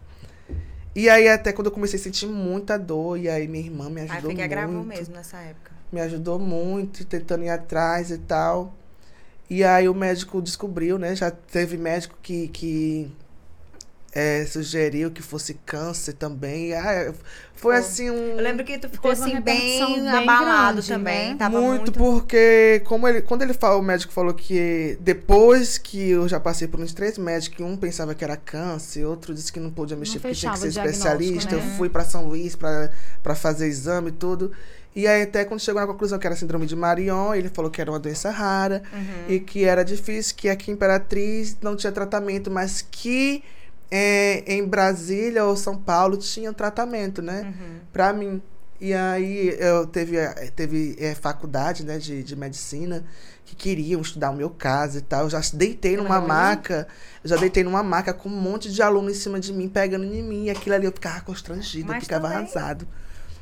E 0.95 1.09
aí, 1.11 1.29
até 1.29 1.53
quando 1.53 1.67
eu 1.67 1.73
comecei 1.73 1.99
a 1.99 2.03
sentir 2.03 2.27
muita 2.27 2.79
dor, 2.79 3.19
e 3.19 3.29
aí 3.29 3.47
minha 3.49 3.65
irmã 3.65 3.91
me 3.91 4.01
Aí 4.01 4.07
ajudou 4.07 4.23
foi 4.23 4.31
que 4.35 4.41
muito. 4.41 4.45
agravou 4.45 4.85
mesmo 4.85 5.15
nessa 5.15 5.39
época. 5.39 5.73
Me 5.93 6.01
ajudou 6.01 6.39
muito, 6.39 7.05
tentando 7.05 7.45
ir 7.45 7.49
atrás 7.51 8.11
e 8.11 8.19
tal. 8.19 8.75
E 9.49 9.65
aí 9.65 9.89
o 9.89 9.95
médico 9.95 10.41
descobriu, 10.41 10.99
né? 10.99 11.17
Já 11.17 11.31
teve 11.31 11.77
médico 11.77 12.17
que, 12.23 12.47
que 12.49 13.11
é, 14.13 14.45
sugeriu 14.45 15.11
que 15.11 15.23
fosse 15.23 15.55
câncer 15.55 16.15
também. 16.15 16.75
Ah, 16.75 17.13
foi 17.55 17.75
Foi. 17.75 17.77
assim 17.77 18.11
um. 18.11 18.15
Eu 18.15 18.43
lembro 18.43 18.65
que 18.65 18.79
tu 18.79 18.89
ficou 18.89 19.11
assim 19.11 19.41
bem, 19.41 20.03
bem 20.03 20.09
abalado 20.09 20.75
grande, 20.75 20.89
também. 20.89 21.31
né? 21.31 21.37
Tava 21.37 21.61
muito, 21.61 21.69
muito, 21.69 21.93
porque 21.93 22.83
como 22.87 23.07
ele, 23.07 23.23
quando 23.23 23.43
ele 23.43 23.55
falou, 23.55 23.81
o 23.81 23.83
médico 23.83 24.13
falou 24.13 24.35
que 24.35 24.99
depois 25.01 25.79
que 25.79 26.11
eu 26.11 26.29
já 26.29 26.41
passei 26.41 26.67
por 26.67 26.81
uns 26.81 26.93
três 26.93 27.19
médicos, 27.19 27.65
um 27.65 27.77
pensava 27.77 28.15
que 28.15 28.25
era 28.25 28.37
câncer, 28.37 29.05
outro 29.05 29.33
disse 29.33 29.53
que 29.53 29.61
não 29.61 29.71
podia 29.71 29.97
mexer 29.97 30.15
Não 30.15 30.23
porque 30.23 30.35
tinha 30.35 30.53
que 30.53 30.59
ser 30.59 30.69
especialista. 30.69 31.57
né? 31.57 31.63
Eu 31.63 31.77
fui 31.77 31.89
para 31.89 32.05
São 32.05 32.25
Luís 32.25 32.57
para 32.57 33.35
fazer 33.37 33.69
exame 33.69 34.09
e 34.09 34.13
tudo. 34.13 34.51
E 34.95 35.07
aí 35.07 35.23
até 35.23 35.45
quando 35.45 35.61
chegou 35.61 35.81
na 35.81 35.87
conclusão 35.87 36.19
que 36.19 36.27
era 36.27 36.35
síndrome 36.35 36.67
de 36.67 36.75
Marion, 36.75 37.33
ele 37.35 37.49
falou 37.49 37.71
que 37.71 37.81
era 37.81 37.91
uma 37.93 37.99
doença 38.01 38.31
rara 38.31 38.83
Uhum. 38.93 39.25
e 39.35 39.39
que 39.41 39.65
era 39.65 39.85
difícil, 39.85 40.35
que 40.37 40.49
aqui 40.49 40.71
em 40.71 40.75
Imperatriz 40.75 41.57
não 41.63 41.77
tinha 41.77 41.93
tratamento, 41.93 42.51
mas 42.51 42.83
que 42.91 43.45
é, 43.91 44.43
em 44.53 44.65
Brasília 44.67 45.45
ou 45.45 45.57
São 45.57 45.77
Paulo 45.77 46.17
tinha 46.17 46.53
tratamento, 46.53 47.21
né? 47.23 47.43
Uhum. 47.59 47.77
Pra 47.93 48.13
mim. 48.13 48.43
E 48.81 48.95
aí 48.95 49.55
eu 49.61 49.87
teve, 49.87 50.17
eh, 50.17 50.51
teve 50.57 50.97
é, 50.99 51.15
faculdade, 51.15 51.85
né, 51.85 51.99
de, 51.99 52.23
de 52.23 52.35
medicina 52.35 53.05
que 53.45 53.55
queriam 53.55 54.01
estudar 54.01 54.31
o 54.31 54.35
meu 54.35 54.49
caso 54.49 54.99
e 54.99 55.01
tal. 55.03 55.25
Eu 55.25 55.31
já 55.31 55.41
deitei 55.53 55.97
numa 55.99 56.17
Olha. 56.19 56.27
maca, 56.27 56.89
já 57.23 57.37
deitei 57.37 57.63
numa 57.63 57.83
maca 57.83 58.15
com 58.15 58.29
um 58.29 58.33
monte 58.41 58.73
de 58.73 58.81
aluno 58.81 59.11
em 59.11 59.15
cima 59.15 59.39
de 59.39 59.53
mim, 59.53 59.69
pegando 59.69 60.05
em 60.05 60.23
mim. 60.23 60.45
E 60.45 60.51
aquilo 60.51 60.75
ali 60.77 60.87
eu 60.87 60.93
ficava 60.93 61.21
constrangido, 61.21 61.93
eu 61.93 62.01
ficava 62.01 62.29
também- 62.29 62.39
arrasado. 62.45 62.89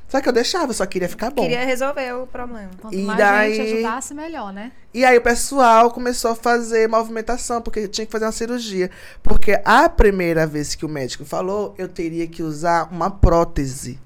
Só 0.09 0.21
que 0.23 0.29
eu 0.29 0.33
deixava, 0.33 0.71
eu 0.71 0.75
só 0.75 0.87
queria 0.87 1.09
ficar 1.09 1.31
bom. 1.31 1.43
Queria 1.43 1.65
resolver 1.67 2.13
o 2.15 2.27
problema. 2.27 2.71
Quanto 2.81 2.95
E 2.97 3.03
mais 3.03 3.19
daí- 3.19 3.55
gente 3.55 3.73
ajudasse, 3.75 4.15
melhor, 4.15 4.53
né? 4.55 4.73
E 4.95 5.05
aí 5.05 5.19
o 5.19 5.21
pessoal 5.21 5.91
começou 5.91 6.31
a 6.31 6.35
fazer 6.35 6.89
movimentação, 6.89 7.61
porque 7.61 7.87
tinha 7.87 8.07
que 8.07 8.13
fazer 8.13 8.25
uma 8.25 8.33
cirurgia. 8.33 8.91
Porque 9.23 9.61
a 9.65 9.87
primeira 9.89 10.47
vez 10.47 10.75
que 10.75 10.87
o 10.87 10.89
médico 10.89 11.27
falou, 11.27 11.75
eu 11.77 11.89
teria 11.89 12.27
que 12.27 12.43
usar 12.43 12.89
uma 12.91 13.11
prótese. 13.11 14.01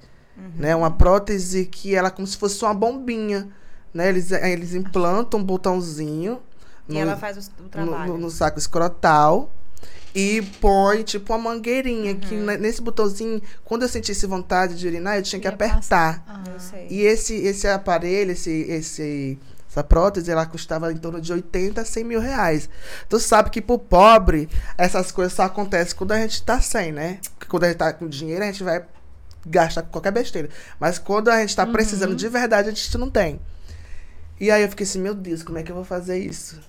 Né? 0.56 0.74
Uma 0.74 0.90
prótese 0.90 1.66
que 1.66 1.94
ela 1.94 2.08
é 2.08 2.10
como 2.10 2.26
se 2.26 2.36
fosse 2.36 2.62
uma 2.64 2.74
bombinha. 2.74 3.48
Né? 3.94 4.08
Eles, 4.08 4.32
eles 4.32 4.74
implantam 4.74 5.38
um 5.38 5.44
botãozinho 5.44 6.40
E 6.88 6.94
no, 6.94 6.98
ela 7.00 7.16
faz 7.16 7.36
o, 7.36 7.64
o 7.64 7.68
trabalho. 7.68 8.12
no- 8.14 8.18
no 8.18 8.30
saco 8.30 8.58
escrotal 8.58 9.48
e 10.14 10.42
põe 10.60 11.02
tipo 11.02 11.32
uma 11.32 11.50
mangueirinha. 11.50 12.14
Que 12.16 12.34
Uhum. 12.34 12.44
ne- 12.46 12.58
nesse 12.58 12.80
botãozinho, 12.82 13.40
quando 13.64 13.82
eu 13.82 13.88
sentisse 13.88 14.26
vontade 14.26 14.74
de 14.76 14.86
urinar, 14.86 15.16
eu 15.16 15.22
tinha 15.22 15.40
que 15.40 15.46
Ia 15.46 15.52
apertar. 15.54 16.22
Ah, 16.26 16.42
Eu 16.52 16.60
sei. 16.60 16.86
E 16.90 17.02
esse, 17.02 17.34
esse 17.34 17.66
aparelho, 17.66 18.32
esse, 18.32 18.50
esse, 18.68 19.38
essa 19.70 19.82
prótese, 19.82 20.30
ela 20.30 20.44
custava 20.44 20.92
em 20.92 20.96
torno 20.96 21.20
de 21.20 21.32
80 21.32 21.80
a 21.80 21.84
100 21.84 22.04
mil 22.04 22.20
reais. 22.20 22.68
Tu 23.08 23.18
sabe 23.18 23.48
que 23.50 23.60
pro 23.62 23.78
pobre, 23.78 24.48
essas 24.76 25.10
coisas 25.10 25.32
só 25.32 25.44
acontecem 25.44 25.96
quando 25.96 26.12
a 26.12 26.18
gente 26.18 26.42
tá 26.42 26.60
sem, 26.60 26.92
né? 26.92 27.18
Porque 27.38 27.48
quando 27.50 27.64
a 27.64 27.68
gente 27.68 27.78
tá 27.78 27.92
com 27.92 28.06
dinheiro, 28.06 28.42
a 28.44 28.46
gente 28.46 28.62
vai 28.62 28.84
gastar 29.46 29.82
com 29.82 29.88
qualquer 29.90 30.12
besteira. 30.12 30.48
Mas 30.78 30.98
quando 30.98 31.28
a 31.28 31.40
gente 31.40 31.56
tá 31.56 31.66
precisando 31.66 32.14
de 32.14 32.28
verdade, 32.28 32.68
a 32.68 32.72
gente 32.72 32.98
não 32.98 33.10
tem. 33.10 33.40
E 34.38 34.50
aí 34.50 34.62
eu 34.62 34.68
fiquei 34.68 34.84
assim, 34.84 35.00
meu 35.00 35.14
Deus, 35.14 35.42
como 35.42 35.56
é 35.58 35.62
que 35.62 35.70
eu 35.70 35.76
vou 35.76 35.84
fazer 35.84 36.18
isso? 36.18 36.60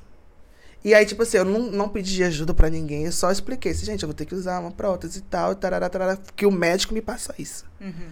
E 0.84 0.94
aí, 0.94 1.06
tipo 1.06 1.24
assim, 1.24 1.38
eu 1.38 1.46
não, 1.46 1.72
não 1.72 1.88
pedi 1.88 2.24
ajuda 2.24 2.54
pra 2.54 2.70
ninguém, 2.70 3.06
eu 3.06 3.12
só 3.12 3.32
expliquei 3.32 3.72
assim, 3.72 3.86
gente, 3.86 4.04
eu 4.04 4.08
vou 4.08 4.14
ter 4.14 4.26
que 4.26 4.36
usar 4.36 4.60
uma 4.60 4.72
prótese 4.72 5.20
e 5.20 5.22
tal, 5.22 5.56
tarará, 5.56 5.88
tarará, 5.88 6.18
que 6.36 6.46
o 6.46 6.52
médico 6.52 6.94
me 6.94 7.02
passou 7.02 7.34
isso. 7.38 7.66
Uhum. 7.80 8.10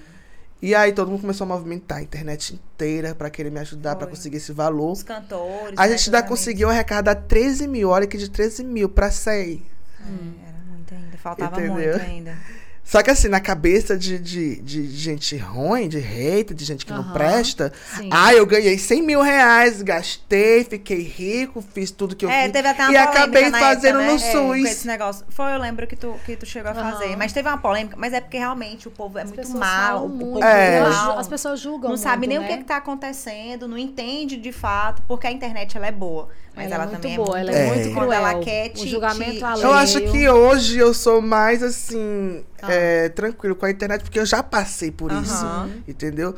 E 0.61 0.75
aí 0.75 0.93
todo 0.93 1.09
mundo 1.09 1.21
começou 1.21 1.43
a 1.45 1.47
movimentar 1.47 1.97
a 1.97 2.01
internet 2.03 2.53
inteira 2.53 3.15
pra 3.15 3.31
querer 3.31 3.49
me 3.49 3.59
ajudar 3.59 3.95
pra 3.95 4.05
Foi. 4.05 4.15
conseguir 4.15 4.37
esse 4.37 4.53
valor. 4.53 4.91
Os 4.91 5.01
cantores. 5.01 5.73
A 5.75 5.87
né, 5.87 5.89
gente 5.97 6.09
ainda 6.09 6.19
amigos. 6.19 6.39
conseguiu 6.39 6.69
arrecadar 6.69 7.15
13 7.15 7.67
mil, 7.67 7.89
olha 7.89 8.05
que 8.05 8.17
de 8.17 8.29
13 8.29 8.63
mil 8.63 8.87
pra 8.87 9.09
100. 9.09 9.33
É, 9.33 10.47
era 10.47 10.57
muito 10.69 10.93
ainda. 10.93 11.17
Faltava 11.17 11.59
Entendeu? 11.59 11.93
muito 11.93 12.05
ainda. 12.05 12.37
Só 12.83 13.01
que 13.01 13.09
assim, 13.09 13.29
na 13.29 13.39
cabeça 13.39 13.97
de, 13.97 14.19
de, 14.19 14.55
de 14.61 14.87
gente 14.97 15.37
ruim, 15.37 15.87
de 15.87 15.99
hater, 15.99 16.53
de 16.55 16.65
gente 16.65 16.85
que 16.85 16.91
não 16.91 17.01
Aham, 17.03 17.13
presta, 17.13 17.71
sim. 17.95 18.09
ah, 18.11 18.33
eu 18.33 18.45
ganhei 18.45 18.77
100 18.77 19.01
mil 19.03 19.21
reais, 19.21 19.81
gastei, 19.81 20.63
fiquei 20.65 21.01
rico, 21.01 21.61
fiz 21.73 21.89
tudo 21.91 22.15
que 22.15 22.25
eu 22.25 22.29
É, 22.29 22.43
fiz. 22.43 22.51
teve 22.51 22.67
até 22.67 22.83
uma 22.83 22.91
e 22.91 22.95
polêmica 22.95 23.19
acabei 23.21 23.49
na 23.49 23.59
fazendo 23.59 23.99
época, 24.01 24.11
no 24.13 24.19
né? 24.19 24.29
É, 24.29 24.33
com 24.33 24.53
SUS. 24.55 24.69
esse 24.71 24.87
negócio. 24.87 25.25
Foi, 25.29 25.53
eu 25.53 25.57
lembro 25.59 25.87
que 25.87 25.95
tu, 25.95 26.15
que 26.25 26.35
tu 26.35 26.45
chegou 26.45 26.71
a 26.71 26.73
Aham. 26.73 26.91
fazer. 26.91 27.15
Mas 27.15 27.31
teve 27.31 27.47
uma 27.47 27.57
polêmica. 27.59 27.95
Mas 27.97 28.11
é 28.13 28.19
porque 28.19 28.37
realmente 28.37 28.87
o 28.87 28.91
povo 28.91 29.17
é 29.19 29.21
As 29.21 29.27
muito 29.29 29.39
pessoas 29.41 29.59
mal. 29.59 30.05
O 30.05 30.09
muito, 30.09 30.25
povo 30.33 30.43
É. 30.43 30.67
é 30.71 30.75
elas 30.77 30.93
ju- 30.95 31.01
mal. 31.07 31.19
As 31.19 31.27
pessoas 31.29 31.59
julgam 31.61 31.91
não 31.91 31.97
sabe 31.97 32.27
muito, 32.27 32.29
nem 32.29 32.39
né? 32.39 32.45
o 32.45 32.49
que, 32.49 32.57
que 32.57 32.67
tá 32.67 32.77
acontecendo, 32.77 33.67
não 33.69 33.77
entende 33.77 34.35
de 34.37 34.51
fato, 34.51 35.01
porque 35.07 35.27
a 35.27 35.31
internet 35.31 35.77
ela 35.77 35.87
é 35.87 35.91
boa. 35.91 36.27
Mas 36.55 36.65
Ela 36.65 36.75
ela, 36.75 36.83
é 36.83 36.87
muito 36.87 37.01
também 37.01 37.15
boa, 37.17 37.37
é 37.37 37.41
ela 37.41 37.51
muito 37.51 37.57
é 37.61 37.65
ruim 37.67 37.75
muito 37.79 37.93
quando 37.93 38.05
cruel. 38.07 38.27
ela 38.27 38.39
quer 38.43 38.69
te, 38.69 38.83
O 38.83 38.87
julgamento 38.87 39.37
te- 39.37 39.43
alheio. 39.43 39.65
Eu 39.67 39.73
acho 39.73 40.01
que 40.01 40.29
hoje 40.29 40.77
eu 40.77 40.93
sou 40.93 41.21
mais 41.21 41.63
assim, 41.63 42.43
Ah. 42.61 42.71
é, 42.71 43.09
tranquilo 43.09 43.55
com 43.55 43.65
a 43.65 43.71
internet, 43.71 44.01
porque 44.03 44.19
eu 44.19 44.25
já 44.25 44.43
passei 44.43 44.91
por 44.91 45.11
isso. 45.11 45.33
Aham. 45.45 45.69
Entendeu? 45.87 46.35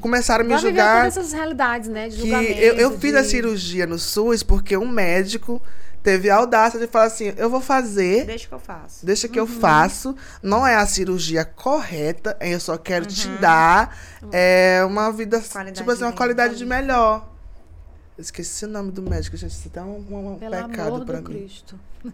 Começaram 0.00 0.44
a 0.44 0.48
me 0.48 0.50
Já 0.50 0.56
viveu 0.56 0.70
julgar. 0.72 0.98
todas 1.02 1.16
essas 1.18 1.32
realidades, 1.32 1.88
né? 1.88 2.08
De 2.08 2.16
que 2.16 2.22
julgamento, 2.22 2.58
eu, 2.60 2.74
eu 2.74 2.98
fiz 2.98 3.14
a 3.14 3.22
de- 3.22 3.28
cirurgia 3.28 3.86
no 3.86 3.98
SUS 3.98 4.42
porque 4.42 4.76
um 4.76 4.88
médico 4.88 5.62
teve 6.02 6.28
a 6.28 6.36
audácia 6.36 6.80
de 6.80 6.88
falar 6.88 7.04
assim: 7.04 7.32
eu 7.36 7.48
vou 7.48 7.60
fazer, 7.60 8.24
Deixa 8.24 8.48
que 8.48 8.54
eu 8.54 8.58
faço. 8.58 9.06
deixa 9.06 9.28
que 9.28 9.38
Uhum. 9.40 9.46
eu 9.46 9.60
faço, 9.60 10.16
não 10.42 10.66
é 10.66 10.74
a 10.74 10.86
cirurgia 10.86 11.44
correta, 11.44 12.36
eu 12.40 12.58
só 12.58 12.76
quero 12.76 13.06
te 13.06 13.28
Uhum. 13.28 13.36
dar 13.36 13.96
é, 14.32 14.82
uma 14.84 15.12
vida, 15.12 15.40
Qualidade 15.40 15.76
tipo 15.78 15.90
assim, 15.90 16.02
uma 16.02 16.10
de 16.10 16.16
qualidade 16.16 16.56
de 16.56 16.66
melhor. 16.66 17.28
Eu 18.18 18.22
esqueci 18.22 18.64
o 18.64 18.68
nome 18.68 18.90
do 18.92 19.02
médico, 19.02 19.36
gente, 19.36 19.50
isso 19.52 19.68
tá 19.68 19.82
um, 19.82 20.02
um- 20.10 20.32
um 20.32 20.38
Pelo 20.38 20.50
pecado 20.52 20.94
amor 20.94 21.04
pra 21.04 21.20
do 21.20 21.28
mim. 21.30 21.38
Cristo. 21.40 21.78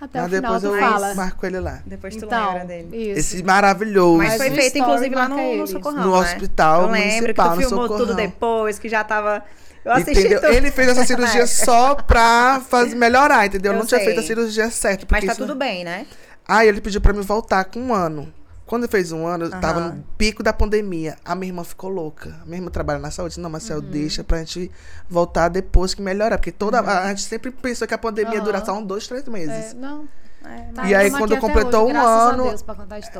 Até 0.00 0.20
Mas 0.20 0.32
o 0.32 0.36
final 0.36 0.60
depois 0.60 0.64
eu 0.64 0.78
fala. 0.90 1.14
marco 1.14 1.46
ele 1.46 1.58
lá. 1.60 1.80
Depois 1.84 2.14
tu 2.14 2.24
Então, 2.26 2.52
lembra 2.52 2.64
dele. 2.66 2.96
isso. 3.10 3.18
Esse 3.18 3.42
maravilhoso. 3.42 4.18
Mas 4.18 4.36
foi 4.36 4.50
feito, 4.52 4.78
inclusive, 4.78 5.14
lá 5.14 5.28
no, 5.28 5.56
no. 5.56 5.66
Socorrão, 5.66 6.04
No 6.04 6.12
né? 6.12 6.18
hospital 6.18 6.82
Eu 6.82 6.88
lembro 6.88 7.08
municipal, 7.22 7.50
que 7.56 7.62
tu 7.64 7.68
filmou 7.68 7.88
tudo 7.88 8.14
depois, 8.14 8.78
que 8.78 8.88
já 8.88 9.02
tava... 9.02 9.42
Eu 9.84 9.92
assisti 9.92 10.20
Entendeu? 10.20 10.40
tudo. 10.40 10.52
Ele 10.52 10.70
fez 10.70 10.88
essa 10.88 11.04
cirurgia 11.04 11.42
É. 11.44 11.46
só 11.46 11.94
pra 11.96 12.60
fazer 12.68 12.94
melhorar, 12.94 13.44
entendeu? 13.46 13.72
Eu 13.72 13.78
não 13.78 13.84
tinha 13.86 13.98
sei. 13.98 14.06
feito 14.06 14.20
a 14.20 14.22
cirurgia 14.22 14.70
certa. 14.70 15.06
Mas 15.10 15.24
tá 15.24 15.32
isso- 15.32 15.40
tudo 15.42 15.54
bem, 15.56 15.84
né? 15.84 16.06
Aí 16.46 16.68
ele 16.68 16.80
pediu 16.80 17.00
pra 17.00 17.12
me 17.12 17.22
voltar 17.22 17.64
com 17.64 17.80
um 17.80 17.92
ano. 17.94 18.32
Quando 18.66 18.88
fez 18.88 19.12
um 19.12 19.26
ano, 19.26 19.44
eu 19.44 19.50
tava 19.50 19.80
no 19.80 20.02
pico 20.16 20.42
da 20.42 20.52
pandemia. 20.52 21.16
A 21.24 21.34
minha 21.34 21.50
irmã 21.50 21.62
ficou 21.64 21.90
louca. 21.90 22.34
A 22.42 22.46
minha 22.46 22.56
irmã 22.58 22.70
trabalha 22.70 22.98
na 22.98 23.10
saúde. 23.10 23.38
Não, 23.38 23.50
Marcel, 23.50 23.78
Uhum. 23.78 23.90
deixa 23.90 24.24
pra 24.24 24.38
gente 24.38 24.70
voltar 25.08 25.48
depois 25.48 25.92
que 25.92 26.00
melhorar. 26.00 26.38
Porque 26.38 26.50
toda, 26.50 26.80
a, 26.80 27.04
a 27.04 27.08
gente 27.10 27.22
sempre 27.22 27.50
pensou 27.50 27.86
que 27.86 27.92
a 27.92 27.98
pandemia 27.98 28.36
ia 28.36 28.40
durar 28.40 28.64
só 28.64 28.72
uns 28.78 28.86
dois, 28.86 29.06
três 29.06 29.26
meses. 29.28 29.72
É, 29.72 29.74
não. 29.74 30.08
É, 30.44 30.64
Tá, 30.74 30.88
E 30.88 30.94
aí, 30.94 31.10
quando 31.10 31.36
completou 31.38 31.84
hoje, 31.86 31.94
um 31.96 32.00
ano. 32.00 32.54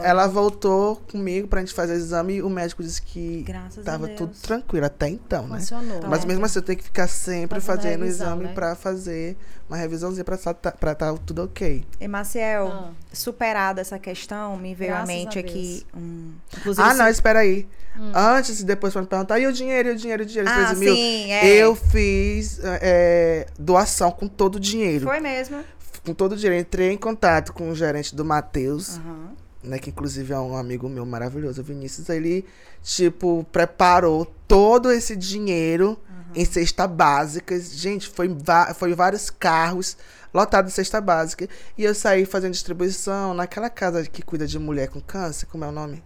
Ela 0.02 0.26
voltou 0.26 0.96
comigo 1.10 1.46
pra 1.48 1.60
gente 1.60 1.72
fazer 1.72 1.92
o 1.94 1.96
exame 1.96 2.34
e 2.34 2.42
o 2.42 2.50
médico 2.50 2.82
disse 2.82 3.00
que 3.00 3.42
Graças 3.42 3.84
tava 3.84 4.08
tudo 4.08 4.34
tranquilo 4.42 4.84
até 4.86 5.08
então, 5.08 5.46
né? 5.46 5.58
Funcionou. 5.60 6.00
Mas 6.08 6.20
né? 6.22 6.26
mesmo 6.26 6.44
assim, 6.44 6.58
eu 6.58 6.62
tenho 6.62 6.78
que 6.78 6.84
ficar 6.84 7.06
sempre 7.06 7.60
Fazendo 7.60 7.76
fazendo 7.82 8.00
o 8.00 8.04
revisão, 8.04 8.26
exame 8.28 8.44
né? 8.44 8.52
pra 8.52 8.74
fazer 8.74 9.36
uma 9.68 9.76
revisãozinha 9.76 10.24
pra 10.24 10.34
estar 10.34 10.52
pra 10.54 10.94
tá 10.94 11.14
tudo 11.24 11.44
ok. 11.44 11.84
E 12.00 12.08
Maciel, 12.08 12.66
Ah. 12.68 12.90
superada 13.12 13.80
essa 13.80 13.98
questão, 13.98 14.56
me 14.56 14.74
veio 14.74 14.90
à 14.92 14.96
Graças 14.96 15.08
mente 15.14 15.38
a 15.38 15.40
aqui 15.40 15.86
um. 15.96 16.32
Inclusive, 16.58 16.86
Ah, 16.86 16.94
não, 16.94 17.04
se- 17.06 17.12
espera 17.12 17.38
aí. 17.40 17.66
Hum. 17.96 18.10
Antes 18.12 18.58
e 18.58 18.64
depois 18.64 18.92
pra 18.92 19.02
me 19.02 19.08
perguntar, 19.08 19.38
e 19.38 19.46
o 19.46 19.52
dinheiro, 19.52 19.90
e 19.90 19.92
o 19.92 19.96
dinheiro, 19.96 20.24
e 20.24 20.26
o 20.26 20.28
dinheiro, 20.28 20.50
Ah, 20.50 20.54
13 20.66 20.76
mil? 20.80 20.92
sim, 20.94 21.30
é. 21.32 21.46
Eu 21.46 21.76
fiz 21.76 22.58
é, 22.64 23.46
doação 23.56 24.10
com 24.10 24.26
todo 24.26 24.56
o 24.56 24.60
dinheiro. 24.60 25.04
Foi 25.06 25.20
mesmo. 25.20 25.62
Com 26.04 26.12
todo 26.14 26.32
o 26.32 26.36
dinheiro. 26.36 26.60
Entrei 26.60 26.90
em 26.90 26.98
contato 26.98 27.52
com 27.52 27.70
o 27.70 27.74
gerente 27.74 28.14
do 28.14 28.24
Matheus, 28.24 28.98
Aham. 28.98 29.30
né? 29.62 29.78
Que 29.78 29.90
inclusive 29.90 30.32
é 30.32 30.38
um 30.38 30.56
amigo 30.56 30.88
meu 30.88 31.06
maravilhoso, 31.06 31.60
o 31.60 31.64
Vinícius. 31.64 32.08
Ele, 32.08 32.44
tipo, 32.82 33.44
preparou 33.50 34.26
todo 34.46 34.90
esse 34.90 35.16
dinheiro 35.16 35.98
em 36.34 36.44
cesta 36.44 36.86
básica. 36.86 37.58
Gente, 37.58 38.08
foi, 38.08 38.28
foi 38.74 38.92
vários 38.94 39.30
carros 39.30 39.96
lotados 40.32 40.72
de 40.72 40.76
cesta 40.76 41.00
básica. 41.00 41.48
E 41.78 41.84
eu 41.84 41.94
saí 41.94 42.26
fazendo 42.26 42.52
distribuição 42.52 43.32
naquela 43.32 43.70
casa 43.70 44.04
que 44.04 44.20
cuida 44.22 44.46
de 44.46 44.58
mulher 44.58 44.88
com 44.88 45.00
câncer. 45.00 45.46
Como 45.46 45.64
é 45.64 45.68
o 45.68 45.72
nome? 45.72 46.02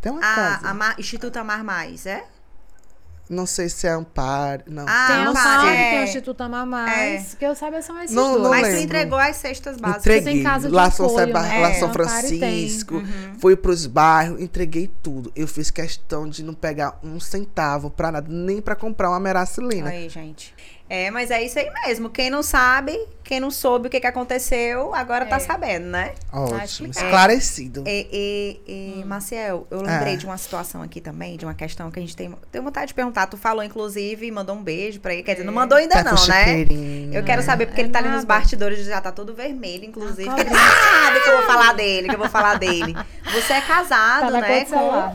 Tem 0.00 0.10
uma 0.10 0.20
casa. 0.20 0.66
A, 0.66 0.70
Amar- 0.70 0.98
Instituto 0.98 1.36
Amar 1.38 1.62
Mais, 1.62 2.06
é? 2.06 2.24
Não 3.30 3.46
sei 3.46 3.68
se 3.68 3.86
é 3.86 3.90
Amparo. 3.90 4.64
Não. 4.66 4.84
Ah, 4.88 5.06
Tem 5.06 5.26
o 5.26 5.30
Amparo, 5.30 5.68
é. 5.68 5.90
tem 5.90 6.00
o 6.00 6.02
Instituto 6.04 6.40
Amar 6.42 6.66
Mais, 6.66 7.34
que 7.34 7.44
eu 7.44 7.54
saiba 7.54 7.80
são 7.80 7.96
esses 8.02 8.14
Não- 8.14 8.32
dois. 8.32 8.42
não 8.42 8.50
Mas 8.50 8.60
tu 8.62 8.66
lembro. 8.66 8.82
entregou 8.84 9.18
as 9.20 9.36
cestas 9.36 9.76
básicas. 9.76 10.02
Entreguei. 10.04 10.34
tem 10.34 10.42
casa 10.42 10.68
de 10.68 10.74
lá 10.74 10.90
São, 10.90 11.06
apoio, 11.06 11.26
Seba- 11.26 11.42
né? 11.42 11.60
lá 11.60 11.70
É. 11.70 11.74
São. 11.74 11.92
Francisco. 11.92 12.94
Uhum. 12.96 13.34
Fui 13.38 13.54
pros 13.54 13.86
bairros, 13.86 14.40
entreguei 14.40 14.90
tudo. 15.00 15.30
Eu 15.36 15.46
fiz 15.46 15.70
questão 15.70 16.28
de 16.28 16.42
não 16.42 16.54
pegar 16.54 16.98
um 17.04 17.20
centavo 17.20 17.88
pra 17.88 18.10
nada, 18.10 18.26
nem 18.28 18.60
pra 18.60 18.74
comprar 18.74 19.10
uma 19.10 19.20
meracilina. 19.20 19.90
Aí, 19.90 20.08
gente. 20.08 20.52
É, 20.92 21.08
mas 21.08 21.30
é 21.30 21.40
isso 21.40 21.56
aí 21.56 21.70
mesmo. 21.86 22.10
Quem 22.10 22.28
não 22.30 22.42
sabe, 22.42 22.98
quem 23.22 23.38
não 23.38 23.48
soube 23.48 23.86
o 23.86 23.90
que, 23.90 24.00
que 24.00 24.06
aconteceu, 24.08 24.92
agora 24.92 25.24
tá 25.24 25.36
É. 25.36 25.38
sabendo, 25.38 25.86
né? 25.86 26.12
Ótimo, 26.32 26.90
esclarecido. 26.90 27.84
E, 27.86 28.60
e, 28.66 29.00
e, 29.00 29.04
Maciel, 29.04 29.68
eu 29.70 29.82
lembrei 29.82 30.14
Ah. 30.14 30.16
de 30.16 30.26
uma 30.26 30.36
situação 30.36 30.82
aqui 30.82 31.00
também, 31.00 31.36
de 31.36 31.44
uma 31.44 31.54
questão 31.54 31.92
que 31.92 32.00
a 32.00 32.02
gente 32.02 32.16
tem, 32.16 32.34
tem 32.50 32.60
vontade 32.60 32.88
de 32.88 32.94
perguntar. 32.94 33.28
Tu 33.28 33.36
falou, 33.36 33.62
inclusive, 33.62 34.26
e 34.26 34.32
mandou 34.32 34.56
um 34.56 34.62
beijo 34.64 34.98
pra 34.98 35.14
ele. 35.14 35.22
Quer 35.22 35.34
dizer, 35.34 35.44
não 35.44 35.52
mandou 35.52 35.78
ainda 35.78 35.94
Tá 36.02 36.10
com 36.10 36.16
não, 36.16 36.26
né? 36.26 36.66
Eu 37.12 37.22
quero 37.22 37.40
saber, 37.42 37.66
porque 37.66 37.80
É 37.80 37.84
ele 37.84 37.92
tá 37.92 38.00
ali 38.00 38.08
nos 38.08 38.24
bastidores, 38.24 38.84
já 38.84 39.00
tá 39.00 39.12
todo 39.12 39.32
vermelho, 39.32 39.84
inclusive. 39.84 40.28
Ah, 40.28 40.34
porque 40.34 40.50
ele 40.50 40.58
sabe 40.58 41.20
que 41.22 41.28
eu 41.30 41.36
vou 41.38 41.46
falar 41.46 41.72
dele, 41.74 42.08
que 42.08 42.14
eu 42.16 42.18
vou 42.18 42.28
falar 42.28 42.58
dele. 42.58 42.96
Você 43.32 43.52
é 43.52 43.60
casado, 43.60 44.32
Tá 44.32 44.40
né? 44.40 44.64
cor 44.64 45.12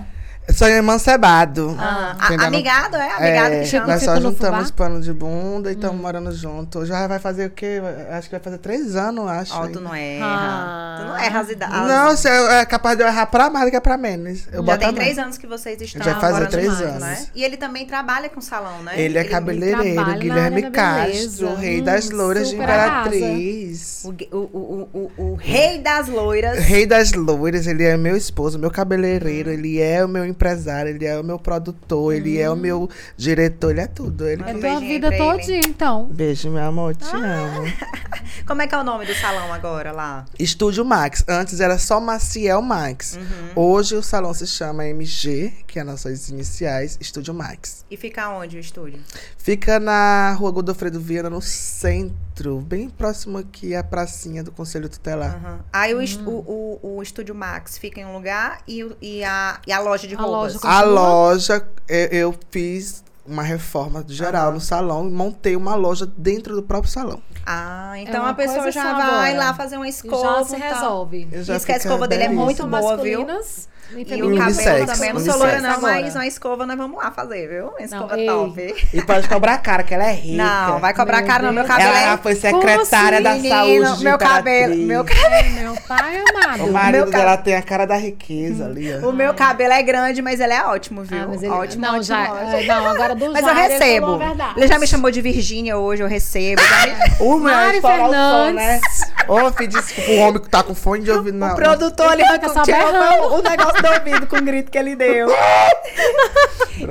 Sou 0.54 0.68
emancebado. 0.70 1.76
Ah, 1.80 2.16
a- 2.20 2.46
amigado, 2.46 2.96
é? 2.96 3.12
Amigado 3.12 3.52
É, 3.54 3.60
que 3.62 3.66
chama. 3.66 3.88
nós 3.88 4.04
só 4.04 4.16
juntamos 4.22 4.68
fubá? 4.70 4.86
pano 4.86 5.02
de 5.02 5.12
bunda 5.12 5.70
e 5.72 5.74
estamos 5.76 6.00
morando 6.00 6.32
junto. 6.32 6.86
Já 6.86 7.08
vai 7.08 7.20
fazer 7.20 7.48
o 7.48 7.50
quê? 7.50 7.82
Acho 8.12 8.30
que 8.30 8.36
vai 8.36 8.40
fazer 8.40 8.58
três 8.60 8.96
anos, 8.96 9.28
acho. 9.28 9.54
Ó, 9.54 9.68
tu 9.68 9.82
não 9.82 9.94
erra. 9.94 10.26
Ah. 10.26 10.98
Tu 11.02 11.08
não 11.08 11.18
erra 11.18 11.40
as 11.42 11.50
idades. 11.50 11.76
Não, 11.88 12.12
você 12.16 12.30
é 12.30 12.66
capaz 12.66 12.96
de 12.96 13.04
eu 13.04 13.08
errar 13.08 13.26
pra 13.26 13.50
mais 13.50 13.66
do 13.66 13.72
que 13.72 13.82
pra 13.82 13.98
menos. 13.98 14.48
Eu 14.52 14.60
Já 14.60 14.62
boto 14.62 14.80
tem 14.80 14.94
três 14.94 15.18
anos 15.18 15.38
que 15.38 15.48
vocês 15.48 15.82
estão 15.82 16.04
Já 16.04 16.20
faz 16.20 16.34
morando 16.34 16.50
três 16.52 16.68
juntos, 16.68 16.82
anos. 16.82 17.00
Né? 17.02 17.26
E 17.36 17.44
ele 17.44 17.58
também 17.58 17.86
trabalha 17.86 18.30
com 18.30 18.40
salão, 18.40 18.82
né? 18.84 18.94
Ele 18.96 19.18
é 19.18 19.24
cabeleireiro, 19.26 19.94
trabalha 19.96 20.14
na 20.14 20.18
Guilherme. 20.20 20.72
Castro, 20.72 21.50
o 21.50 21.56
rei 21.56 21.82
Hum, 21.82 21.84
das 21.84 22.10
loiras 22.12 22.50
de. 22.50 22.56
Imperatriz. 22.56 24.04
O, 24.06 24.10
o, 24.10 24.38
o, 24.38 24.90
o, 24.94 25.12
o, 25.18 25.32
o 25.32 25.36
rei 25.36 25.80
das 25.80 26.08
loiras. 26.08 26.60
Rei 26.60 26.86
das 26.86 27.12
loiras, 27.14 27.68
ele 27.68 27.84
é 27.84 27.98
meu 27.98 28.16
esposo, 28.16 28.58
meu 28.60 28.72
cabeleireiro, 28.72 29.50
ele 29.50 29.82
é 29.82 30.04
o 30.06 30.08
meu 30.08 30.24
empresário, 30.36 30.92
ele 30.94 31.06
é 31.06 31.18
o 31.20 31.24
meu 31.24 31.40
produtor, 31.40 32.14
ele 32.14 32.38
é 32.38 32.50
o 32.50 32.56
meu 32.56 32.90
diretor, 33.18 33.72
ele 33.72 33.82
é 33.82 33.88
tudo. 33.88 34.28
Ele 34.28 34.42
É 34.44 34.46
que- 34.46 34.52
tua 34.52 34.62
beijinho 34.62 34.88
vida 34.90 35.18
todinha, 35.18 35.62
então. 35.66 36.06
Beijo, 36.12 36.50
meu 36.52 36.64
amor, 36.64 36.96
te 36.96 37.06
Ah. 37.16 37.18
amo. 37.18 37.64
Como 38.46 38.62
é 38.62 38.68
que 38.68 38.76
é 38.76 38.78
o 38.78 38.84
nome 38.84 39.06
do 39.06 39.14
salão 39.16 39.52
agora 39.54 39.92
lá? 39.92 40.26
Estúdio 40.38 40.84
Max. 40.86 41.24
Antes 41.28 41.60
era 41.60 41.78
só 41.80 42.00
Maciel 42.00 42.62
Max. 42.62 43.18
Uhum. 43.18 43.64
Hoje 43.64 43.96
o 43.96 44.04
salão 44.04 44.34
se 44.34 44.46
chama 44.46 44.86
MG, 44.86 45.54
que 45.66 45.80
é 45.80 45.84
nossas 45.84 46.30
iniciais, 46.30 46.98
Estúdio 47.00 47.34
Max. 47.34 47.86
E 47.90 47.96
fica 47.98 48.30
onde 48.30 48.58
o 48.58 48.60
estúdio? 48.60 49.00
Fica 49.38 49.80
na 49.80 50.34
rua 50.34 50.52
Godofredo 50.52 51.00
Viana, 51.00 51.30
no 51.30 51.42
centro, 51.42 52.16
bem 52.62 52.90
próximo 52.90 53.38
aqui 53.38 53.74
à 53.74 53.84
pracinha 53.84 54.44
do 54.44 54.52
Conselho 54.52 54.90
Tutelar. 54.90 55.36
Aham. 55.36 55.60
Aí 55.72 55.94
o, 55.94 56.00
Hum. 56.00 56.02
est- 56.02 56.22
o, 56.26 56.32
o, 56.32 56.96
o 56.98 57.02
estúdio 57.02 57.34
Max 57.34 57.78
fica 57.78 58.00
em 58.02 58.06
um 58.06 58.14
lugar 58.14 58.60
e, 58.68 58.84
o- 58.84 58.96
e, 59.02 59.24
a, 59.24 59.60
e 59.66 59.72
a 59.72 59.80
loja 59.80 60.08
de 60.08 60.16
A 60.16 60.22
roupas. 60.22 60.54
loja 60.56 60.68
A 60.68 60.82
loja, 60.84 61.68
eu, 61.88 62.08
eu 62.12 62.36
fiz 62.52 63.04
uma 63.26 63.42
reforma 63.42 64.06
geral 64.08 64.52
no 64.52 64.60
salão 64.62 65.08
e 65.08 65.12
montei 65.12 65.56
uma 65.56 65.74
loja 65.74 66.06
dentro 66.18 66.56
do 66.56 66.62
próprio 66.62 66.92
salão. 66.92 67.22
Ah, 67.46 67.94
então 67.98 68.22
uma 68.22 68.30
a 68.32 68.34
pessoa 68.36 68.58
coisa 68.64 68.72
já 68.72 68.84
só 68.84 68.94
vai 68.98 69.32
agora. 69.32 69.46
lá 69.48 69.54
fazer 69.54 69.78
uma 69.78 69.88
E 69.88 69.90
escova. 69.90 70.40
já 70.40 70.44
se 70.44 70.56
e 70.56 70.60
tal. 70.60 70.74
resolve. 70.74 71.28
Eu 71.32 71.44
já 71.44 71.56
Diz 71.56 71.66
que 71.66 71.72
a 71.72 71.78
escova 71.78 72.08
dele 72.08 72.24
é 72.26 72.30
muito 72.30 72.68
boa, 72.68 72.98
viu? 72.98 73.20
masculinas 73.22 73.68
E 73.92 74.22
o 74.24 74.28
Unissex, 74.28 74.66
cabelo 74.66 74.86
também. 74.88 75.10
Eu 75.10 75.14
não 75.16 75.22
sou 75.22 75.38
loira, 75.38 75.62
não, 75.62 75.82
mas 75.82 76.16
uma 76.16 76.26
escova 76.26 76.66
nós 76.66 76.78
vamos 76.78 76.98
lá 76.98 77.12
fazer, 77.12 77.48
viu? 77.48 77.68
Uma 77.68 77.82
escova 77.82 78.20
ei. 78.20 78.26
top. 78.26 78.88
E 78.94 79.02
pode 79.04 79.28
cobrar 79.30 79.58
cara, 79.60 79.84
que 79.84 79.94
ela 79.94 80.06
é 80.06 80.14
rica. 80.14 80.44
Não, 80.44 80.80
vai 80.80 80.94
cobrar 80.94 81.18
Meu 81.20 81.28
caro, 81.28 81.46
não. 81.46 81.54
Meu 81.54 81.64
cabelo 81.66 81.90
Ela 81.90 82.14
é. 82.14 82.18
foi 82.18 82.36
secretária 82.36 83.22
da 83.22 83.34
Menino, 83.36 83.56
saúde 83.86 83.98
de 84.00 84.04
meu 84.04 84.18
cabelo, 84.18 84.76
meu 84.76 85.04
cabelo. 85.06 85.34
É, 85.34 85.50
meu 85.62 85.76
pai 85.88 86.18
amado. 86.18 86.64
O 86.66 86.72
marido 86.74 87.04
meu 87.04 87.12
dela 87.12 87.38
tem 87.38 87.56
a 87.56 87.62
cara 87.62 87.86
da 87.86 87.96
riqueza 87.96 88.66
ali, 88.66 88.92
ó. 88.94 89.10
O 89.10 89.14
meu 89.14 89.34
cabelo 89.34 89.74
é 89.74 89.84
grande, 89.84 90.22
mas 90.22 90.40
ele 90.40 90.54
é 90.54 90.64
ótimo, 90.66 91.04
viu? 91.04 91.22
Ah, 91.24 91.28
mas 91.30 91.44
ele- 91.44 91.52
Ótimo, 91.52 91.82
não, 91.84 91.90
ótimo, 91.92 92.04
já, 92.04 92.32
ótimo. 92.34 92.56
é, 92.58 92.64
não, 92.66 92.88
agora 92.88 93.16
do 93.16 93.32
Mas 93.32 93.48
eu 93.48 93.54
recebo. 93.54 94.20
Ele 94.58 94.68
já 94.68 94.80
me 94.80 94.88
chamou 94.88 95.12
de 95.12 95.22
Virgínia 95.22 95.78
hoje, 95.78 96.02
eu 96.02 96.08
recebo. 96.08 96.62
O 97.20 97.38
meu 97.38 97.72
estourar 97.72 98.10
o 98.10 98.14
som, 98.14 98.52
né? 98.52 98.82
Ô, 99.28 99.52
filho, 99.54 99.70
desculpa, 99.70 100.12
o 100.12 100.16
homem 100.18 100.42
que 100.42 100.50
tá 100.50 100.62
com 100.64 100.76
fone 100.76 101.04
de 101.04 101.12
ouvido, 101.12 101.38
não. 101.38 101.54
O 101.54 101.56
produtor 101.56 102.12
ali 102.12 102.22
Ele 102.24 102.40
berrando. 102.66 103.24
o, 103.24 103.38
o 103.40 103.42
do 103.82 103.88
ouvido 103.94 104.28
com 104.28 104.38
o 104.38 104.42
grito 104.42 104.72
que 104.72 104.78
ele 104.78 104.96
deu. 104.96 105.28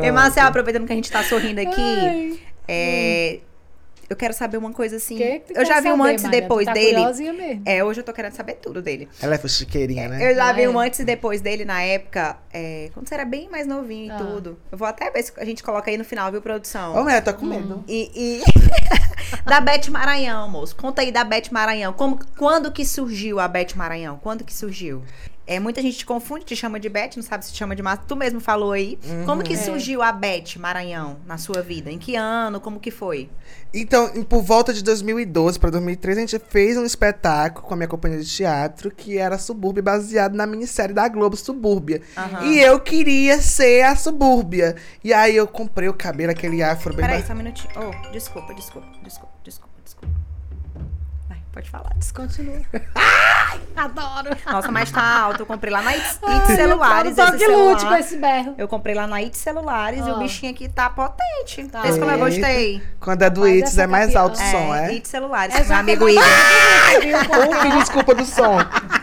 E 0.02 0.10
Marcel, 0.10 0.46
aproveitando 0.46 0.86
que 0.86 0.92
a 0.92 0.96
gente 0.96 1.10
tá 1.12 1.22
sorrindo 1.22 1.60
aqui, 1.60 1.80
Ai, 1.80 2.38
é, 2.66 3.38
eu 4.08 4.16
quero 4.16 4.32
saber 4.32 4.56
uma 4.56 4.72
coisa 4.72 4.96
assim. 4.96 5.16
que 5.16 5.40
que 5.40 5.52
tu 5.54 5.60
eu 5.60 5.64
já 5.66 5.78
vi 5.80 5.92
um 5.92 5.98
saber, 5.98 6.10
antes 6.12 6.24
e 6.24 6.28
depois 6.28 6.64
tá 6.66 6.72
dele. 6.72 7.04
mesmo. 7.04 7.62
É, 7.66 7.84
hoje 7.84 8.00
eu 8.00 8.04
tô 8.04 8.12
querendo 8.12 8.32
saber 8.32 8.54
tudo 8.54 8.80
dele. 8.80 9.08
Ela 9.20 9.34
é 9.34 9.38
fuxiqueirinha, 9.38 10.08
né? 10.08 10.30
Eu 10.30 10.34
já 10.34 10.48
Ah, 10.48 10.52
vi 10.52 10.62
é? 10.62 10.68
um 10.68 10.78
antes 10.78 11.00
e 11.00 11.04
depois 11.04 11.40
dele 11.42 11.64
na 11.66 11.82
época, 11.82 12.36
é, 12.52 12.90
quando 12.94 13.06
você 13.08 13.14
era 13.14 13.24
bem 13.26 13.48
mais 13.50 13.66
novinho 13.66 14.12
Ah. 14.12 14.16
e 14.16 14.18
tudo. 14.18 14.58
Eu 14.72 14.78
vou 14.78 14.88
até 14.88 15.10
ver 15.10 15.22
se 15.22 15.32
a 15.36 15.44
gente 15.44 15.62
coloca 15.62 15.90
aí 15.90 15.98
no 15.98 16.04
final, 16.04 16.30
viu, 16.32 16.40
produção? 16.40 16.96
Ô, 16.96 17.02
mulher, 17.02 17.22
tô 17.22 17.34
com 17.34 17.44
medo. 17.44 17.84
E, 17.86 18.10
e- 18.14 18.42
da 19.44 19.60
Beth 19.60 19.90
Maranhão, 19.90 20.48
moço. 20.48 20.74
Conta 20.74 21.02
aí 21.02 21.12
da 21.12 21.24
Beth 21.24 21.50
Maranhão. 21.50 21.92
Como, 21.92 22.18
quando 22.38 22.72
que 22.72 22.84
surgiu 22.86 23.38
a 23.38 23.46
Beth 23.46 23.74
Maranhão? 23.76 24.18
Quando 24.22 24.44
que 24.44 24.52
surgiu? 24.54 25.02
É, 25.46 25.60
muita 25.60 25.82
gente 25.82 25.98
te 25.98 26.06
confunde, 26.06 26.44
te 26.44 26.56
chama 26.56 26.80
de 26.80 26.88
Beth, 26.88 27.10
não 27.16 27.22
sabe 27.22 27.44
se 27.44 27.52
te 27.52 27.58
chama 27.58 27.76
de 27.76 27.82
Márcia. 27.82 28.06
Tu 28.08 28.16
mesmo 28.16 28.40
falou 28.40 28.72
aí. 28.72 28.98
Como 29.26 29.42
que 29.42 29.52
É. 29.52 29.56
surgiu 29.58 30.00
a 30.02 30.10
Beth 30.10 30.56
Maranhão 30.58 31.18
na 31.26 31.36
sua 31.36 31.60
vida? 31.60 31.90
Em 31.90 31.98
que 31.98 32.16
ano? 32.16 32.60
Como 32.60 32.80
que 32.80 32.90
foi? 32.90 33.28
Então, 33.72 34.10
em- 34.14 34.22
por 34.22 34.40
volta 34.42 34.72
de 34.72 34.82
2012 34.82 35.58
para 35.58 35.68
2013, 35.70 36.18
a 36.18 36.26
gente 36.26 36.38
fez 36.48 36.78
um 36.78 36.84
espetáculo 36.84 37.66
com 37.66 37.74
a 37.74 37.76
minha 37.76 37.88
companhia 37.88 38.18
de 38.20 38.26
teatro, 38.30 38.90
que 38.90 39.18
era 39.18 39.36
Subúrbia, 39.36 39.82
baseado 39.82 40.34
na 40.34 40.46
minissérie 40.46 40.94
da 40.94 41.06
Globo, 41.08 41.36
Subúrbia. 41.36 42.00
Aham. 42.16 42.44
E 42.46 42.60
eu 42.60 42.80
queria 42.80 43.38
ser 43.42 43.82
a 43.82 43.94
Subúrbia. 43.96 44.76
E 45.02 45.12
aí 45.12 45.36
eu 45.36 45.46
comprei 45.46 45.88
o 45.88 45.94
cabelo, 45.94 46.30
aquele 46.30 46.62
afro 46.62 46.94
bem... 46.94 47.04
Peraí, 47.04 47.20
ba- 47.20 47.26
só 47.26 47.32
um 47.32 47.36
minutinho. 47.36 47.68
Oh, 47.76 48.12
desculpa, 48.12 48.54
desculpa, 48.54 48.88
desculpa, 49.02 49.32
desculpa, 49.44 49.73
pode 51.54 51.70
falar. 51.70 51.90
Descontinua. 51.96 52.60
Adoro. 53.76 54.36
Nossa, 54.50 54.70
mas 54.70 54.90
tá 54.90 55.20
alto. 55.20 55.42
Eu 55.42 55.46
comprei 55.46 55.72
lá 55.72 55.82
na 55.82 55.90
It, 55.90 56.04
It 56.26 56.46
Celulares. 56.56 57.14
Só 57.16 57.28
esse 57.28 57.38
que 57.38 57.46
lute 57.46 57.86
com 57.86 57.94
esse 57.94 58.16
berro. 58.16 58.54
Eu 58.58 58.66
comprei 58.68 58.94
lá 58.94 59.06
na 59.06 59.16
It 59.16 59.36
Celulares 59.36 60.00
e 60.06 60.10
o 60.10 60.14
Ah. 60.16 60.18
bichinho 60.18 60.52
aqui 60.52 60.68
tá 60.68 60.90
potente. 60.90 61.64
Tá. 61.70 61.86
Esse 61.86 61.98
como 61.98 62.10
eu 62.10 62.18
gostei. 62.18 62.82
Quando 63.00 63.22
é 63.22 63.30
do 63.30 63.46
essa 63.46 63.82
é 63.82 63.86
mais 63.86 64.14
alto 64.16 64.34
o 64.34 64.50
som, 64.50 64.74
é? 64.74 64.86
It 64.90 65.06
Celulares, 65.08 65.54
É 65.54 65.64
meu 65.64 65.76
amigo 65.76 66.08
Igor. 66.08 66.24
Desculpa 67.78 68.14
do 68.14 68.24
som. 68.24 68.58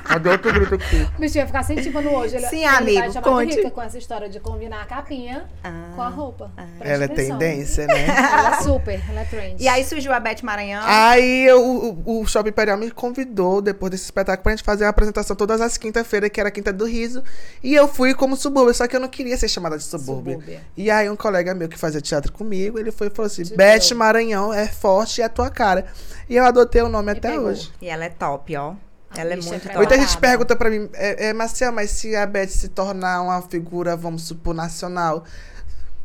Cadê 0.06 0.30
outro 0.30 0.52
grito 0.54 0.76
aqui? 0.76 1.08
O 1.18 1.20
bichinho 1.22 1.44
vai 1.44 1.48
ficar 1.48 1.64
sem 1.64 1.78
tímpano 1.78 2.10
hoje. 2.16 2.36
Ele, 2.36 2.48
Sim, 2.48 2.58
ele 2.66 2.66
amigo, 2.98 3.14
vai 3.14 3.24
conte. 3.24 3.56
rica 3.56 3.72
com 3.72 3.82
essa 3.82 3.98
história 3.98 4.28
de 4.30 4.40
combinar 4.40 4.82
a 4.82 4.86
capinha 4.86 5.46
Ah. 5.64 5.92
com 5.96 6.02
a 6.02 6.10
roupa. 6.10 6.52
Preste 6.80 6.94
Ela 6.94 7.04
é 7.06 7.08
tendência, 7.08 7.88
né? 7.88 8.08
Ela 8.08 8.58
é 8.58 8.62
super, 8.62 9.02
ela 9.10 9.22
é 9.22 9.26
trend. 9.26 9.56
E 9.62 9.68
aí 9.70 9.84
surgiu 9.86 10.12
a 10.14 10.20
Beth 10.20 10.42
Maranhão. 10.44 10.84
Aí 10.86 11.46
eu- 11.46 11.62
o, 11.64 12.22
o 12.22 12.28
Shopping 12.42 12.50
Imperial 12.50 12.78
me 12.78 12.92
convidou, 12.92 13.62
depois 13.62 13.92
desse 13.92 14.06
espetáculo, 14.06 14.44
pra 14.44 14.52
gente 14.52 14.64
fazer 14.64 14.84
uma 14.84 14.90
apresentação 14.90 15.36
todas 15.36 15.62
as 15.62 15.78
quinta-feiras, 15.78 16.30
que 16.30 16.40
era 16.40 16.50
a 16.50 16.52
Quinta 16.52 16.74
do 16.74 16.86
Riso. 16.86 17.24
E 17.64 17.74
eu 17.74 17.88
fui 17.88 18.14
como 18.14 18.36
subúrbia, 18.36 18.74
só 18.74 18.88
que 18.88 18.96
eu 18.96 19.00
não 19.00 19.08
queria 19.08 19.38
ser 19.38 19.48
chamada 19.48 19.78
de 19.78 19.84
subúrbia. 19.84 20.34
Subúrbia. 20.34 20.62
E 20.76 20.90
aí 20.90 21.10
um 21.10 21.16
colega 21.16 21.54
meu 21.54 21.70
que 21.70 21.78
fazia 21.78 22.02
teatro 22.02 22.32
comigo, 22.32 22.80
ele 22.80 22.92
foi 22.92 23.08
e 23.08 23.10
falou 23.10 23.28
assim, 23.28 23.44
Beth. 23.56 23.94
Maranhão 23.96 24.54
é 24.54 24.68
forte 24.68 25.20
e 25.20 25.22
é 25.22 25.26
a 25.26 25.30
tua 25.30 25.50
cara. 25.50 25.86
E 26.30 26.36
eu 26.36 26.44
adotei 26.46 26.82
o 26.82 26.90
nome 26.90 27.12
Me 27.12 27.18
até 27.18 27.32
pegou. 27.32 27.48
hoje. 27.48 27.72
E 27.82 27.88
ela 27.88 28.06
é 28.06 28.10
top, 28.10 28.56
ó. 28.56 28.74
Ela 29.16 29.34
é 29.34 29.36
bicha 29.36 29.50
é 29.50 29.52
muito 29.52 29.64
top. 29.64 29.78
Muita 29.78 29.98
gente 29.98 30.18
pergunta 30.18 30.56
pra 30.56 30.70
mim, 30.70 30.90
é, 30.94 31.28
é 31.28 31.34
Marcel, 31.34 31.72
mas 31.72 31.92
se 31.92 32.16
a 32.16 32.26
Beth 32.26 32.48
se 32.48 32.70
tornar 32.70 33.22
uma 33.22 33.42
figura, 33.42 33.96
vamos 33.96 34.24
supor, 34.24 34.54
nacional, 34.54 35.26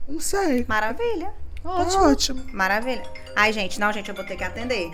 não 0.08 0.20
sei. 0.20 0.64
Maravilha. 0.68 1.32
Ótimo. 1.64 2.04
Ótimo. 2.04 2.44
Maravilha. 2.52 3.02
Ai, 3.34 3.52
gente, 3.52 3.80
não, 3.80 3.92
gente, 3.92 4.08
eu 4.08 4.14
vou 4.14 4.24
ter 4.24 4.36
que 4.36 4.44
atender. 4.44 4.90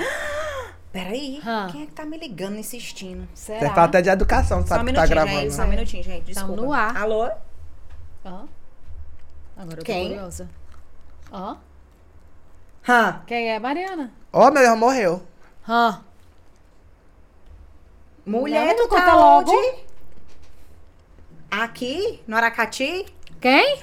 Peraí. 0.93 1.41
Hã. 1.45 1.69
Quem 1.73 1.83
é 1.85 1.87
que 1.87 1.93
tá 1.93 2.05
me 2.05 2.19
ligando 2.19 2.57
insistindo? 2.57 3.27
Você 3.35 3.59
Será? 3.59 3.75
fala 3.75 3.87
até 3.87 4.03
de 4.03 4.11
educação, 4.11 4.61
um 4.61 4.67
sabe 4.67 4.91
que 4.91 4.93
tá 4.93 5.07
gravando. 5.07 5.41
gente. 5.41 5.55
Só 5.55 5.63
um 5.63 5.69
minutinho, 5.69 6.03
gente. 6.03 6.25
Desculpa. 6.25 6.55
Tamo 6.55 6.67
no 6.67 6.73
ar. 6.73 6.97
Alô? 6.97 7.25
Hã? 8.25 8.45
Agora 9.57 9.73
eu 9.73 9.77
tô 9.79 9.85
Quem? 9.85 10.09
curiosa. 10.11 10.51
Hã? 11.33 11.57
Hã? 12.87 13.23
Quem 13.27 13.51
é 13.51 13.59
Mariana? 13.59 14.13
Ó, 14.33 14.51
meu 14.51 14.63
irmão 14.63 14.77
morreu. 14.77 15.23
Hã? 15.67 16.03
Mulher, 18.27 18.67
Não, 18.69 18.77
tu 18.77 18.89
conta 18.89 19.03
tá 19.05 19.15
logo. 19.15 19.51
onde? 19.51 19.75
Aqui? 21.51 22.23
No 22.27 22.37
Aracati? 22.37 23.07
Quem? 23.41 23.83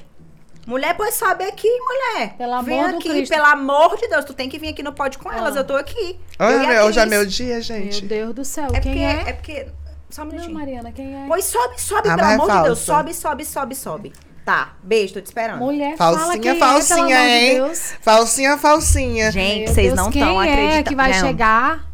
Mulher, 0.69 0.95
pois 0.95 1.15
sobe 1.15 1.43
aqui, 1.45 1.67
mulher. 1.67 2.35
Pelo 2.37 2.53
amor 2.53 2.63
Vem 2.65 2.79
aqui, 2.79 3.09
Cristo. 3.09 3.33
pelo 3.33 3.45
amor 3.47 3.97
de 3.97 4.07
Deus. 4.07 4.23
Tu 4.23 4.33
tem 4.35 4.47
que 4.47 4.59
vir 4.59 4.69
aqui 4.69 4.83
no 4.83 4.93
Pode 4.93 5.17
Com 5.17 5.31
Elas, 5.31 5.55
Ah. 5.57 5.61
eu 5.61 5.63
tô 5.63 5.75
aqui. 5.75 6.19
Ah, 6.37 6.51
Eu 6.51 6.63
e 6.63 6.79
hoje 6.81 6.99
é 6.99 7.05
meu 7.07 7.25
dia, 7.25 7.59
gente. 7.59 8.01
Meu 8.05 8.07
Deus 8.09 8.35
do 8.35 8.45
céu. 8.45 8.67
É 8.71 8.79
quem 8.79 8.91
porque, 8.93 8.99
é? 8.99 9.29
é 9.29 9.33
porque... 9.33 9.67
Só 10.11 10.21
um 10.21 10.25
Não, 10.25 10.31
minutinho. 10.33 10.55
Mariana, 10.57 10.91
quem 10.91 11.23
é? 11.23 11.25
Pois 11.27 11.45
sobe, 11.45 11.81
sobe, 11.81 12.07
Ah, 12.09 12.15
pelo 12.15 12.27
é 12.29 12.33
amor 12.35 12.51
de 12.51 12.63
Deus. 12.63 12.79
Sobe, 12.79 13.13
sobe, 13.15 13.45
sobe, 13.45 13.75
sobe. 13.75 14.13
Tá, 14.45 14.73
beijo, 14.83 15.15
tô 15.15 15.21
te 15.21 15.25
esperando. 15.27 15.57
Mulher, 15.59 15.95
fala 15.97 16.17
Falsinha, 16.19 16.39
quem 16.41 16.55
falsinha, 16.59 16.99
é, 16.99 17.05
pelo 17.07 17.15
amor 17.17 17.25
hein? 17.25 17.49
de 17.49 17.55
Deus. 17.55 17.93
Falsinha, 18.01 18.57
falsinha. 18.57 19.31
Gente, 19.31 19.57
Meu 19.65 19.67
vocês 19.73 19.87
Deus, 19.87 19.97
não 19.97 20.11
quem 20.11 20.21
estão 20.21 20.41
é 20.41 20.51
acreditando. 20.51 20.83
que 20.85 20.95
vai 20.95 21.11
Não. 21.13 21.19
chegar? 21.27 21.89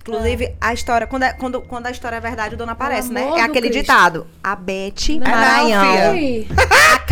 Inclusive, 0.00 0.54
a 0.58 0.72
história, 0.72 1.06
quando, 1.06 1.24
é- 1.24 1.32
quando, 1.34 1.60
quando 1.60 1.86
a 1.86 1.90
história 1.90 2.16
é 2.16 2.20
verdade, 2.20 2.54
o 2.54 2.58
dono 2.58 2.72
aparece, 2.72 3.12
né? 3.12 3.24
É 3.36 3.42
aquele 3.42 3.68
Cristo. 3.68 3.80
ditado. 3.82 4.26
A 4.42 4.56
Beth 4.56 4.94
Não, 5.20 5.30
Maranhão. 5.30 6.14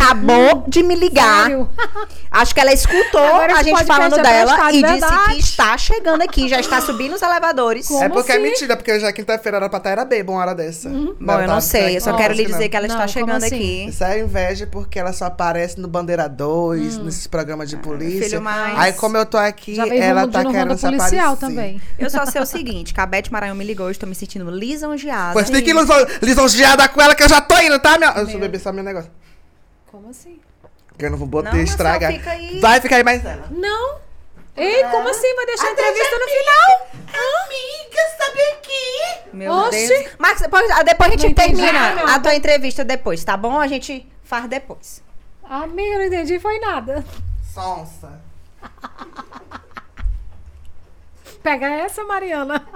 Acabou 0.02 0.64
de 0.68 0.82
me 0.82 0.94
ligar. 0.94 1.44
Sério? 1.46 1.68
Acho 2.30 2.54
que 2.54 2.60
ela 2.60 2.72
escutou 2.72 3.22
Agora 3.24 3.58
a 3.58 3.62
gente 3.62 3.84
falando 3.84 4.18
é 4.18 4.22
dela 4.22 4.70
e 4.70 4.82
disse 4.82 4.92
verdade. 4.92 5.32
que 5.34 5.38
está 5.40 5.78
chegando 5.78 6.22
aqui, 6.22 6.48
já 6.48 6.60
está 6.60 6.80
subindo 6.82 7.14
os 7.14 7.22
elevadores. 7.22 7.86
Como 7.88 8.04
é 8.04 8.08
porque 8.08 8.32
assim? 8.32 8.40
é 8.40 8.44
mentira, 8.44 8.76
porque 8.76 9.00
já 9.00 9.10
quinta-feira 9.12 9.56
era 9.56 9.68
pra 9.70 9.78
estar 9.78 9.90
era 9.90 10.04
bêbado 10.04 10.32
uma 10.32 10.40
hora 10.42 10.54
dessa. 10.54 10.88
Bom, 10.90 11.40
eu 11.40 11.46
não 11.48 11.60
sei, 11.60 11.96
eu 11.96 12.00
só 12.00 12.14
quero 12.14 12.34
lhe 12.34 12.44
que 12.44 12.50
dizer 12.52 12.64
não. 12.64 12.68
que 12.68 12.76
ela 12.76 12.88
Não, 12.88 12.94
está 12.94 13.08
chegando 13.08 13.42
assim? 13.44 13.54
aqui. 13.56 13.86
Isso 13.88 14.04
é 14.04 14.20
inveja 14.20 14.66
porque 14.66 14.98
ela 14.98 15.12
só 15.12 15.26
aparece 15.26 15.80
no 15.80 15.88
Bandeira 15.88 16.28
2, 16.28 16.98
nesses 16.98 17.26
programas 17.26 17.70
de 17.70 17.76
polícia. 17.78 18.24
filho, 18.28 18.42
mas- 18.42 18.78
Aí, 18.78 18.92
como 18.92 19.16
eu 19.16 19.24
tô 19.24 19.38
aqui, 19.38 19.78
ela 19.80 20.26
tá 20.28 20.44
querendo 20.44 20.76
se 20.76 20.86
aparecer. 20.86 21.36
também. 21.38 21.80
Eu 21.98 22.10
só 22.10 22.26
sei 22.26 22.42
o 22.42 22.46
seguinte, 22.46 22.92
que 22.92 23.00
a 23.00 23.06
Beth 23.06 23.30
Maranhão 23.30 23.54
me 23.56 23.64
ligou, 23.64 23.86
eu 23.86 23.92
estou 23.92 24.08
me 24.08 24.14
sentindo 24.14 24.50
lisonjeada. 24.50 25.32
Pois 25.32 25.48
tem 25.48 25.62
que 25.62 25.72
lison- 25.72 26.06
lisonjeada 26.20 26.86
com 26.88 27.00
ela 27.00 27.14
que 27.14 27.22
eu 27.22 27.28
já 27.28 27.40
tô 27.40 27.56
indo, 27.58 27.78
tá? 27.78 27.96
Minha... 27.96 28.10
Eu 28.10 28.28
sou 28.28 28.38
beber 28.38 28.60
só 28.60 28.72
meu 28.72 28.84
negócio. 28.84 29.10
Como 29.96 30.10
assim? 30.10 30.38
Que 30.98 31.06
eu 31.06 31.10
não 31.10 31.16
vou 31.16 31.26
botar 31.26 31.54
Não, 31.54 31.62
estragar. 31.62 32.12
fica 32.12 32.30
aí. 32.32 32.60
Vai 32.60 32.78
ficar 32.82 32.96
aí 32.96 33.02
mais 33.02 33.24
ela. 33.24 33.46
Não. 33.50 33.98
Ei, 34.54 34.84
como 34.90 35.08
assim? 35.08 35.34
Vai 35.34 35.46
deixar 35.46 35.68
a 35.68 35.70
entrevista 35.72 36.18
no 36.18 36.26
final? 36.28 36.88
Amiga, 37.06 38.02
sabe 38.18 38.40
aqui? 38.52 39.30
Meu 39.32 39.52
Oxi. 39.54 39.88
Deus. 39.88 40.10
Mas 40.18 40.38
depois, 40.42 40.70
ah, 40.70 40.82
depois 40.82 41.08
a 41.08 41.12
gente 41.12 41.22
Não 41.24 41.30
entendi 41.30 41.62
termina 41.62 41.94
nada. 41.94 42.14
a 42.14 42.20
tua 42.20 42.34
entrevista 42.34 42.84
depois, 42.84 43.24
tá 43.24 43.38
bom? 43.38 43.58
A 43.58 43.66
gente 43.66 44.06
faz 44.22 44.46
depois. 44.46 45.02
Amiga, 45.42 45.94
eu 45.94 45.98
não 46.00 46.04
entendi, 46.04 46.38
foi 46.38 46.58
nada. 46.58 47.02
Sonsa. 47.54 48.20
Pega 51.42 51.68
essa, 51.70 52.04
Mariana. 52.04 52.68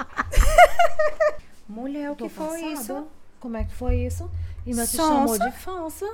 Mulher, 1.69 2.13
o 2.13 2.17
que 2.17 2.31
foi 2.31 2.47
passada. 2.47 2.67
isso? 2.73 3.07
Como 3.39 3.59
é 3.59 3.65
que 3.65 3.75
foi 3.75 3.97
isso? 3.97 4.31
E 4.67 4.73
Sonsa? 4.75 4.97
chamou 4.97 5.39
de 5.39 5.53
fansa. 5.53 6.07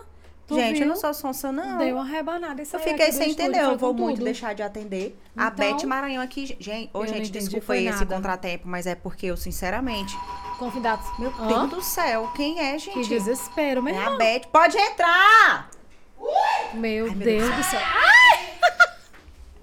Tu 0.47 0.55
gente, 0.55 0.74
eu 0.74 0.78
viu? 0.78 0.86
não 0.86 0.97
sou 0.97 1.12
sonsa, 1.12 1.51
não. 1.51 1.78
Deu 1.78 1.97
uma 1.97 2.05
rebanada 2.05 2.62
Eu 2.62 2.66
saiu 2.66 2.84
fiquei 2.84 3.11
sem 3.11 3.32
entender, 3.32 3.61
eu 3.61 3.76
vou 3.76 3.92
muito 3.92 4.16
tudo. 4.18 4.24
deixar 4.26 4.55
de 4.55 4.62
atender. 4.62 5.18
a 5.36 5.49
Então, 5.49 5.76
Beth 5.76 5.84
Maranhão 5.86 6.22
aqui, 6.22 6.47
gente, 6.61 6.88
ô, 6.94 6.99
eu 6.99 7.07
não 7.07 7.14
gente, 7.14 7.30
desculpa 7.32 7.66
foi 7.66 7.78
aí 7.78 7.88
esse 7.88 8.07
contratempo, 8.07 8.68
mas 8.68 8.86
é 8.86 8.94
porque 8.94 9.26
eu, 9.26 9.36
sinceramente, 9.36 10.16
Convidados. 10.59 11.05
meu 11.18 11.32
Hã? 11.38 11.49
Deus 11.49 11.70
do 11.70 11.82
céu, 11.82 12.30
quem 12.36 12.61
é, 12.61 12.78
gente? 12.78 12.94
Que 12.94 13.09
desespero, 13.09 13.82
meu 13.82 13.94
é 13.94 14.05
a. 14.05 14.11
Beth. 14.16 14.42
Pode 14.53 14.78
entrar! 14.78 15.68
Meu 16.74 17.07
meu 17.07 17.11
Deus 17.12 17.55
do 17.55 17.62
céu. 17.64 17.80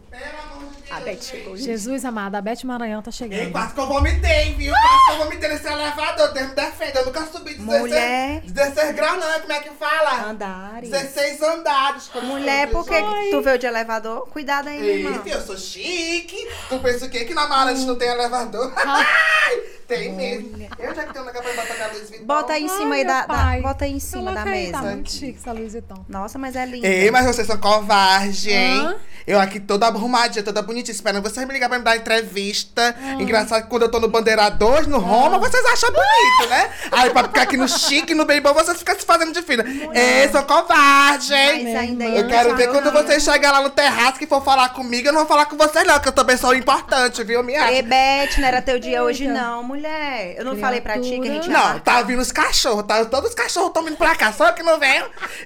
Pelo 0.09 0.23
amor 0.23 0.31
de 0.31 0.41
Deus. 0.41 0.52
A 0.95 0.99
Beth 0.99 1.21
chegou. 1.21 1.55
gente. 1.57 1.65
Jesus 1.65 2.05
amado, 2.05 2.35
a 2.35 2.41
Beth 2.41 2.63
Maranhão 2.63 3.01
tá 3.01 3.09
Ei, 3.09 3.13
chegando. 3.13 3.51
quase 3.51 3.73
que 3.73 3.79
eu 3.79 3.87
vomitei, 3.87 4.53
viu? 4.53 4.73
Quase 4.73 5.05
que 5.05 5.11
eu 5.11 5.17
vomitei 5.25 5.49
nesse 5.49 5.67
elevador. 5.67 6.33
Deus 6.33 6.47
me 6.49 6.55
defenda. 6.55 6.99
Eu 6.99 7.05
nunca 7.05 7.25
subi 7.25 7.53
16, 7.55 7.79
Mulher. 7.81 8.41
16 8.41 8.95
graus, 8.95 9.19
não. 9.19 9.39
Como 9.41 9.53
é 9.53 9.59
que 9.59 9.69
fala? 9.71 10.29
Andares. 10.29 10.89
16 10.89 11.41
andares. 11.41 12.07
como 12.07 12.27
Mulher, 12.27 12.69
por 12.69 12.85
que 12.85 12.95
tu 13.31 13.41
veio 13.41 13.57
de 13.57 13.65
elevador? 13.65 14.27
Cuidado 14.29 14.69
aí, 14.69 14.99
irmão. 14.99 15.13
Eita, 15.25 15.29
eu 15.29 15.41
sou 15.41 15.57
chique. 15.57 16.47
Tu 16.69 16.79
pensa 16.79 17.05
o 17.05 17.09
quê? 17.09 17.25
Que 17.25 17.33
na 17.33 17.47
mala 17.47 17.71
a 17.71 17.73
gente 17.73 17.85
não 17.87 17.95
tem 17.95 18.09
elevador? 18.09 18.71
tem 19.87 20.11
mesmo. 20.13 20.67
Eu 20.79 20.95
já 20.95 21.03
que 21.03 21.13
tenho 21.13 21.23
um 21.23 21.27
lugar 21.27 21.41
pra 21.43 21.53
botar 21.53 21.73
minha 21.73 21.87
Luiz 21.87 22.09
Vuitton. 22.09 22.25
Bota 22.25 22.53
aí 22.53 22.63
em 22.63 22.69
Ai, 22.69 22.77
cima 22.77 22.95
aí 22.95 23.03
meu 23.05 23.13
da, 23.13 23.21
da- 23.21 23.27
pai. 23.33 23.61
Bota 23.61 23.85
aí 23.85 23.91
em 23.93 23.99
cima 23.99 24.31
da 24.33 24.43
aí, 24.43 24.49
mesa. 24.49 24.71
Tá 24.73 24.81
muito 24.81 25.11
chique 25.11 25.37
essa 25.39 25.51
Louis 25.51 25.71
Vuitton. 25.73 26.05
Nossa, 26.09 26.37
mas 26.39 26.55
é 26.55 26.65
linda. 26.65 26.87
Ei, 26.87 27.11
mas 27.11 27.25
vocês 27.25 27.47
são 27.47 27.57
covardes, 27.57 28.47
hein? 28.47 28.79
Hã? 28.79 28.95
Eu 29.25 29.39
aqui 29.39 29.57
toda 29.57 29.85
arrumadinha, 29.87 30.43
toda 30.43 30.61
bonitinha, 30.61 30.93
esperando 30.93 31.23
vocês 31.23 31.47
me 31.47 31.53
ligar 31.53 31.69
pra 31.69 31.77
me 31.79 31.83
dar 31.85 31.95
entrevista. 31.95 32.93
Ah. 33.01 33.13
Engraçado 33.21 33.63
que 33.63 33.69
quando 33.69 33.83
eu 33.83 33.89
tô 33.91 33.97
no 33.99 34.09
Bandeira 34.09 34.49
2, 34.49 34.87
no 34.87 34.99
Roma, 34.99 35.39
vocês 35.39 35.65
acham 35.65 35.89
bonito, 35.91 36.49
né? 36.49 36.69
Aí 36.91 37.09
pra 37.09 37.23
ficar 37.23 37.43
aqui 37.43 37.55
no 37.55 37.67
chique, 37.69 38.13
no 38.13 38.25
bem 38.25 38.41
bom, 38.41 38.53
vocês 38.53 38.77
ficam 38.77 38.99
se 38.99 39.05
fazendo 39.05 39.31
de 39.31 39.41
fina. 39.41 39.63
Ei, 39.93 40.27
são 40.29 40.43
covardes, 40.43 41.31
hein? 41.31 41.63
Mas 41.63 41.75
ainda 41.75 42.03
irmã. 42.03 42.17
Eu 42.17 42.27
quero 42.27 42.55
ver 42.55 42.69
quando 42.69 42.91
vocês 42.91 43.23
chegarem 43.23 43.59
lá 43.59 43.63
no 43.63 43.69
terraço 43.69 44.19
que 44.19 44.27
for 44.27 44.43
falar 44.43 44.69
comigo, 44.69 45.07
eu 45.07 45.13
não 45.13 45.19
vou 45.21 45.27
falar 45.29 45.45
com 45.45 45.55
vocês 45.55 45.87
não, 45.87 45.97
que 46.01 46.09
eu 46.09 46.13
também 46.13 46.35
sou 46.35 46.53
importante, 46.53 47.23
viu? 47.23 47.47
Ei, 47.49 47.81
Beth, 47.81 48.37
não 48.39 48.47
era 48.47 48.61
teu 48.61 48.77
dia 48.77 49.03
hoje 49.03 49.25
não, 49.27 49.63
mulher. 49.73 50.35
Eu 50.37 50.45
não 50.45 50.55
falei 50.57 50.79
pra 50.81 50.99
ti 50.99 51.19
que 51.19 51.27
a 51.27 51.33
gente 51.33 51.47
ia 51.47 51.53
Não, 51.53 51.63
marcar. 51.63 51.79
tá 51.81 52.01
vindo 52.03 52.19
os 52.21 52.31
cachorros, 52.31 52.83
tá? 52.85 53.03
Todos 53.05 53.29
os 53.29 53.35
cachorros 53.35 53.69
estão 53.69 53.83
vindo 53.83 53.97
pra 53.97 54.15
cá, 54.15 54.31
só 54.31 54.51
que 54.51 54.61
não 54.63 54.79
vem. 54.79 55.03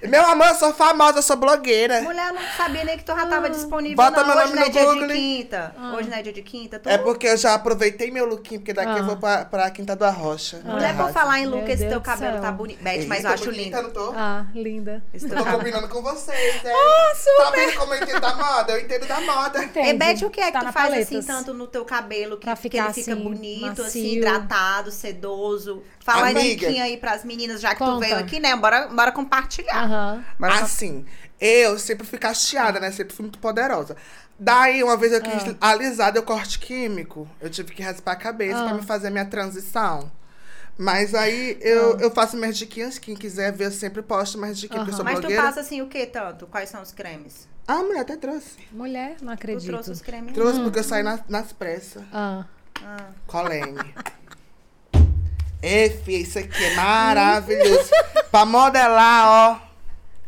Meu 0.08 0.24
amor, 0.26 0.48
eu 0.48 0.56
sou 0.56 0.74
famosa, 0.74 1.20
eu 1.20 1.24
sou 1.24 1.38
blogueira. 1.38 2.02
Mulher, 2.02 2.28
eu 2.30 2.34
não 2.34 2.42
sabia 2.56 2.84
nem 2.84 2.98
que 2.98 3.04
tu 3.04 3.16
já 3.16 3.26
tava 3.26 3.50
disponível, 3.50 3.96
Bota 3.98 4.22
não. 4.24 4.28
meu 4.28 4.36
Hoje 4.38 4.46
nome 4.46 4.56
não 4.56 4.62
é 4.64 4.66
no 4.66 4.72
dia 4.72 4.86
Google. 4.86 5.08
de 5.08 5.14
quinta. 5.14 5.76
Hoje 5.98 6.10
não 6.10 6.18
é 6.18 6.22
dia 6.22 6.34
de 6.34 6.42
quinta. 6.42 6.80
Tu... 6.80 6.90
É 6.90 6.98
porque 6.98 7.28
eu 7.28 7.38
já 7.38 7.54
aproveitei 7.54 8.12
meu 8.12 8.26
lookinho, 8.26 8.60
porque 8.60 8.74
daqui 8.74 8.92
Ah. 8.92 8.98
eu 8.98 9.06
vou 9.06 9.18
pra, 9.18 9.46
pra 9.46 9.70
Quinta 9.72 9.96
do 9.96 10.04
Arrocha. 10.06 10.60
Mulher, 10.64 10.96
Tá 10.96 11.04
por 11.04 11.14
falar 11.14 11.40
em 11.40 11.48
Meu 11.48 11.58
look, 11.58 11.70
esse 11.70 11.78
Deus 11.80 11.92
teu 11.92 12.02
cabelo 12.02 12.34
céu. 12.34 12.42
tá 12.42 12.52
bonito. 12.52 12.82
Beth, 12.84 13.06
mas 13.08 13.24
eu 13.24 13.30
acho 13.32 13.50
lindo. 13.52 13.82
Não 13.82 13.90
tô? 13.92 14.14
Ah, 14.16 14.46
linda. 14.54 15.04
Esse 15.14 15.28
Tô 15.30 15.44
combinando 15.44 15.88
com 15.88 16.02
vocês, 16.02 16.56
hein? 16.66 16.72
Ah, 16.74 17.14
super. 17.16 17.44
Tá 17.46 17.52
vendo 17.52 17.78
como 17.80 17.94
eu 17.94 18.04
entendo 18.04 18.20
da 18.22 18.36
moda? 18.36 18.72
Eu 18.74 18.80
entendo 18.82 19.06
da 19.08 19.22
moda. 19.22 19.64
Entendi. 19.64 19.90
E 19.90 19.94
Beth, 19.94 20.26
o 20.26 20.30
que 20.30 20.40
é 20.42 20.46
que 20.48 20.52
Tá 20.54 20.60
tu 20.60 20.72
faz 20.74 20.90
paletas. 20.90 21.08
assim, 21.08 21.22
tanto 21.28 21.54
no 21.54 21.68
teu 21.68 21.86
cabelo, 21.86 22.38
que, 22.38 22.46
Pra 22.46 22.56
que 22.56 22.62
ficar 22.64 22.86
ele 22.86 22.94
fica 22.94 23.12
assim, 23.14 23.22
bonito, 23.24 23.82
assim. 23.82 24.17
Hidratado, 24.18 24.92
sedoso? 24.92 25.84
Fala 26.00 26.30
Amiga. 26.30 26.68
aí 26.68 26.80
aí 26.80 26.98
pras 26.98 27.24
meninas, 27.24 27.60
já 27.62 27.70
que 27.70 27.78
tu 27.78 27.86
Conta. 27.86 28.06
veio 28.06 28.18
aqui, 28.18 28.40
né? 28.40 28.56
Bora, 28.56 28.88
bora 28.88 29.12
compartilhar. 29.12 29.84
Aham. 29.84 30.24
Bora 30.40 30.56
Assim, 30.56 31.06
eu 31.40 31.78
sempre 31.80 32.06
fui 32.06 32.18
cacheada, 32.20 32.80
né? 32.80 32.92
Sempre 32.92 33.16
fui 33.16 33.24
muito 33.24 33.40
poderosa. 33.40 33.96
Daí, 34.40 34.84
uma 34.84 34.96
vez 34.98 35.12
eu 35.14 35.22
quis 35.22 35.56
alisar, 35.60 36.12
deu 36.12 36.22
corte 36.24 36.60
químico. 36.60 37.28
Eu 37.42 37.50
tive 37.50 37.74
que 37.74 37.82
raspar 37.82 38.12
a 38.12 38.16
cabeça 38.16 38.60
Ah. 38.60 38.66
pra 38.66 38.74
me 38.76 38.84
fazer 38.84 39.08
a 39.08 39.12
minha 39.12 39.26
transição. 39.26 40.12
Mas 40.78 41.16
aí 41.16 41.58
eu, 41.60 41.98
eu 42.00 42.12
faço 42.12 42.38
minhas 42.38 42.56
diquinhas. 42.56 43.00
Quem 43.00 43.16
quiser 43.16 43.52
ver, 43.52 43.66
eu 43.66 43.72
sempre 43.72 44.04
posto 44.04 44.38
minhas 44.38 44.60
diquinhas, 44.60 44.84
porque 44.84 44.92
eu 44.94 44.96
sou 44.98 45.04
Mas 45.06 45.16
tu 45.16 45.22
blogueira. 45.22 45.42
passa 45.44 45.62
assim 45.62 45.82
o 45.82 45.88
que 45.88 46.06
tanto? 46.06 46.46
Quais 46.46 46.70
são 46.70 46.84
os 46.84 46.92
cremes? 46.92 47.48
Ah, 47.68 47.80
a 47.80 47.84
mulher 47.84 48.02
até 48.02 48.16
trouxe. 48.16 48.52
Mulher, 48.72 49.18
não 49.22 49.34
Tu 49.36 49.40
acredito. 49.40 49.66
trouxe 49.72 49.90
os 49.92 50.02
cremes? 50.02 50.34
Trouxe 50.34 50.60
porque 50.62 50.78
eu 50.80 50.84
saí 50.84 51.02
na- 51.02 51.20
nas 51.28 51.52
pressas. 51.52 52.04
Ah. 52.14 52.46
Ah. 52.84 52.98
Colene. 53.26 53.94
Ei, 55.62 55.90
filha, 55.90 56.18
isso 56.22 56.38
aqui 56.40 56.64
é 56.64 56.76
maravilhoso. 56.76 57.90
pra 58.32 58.46
modelar, 58.46 59.26
ó. 59.28 59.68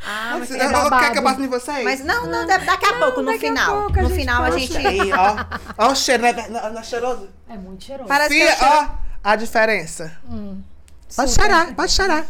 Ah, 0.05 0.37
mas, 0.39 0.47
Você- 0.47 0.57
é 0.57 0.65
eu- 0.65 0.89
Quer 0.89 1.11
que 1.11 1.19
eu 1.19 1.23
passe 1.23 1.41
em 1.41 1.47
vocês? 1.47 1.83
mas 1.83 2.03
não, 2.05 2.25
não, 2.25 2.47
da- 2.47 2.57
daqui 2.57 2.85
a 2.85 2.93
pouco, 2.99 3.21
no 3.21 3.31
daqui 3.33 3.47
a 3.47 3.49
final. 3.49 3.81
pouco 3.81 3.99
a 3.99 4.03
no 4.03 4.09
final 4.09 4.43
a 4.43 4.51
gente. 4.51 4.77
Ei, 4.77 5.11
ó. 5.13 5.35
Ó 5.77 5.91
o 5.91 5.95
cheiro, 5.95 6.23
né? 6.23 6.33
Não, 6.49 6.71
não 6.73 6.79
é 6.79 6.83
cheiroso? 6.83 7.29
É 7.49 7.53
muito 7.57 7.83
cheiroso. 7.83 8.07
Parece 8.07 8.29
que 8.29 8.35
Fia, 8.39 8.49
é 8.49 8.55
cheiro- 8.55 8.73
ó, 8.73 8.87
a 9.23 9.35
diferença. 9.35 10.17
Hum. 10.29 10.61
Pode 11.15 11.31
cheirar, 11.33 11.75
pode 11.75 11.91
cheirar. 11.91 12.25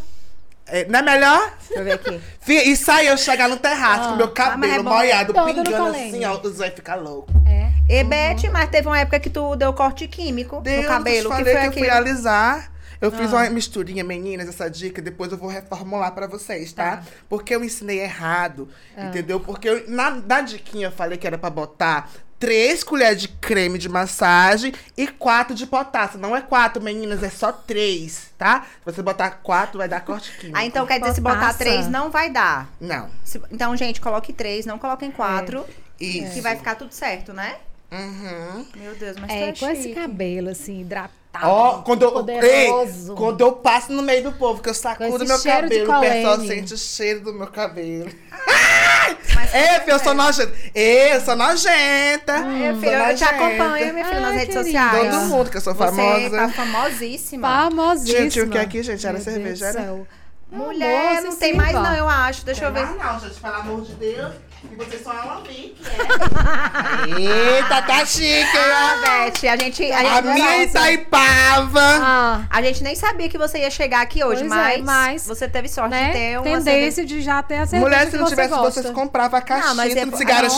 É, 0.66 0.84
não 0.86 0.98
é 0.98 1.02
melhor? 1.02 1.52
Deixa 1.60 1.74
eu 1.80 1.84
ver 1.84 1.92
aqui. 1.92 2.20
Fia, 2.40 2.68
isso 2.68 2.90
aí 2.90 3.06
eu 3.06 3.16
chegar 3.16 3.48
no 3.48 3.56
terraço 3.56 4.10
com 4.10 4.16
meu 4.16 4.26
mas 4.26 4.34
cabelo 4.34 4.72
é 4.74 4.82
molhado, 4.82 5.32
pingando 5.32 5.86
assim, 5.96 6.24
ó, 6.24 6.40
os 6.40 6.58
vai 6.58 6.70
ficar 6.70 6.96
louco. 6.96 7.30
É. 7.46 7.69
E 7.90 8.04
Beth, 8.04 8.50
mas 8.52 8.68
teve 8.70 8.86
uma 8.86 8.98
época 9.00 9.18
que 9.18 9.28
tu 9.30 9.56
deu 9.56 9.72
corte 9.72 10.06
químico 10.06 10.60
Deus, 10.60 10.82
no 10.82 10.88
cabelo. 10.88 11.16
eu 11.28 11.30
que 11.30 11.36
te 11.38 11.44
foi 11.44 11.52
falei 11.54 11.70
que 11.70 11.78
eu 11.78 11.82
fui 11.84 11.90
alisar. 11.90 12.70
Eu 13.00 13.10
fiz 13.10 13.32
Ah. 13.32 13.36
uma 13.38 13.50
misturinha, 13.50 14.04
meninas, 14.04 14.46
essa 14.46 14.68
dica. 14.70 15.00
Depois 15.00 15.32
eu 15.32 15.38
vou 15.38 15.48
reformular 15.48 16.12
pra 16.12 16.26
vocês, 16.26 16.70
tá? 16.72 16.98
Tá. 16.98 17.02
Porque 17.30 17.54
eu 17.54 17.64
ensinei 17.64 17.98
errado, 18.00 18.68
Ah. 18.96 19.06
entendeu? 19.06 19.40
Porque 19.40 19.68
eu, 19.68 19.84
na, 19.88 20.10
na 20.10 20.40
diquinha 20.42 20.88
eu 20.88 20.92
falei 20.92 21.16
que 21.16 21.26
era 21.26 21.38
pra 21.38 21.48
botar 21.48 22.10
três 22.38 22.84
colheres 22.84 23.20
de 23.20 23.28
creme 23.28 23.78
de 23.78 23.88
massagem 23.88 24.72
e 24.96 25.06
quatro 25.08 25.54
de 25.54 25.66
potássio. 25.66 26.18
Não 26.18 26.36
é 26.36 26.42
quatro, 26.42 26.82
meninas, 26.82 27.22
é 27.22 27.30
só 27.30 27.50
três, 27.52 28.30
tá? 28.38 28.66
Se 28.84 28.84
você 28.92 29.02
botar 29.02 29.30
quatro, 29.42 29.78
vai 29.78 29.88
dar 29.88 30.00
corte 30.02 30.30
químico. 30.38 30.58
Ah, 30.58 30.64
então 30.64 30.86
quer 30.86 31.00
dizer, 31.00 31.14
se 31.14 31.20
botar 31.22 31.54
três, 31.54 31.88
não 31.88 32.10
vai 32.10 32.30
dar. 32.30 32.68
Não. 32.80 33.08
Se- 33.24 33.40
então, 33.50 33.74
gente, 33.76 34.00
coloque 34.00 34.32
três, 34.32 34.64
não 34.66 34.78
coloquem 34.78 35.10
quatro. 35.10 35.64
Isso. 35.98 36.32
Que 36.34 36.40
vai 36.40 36.54
ficar 36.56 36.76
tudo 36.76 36.92
certo, 36.92 37.32
né? 37.32 37.56
Uhum. 37.92 38.66
Meu 38.76 38.94
Deus, 38.94 39.16
mas 39.20 39.30
É, 39.30 39.52
tu 39.52 39.60
com 39.60 39.66
é 39.66 39.72
esse 39.72 39.82
chique. 39.82 39.94
cabelo, 39.94 40.50
assim, 40.50 40.80
hidratado. 40.80 41.16
Ó, 41.42 41.82
quando 41.82 42.02
eu, 42.02 42.12
poderoso. 42.12 43.12
ei, 43.12 43.16
quando 43.16 43.40
eu 43.40 43.52
passo 43.52 43.92
no 43.92 44.02
meio 44.02 44.22
do 44.24 44.32
povo, 44.32 44.60
que 44.62 44.68
eu 44.68 44.74
sacudo 44.74 45.24
meu 45.24 45.38
cheiro 45.38 45.68
de 45.68 45.84
cabelo, 45.86 45.98
o 45.98 46.00
pessoal 46.00 46.40
sente 46.46 46.74
o 46.74 46.78
cheiro 46.78 47.20
do 47.20 47.32
meu 47.34 47.46
cabelo. 47.46 48.10
Mas 49.34 49.54
Ei, 49.54 49.80
filho, 49.80 49.92
eu 49.92 49.98
sou 49.98 50.14
nojenta. 50.14 50.52
Ei, 50.74 51.14
eu 51.14 51.20
sou 51.20 51.36
nojenta. 51.36 52.36
Sou 52.38 52.80
filha, 52.80 53.10
eu 53.10 53.16
te 53.16 53.24
nojenta. 53.24 53.26
acompanho, 53.30 53.92
minha 53.94 54.04
filha, 54.06 54.20
nas 54.20 54.30
Ai, 54.30 54.38
redes 54.38 54.54
querida. 54.56 54.64
sociais. 54.64 55.14
Todo 55.14 55.24
mundo 55.26 55.50
que 55.50 55.56
eu 55.56 55.60
sou 55.60 55.74
Você 55.74 55.84
famosa. 55.96 56.36
tá 56.36 56.48
famosíssima. 56.50 57.48
Famosíssima. 57.48 58.20
Gente, 58.20 58.40
o 58.40 58.48
que 58.50 58.58
é 58.58 58.60
aqui, 58.60 58.82
gente? 58.82 59.06
Era 59.06 59.14
Meu 59.18 59.24
Deus 59.24 59.34
cerveja, 59.36 59.72
do 59.72 59.78
era? 59.78 59.84
céu. 59.86 60.06
Mulher, 60.52 61.22
não 61.22 61.36
tem 61.36 61.52
sim, 61.52 61.56
mais 61.56 61.72
não, 61.72 61.94
eu 61.94 62.08
acho. 62.08 62.44
Deixa 62.44 62.64
eu 62.64 62.72
ver. 62.72 62.84
Não, 62.86 62.96
não, 62.96 63.20
gente, 63.20 63.40
pelo 63.40 63.54
amor 63.54 63.82
de 63.82 63.94
Deus. 63.94 64.34
E 64.62 64.74
vocês 64.76 65.02
são 65.02 65.12
alambique, 65.12 65.74
é? 65.86 67.56
Eita, 67.56 67.82
tá 67.82 68.04
chique, 68.04 68.46
Ah, 68.56 68.94
hein? 69.26 69.32
Beth, 69.32 69.48
a 69.48 69.56
gente... 69.56 69.90
A, 69.92 69.98
A 69.98 70.04
gente 70.22 70.34
minha 70.34 70.62
Itaipava. 70.64 71.80
Ah, 71.80 72.40
A 72.50 72.62
gente 72.62 72.82
nem 72.82 72.94
sabia 72.94 73.28
que 73.28 73.38
você 73.38 73.58
ia 73.60 73.70
chegar 73.70 74.02
aqui 74.02 74.22
hoje, 74.22 74.42
é, 74.42 74.46
mas, 74.46 74.82
mas, 74.84 75.26
você 75.26 75.48
teve 75.48 75.68
sorte 75.68 75.90
né? 75.90 76.08
de 76.08 76.12
ter 76.12 76.36
uma 76.38 76.44
Tendência 76.44 77.04
de 77.06 77.20
já 77.22 77.42
ter 77.42 77.56
a 77.58 77.66
cerveja 77.66 77.80
Mulher, 77.82 78.04
que 78.04 78.10
se 78.10 78.16
não 78.18 78.24
você 78.24 78.30
tivesse, 78.30 78.48
gosta. 78.50 78.82
vocês 78.82 78.94
compravam 78.94 79.38
a 79.38 79.42
caixinha 79.42 79.74
mas 79.74 79.96
é- 79.96 80.04
de 80.04 80.10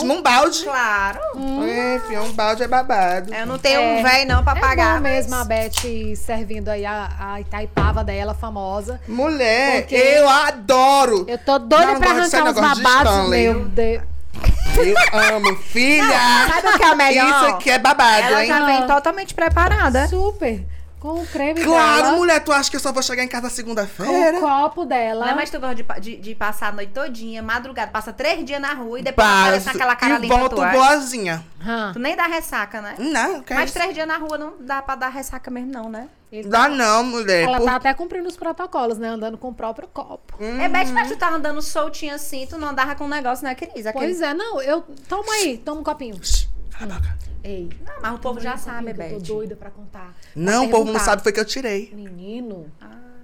não. 0.03 0.15
num 0.15 0.21
balde. 0.21 0.63
Claro. 0.63 1.19
É, 1.65 1.99
filho, 2.07 2.23
um 2.23 2.33
balde 2.33 2.63
é 2.63 2.67
babado. 2.67 3.33
Eu 3.33 3.45
não 3.45 3.57
tenho 3.57 3.79
É. 3.79 3.99
um 3.99 4.03
velho 4.03 4.27
não 4.27 4.43
pra 4.43 4.53
É 4.57 4.59
pagar. 4.59 4.95
bom 4.97 5.01
mesmo 5.03 5.33
a 5.35 5.37
mas- 5.39 5.47
Beth 5.47 6.15
servindo 6.17 6.69
aí 6.69 6.85
a, 6.85 7.09
a 7.19 7.39
Itaipava 7.41 8.03
dela, 8.03 8.33
famosa. 8.33 8.99
Mulher, 9.07 9.81
Porque- 9.81 9.95
eu 9.95 10.27
adoro. 10.27 11.25
Eu 11.27 11.37
tô 11.37 11.57
doida 11.59 11.85
Não, 11.93 11.99
pra 11.99 12.07
gosto 12.09 12.21
desse 12.23 12.35
arrancar 12.35 12.71
uns 12.71 12.75
de 12.77 12.81
babados, 12.83 13.29
meu 13.29 13.65
Deus. 13.65 13.92
Eu 14.75 15.35
amo, 15.37 15.55
filha. 15.57 16.47
Sabe 16.61 16.67
o 16.75 16.77
que 16.77 16.83
é 16.83 16.91
o 16.91 16.95
melhor? 16.97 17.27
Isso 17.27 17.45
aqui 17.55 17.69
é 17.69 17.79
babado, 17.79 18.23
Ela 18.27 18.41
hein? 18.41 18.47
já 18.47 18.65
vem 18.65 18.87
totalmente 18.87 19.33
preparada. 19.33 20.07
Super. 20.07 20.65
Com 21.03 21.21
o 21.21 21.27
creme 21.27 21.61
Claro, 21.61 22.01
dela. 22.03 22.15
mulher, 22.15 22.39
tu 22.41 22.53
acha 22.53 22.69
que 22.69 22.77
eu 22.77 22.79
só 22.79 22.93
vou 22.93 23.03
chegar 23.03 23.23
em 23.23 23.27
casa 23.27 23.47
Com 23.47 23.51
o 23.51 23.55
segunda-feira? 23.55 24.39
copo 24.39 24.85
dela. 24.85 25.25
Não 25.25 25.31
é 25.33 25.35
mais 25.35 25.49
tu 25.49 25.59
gosta 25.59 25.75
de, 25.75 25.83
pa- 25.83 25.99
de, 25.99 26.15
de 26.15 26.33
passar 26.33 26.69
a 26.69 26.71
noite 26.71 26.93
todinha, 26.93 27.43
madrugada, 27.43 27.91
passa 27.91 28.13
três 28.13 28.45
dias 28.45 28.61
na 28.61 28.73
rua 28.73 29.01
e 29.01 29.03
depois 29.03 29.27
aparece 29.27 29.65
Passo 29.65 29.75
aquela 29.77 29.95
cara 29.97 30.15
e 30.15 30.19
limpa 30.19 30.37
volto 30.37 30.55
tua. 30.55 30.67
boazinha. 30.69 31.43
Hã. 31.61 31.91
Tu 31.91 31.99
nem 31.99 32.15
dá 32.15 32.25
ressaca, 32.25 32.81
né? 32.81 32.95
Não, 32.97 33.41
que 33.41 33.53
Mas 33.53 33.65
isso? 33.65 33.73
três 33.77 33.93
dias 33.93 34.07
na 34.07 34.15
rua 34.17 34.37
não 34.37 34.53
dá 34.61 34.81
pra 34.81 34.95
dar 34.95 35.09
ressaca 35.09 35.51
mesmo, 35.51 35.73
não, 35.73 35.89
né? 35.89 36.07
Dá 36.45 36.69
não, 36.69 37.03
mulher. 37.03 37.43
Ela 37.43 37.57
Por- 37.57 37.65
tá 37.65 37.75
até 37.75 37.93
cumprindo 37.93 38.29
os 38.29 38.37
protocolos, 38.37 38.97
né? 38.97 39.09
Andando 39.09 39.37
com 39.37 39.49
o 39.49 39.53
próprio 39.53 39.89
copo. 39.89 40.41
É, 40.41 40.69
Beth, 40.69 40.87
mas 40.93 41.09
tu 41.09 41.17
tá 41.17 41.29
andando 41.29 41.61
soltinha 41.61 42.15
assim, 42.15 42.47
tu 42.49 42.57
não 42.57 42.69
andava 42.69 42.95
com 42.95 43.03
um 43.03 43.09
negócio, 43.09 43.43
né, 43.45 43.53
Cris? 43.53 43.85
Aquele... 43.85 44.05
Pois 44.05 44.21
é, 44.21 44.33
não, 44.33 44.61
eu. 44.61 44.83
Toma 45.09 45.31
aí, 45.33 45.57
toma 45.57 45.81
um 45.81 45.83
copinho. 45.83 46.15
Shh, 46.85 46.87
Cala 46.89 46.95
a 46.95 46.99
boca. 46.99 47.17
Ei. 47.43 47.69
Não, 47.85 47.93
mas 48.01 48.15
o 48.15 48.19
povo 48.19 48.39
já 48.39 48.57
sabe, 48.57 48.85
que 48.85 48.91
Eu 48.91 48.95
Beth. 48.95 49.09
tô 49.11 49.19
doida 49.19 49.55
pra 49.55 49.69
contar. 49.69 50.15
Não, 50.35 50.65
o 50.65 50.69
povo 50.69 50.91
não 50.91 50.99
sabe, 50.99 51.21
foi 51.23 51.31
que 51.31 51.39
eu 51.39 51.45
tirei. 51.45 51.91
Menino. 51.93 52.71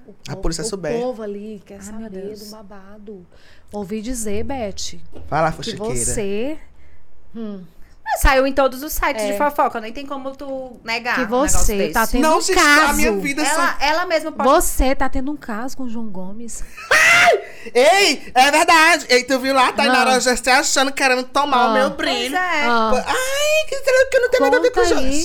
o 0.07 0.13
A 0.27 0.35
po- 0.35 0.41
polícia 0.43 0.63
o 0.63 0.67
souber. 0.67 0.99
povo 0.99 1.21
ali 1.21 1.61
quer 1.65 1.79
Ai, 1.79 1.91
meu 1.93 2.01
saber 2.03 2.35
do 2.37 2.45
babado. 2.51 3.25
Ouvi 3.71 4.01
dizer, 4.01 4.43
Beth, 4.43 4.99
Vai 5.29 5.41
lá, 5.41 5.51
que 5.51 5.57
fuxiqueira. 5.57 5.95
você. 5.95 6.59
Hum, 7.35 7.63
Saiu 8.17 8.45
em 8.47 8.51
todos 8.53 8.81
os 8.83 8.91
sites 8.91 9.23
É. 9.23 9.31
de 9.31 9.37
fofoca, 9.37 9.79
nem 9.79 9.93
tem 9.93 10.05
como 10.05 10.35
tu 10.35 10.79
negar 10.83 11.15
que 11.15 11.21
um 11.21 11.27
você 11.27 11.77
desse. 11.77 11.93
tá 11.93 12.07
tendo 12.07 12.21
Não, 12.21 12.37
um 12.39 12.41
gente, 12.41 12.55
caso. 12.59 12.89
a 12.91 12.93
minha 12.93 13.11
vida 13.13 13.45
só... 13.45 13.51
Ela, 13.51 13.77
ela 13.79 14.05
mesma 14.05 14.31
pode... 14.31 14.49
Você 14.49 14.93
tá 14.95 15.07
tendo 15.07 15.31
um 15.31 15.37
caso 15.37 15.77
com 15.77 15.83
o 15.83 15.89
João 15.89 16.07
Gomes. 16.07 16.63
Ei, 17.73 18.31
é 18.33 18.51
verdade. 18.51 19.05
Ei, 19.09 19.23
tu 19.23 19.39
viu 19.39 19.53
lá, 19.53 19.69
a 19.69 19.73
Tainara 19.73 20.15
Ah. 20.15 20.19
já 20.19 20.35
se 20.35 20.49
achando, 20.49 20.91
querendo 20.91 21.23
tomar 21.23 21.57
Ah. 21.65 21.67
o 21.69 21.73
meu 21.73 21.91
Pois 21.91 22.09
brilho. 22.09 22.35
é. 22.35 22.65
Ah. 22.65 22.91
Ai, 23.07 23.67
que 23.67 23.75
que 23.81 24.17
eu 24.17 24.21
não 24.21 24.29
tenho 24.29 24.43
nada 24.43 24.57
a 24.57 24.61
ver 24.61 24.71
com 24.71 24.79
o 24.79 24.97
aí. 24.97 25.23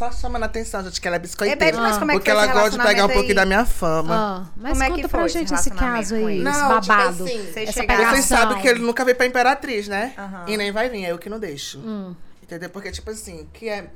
Só 0.00 0.10
chamando 0.10 0.44
a 0.44 0.46
atenção, 0.46 0.82
gente, 0.82 0.98
que 0.98 1.06
ela 1.06 1.16
é 1.16 1.18
É, 1.18 1.20
biscoiteira. 1.20 1.72
Beth, 1.72 1.78
mas 1.78 1.98
como 1.98 2.10
é 2.10 2.14
que 2.14 2.20
porque 2.20 2.30
ela 2.30 2.46
gosta 2.46 2.70
de 2.70 2.78
pegar 2.78 3.04
um 3.04 3.08
pouquinho 3.08 3.28
aí? 3.28 3.34
da 3.34 3.44
minha 3.44 3.66
fama. 3.66 4.14
Ah, 4.48 4.50
mas 4.56 4.72
Como 4.72 4.82
é 4.82 4.88
conta 4.88 5.02
que 5.02 5.08
pra 5.08 5.20
foi 5.20 5.28
gente 5.28 5.52
esse 5.52 5.70
caso 5.70 6.14
aí, 6.14 6.40
esse 6.40 6.52
tipo 6.52 6.68
babado. 6.68 7.24
assim, 7.24 7.52
vocês 7.52 7.68
essa 7.76 8.22
sabem 8.22 8.62
que 8.62 8.66
ele 8.68 8.78
nunca 8.80 9.04
veio 9.04 9.14
pra 9.14 9.26
Imperatriz, 9.26 9.88
né? 9.88 10.14
Aham. 10.16 10.44
E 10.48 10.56
nem 10.56 10.72
vai 10.72 10.88
vir, 10.88 11.04
é 11.04 11.12
eu 11.12 11.18
que 11.18 11.28
não 11.28 11.38
deixo. 11.38 11.78
Hum. 11.80 12.16
Entendeu? 12.42 12.70
Porque, 12.70 12.90
tipo 12.90 13.10
assim, 13.10 13.46
que 13.52 13.68
é. 13.68 13.90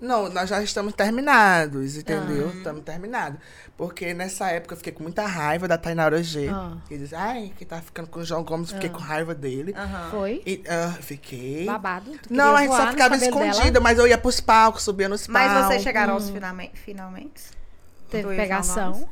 Não, 0.00 0.30
nós 0.30 0.48
já 0.48 0.62
estamos 0.62 0.94
terminados, 0.94 1.96
entendeu? 1.96 2.46
Uhum. 2.46 2.56
Estamos 2.56 2.82
terminados. 2.82 3.38
Porque 3.76 4.14
nessa 4.14 4.48
época 4.50 4.72
eu 4.72 4.76
fiquei 4.78 4.92
com 4.92 5.02
muita 5.02 5.26
raiva 5.26 5.68
da 5.68 5.76
Tainara 5.76 6.22
G. 6.22 6.48
Ah. 6.48 6.78
Que 6.88 6.96
diz, 6.96 7.12
ai, 7.12 7.52
que 7.56 7.64
tá 7.64 7.80
ficando 7.82 8.08
com 8.08 8.20
o 8.20 8.24
João 8.24 8.42
Gomes, 8.42 8.72
fiquei 8.72 8.88
com 8.88 8.98
raiva 8.98 9.34
dele. 9.34 9.74
Aham. 9.76 10.10
Foi? 10.10 10.42
E 10.46 10.62
ah, 10.68 10.96
fiquei. 11.00 11.66
Babado. 11.66 12.10
Não, 12.30 12.56
a 12.56 12.62
gente 12.62 12.74
só 12.74 12.90
ficava 12.90 13.16
dela? 13.18 13.30
escondida, 13.30 13.80
mas 13.80 13.98
eu 13.98 14.06
ia 14.06 14.16
pros 14.16 14.40
palcos, 14.40 14.82
subia 14.82 15.08
nos 15.08 15.26
palcos. 15.26 15.52
Mas 15.52 15.66
vocês 15.66 15.82
chegaram 15.82 16.14
aos 16.14 16.30
finalmente? 16.30 16.80
finalmente? 16.80 17.59
Teve 18.10 18.34
pegação. 18.36 19.08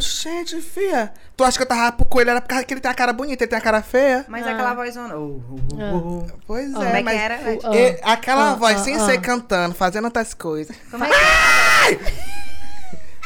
Gente, 0.00 0.60
fia. 0.60 1.12
Tu 1.36 1.42
acha 1.42 1.56
que 1.56 1.62
eu 1.64 1.66
tava 1.68 1.90
pro 1.92 2.04
coelho? 2.06 2.30
Era 2.30 2.40
por 2.40 2.48
causa 2.48 2.64
que 2.64 2.72
ele 2.72 2.80
tem 2.80 2.90
a 2.90 2.94
cara 2.94 3.12
bonita, 3.12 3.42
ele 3.42 3.50
tem 3.50 3.58
a 3.58 3.62
cara 3.62 3.82
feia? 3.82 4.24
Mas 4.28 4.46
Ah. 4.46 4.52
aquela 4.52 4.74
voz... 4.74 4.96
Oh, 4.96 5.00
oh, 5.00 5.40
oh, 5.74 5.82
Ah. 5.82 5.92
oh. 5.94 6.26
Pois 6.46 6.72
Ah. 6.74 6.78
é, 6.82 6.84
Como 6.84 6.96
é 6.96 7.02
mas 7.02 7.14
que 7.16 7.20
era? 7.24 7.36
Beth? 7.38 7.58
Ah. 7.64 7.76
e- 7.76 8.00
aquela 8.04 8.52
Ah, 8.52 8.54
voz 8.54 8.76
ah, 8.80 8.84
sem 8.84 8.94
ah. 8.96 9.00
ser 9.06 9.20
cantando, 9.20 9.74
fazendo 9.74 10.04
outras 10.04 10.34
coisas. 10.34 10.76
Como 10.90 11.04
é 11.04 11.08
que 11.08 11.14
era? 11.14 11.98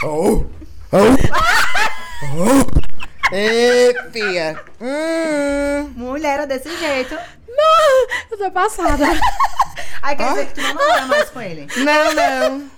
Oh, 0.03 0.45
oh, 0.93 0.97
oh. 2.23 3.35
Ê, 3.35 3.95
fia. 4.11 4.59
Hum. 4.81 5.93
Mulher 5.95 6.35
era 6.35 6.47
desse 6.47 6.75
jeito. 6.79 7.15
Eu 8.31 8.39
tô 8.39 8.51
passada. 8.51 9.05
Aí 10.03 10.17
quer 10.17 10.29
dizer 10.31 10.47
que 10.47 10.55
tu 10.55 10.61
não 10.63 10.75
namora 10.75 11.07
mais 11.07 11.29
com 11.31 11.41
ele. 11.43 11.67
Não, 11.77 12.15
não. 12.15 12.71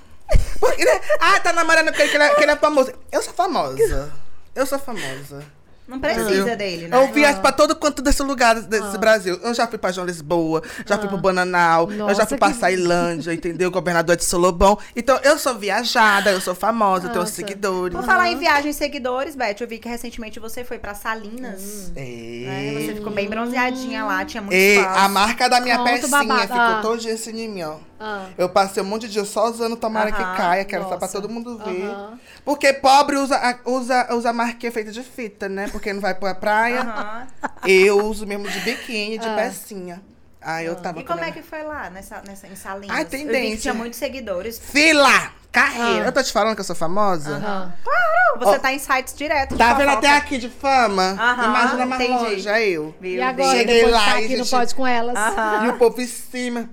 Porque, 0.62 0.84
né? 0.84 1.00
Ah, 1.20 1.40
tá 1.40 1.52
namorando 1.52 1.92
com 1.92 2.00
ele 2.00 2.08
que 2.10 2.16
ele, 2.16 2.22
é, 2.24 2.34
que 2.36 2.42
ele 2.42 2.52
é 2.52 2.56
famoso. 2.56 2.92
Eu 3.10 3.20
sou 3.20 3.34
famosa. 3.34 4.12
Eu 4.54 4.64
sou 4.64 4.78
famosa. 4.78 5.44
Não 5.88 5.98
precisa 5.98 6.30
Entendeu? 6.30 6.56
dele, 6.56 6.86
né? 6.88 6.96
Eu 6.96 7.12
viajo 7.12 7.40
pra 7.40 7.50
todo 7.50 7.74
canto 7.74 8.00
desse 8.00 8.22
lugar 8.22 8.54
desse 8.62 8.94
Ah. 8.94 8.98
Brasil. 8.98 9.38
Eu 9.42 9.52
já 9.52 9.66
fui 9.66 9.76
pra 9.76 9.90
João 9.90 10.06
Lisboa, 10.06 10.62
já 10.86 10.96
fui 10.96 11.08
pro 11.08 11.18
Bananal, 11.18 11.90
eu 11.90 11.98
já 11.98 12.04
Nossa, 12.06 12.26
fui 12.26 12.38
pra 12.38 12.50
que- 12.52 12.58
Sailândia, 12.58 13.34
entendeu? 13.34 13.70
Governador 13.70 14.16
de 14.16 14.24
Solobão. 14.24 14.78
Então, 14.94 15.18
eu 15.24 15.36
sou 15.36 15.56
viajada, 15.58 16.30
eu 16.30 16.40
sou 16.40 16.54
famosa, 16.54 17.06
eu 17.06 17.10
tenho 17.10 17.22
Nossa. 17.22 17.34
seguidores. 17.34 17.94
Por 17.98 18.06
falar 18.06 18.30
em 18.30 18.38
viagens 18.38 18.76
e 18.76 18.78
seguidores, 18.78 19.34
Beth, 19.34 19.56
eu 19.60 19.66
vi 19.68 19.78
que 19.78 19.88
recentemente 19.88 20.38
você 20.38 20.62
foi 20.64 20.78
pra 20.78 20.94
Salinas. 20.94 21.92
Ei. 21.96 22.44
né? 22.46 22.86
Você 22.86 22.94
ficou 22.94 23.12
bem 23.12 23.28
bronzeadinha 23.28 24.04
lá, 24.04 24.24
tinha 24.24 24.40
muitos 24.40 24.56
Ei, 24.58 24.78
a 24.78 25.08
marca 25.08 25.48
da 25.48 25.60
minha 25.60 25.76
Conta 25.78 25.90
o 25.90 25.94
pecinha 25.94 26.10
babado. 26.24 26.42
ficou 26.42 26.58
Ah. 26.60 26.78
todo 26.80 27.00
dia 27.00 27.12
assim 27.14 27.38
em 27.38 27.48
mim, 27.48 27.62
ó. 27.64 27.74
Ah. 28.02 28.26
Eu 28.36 28.48
passei 28.48 28.82
um 28.82 28.86
monte 28.86 29.02
de 29.06 29.12
dia 29.12 29.24
só 29.24 29.48
usando 29.48 29.76
tomara 29.76 30.10
Aham. 30.10 30.16
que 30.32 30.36
caia, 30.36 30.64
que 30.64 30.74
era 30.74 30.84
só 30.88 30.96
pra 30.96 31.06
todo 31.08 31.28
mundo 31.28 31.58
ver. 31.58 31.84
Aham. 31.86 32.18
Porque 32.44 32.72
pobre 32.72 33.16
usa, 33.16 33.36
a- 33.36 33.58
usa, 33.70 34.08
usa 34.14 34.32
marquinha 34.32 34.72
feita 34.72 34.90
de 34.90 35.02
fita, 35.02 35.48
né? 35.48 35.68
Porque 35.70 35.92
não 35.92 36.00
vai 36.00 36.14
pra 36.14 36.34
praia. 36.34 36.80
Aham. 36.80 37.26
Eu 37.66 38.04
uso 38.06 38.26
mesmo 38.26 38.48
de 38.48 38.58
biquíni, 38.60 39.18
de 39.18 39.28
Ah. 39.28 39.34
pecinha. 39.36 40.02
Aí 40.44 40.66
eu 40.66 40.74
tava 40.74 40.98
E 40.98 41.04
com 41.04 41.12
como 41.12 41.24
é 41.24 41.30
que 41.30 41.40
foi 41.40 41.62
lá, 41.62 41.88
nessa, 41.88 42.20
nessa, 42.26 42.48
em 42.48 42.56
Salinas? 42.56 42.96
Ai, 42.96 43.04
tendência. 43.04 43.58
tinha 43.58 43.74
muitos 43.74 43.96
seguidores. 43.96 44.58
Fila! 44.58 45.30
Carreira! 45.52 46.02
Ah. 46.04 46.08
Eu 46.08 46.12
tô 46.12 46.20
te 46.20 46.32
falando 46.32 46.54
que 46.56 46.60
eu 46.62 46.64
sou 46.64 46.74
famosa? 46.74 47.36
Ah. 47.44 47.70
Claro, 47.84 48.38
você 48.40 48.56
Ó, 48.56 48.58
tá 48.58 48.72
em 48.72 48.78
sites 48.80 49.14
direto. 49.14 49.56
Tá 49.56 49.74
vendo 49.74 49.90
até 49.90 50.08
aqui 50.16 50.38
de 50.38 50.48
fama? 50.48 51.10
Aham, 51.16 51.44
Imagina 51.44 51.86
mais 51.86 52.02
entendi. 52.02 52.24
longe, 52.24 52.48
é 52.48 52.68
eu. 52.70 52.92
Meu 53.00 53.10
E 53.12 53.22
agora, 53.22 53.56
Cheguei 53.56 53.74
depois 53.76 53.92
lá 53.94 54.04
tá 54.04 54.20
e 54.20 54.24
aqui 54.24 54.36
no 54.36 54.44
gente- 54.44 54.50
Pode 54.50 54.74
com 54.74 54.84
elas. 54.86 55.16
E 55.64 55.68
o 55.68 55.78
povo 55.78 56.00
em 56.00 56.06
cima. 56.08 56.68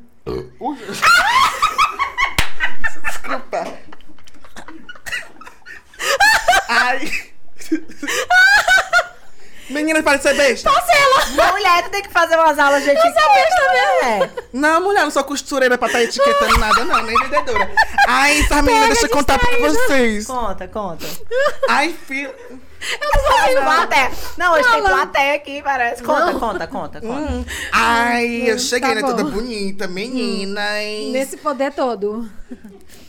Desculpa. 3.06 3.68
Ai. 6.68 7.30
Menina, 9.70 10.02
parece 10.02 10.24
ser 10.30 10.36
besta. 10.36 10.72
Mulher, 11.52 11.84
tu 11.84 11.90
tem 11.92 12.02
que 12.02 12.10
fazer 12.10 12.36
umas 12.36 12.58
aulas 12.58 12.84
de 12.84 12.90
etiqueta. 12.90 13.20
né? 14.02 14.32
Não, 14.52 14.82
mulher, 14.82 15.04
não 15.04 15.12
sou 15.12 15.24
costureira 15.24 15.78
pra 15.78 15.88
estar 15.88 16.02
etiquetando 16.02 16.58
nada, 16.58 16.84
não, 16.86 17.04
nem 17.04 17.16
vendedora. 17.20 17.72
Ai, 18.08 18.40
essa 18.40 18.62
menina, 18.64 18.88
deixa 18.88 19.06
eu 19.06 19.10
contar 19.12 19.38
pra 19.38 19.58
vocês. 19.60 20.26
Conta, 20.26 20.68
conta. 20.68 21.06
Ai, 21.70 21.96
filho. 22.08 22.34
Ai, 23.42 23.54
plateia. 23.56 24.12
Não, 24.38 24.54
hoje 24.54 24.70
tem 24.72 24.82
plateia 24.82 25.36
aqui, 25.36 25.62
parece. 25.62 26.02
Conta, 26.04 26.34
conta, 26.34 26.68
conta, 26.68 27.02
conta. 27.02 27.32
Hum. 27.32 27.46
Ai, 27.72 28.50
eu 28.50 28.56
Hum, 28.56 28.60
cheguei, 28.60 28.90
tá 28.90 28.96
né, 28.96 29.02
toda 29.02 29.24
bom. 29.24 29.32
bonita, 29.32 29.88
menina. 29.88 30.82
hein? 30.82 31.12
Nesse 31.12 31.38
poder 31.38 31.74
todo. 31.74 32.30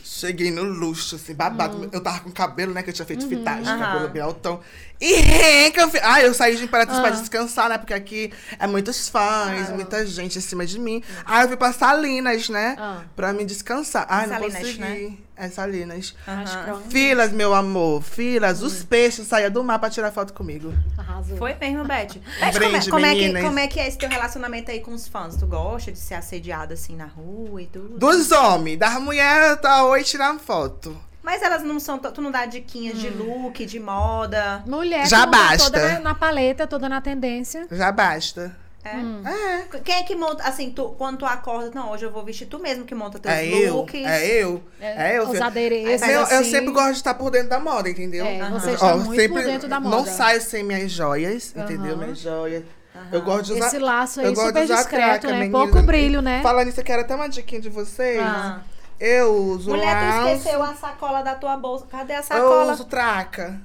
Cheguei 0.03 0.51
no 0.51 0.63
luxo, 0.63 1.15
assim, 1.15 1.33
babado. 1.33 1.89
Eu 1.91 2.01
tava 2.01 2.19
com 2.19 2.31
cabelo, 2.31 2.73
né, 2.73 2.83
que 2.83 2.89
eu 2.89 2.93
tinha 2.93 3.05
feito 3.05 3.27
fitagem, 3.27 3.65
Aham. 3.67 3.79
cabelo 3.79 4.09
bem 4.09 4.21
altão. 4.21 4.59
E 5.01 5.15
renca, 5.15 5.87
fi- 5.87 5.99
Ai, 6.03 6.25
eu 6.27 6.33
saí 6.33 6.55
de 6.55 6.63
Imperatriz 6.63 6.99
pra 6.99 7.07
Ah. 7.07 7.11
descansar, 7.11 7.67
né, 7.69 7.77
porque 7.79 7.93
aqui 7.93 8.31
é 8.59 8.67
muitos 8.67 9.09
fãs, 9.09 9.57
Claro. 9.61 9.73
muita 9.75 10.05
gente 10.05 10.37
em 10.37 10.41
cima 10.41 10.63
de 10.63 10.77
mim. 10.79 11.01
Aí 11.25 11.41
eu 11.41 11.47
fui 11.47 11.57
pra 11.57 11.73
Salinas, 11.73 12.47
né, 12.49 12.75
Ah. 12.77 13.01
pra 13.15 13.33
me 13.33 13.43
descansar. 13.43 14.05
Ai, 14.07 14.27
não 14.27 14.35
Salinas, 14.35 14.57
consegui. 14.59 14.79
né? 14.79 15.13
É 15.35 15.49
Salinas. 15.49 16.13
Acho 16.27 16.63
que 16.63 16.69
é 16.69 16.73
um- 16.75 16.81
Filas, 16.81 17.31
meu 17.31 17.55
amor, 17.55 18.03
filas. 18.03 18.61
Os 18.61 18.83
peixes 18.83 19.25
saíam 19.27 19.49
do 19.49 19.63
mar 19.63 19.79
pra 19.79 19.89
tirar 19.89 20.11
foto 20.11 20.33
comigo. 20.33 20.71
Arrasou. 20.95 21.35
Foi 21.35 21.55
mesmo, 21.55 21.83
Beth. 21.83 22.19
Beth, 22.39 22.53
como, 22.53 22.65
é, 22.65 22.69
brinde, 22.69 22.89
como, 22.91 23.05
é 23.07 23.09
que, 23.15 23.21
meninas. 23.21 23.43
como 23.43 23.57
é 23.59 23.67
que 23.67 23.79
é 23.79 23.87
esse 23.87 23.97
teu 23.97 24.07
relacionamento 24.07 24.69
aí 24.69 24.81
com 24.81 24.93
os 24.93 25.07
fãs? 25.07 25.35
Tu 25.35 25.47
gosta 25.47 25.91
de 25.91 25.97
ser 25.97 26.13
assediada 26.13 26.75
assim 26.75 26.95
na 26.95 27.05
rua 27.07 27.59
e 27.59 27.65
tudo? 27.65 27.97
Dos 27.97 28.31
homens, 28.31 28.77
das 28.77 29.01
mulheres, 29.01 29.59
tá 29.59 29.83
oi 29.85 30.03
tirando 30.03 30.39
foto. 30.39 30.95
Mas 31.23 31.41
elas 31.41 31.63
não 31.63 31.79
são. 31.79 31.97
Tu 31.99 32.21
não 32.21 32.31
dá 32.31 32.45
diquinhas 32.45 32.97
de 32.97 33.09
look, 33.09 33.65
de 33.65 33.79
moda. 33.79 34.63
Mulher 34.65 35.05
Já 35.07 35.25
basta. 35.25 35.71
toda 35.71 35.93
na, 35.93 35.99
na 35.99 36.15
paleta, 36.15 36.65
toda 36.65 36.89
na 36.89 36.99
tendência. 37.01 37.67
Já 37.71 37.91
basta. 37.91 38.55
É. 38.83 38.95
Hum. 38.95 39.21
É. 39.23 39.77
Quem 39.83 39.95
é 39.95 40.03
que 40.03 40.15
monta, 40.15 40.43
assim, 40.43 40.71
tu, 40.71 40.95
quando 40.97 41.19
tu 41.19 41.25
acorda, 41.25 41.69
não, 41.75 41.91
hoje 41.91 42.03
eu 42.05 42.11
vou 42.11 42.23
vestir 42.25 42.47
tu 42.47 42.57
mesmo 42.57 42.83
que 42.83 42.95
monta 42.95 43.19
teus 43.19 43.33
É 43.35 43.45
eu, 43.45 43.75
looks. 43.75 43.93
é 44.03 44.25
eu, 44.43 44.63
é, 44.79 45.17
eu. 45.19 45.29
Os 45.29 45.39
adereços, 45.39 46.07
eu, 46.07 46.13
eu 46.15 46.23
assim. 46.23 46.49
sempre 46.49 46.71
gosto 46.71 46.93
de 46.93 46.97
estar 46.97 47.13
por 47.13 47.29
dentro 47.29 47.49
da 47.49 47.59
moda, 47.59 47.87
entendeu? 47.87 48.25
É, 48.25 48.41
Aham. 48.41 48.59
você 48.59 48.71
está 48.71 48.95
Ó, 48.95 48.97
muito 48.97 49.21
sempre 49.21 49.43
por 49.43 49.51
dentro 49.51 49.69
da 49.69 49.79
moda. 49.79 49.95
Não 49.97 50.05
saio 50.05 50.41
sem 50.41 50.63
minhas 50.63 50.91
joias, 50.91 51.53
entendeu? 51.55 51.91
Aham. 51.93 51.97
Minhas 51.97 52.17
joias. 52.19 52.63
Eu 53.11 53.21
gosto 53.21 53.45
de 53.45 53.53
usar. 53.53 53.67
Esse 53.67 53.79
laço 53.79 54.19
aí 54.19 54.25
eu 54.25 54.33
gosto 54.33 54.47
super 54.47 54.65
de 54.65 54.71
usar 54.71 54.81
discreto, 54.81 55.05
traca, 55.21 55.27
né? 55.27 55.39
menina. 55.39 55.57
Pouco 55.59 55.81
brilho, 55.83 56.21
né? 56.21 56.41
Falando 56.41 56.65
nisso, 56.65 56.79
eu 56.79 56.83
quero 56.83 57.01
até 57.01 57.13
uma 57.15 57.29
diquinha 57.29 57.61
de 57.61 57.69
vocês. 57.69 58.19
Ah. 58.19 58.61
Eu 59.03 59.33
uso 59.35 59.71
Mulher, 59.71 59.95
tu 60.21 60.27
esqueceu 60.29 60.61
a 60.61 60.75
sacola 60.75 61.23
da 61.23 61.33
tua 61.33 61.57
bolsa. 61.57 61.85
Cadê 61.89 62.13
a 62.13 62.17
Eu 62.17 62.23
sacola? 62.23 62.73
uso 62.73 62.85
traca. 62.85 63.59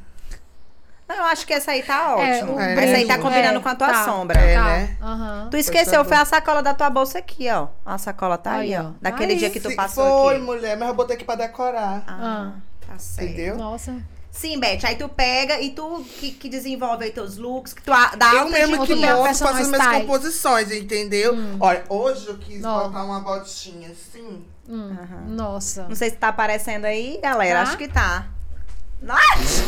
Não, 1.07 1.15
eu 1.17 1.25
acho 1.25 1.47
que 1.47 1.53
essa 1.53 1.71
aí 1.73 1.83
tá 1.83 2.17
É, 2.19 2.39
ótimo. 2.41 2.55
o 2.57 2.61
essa 2.61 2.97
aí 2.97 3.07
tá 3.07 3.19
combinando 3.19 3.59
é, 3.61 3.63
com 3.63 3.69
a 3.69 3.75
tua 3.77 3.89
tá. 3.89 4.05
sombra. 4.07 4.41
É, 4.41 4.55
Tá. 4.55 4.65
né? 4.65 4.97
Aham. 5.01 5.49
Tu 5.51 5.57
esqueceu, 5.59 5.93
Coisa 5.97 6.05
foi 6.09 6.17
a 6.17 6.25
sacola 6.25 6.63
da 6.63 6.73
tua 6.75 6.89
bolsa 6.91 7.19
aqui, 7.19 7.49
ó. 7.51 7.69
A 7.85 7.99
sacola 7.99 8.37
tá 8.39 8.55
aí, 8.55 8.75
Aí, 8.75 8.81
ó. 8.83 8.91
Daquele 9.01 9.35
Aí 9.35 9.39
dia 9.39 9.51
que 9.51 9.61
tu 9.61 9.73
passou 9.77 10.25
Foi, 10.25 10.37
aqui. 10.37 10.45
mulher, 10.45 10.77
mas 10.79 10.89
eu 10.89 10.95
botei 10.95 11.15
aqui 11.17 11.25
pra 11.25 11.35
decorar. 11.37 12.03
Ah, 12.09 12.53
tá 12.85 12.99
certo. 12.99 13.29
Entendeu? 13.31 13.57
Nossa. 13.57 13.95
Sim, 14.33 14.59
Beth, 14.59 14.81
aí 14.85 14.97
tu 14.97 15.09
pega 15.09 15.61
e 15.61 15.71
tu 15.71 16.05
que, 16.19 16.33
que 16.33 16.49
desenvolve 16.49 17.05
aí 17.05 17.11
teus 17.11 17.37
looks, 17.37 17.73
que 17.73 17.83
tu 17.83 17.93
a- 17.93 18.15
dá 18.17 18.33
Eu 18.33 18.39
alta 18.41 18.51
mesmo 18.53 18.79
de- 18.85 18.87
que 18.87 18.95
monto, 18.97 19.25
faço 19.29 19.47
as 19.49 19.69
minhas 19.69 19.87
composições, 19.87 20.73
entendeu? 20.73 21.35
Olha, 21.61 21.85
hoje 21.89 22.27
eu 22.27 22.37
quis 22.37 22.61
botar 22.63 23.05
uma 23.05 23.21
botinha 23.21 23.91
assim. 23.93 24.45
Hum. 24.69 24.91
Aham. 25.01 25.25
Nossa. 25.29 25.87
Não 25.89 25.95
sei 25.97 26.11
se 26.11 26.17
tá 26.17 26.29
aparecendo 26.29 26.85
aí, 26.85 27.21
galera. 27.23 27.57
Tá? 27.61 27.63
Acho 27.69 27.79
que 27.79 27.89
tá. 27.89 28.27
Nossa! 29.01 29.63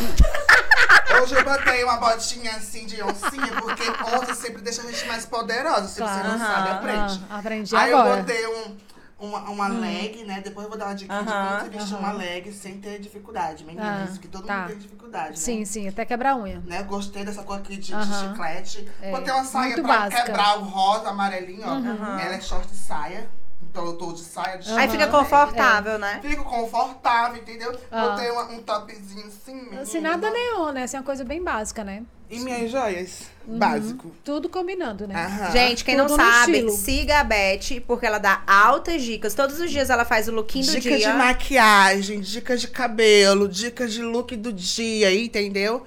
Hoje 1.22 1.34
eu 1.34 1.44
botei 1.44 1.84
uma 1.84 1.96
botinha 1.96 2.52
assim 2.56 2.86
de 2.86 3.02
oncinha, 3.02 3.52
porque 3.60 3.82
onça 4.14 4.34
sempre 4.34 4.62
deixa 4.62 4.82
a 4.82 4.86
gente 4.90 5.06
mais 5.06 5.24
poderosa. 5.26 5.88
Se 5.88 5.94
você 5.94 6.00
Claro. 6.02 6.28
não 6.28 6.38
sabe, 6.38 6.68
Aham. 6.68 6.78
aprende. 6.78 7.24
Ah, 7.30 7.38
aprendi 7.38 7.76
Aí 7.76 7.92
agora. 7.92 8.10
eu 8.10 8.16
botei 8.18 8.46
um, 8.46 8.76
uma, 9.18 9.40
uma 9.50 9.68
leg, 9.68 10.24
né? 10.24 10.40
Depois 10.42 10.64
eu 10.64 10.70
vou 10.70 10.78
dar 10.78 10.86
uma 10.86 10.94
dica 10.94 11.12
de 11.22 11.28
Aham, 11.30 11.48
como 11.48 11.60
você 11.60 11.78
vestir 11.78 11.96
uma 11.96 12.12
leg 12.12 12.52
sem 12.52 12.78
ter 12.80 12.98
dificuldade, 12.98 13.64
meninas. 13.64 14.08
Ah, 14.08 14.10
Isso 14.10 14.20
que 14.20 14.28
todo 14.28 14.46
tá. 14.46 14.56
mundo 14.60 14.68
tem 14.68 14.78
dificuldade, 14.78 15.38
Sim, 15.38 15.60
né? 15.60 15.64
sim, 15.64 15.88
até 15.88 16.04
quebrar 16.04 16.32
a 16.32 16.36
unha. 16.36 16.62
Né? 16.66 16.82
Gostei 16.82 17.24
dessa 17.24 17.42
cor 17.42 17.58
aqui 17.58 17.76
de, 17.76 17.92
de 17.94 18.14
chiclete. 18.14 18.88
É, 19.00 19.10
Botei 19.10 19.32
uma 19.32 19.44
saia 19.44 19.66
muito 19.68 19.82
pra 19.82 19.98
básica. 20.00 20.22
quebrar 20.24 20.58
o 20.58 20.64
rosa, 20.64 21.08
amarelinho, 21.08 21.66
ó. 21.66 21.72
Uhum. 21.74 22.18
Ela 22.18 22.34
é 22.34 22.40
short 22.40 22.68
saia. 22.74 23.28
Então 23.70 23.84
eu 23.86 23.92
tô 23.94 24.12
de 24.12 24.20
saia, 24.22 24.58
de 24.58 24.68
Aí 24.70 24.88
short. 24.88 24.90
fica 24.92 25.06
confortável, 25.08 25.98
né? 25.98 26.20
Fico 26.22 26.42
confortável, 26.44 27.40
entendeu? 27.40 27.78
Ah. 27.90 28.08
Botei 28.08 28.30
uma- 28.30 28.44
um 28.50 28.62
topzinho 28.62 29.26
assim, 29.26 29.54
menina. 29.54 29.82
Assim, 29.82 30.00
nada 30.00 30.30
neon, 30.30 30.72
né? 30.72 30.82
Assim, 30.84 30.96
é 30.96 31.00
uma 31.00 31.06
coisa 31.06 31.24
bem 31.24 31.42
básica, 31.42 31.84
né? 31.84 32.02
E 32.30 32.40
minhas 32.40 32.70
joias. 32.70 33.22
Básico. 33.46 34.10
Tudo 34.24 34.48
combinando, 34.48 35.06
né? 35.06 35.14
Aham. 35.14 35.50
Gente, 35.52 35.84
quem 35.84 35.96
não 35.96 36.06
Tudo 36.06 36.18
no 36.18 36.24
sabe, 36.30 36.52
estilo. 36.52 36.70
siga 36.72 37.20
a 37.20 37.24
Beth, 37.24 37.80
porque 37.86 38.04
ela 38.04 38.18
dá 38.18 38.42
altas 38.46 39.02
dicas. 39.02 39.32
Todos 39.34 39.58
os 39.60 39.70
dias 39.70 39.88
ela 39.90 40.04
faz 40.04 40.28
o 40.28 40.32
lookinho 40.32 40.66
do 40.66 40.72
Dica 40.72 40.96
dia. 40.96 41.10
de 41.12 41.16
maquiagem, 41.16 42.20
dicas 42.20 42.60
de 42.60 42.68
cabelo, 42.68 43.48
dicas 43.48 43.92
de 43.92 44.02
look 44.02 44.34
do 44.36 44.52
dia, 44.52 45.14
entendeu? 45.14 45.86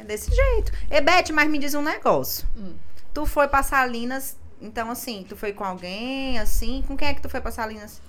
É 0.00 0.04
desse 0.04 0.32
jeito. 0.32 0.70
E 0.90 1.00
Beth, 1.00 1.30
mas 1.32 1.48
me 1.50 1.58
diz 1.58 1.74
um 1.74 1.82
negócio. 1.82 2.46
Hum. 2.56 2.74
Tu 3.12 3.26
foi 3.26 3.48
pra 3.48 3.62
Salinas, 3.62 4.36
então 4.60 4.90
assim, 4.90 5.24
tu 5.28 5.36
foi 5.36 5.52
com 5.52 5.64
alguém, 5.64 6.38
assim? 6.38 6.82
Com 6.86 6.96
quem 6.96 7.08
é 7.08 7.14
que 7.14 7.20
tu 7.22 7.28
foi 7.28 7.40
pra 7.40 7.50
Salinas? 7.50 8.00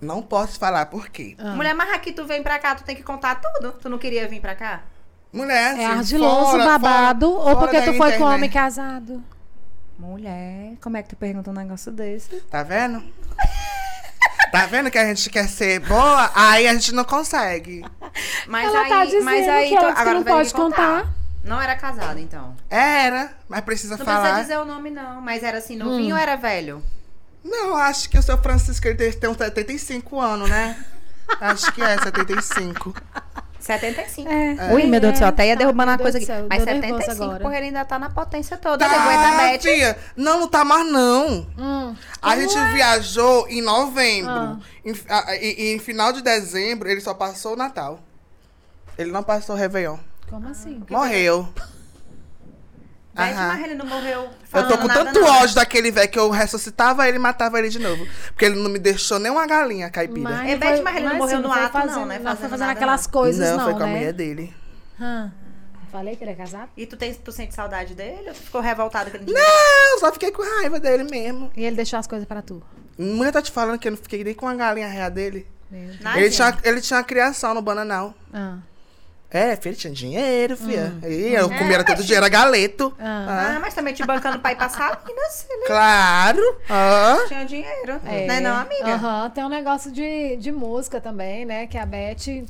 Não 0.00 0.20
posso 0.22 0.58
falar 0.58 0.86
por 0.86 1.08
quê. 1.08 1.34
Ah. 1.38 1.54
Mulher, 1.54 1.74
mas 1.74 1.90
aqui 1.90 2.12
tu 2.12 2.26
vem 2.26 2.42
pra 2.42 2.58
cá, 2.58 2.74
tu 2.74 2.84
tem 2.84 2.94
que 2.94 3.02
contar 3.02 3.36
tudo. 3.40 3.72
Tu 3.72 3.88
não 3.88 3.96
queria 3.98 4.28
vir 4.28 4.40
pra 4.40 4.54
cá? 4.54 4.82
Mulher, 5.32 5.72
assim, 5.72 5.82
É 5.82 5.86
ardiloso, 5.86 6.50
fora- 6.52 6.64
babado, 6.64 7.26
fora- 7.26 7.38
ou 7.38 7.44
fora 7.54 7.56
porque 7.58 7.80
tu 7.80 7.86
foi 7.94 7.96
com 7.96 8.06
internet. 8.06 8.22
homem 8.34 8.50
casado? 8.50 9.22
Mulher, 9.98 10.74
como 10.82 10.96
é 10.98 11.02
que 11.02 11.08
tu 11.08 11.16
pergunta 11.16 11.50
um 11.50 11.54
negócio 11.54 11.90
desse? 11.90 12.40
Tá 12.42 12.62
vendo? 12.62 13.02
Tá 14.52 14.66
vendo 14.66 14.90
que 14.90 14.98
a 14.98 15.04
gente 15.06 15.28
quer 15.30 15.48
ser 15.48 15.80
boa? 15.80 16.30
Aí 16.34 16.66
a 16.68 16.72
gente 16.74 16.94
não 16.94 17.04
consegue. 17.04 17.82
Mas 18.46 18.68
ela 18.68 18.82
aí, 18.82 18.88
tá 18.88 19.04
dizendo 19.04 19.24
mas 19.24 19.48
aí 19.48 19.68
que 19.70 19.76
tu, 19.76 19.82
ela 19.82 19.90
disse 19.90 19.94
que 19.94 20.00
agora 20.00 20.14
não 20.18 20.24
tu 20.24 20.28
pode 20.28 20.52
contar. 20.54 21.02
contar. 21.02 21.15
Não 21.46 21.60
era 21.60 21.76
casado, 21.76 22.18
então. 22.18 22.54
Era, 22.68 23.30
mas 23.48 23.60
precisa 23.62 23.96
Não 23.96 24.04
falar. 24.04 24.20
precisa 24.20 24.42
dizer 24.42 24.58
o 24.58 24.64
nome, 24.64 24.90
não. 24.90 25.20
Mas 25.20 25.42
era 25.42 25.58
assim, 25.58 25.76
novinho 25.76 26.14
ou 26.16 26.20
era 26.20 26.36
velho? 26.36 26.82
Não, 27.44 27.76
acho 27.76 28.10
que 28.10 28.18
o 28.18 28.22
seu 28.22 28.36
Francisco 28.38 28.86
ele 28.88 29.12
tem 29.12 29.30
uns 29.30 29.36
75 29.36 30.20
anos, 30.20 30.50
né? 30.50 30.76
Acho 31.40 31.72
que 31.72 31.82
é 31.82 31.96
75. 31.98 32.94
75. 33.58 34.28
É. 34.30 34.72
Ui, 34.72 34.84
meu 34.86 35.00
Deus 35.00 35.14
do 35.14 35.18
céu, 35.18 35.26
até 35.28 35.46
ia 35.48 35.54
Tá, 35.54 35.58
derrubando 35.58 35.90
uma 35.90 35.98
coisa 35.98 36.18
aqui. 36.18 36.26
céu, 36.26 36.46
Mas 36.48 36.64
deu 36.64 36.74
nervoso 36.74 37.00
75, 37.00 37.24
agora. 37.24 37.40
porque 37.42 37.56
ele 37.56 37.66
ainda 37.66 37.84
tá 37.84 37.98
na 37.98 38.10
potência 38.10 38.56
toda. 38.56 38.84
Aguenta 38.86 39.28
a 39.28 39.30
Tá, 39.32 39.36
Beth. 39.38 39.58
tia. 39.58 39.98
Não, 40.16 40.38
não 40.40 40.48
tá 40.48 40.64
mais 40.64 40.86
não. 40.90 41.46
Hum. 41.58 41.96
A 42.22 42.36
gente 42.36 42.54
viajou 42.74 43.48
em 43.48 43.60
novembro. 43.60 44.30
Ah. 44.30 44.58
Em, 44.84 44.92
a- 45.08 45.36
e- 45.36 45.54
e 45.58 45.74
em 45.74 45.78
final 45.80 46.12
de 46.12 46.22
dezembro, 46.22 46.88
ele 46.88 47.00
só 47.00 47.12
passou 47.12 47.54
o 47.54 47.56
Natal. 47.56 47.98
Ele 48.96 49.10
não 49.10 49.22
passou 49.24 49.56
o 49.56 49.58
Réveillon. 49.58 49.98
Como 50.28 50.48
assim? 50.48 50.82
Morreu. 50.90 51.48
Beth, 53.14 53.22
Aham. 53.32 53.46
mas 53.48 53.64
ele 53.64 53.74
não 53.74 53.86
morreu 53.86 54.22
Eu 54.24 54.30
falando 54.46 54.68
tô 54.68 54.78
com 54.78 54.86
nada, 54.88 55.04
tanto 55.06 55.20
não. 55.20 55.28
ódio 55.42 55.54
daquele 55.54 55.90
velho 55.90 56.08
que 56.10 56.18
eu 56.18 56.28
ressuscitava 56.30 57.08
ele 57.08 57.16
e 57.16 57.20
matava 57.20 57.58
ele 57.58 57.68
de 57.70 57.78
novo. 57.78 58.06
Porque 58.28 58.44
ele 58.44 58.56
não 58.62 58.68
me 58.68 58.78
deixou 58.78 59.18
nem 59.18 59.32
uma 59.32 59.46
galinha 59.46 59.88
caipira. 59.90 60.20
Mas 60.20 60.48
É, 60.48 60.52
não 60.52 60.58
Beth, 60.58 60.66
foi- 60.74 60.80
mas 60.82 60.96
ele 60.96 61.08
não 61.08 61.16
morreu 61.16 61.40
no 61.40 61.48
foi 61.48 61.58
ato, 61.62 61.78
não, 61.78 61.82
fazendo- 61.88 62.06
né? 62.06 62.18
Não 62.18 62.36
foi 62.36 62.48
fazendo 62.48 62.58
nada, 62.66 62.72
aquelas 62.72 63.04
não. 63.06 63.12
coisas, 63.12 63.50
não, 63.50 63.56
não, 63.56 63.64
foi 63.64 63.72
com 63.74 63.82
a 63.82 63.86
né? 63.86 63.92
mulher 63.92 64.12
dele. 64.12 64.54
Hã. 65.00 65.32
Falei 65.90 66.14
que 66.16 66.24
ele 66.24 66.32
é 66.32 66.34
casado? 66.34 66.68
E 66.76 66.84
tu, 66.84 66.96
tem, 66.96 67.14
tu 67.14 67.32
sente 67.32 67.54
saudade 67.54 67.94
dele 67.94 68.28
ou 68.28 68.34
tu 68.34 68.42
ficou 68.42 68.60
revoltado 68.60 69.10
que 69.10 69.16
ele 69.16 69.24
não 69.24 69.32
Não, 69.32 69.98
só 70.00 70.12
fiquei 70.12 70.30
com 70.30 70.42
raiva 70.42 70.78
dele 70.78 71.04
mesmo. 71.04 71.50
E 71.56 71.64
ele 71.64 71.76
deixou 71.76 71.98
as 71.98 72.06
coisas 72.06 72.26
pra 72.28 72.42
tu. 72.42 72.62
Mulher 72.98 73.32
tá 73.32 73.40
te 73.40 73.50
falando 73.50 73.78
que 73.78 73.88
eu 73.88 73.92
não 73.92 73.98
fiquei 73.98 74.22
nem 74.22 74.34
com 74.34 74.46
a 74.46 74.54
galinha 74.54 74.88
real 74.88 75.10
dele. 75.10 75.46
Meu 75.70 75.86
Deus. 75.88 76.00
Nada. 76.00 76.18
Ele 76.20 76.28
tinha, 76.30 76.58
ele 76.64 76.80
tinha 76.82 76.98
uma 76.98 77.04
criação 77.04 77.54
no 77.54 77.62
Bananal. 77.62 78.12
Ah. 78.34 78.58
É, 79.30 79.56
filho, 79.56 79.74
tinha 79.74 79.92
dinheiro, 79.92 80.56
filha. 80.56 80.94
Hum. 81.02 81.08
E 81.08 81.34
eu 81.34 81.50
É, 81.52 81.58
comia 81.58 81.84
todo 81.84 82.02
dia, 82.04 82.16
era 82.18 82.28
galeto. 82.28 82.94
Ah. 82.98 83.54
Ah, 83.56 83.60
mas 83.60 83.74
também 83.74 83.92
te 83.92 84.04
bancando 84.06 84.38
pra 84.38 84.52
ir 84.52 84.56
pra 84.56 84.68
Salinas. 84.68 85.46
Ele 85.50 85.66
Claro. 85.66 86.56
Ah. 86.70 87.16
tinha 87.26 87.44
dinheiro. 87.44 88.00
É. 88.04 88.26
Né 88.26 88.40
não, 88.40 88.54
amiga? 88.56 88.94
Aham, 88.94 89.30
tem 89.30 89.44
um 89.44 89.48
negócio 89.48 89.90
de, 89.90 90.36
de 90.36 90.52
música 90.52 91.00
também, 91.00 91.44
né? 91.44 91.66
Que 91.66 91.76
a 91.76 91.84
Beth. 91.84 92.44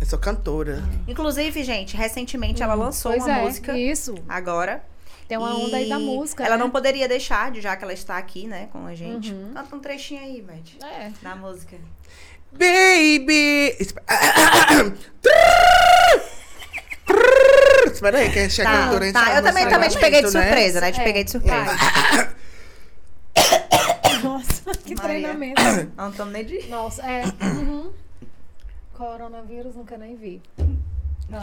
Eu 0.00 0.06
sou 0.06 0.18
cantora. 0.18 0.82
Inclusive, 1.08 1.62
gente, 1.64 1.96
recentemente 1.96 2.62
ela 2.62 2.74
lançou 2.74 3.10
pois 3.12 3.24
uma 3.24 3.38
é, 3.38 3.42
música. 3.42 3.76
Isso. 3.76 4.14
Agora. 4.28 4.82
Tem 5.26 5.38
uma 5.38 5.54
onda 5.56 5.76
aí 5.76 5.88
da 5.88 5.98
música. 5.98 6.42
Ela 6.44 6.56
né? 6.56 6.62
não 6.64 6.70
poderia 6.70 7.06
deixar, 7.06 7.52
de- 7.52 7.60
já 7.60 7.76
que 7.76 7.84
ela 7.84 7.92
está 7.92 8.16
aqui, 8.18 8.48
né, 8.48 8.68
com 8.72 8.84
a 8.84 8.96
gente. 8.96 9.32
Uhum. 9.32 9.52
Canta 9.54 9.76
um 9.76 9.78
trechinho 9.78 10.20
aí, 10.20 10.42
Beth. 10.42 10.84
É. 10.84 11.12
Da 11.22 11.36
música. 11.36 11.76
Baby. 12.52 13.76
Espera 17.92 18.18
aí, 18.18 18.30
que 18.30 18.38
a 18.38 18.42
gente 18.42 18.60
é 18.60 18.64
Tá, 18.64 18.88
a 18.88 19.02
gente 19.02 19.12
tá. 19.12 19.24
sabe 19.24 19.38
Eu 19.38 19.42
também, 19.42 19.68
também 19.68 19.88
te 19.88 19.98
peguei 19.98 20.20
de 20.22 20.26
regulamento, 20.26 20.38
né? 20.38 20.42
surpresa, 20.46 20.80
né? 20.80 20.92
Te 20.92 21.00
É, 21.00 21.04
peguei 21.04 21.24
de 21.24 21.30
surpresa. 21.30 21.70
Nossa, 24.22 24.62
que 24.84 24.94
Maria. 24.94 25.02
treinamento. 25.28 25.62
Não 25.96 26.10
estamos 26.10 26.32
nem 26.32 26.44
de. 26.44 26.66
Nossa, 26.68 27.02
é. 27.02 27.24
Uhum. 27.42 27.90
Coronavírus 28.94 29.74
nunca 29.76 29.96
nem 29.96 30.16
vi. 30.16 30.42
Ah. 31.32 31.42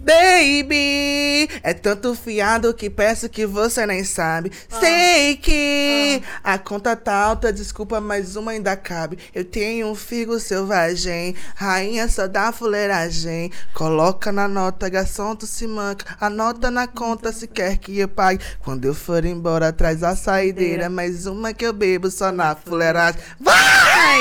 Baby, 0.00 1.48
é 1.62 1.72
tanto 1.72 2.12
fiado 2.16 2.74
que 2.74 2.90
peço 2.90 3.28
que 3.28 3.46
você 3.46 3.86
nem 3.86 4.02
sabe. 4.02 4.50
Sei 4.80 5.36
que 5.36 6.20
a 6.42 6.58
conta 6.58 6.96
tá 6.96 7.14
alta, 7.14 7.52
desculpa, 7.52 8.00
mas 8.00 8.34
uma 8.34 8.50
ainda 8.50 8.76
cabe. 8.76 9.16
Eu 9.32 9.44
tenho 9.44 9.86
um 9.86 9.94
figo 9.94 10.40
selvagem, 10.40 11.36
rainha 11.54 12.08
só 12.08 12.26
dá 12.26 12.50
fuleiragem. 12.50 13.52
Coloca 13.74 14.32
na 14.32 14.48
nota, 14.48 14.88
garçom, 14.88 15.36
tu 15.36 15.46
se 15.46 15.68
manca. 15.68 16.16
Anota 16.20 16.68
na 16.68 16.88
conta 16.88 17.32
se 17.32 17.46
quer 17.46 17.76
que 17.76 17.96
eu 18.00 18.08
pague. 18.08 18.44
Quando 18.58 18.84
eu 18.84 18.94
for 18.94 19.24
embora, 19.24 19.72
traz 19.72 20.02
a 20.02 20.16
saideira. 20.16 20.90
Mais 20.90 21.26
uma 21.26 21.54
que 21.54 21.64
eu 21.64 21.72
bebo 21.72 22.10
só 22.10 22.32
na 22.32 22.56
fuleiragem. 22.56 23.20
Vai! 23.38 24.20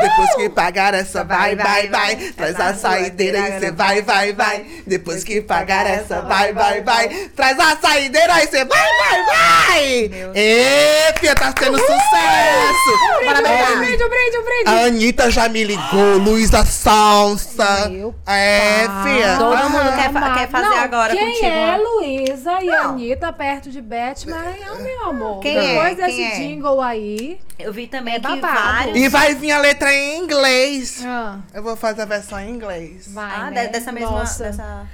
Depois 0.00 0.34
que 0.34 0.48
pagar 0.48 0.94
essa, 0.94 1.22
vai, 1.22 1.54
vai, 1.54 1.88
vai. 1.88 2.16
Traz 2.32 2.58
a 2.58 2.74
saideira 2.74 3.38
e 3.38 3.60
cê 3.60 3.70
vai, 3.70 4.02
vai, 4.02 4.32
vai. 4.32 4.66
Depois 5.02 5.24
que 5.24 5.40
pagar 5.40 5.84
essa, 5.84 6.20
vai, 6.22 6.52
vai, 6.52 6.80
vai. 6.80 7.08
Traz 7.34 7.58
a 7.58 7.76
saideira 7.76 8.40
e 8.44 8.46
cê 8.46 8.64
vai, 8.64 8.78
vai, 8.78 9.24
vai. 9.26 10.08
Meu 10.08 10.32
Ê, 10.32 11.12
fia, 11.18 11.34
tá 11.34 11.52
sendo 11.58 11.76
sucesso. 11.76 12.98
Brinde, 13.18 13.28
Olha, 13.28 13.74
um 13.74 13.78
brinde, 13.80 14.04
um 14.04 14.08
brinde, 14.08 14.38
um 14.38 14.44
brinde. 14.44 14.64
A 14.66 14.86
Anitta 14.86 15.28
já 15.30 15.48
me 15.48 15.64
ligou, 15.64 16.18
Luísa 16.18 16.64
Salsa. 16.64 17.88
Meu 17.88 18.14
É, 18.26 18.82
fia. 19.02 19.36
Todo 19.38 19.70
mundo 19.70 19.92
quer 19.96 20.12
fa- 20.12 20.34
quer 20.34 20.48
fazer 20.48 20.68
Não, 20.68 20.76
agora 20.76 21.12
quem 21.16 21.26
contigo, 21.26 21.46
é 21.46 21.50
né? 21.50 21.76
Luísa 21.78 22.62
e 22.62 22.66
Não. 22.66 22.90
Anitta 22.90 23.32
perto 23.32 23.70
de 23.70 23.80
Beth 23.82 24.24
Maranhão, 24.26 24.76
meu 24.80 25.06
amor? 25.06 25.40
Quem 25.40 25.56
é? 25.56 25.74
Depois 25.74 25.96
Quem 25.96 26.06
desse 26.06 26.22
é? 26.22 26.36
jingle 26.36 26.80
aí. 26.80 27.40
Eu 27.58 27.72
vi 27.72 27.86
também 27.86 28.14
É 28.14 28.20
que 28.20 28.36
vários. 28.40 28.96
E 28.96 29.08
vai 29.08 29.34
vir 29.34 29.52
a 29.52 29.58
letra 29.58 29.92
em 29.94 30.18
inglês. 30.18 31.02
Ah, 31.06 31.38
Eu 31.54 31.62
vou 31.62 31.76
fazer 31.76 32.02
a 32.02 32.04
versão 32.06 32.38
em 32.40 32.50
inglês. 32.50 33.04
vai, 33.08 33.32
Ah, 33.34 33.50
né? 33.50 33.66
de- 33.66 33.72
dessa 33.72 33.92
mesma. 33.92 34.10
Nossa. 34.10 34.44
Dessa... 34.44 34.86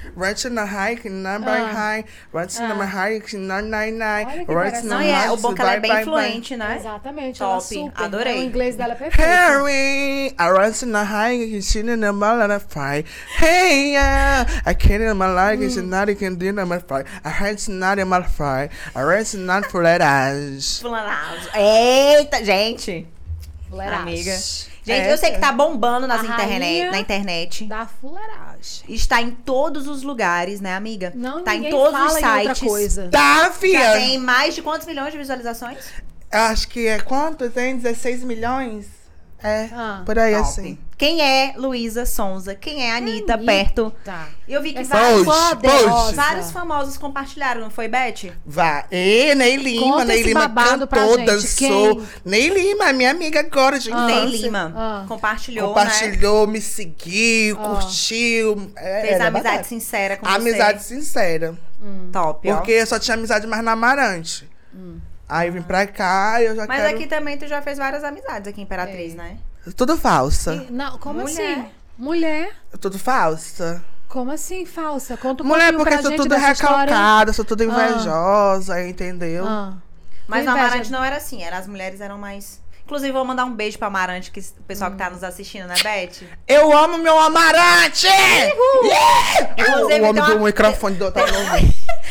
The 0.58 0.66
high, 0.66 0.98
number 1.04 1.50
high. 1.50 2.04
Right 2.32 2.54
in 2.58 2.64
Ah. 2.64 2.74
the 2.74 2.86
high, 2.86 3.22
nine 3.34 3.70
nine 3.70 3.98
nine. 3.98 4.26
Olha 4.26 4.44
que 4.46 4.54
Right 4.54 4.76
in 4.76 4.82
the 4.82 4.88
Não, 4.88 5.02
e 5.02 5.08
é, 5.08 5.14
high, 5.14 5.30
o 5.30 5.36
bom 5.36 5.54
que 5.54 5.60
ela 5.60 5.74
é 5.74 5.80
bem 5.80 6.04
fluente, 6.04 6.56
né? 6.56 6.76
Exatamente, 6.76 7.38
Top, 7.38 7.50
ela 7.52 7.60
super. 7.60 8.04
adorei. 8.04 8.38
O 8.38 8.42
inglês 8.42 8.76
dela 8.76 8.92
é 8.92 8.96
perfeito. 8.96 9.26
Harry, 9.26 10.34
the 12.00 12.12
mall 12.12 12.40
and 12.40 12.52
I 12.52 12.58
fry. 12.58 13.04
Hey, 13.38 13.92
yeah, 13.92 14.46
I 14.66 14.74
can't 14.74 15.02
in 15.02 15.14
my 15.14 15.26
life, 15.26 15.62
it's 15.62 15.76
not 15.76 16.10
a 16.10 16.14
can 16.14 16.34
dinner 16.36 16.64
my 16.66 16.80
fry. 16.80 17.04
I 17.24 17.30
it's 17.54 17.68
not 17.68 17.98
in 18.00 18.08
my 18.08 18.22
fry. 18.22 18.68
I 18.94 19.02
rise 19.02 19.34
not 19.34 19.66
for 19.66 19.82
that 19.82 20.00
ass. 20.00 20.80
Fulanazo. 20.82 21.48
Eita, 21.54 22.44
gente. 22.44 23.06
Fuleiragem. 23.68 24.02
Amiga. 24.02 24.32
Gente, 24.84 25.00
É, 25.06 25.12
eu 25.12 25.18
sei 25.18 25.32
que 25.32 25.38
tá 25.38 25.52
bombando 25.52 26.06
nas 26.06 26.22
internet, 26.24 26.90
na 26.90 26.98
internet. 26.98 27.64
Da 27.66 27.86
fuleiragem. 27.86 28.84
Está 28.88 29.20
em 29.20 29.30
todos 29.30 29.86
os 29.86 30.02
lugares, 30.02 30.60
né, 30.60 30.74
amiga? 30.74 31.12
Não, 31.14 31.42
tá 31.44 31.54
em 31.54 31.68
todos 31.70 31.92
fala 31.92 32.06
os 32.06 32.16
em 32.16 32.24
outra 32.24 32.54
sites. 32.54 32.68
coisa. 32.68 33.08
Tá, 33.10 33.44
Já 33.44 33.50
filha. 33.52 33.92
tem 33.92 34.18
mais 34.18 34.54
de 34.54 34.62
quantos 34.62 34.86
milhões 34.86 35.12
de 35.12 35.18
visualizações? 35.18 35.78
Acho 36.30 36.68
que 36.68 36.86
é 36.86 36.98
quanto? 37.00 37.48
Tem 37.50 37.76
16 37.76 38.22
milhões? 38.24 38.86
É, 39.42 39.68
Ah, 39.72 40.02
por 40.04 40.18
aí 40.18 40.32
Top. 40.34 40.42
assim. 40.48 40.78
Quem 40.96 41.22
é 41.22 41.54
Luísa 41.56 42.04
Sonza? 42.04 42.56
Quem 42.56 42.82
é 42.84 42.90
a 42.92 42.96
Anitta, 42.96 43.34
Anitta. 43.34 43.38
perto? 43.52 43.92
Tá. 44.04 44.26
Eu 44.48 44.60
vi 44.60 44.72
que 44.72 44.80
Essa 44.80 44.96
vários, 44.96 45.24
poderosa. 45.24 46.12
vários 46.16 46.50
famosos 46.50 46.96
compartilharam, 46.98 47.60
não 47.60 47.70
foi, 47.70 47.86
Beth? 47.86 48.32
Vá. 48.44 48.84
E 48.90 49.32
Ney 49.36 49.56
Lima, 49.58 49.92
Conta 49.92 50.04
Ney 50.06 50.22
Lima 50.24 50.48
cantou, 50.50 51.16
gente. 51.18 51.26
dançou. 51.26 51.96
Quem? 51.96 52.06
Ney 52.24 52.48
Lima, 52.48 52.92
minha 52.92 53.12
amiga 53.12 53.38
agora 53.38 53.78
de 53.78 53.92
Ah. 53.92 54.06
Ney. 54.06 54.26
Lima 54.26 54.72
Ah. 54.74 55.04
compartilhou, 55.06 55.68
né? 55.68 55.74
Compartilhou, 55.82 56.46
me 56.48 56.60
seguiu, 56.60 57.56
Ah. 57.60 57.68
curtiu. 57.68 58.72
É, 58.76 59.00
Fez 59.02 59.12
era 59.14 59.28
amizade 59.28 59.66
sincera 59.68 60.16
com 60.16 60.26
Amizade 60.26 60.82
você. 60.82 60.96
sincera. 60.96 61.54
Top, 62.12 62.50
ó. 62.50 62.56
Porque 62.56 62.72
eu 62.72 62.86
só 62.88 62.98
tinha 62.98 63.14
amizade 63.16 63.46
mais 63.46 63.62
na 63.62 63.70
Amarante. 63.70 64.48
Aí 65.28 65.48
eu 65.48 65.52
vim 65.52 65.62
pra 65.62 65.86
cá 65.86 66.40
e 66.40 66.46
eu 66.46 66.56
já 66.56 66.66
Mas 66.66 66.82
quero... 66.82 66.96
aqui 66.96 67.06
também 67.06 67.36
tu 67.36 67.46
já 67.46 67.60
fez 67.60 67.76
várias 67.76 68.02
amizades 68.02 68.48
aqui 68.48 68.60
em 68.60 68.64
Imperatriz, 68.64 69.14
né? 69.14 69.36
Tudo 69.76 69.96
falsa. 69.96 70.54
E- 70.54 70.72
Não, 70.72 70.98
como 70.98 71.20
Mulher. 71.20 71.58
assim? 71.58 71.68
Mulher? 71.98 72.50
Tudo 72.80 72.98
falsa. 72.98 73.84
Como 74.08 74.30
assim, 74.30 74.64
falsa? 74.64 75.16
Conta 75.18 75.42
um 75.42 75.46
Mulher, 75.46 75.74
porque 75.74 75.98
sou 76.00 76.10
gente 76.10 76.22
tudo 76.22 76.34
recalcada, 76.34 77.32
sou 77.34 77.44
tudo 77.44 77.62
invejosa, 77.64 78.82
entendeu? 78.86 79.44
Ah. 79.46 79.74
Mas 80.26 80.44
inveja. 80.44 80.58
Amarante 80.58 80.90
não 80.90 81.04
era 81.04 81.16
assim, 81.16 81.42
era, 81.42 81.58
as 81.58 81.66
mulheres 81.66 82.00
eram 82.00 82.16
mais... 82.16 82.60
Inclusive, 82.88 83.12
vou 83.12 83.22
mandar 83.22 83.44
um 83.44 83.52
beijo 83.54 83.76
pra 83.78 83.88
Amarante, 83.88 84.30
que 84.30 84.40
o 84.40 84.62
pessoal 84.66 84.90
que 84.90 84.96
tá 84.96 85.10
nos 85.10 85.22
assistindo, 85.22 85.66
né, 85.66 85.74
Beth? 85.82 86.26
Eu 86.48 86.74
amo 86.74 86.96
meu 86.96 87.18
Amarante! 87.20 88.06
Yeah! 88.06 89.52
Inclusive, 89.58 90.00
o 90.00 90.08
homem 90.08 90.22
tem 90.22 90.32
do 90.32 90.36
uma- 90.38 90.46
microfone 90.46 90.96
do 90.96 91.04
outro. 91.04 91.22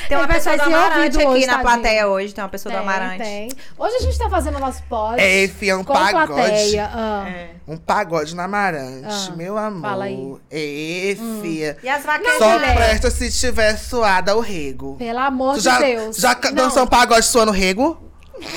Tem 0.07 0.15
uma 0.17 0.27
pessoa 0.27 0.55
do 0.55 0.61
Amarante 0.61 1.17
aqui 1.17 1.25
hoje, 1.25 1.45
na 1.47 1.53
tadinho. 1.53 1.71
plateia 1.73 2.07
hoje, 2.07 2.31
tem 2.35 2.43
uma 2.43 2.49
pessoa 2.51 2.71
do 2.71 2.77
Tem, 2.77 2.87
Amarante. 2.87 3.17
tem. 3.23 3.49
Hoje 3.75 3.95
a 3.95 3.99
gente 4.01 4.19
tá 4.19 4.29
fazendo 4.29 4.57
o 4.57 4.59
nosso 4.59 4.83
pod. 4.83 5.19
É, 5.19 5.47
fi, 5.47 5.71
é 5.71 5.75
um 5.75 5.83
com 5.83 5.93
pagode. 5.93 6.27
plateia. 6.27 6.91
Ah. 6.93 7.25
É. 7.27 7.49
Um 7.67 7.75
pagode 7.77 8.35
na 8.35 8.43
Amarante, 8.43 9.29
Ah, 9.31 9.35
meu 9.35 9.57
amor. 9.57 9.81
fala 9.81 10.05
aí. 10.05 10.35
É, 10.51 11.15
fia. 11.41 11.77
E 11.81 11.89
as 11.89 12.03
vaqueiras? 12.05 12.37
Só 12.37 12.51
mulher. 12.51 12.75
presta 12.75 13.09
se 13.09 13.31
tiver 13.31 13.75
suada 13.77 14.37
o 14.37 14.41
rego. 14.41 14.95
Pelo 14.97 15.17
amor 15.19 15.55
Tu 15.55 15.57
de 15.61 15.63
já, 15.65 15.79
Deus. 15.79 16.17
já 16.17 16.35
Não. 16.43 16.53
dançou 16.53 16.83
um 16.83 16.87
pagode 16.87 17.25
suando 17.25 17.51
rego? 17.51 17.99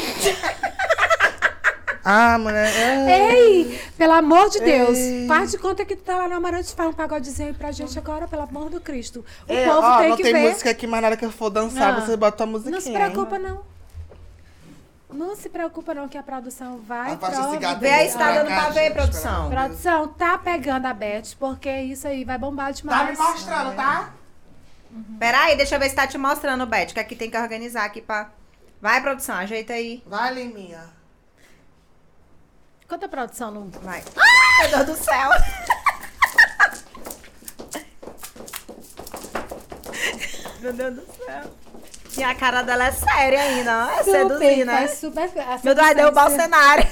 ah, 2.04 2.38
mulher. 2.38 2.66
é. 2.76 3.34
Ei, 3.34 3.80
pelo 3.96 4.12
amor 4.12 4.48
de 4.50 4.60
Deus. 4.60 4.96
Ei. 4.96 5.26
Faz 5.26 5.50
de 5.50 5.58
conta 5.58 5.84
que 5.84 5.94
tu 5.96 6.02
tá 6.02 6.16
lá 6.16 6.28
no 6.28 6.34
Amarante, 6.36 6.74
faz 6.74 6.88
um 6.88 6.92
pagodezinho 6.92 7.48
aí 7.48 7.54
pra 7.54 7.70
gente 7.72 7.98
agora, 7.98 8.26
pelo 8.28 8.42
amor 8.42 8.70
do 8.70 8.80
Cristo. 8.80 9.24
O 9.48 9.52
É, 9.52 9.66
povo 9.66 9.80
ó, 9.86 9.98
tem 9.98 10.08
não 10.10 10.16
que 10.16 10.22
tem 10.22 10.32
ver. 10.32 10.48
música 10.50 10.70
aqui, 10.70 10.86
mas 10.86 11.00
na 11.02 11.08
hora 11.08 11.16
que 11.16 11.24
eu 11.24 11.30
for 11.32 11.50
dançar, 11.50 11.94
Ah. 11.94 12.00
você 12.00 12.16
bota 12.16 12.44
a 12.44 12.46
musiquinha. 12.46 12.74
Não 12.74 12.80
se 12.80 12.90
preocupa, 12.92 13.38
não. 13.38 13.60
Não 15.12 15.34
se 15.34 15.48
preocupa, 15.48 15.92
não, 15.92 16.08
que 16.08 16.16
a 16.16 16.22
produção 16.22 16.78
vai. 16.86 17.16
Prova- 17.16 17.56
gato 17.56 17.80
Vê 17.80 17.90
a 17.90 18.04
estrada 18.04 18.32
pra 18.32 18.42
no 18.44 18.48
cá, 18.48 18.62
pavê, 18.66 18.80
gente, 18.84 18.92
produção. 18.94 19.50
Produção, 19.50 20.08
tá 20.08 20.38
pegando 20.38 20.86
a 20.86 20.94
Beth, 20.94 21.34
porque 21.38 21.68
isso 21.82 22.06
aí 22.06 22.24
vai 22.24 22.38
bombar 22.38 22.66
Tá 22.66 22.72
demais. 22.72 23.18
me 23.18 23.24
mostrando, 23.24 23.74
tá? 23.74 24.10
Peraí, 25.18 25.56
deixa 25.56 25.74
eu 25.74 25.80
ver 25.80 25.88
se 25.88 25.96
tá 25.96 26.06
te 26.06 26.16
mostrando, 26.16 26.64
Beth, 26.64 26.86
que 26.94 27.00
aqui 27.00 27.16
tem 27.16 27.28
que 27.28 27.36
organizar 27.36 27.84
aqui 27.84 28.00
pra... 28.00 28.30
Vai, 28.80 29.00
produção, 29.00 29.34
ajeita 29.34 29.72
aí. 29.72 30.00
Vai, 30.06 30.32
Liminha. 30.32 30.84
Enquanto 32.90 33.04
a 33.04 33.08
produção 33.08 33.52
não. 33.52 33.70
Vai. 33.84 34.02
Ai, 34.18 34.68
meu 34.68 34.84
Deus 34.84 34.98
do 34.98 35.04
céu. 35.04 35.30
meu 40.58 40.72
Deus 40.72 40.94
do 40.96 41.06
céu. 41.24 41.42
E 42.18 42.24
a 42.24 42.34
cara 42.34 42.62
dela 42.62 42.88
é 42.88 42.90
séria 42.90 43.42
ainda, 43.42 43.86
ó. 43.86 43.90
É 44.00 44.02
seduzir, 44.02 44.64
né? 44.64 44.72
faz 44.72 44.98
super. 44.98 45.30
Meu 45.62 45.72
Deus, 45.72 45.76
vai 45.76 45.94
derrubar 45.94 46.32
o 46.32 46.34
cenário. 46.34 46.84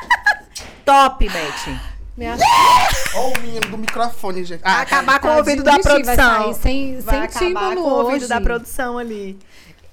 Top, 0.86 1.28
Beth. 1.28 1.78
Ó 3.14 3.28
o 3.28 3.40
menino 3.42 3.68
do 3.68 3.76
microfone, 3.76 4.44
gente. 4.44 4.62
Ah, 4.64 4.80
acabar 4.80 5.20
com 5.20 5.28
o 5.28 5.30
Tadinho 5.30 5.38
ouvido 5.40 5.62
da 5.62 5.76
ti, 5.76 5.82
vai 5.82 6.02
produção. 6.02 6.42
sair 6.42 6.54
sem, 6.54 7.00
Vai 7.00 7.28
sem 7.28 7.52
acabar 7.52 7.74
com 7.76 7.82
o 7.82 8.04
ouvido 8.04 8.26
da 8.26 8.40
produção 8.40 8.96
ali. 8.96 9.38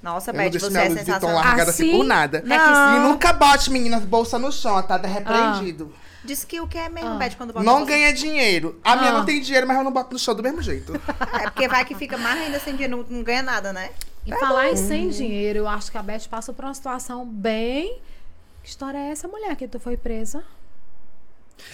Nossa, 0.06 0.30
eu 0.30 0.36
Beth, 0.36 0.52
você 0.60 0.70
minha 0.70 0.82
é 0.84 0.90
sensacional. 0.92 1.36
largada 1.44 1.72
assim 1.72 1.90
Assim? 1.90 1.98
por 1.98 2.04
nada. 2.06 2.44
Não. 2.46 2.96
E 2.98 3.10
nunca 3.10 3.34
bote, 3.34 3.72
meninas, 3.72 4.04
bolsa 4.06 4.38
no 4.38 4.52
chão, 4.52 4.80
tá? 4.84 4.98
Repreendido. 4.98 5.92
Diz 6.24 6.44
que 6.46 6.60
o 6.62 6.68
que 6.68 6.78
é 6.78 6.88
mesmo, 6.90 7.10
Ah. 7.10 7.16
Beth, 7.18 7.32
quando 7.36 7.52
bota 7.54 7.66
Não 7.66 7.78
bolsa- 7.80 7.92
ganha 7.92 8.14
dinheiro. 8.14 8.80
A 8.84 8.96
minha 8.96 9.10
Ah. 9.10 9.14
não 9.14 9.26
tem 9.26 9.42
dinheiro, 9.42 9.68
mas 9.68 9.78
eu 9.78 9.84
não 9.84 9.92
boto 9.92 10.14
no 10.14 10.20
chão 10.20 10.34
do 10.36 10.44
mesmo 10.44 10.62
jeito. 10.62 10.94
É, 11.42 11.50
porque 11.50 11.68
vai 11.68 11.84
que 11.86 11.96
fica 11.96 12.18
mais 12.18 12.40
ainda 12.40 12.60
sem 12.60 12.74
dinheiro, 12.74 12.98
não, 12.98 13.18
não 13.18 13.24
ganha 13.24 13.42
nada, 13.44 13.74
né? 13.74 13.90
E 14.26 14.32
falar 14.36 14.70
em 14.70 14.76
sem 14.76 15.10
dinheiro, 15.10 15.60
eu 15.60 15.68
acho 15.68 15.92
que 15.92 15.98
a 15.98 16.04
Beth 16.04 16.28
passou 16.30 16.54
por 16.54 16.66
uma 16.66 16.74
situação 16.74 17.26
bem. 17.26 18.00
Que 18.64 18.70
história 18.70 18.98
é 18.98 19.10
essa, 19.12 19.28
mulher, 19.28 19.56
que 19.56 19.68
tu 19.68 19.80
foi 19.80 19.98
presa? 19.98 20.44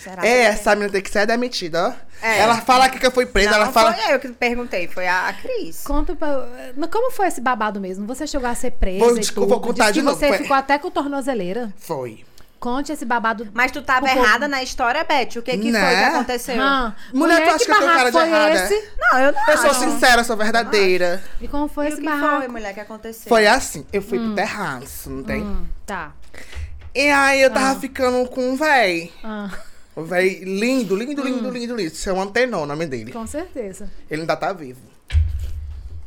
Será 0.04 0.26
É, 0.26 0.42
que- 0.46 0.48
essa 0.54 0.72
menina 0.76 0.92
tem 0.92 1.02
que 1.02 1.10
ser 1.12 1.26
demitida, 1.28 1.90
ó. 1.90 2.12
É. 2.26 2.40
Ela 2.40 2.58
fala 2.62 2.86
aqui 2.86 3.00
que 3.00 3.06
eu 3.06 3.12
fui 3.12 3.26
presa, 3.26 3.50
Não, 3.50 3.56
ela 3.58 3.66
não 3.66 3.74
fala. 3.74 3.94
foi 3.94 4.14
eu 4.14 4.20
que 4.20 4.28
perguntei, 4.30 4.88
foi 4.88 5.08
a, 5.08 5.28
a 5.30 5.34
Cris. 5.34 5.82
Conta 5.84 6.16
pra... 6.16 6.48
Como 6.92 7.12
foi 7.12 7.28
esse 7.28 7.42
babado 7.42 7.80
mesmo? 7.82 8.06
Você 8.08 8.28
chegou 8.28 8.48
a 8.48 8.54
ser 8.56 8.72
presa 8.72 9.00
Vou 9.06 9.18
e 9.18 9.22
tudo. 9.22 9.48
vou 9.48 9.60
contar 9.60 9.86
Diz 9.86 9.94
que 9.94 10.00
de 10.00 10.02
novo, 10.04 10.18
você 10.20 10.28
foi- 10.28 10.38
ficou 10.40 10.56
até 10.56 10.78
com 10.78 10.92
tornozeleira. 10.92 11.74
Foi. 11.78 12.24
Conte 12.60 12.92
esse 12.92 13.04
babado. 13.06 13.48
Mas 13.56 13.72
tu 13.72 13.82
tava 13.82 14.06
O 14.06 14.10
errada 14.10 14.48
na 14.48 14.62
história, 14.62 15.04
Beth? 15.04 15.38
O 15.40 15.42
que, 15.42 15.58
que 15.58 15.62
foi 15.64 15.72
Né? 15.72 16.04
que 16.04 16.16
aconteceu? 16.16 16.62
Ah, 16.62 16.94
Mulher, 17.12 17.44
tu 17.44 17.50
acha 17.56 17.66
que 17.66 17.72
eu 17.72 17.78
tenho 17.80 17.92
cara 17.92 18.12
de 18.12 18.12
foi 18.12 18.28
errada? 18.28 18.54
esse? 18.54 18.90
Não, 19.00 19.20
eu 19.20 19.32
não 19.32 19.48
Eu 19.48 19.58
sou 19.58 19.74
sincera, 19.74 20.24
sou 20.24 20.38
verdadeira. 20.38 21.24
E 21.42 21.48
como 21.48 21.68
foi 21.68 21.86
E 21.86 21.88
o 21.88 21.94
esse 21.94 22.02
que 22.02 22.06
barraco? 22.06 22.38
foi, 22.38 22.48
mulher, 22.50 22.72
que 22.76 22.80
aconteceu? 22.80 23.28
Foi 23.28 23.48
assim, 23.48 23.84
eu 23.92 24.04
fui 24.04 24.20
pro 24.20 24.36
terraço, 24.36 25.10
não 25.10 25.24
tem? 25.24 25.42
Hum, 25.42 25.66
tá. 25.88 26.12
E 26.94 27.10
aí 27.10 27.42
eu 27.42 27.50
tava 27.50 27.80
ficando 27.80 28.28
com 28.30 28.52
um 28.52 28.56
véi. 28.56 29.12
Ah, 29.24 29.50
véi 29.98 30.44
lindo, 30.44 30.96
lindo, 30.96 31.22
lindo, 31.24 31.48
Hum. 31.50 31.52
lindo, 31.52 31.76
lindo. 31.76 31.96
Seu 31.96 32.20
Antenon, 32.20 32.64
o 32.64 32.66
nome 32.66 32.86
dele. 32.86 33.12
com 33.12 33.28
certeza. 33.28 33.90
Ele 34.10 34.22
ainda 34.22 34.36
tá 34.36 34.54
vivo. 34.54 34.80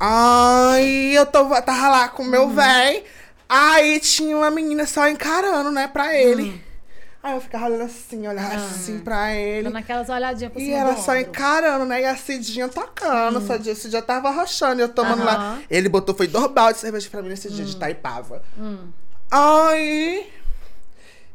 Aí 0.00 1.14
eu 1.14 1.26
tô, 1.26 1.48
tava 1.62 1.88
lá 1.88 2.08
com 2.08 2.22
o 2.22 2.26
meu 2.26 2.44
Uhum. 2.44 2.54
véi. 2.54 3.04
Aí 3.48 4.00
tinha 4.00 4.36
uma 4.36 4.50
menina 4.50 4.86
só 4.86 5.08
encarando, 5.08 5.70
né, 5.70 5.86
pra 5.86 6.14
ele. 6.14 6.42
Hum. 6.50 6.58
Aí 7.22 7.34
eu 7.36 7.40
ficava 7.40 7.66
olhando 7.66 7.84
assim, 7.84 8.26
olhava 8.28 8.54
assim 8.54 8.98
pra 8.98 9.34
ele. 9.34 9.62
Dando 9.64 9.78
aquelas 9.78 10.08
olhadinhas 10.10 10.52
por 10.52 10.60
E 10.60 10.70
ela 10.72 10.94
só 10.96 11.16
encarando, 11.16 11.86
né? 11.86 12.02
E 12.02 12.04
a 12.04 12.14
Cidinha 12.16 12.68
tocando. 12.68 13.40
Dia, 13.60 13.72
esse 13.72 13.88
dia 13.88 14.02
tava 14.02 14.30
rochando. 14.30 14.80
E 14.80 14.84
eu 14.84 14.90
tomando 14.90 15.24
lá. 15.24 15.58
Ele 15.70 15.88
botou, 15.88 16.14
foi 16.14 16.26
dois 16.26 16.50
baldes 16.52 16.76
de 16.76 16.80
cerveja 16.82 17.08
pra 17.10 17.22
mim 17.22 17.30
nesse 17.30 17.48
dia 17.50 17.64
de 17.64 17.76
Taipava. 17.76 18.42
Hum. 18.58 18.88
Aí. 19.30 20.26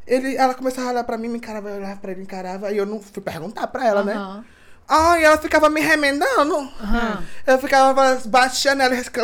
Ele, 0.09 0.35
ela 0.35 0.53
começava 0.53 0.87
a 0.87 0.91
olhar 0.91 1.03
pra 1.03 1.17
mim, 1.17 1.27
me 1.29 1.37
encarava, 1.37 1.69
eu 1.69 1.75
olhava 1.77 1.95
pra 1.97 2.11
ele, 2.11 2.21
encarava. 2.21 2.67
Aí 2.67 2.77
eu 2.77 2.85
não 2.85 2.99
fui 2.99 3.21
perguntar 3.21 3.67
pra 3.67 3.85
ela, 3.87 4.03
né? 4.03 4.13
Aham. 4.13 4.43
Aí 4.91 5.23
ela 5.23 5.37
ficava 5.37 5.69
me 5.69 5.81
remendando. 5.81 6.55
Aham. 6.81 7.23
Eu 7.45 7.59
ficava, 7.59 7.93
nela, 8.75 8.95
resca- 8.95 9.21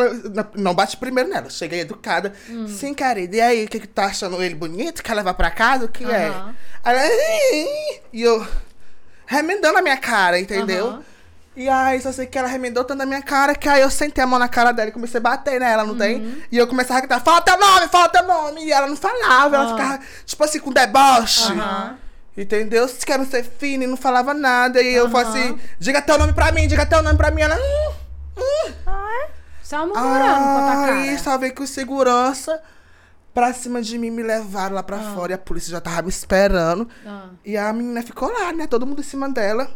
não 0.55 0.75
bate 0.75 0.95
primeiro 0.95 1.27
nela. 1.27 1.49
Cheguei 1.49 1.79
educada. 1.79 2.33
Hum. 2.47 2.67
Sim, 2.67 2.93
querida, 2.93 3.35
e 3.35 3.41
aí, 3.41 3.65
o 3.65 3.67
que 3.67 3.79
que 3.79 3.87
tá 3.87 4.05
achando 4.05 4.41
ele 4.43 4.53
bonito? 4.53 5.01
Quer 5.01 5.15
levar 5.15 5.33
pra 5.33 5.49
casa? 5.49 5.85
O 5.85 5.89
que 5.89 6.03
é? 6.05 6.27
Aí 6.83 6.95
ela, 6.95 7.07
"Ih", 7.07 8.01
e 8.13 8.21
eu 8.21 8.45
remendando 9.25 9.77
a 9.79 9.81
minha 9.81 9.97
cara, 9.97 10.39
entendeu? 10.39 10.87
Aham. 10.87 11.03
E 11.55 11.69
aí, 11.69 12.01
só 12.01 12.11
sei 12.11 12.25
que 12.25 12.37
ela 12.37 12.47
remendou 12.49 12.83
tanto 12.83 12.97
na 12.99 13.05
minha 13.05 13.21
cara 13.21 13.55
que 13.55 13.69
aí 13.69 13.81
eu 13.81 13.89
sentei 13.89 14.23
a 14.23 14.27
mão 14.27 14.37
na 14.37 14.47
cara 14.49 14.71
dela 14.73 14.89
e 14.89 14.91
comecei 14.91 15.19
a 15.19 15.21
bater 15.21 15.59
nela, 15.59 15.83
não 15.83 15.93
Uhum. 15.93 15.97
tem? 15.97 16.43
E 16.51 16.57
eu 16.57 16.67
comecei 16.67 16.93
a 16.95 16.99
gritar, 16.99 17.21
fala 17.21 17.41
teu 17.41 17.57
nome, 17.57 17.87
fala 17.87 18.09
teu 18.09 18.27
nome! 18.27 18.65
E 18.65 18.71
ela 18.73 18.87
não 18.87 18.95
falava, 18.97 19.55
ela 19.55 19.65
Ah. 19.65 19.69
ficava, 19.77 19.99
tipo 20.25 20.43
assim, 20.43 20.59
com 20.59 20.71
deboche. 20.73 21.51
Aham. 21.53 21.97
Entendeu? 22.37 22.85
Se 22.89 23.05
querem 23.05 23.25
ser 23.25 23.43
fina 23.43 23.85
e 23.85 23.87
não 23.87 23.95
falava 23.95 24.33
nada. 24.33 24.81
E 24.81 24.93
eu 24.93 25.09
falei 25.09 25.27
assim, 25.29 25.59
diga 25.79 26.01
teu 26.01 26.17
nome 26.17 26.33
pra 26.33 26.51
mim, 26.51 26.67
diga 26.67 26.85
teu 26.85 27.01
nome 27.01 27.15
pra 27.17 27.31
mim. 27.31 27.41
Ela. 27.41 27.55
"Hum, 27.55 27.93
hum." 28.37 28.71
Só 29.63 29.85
murmurando 29.85 30.43
com 30.43 30.57
a 30.57 30.83
tua 30.83 30.85
Aí 30.93 31.05
cara. 31.07 31.17
só 31.19 31.37
veio 31.37 31.55
com 31.55 31.65
segurança 31.65 32.61
pra 33.33 33.53
cima 33.53 33.81
de 33.81 33.97
mim, 33.97 34.11
me 34.11 34.21
levaram 34.21 34.75
lá 34.75 34.83
pra 34.83 34.99
fora 34.99 35.31
e 35.31 35.35
a 35.35 35.37
polícia 35.37 35.71
já 35.71 35.79
tava 35.81 36.01
me 36.03 36.09
esperando. 36.09 36.87
Ah. 37.07 37.29
E 37.43 37.57
a 37.57 37.71
menina 37.73 38.03
ficou 38.03 38.29
lá, 38.31 38.51
né? 38.51 38.67
Todo 38.67 38.85
mundo 38.85 38.99
em 38.99 39.03
cima 39.03 39.29
dela. 39.29 39.67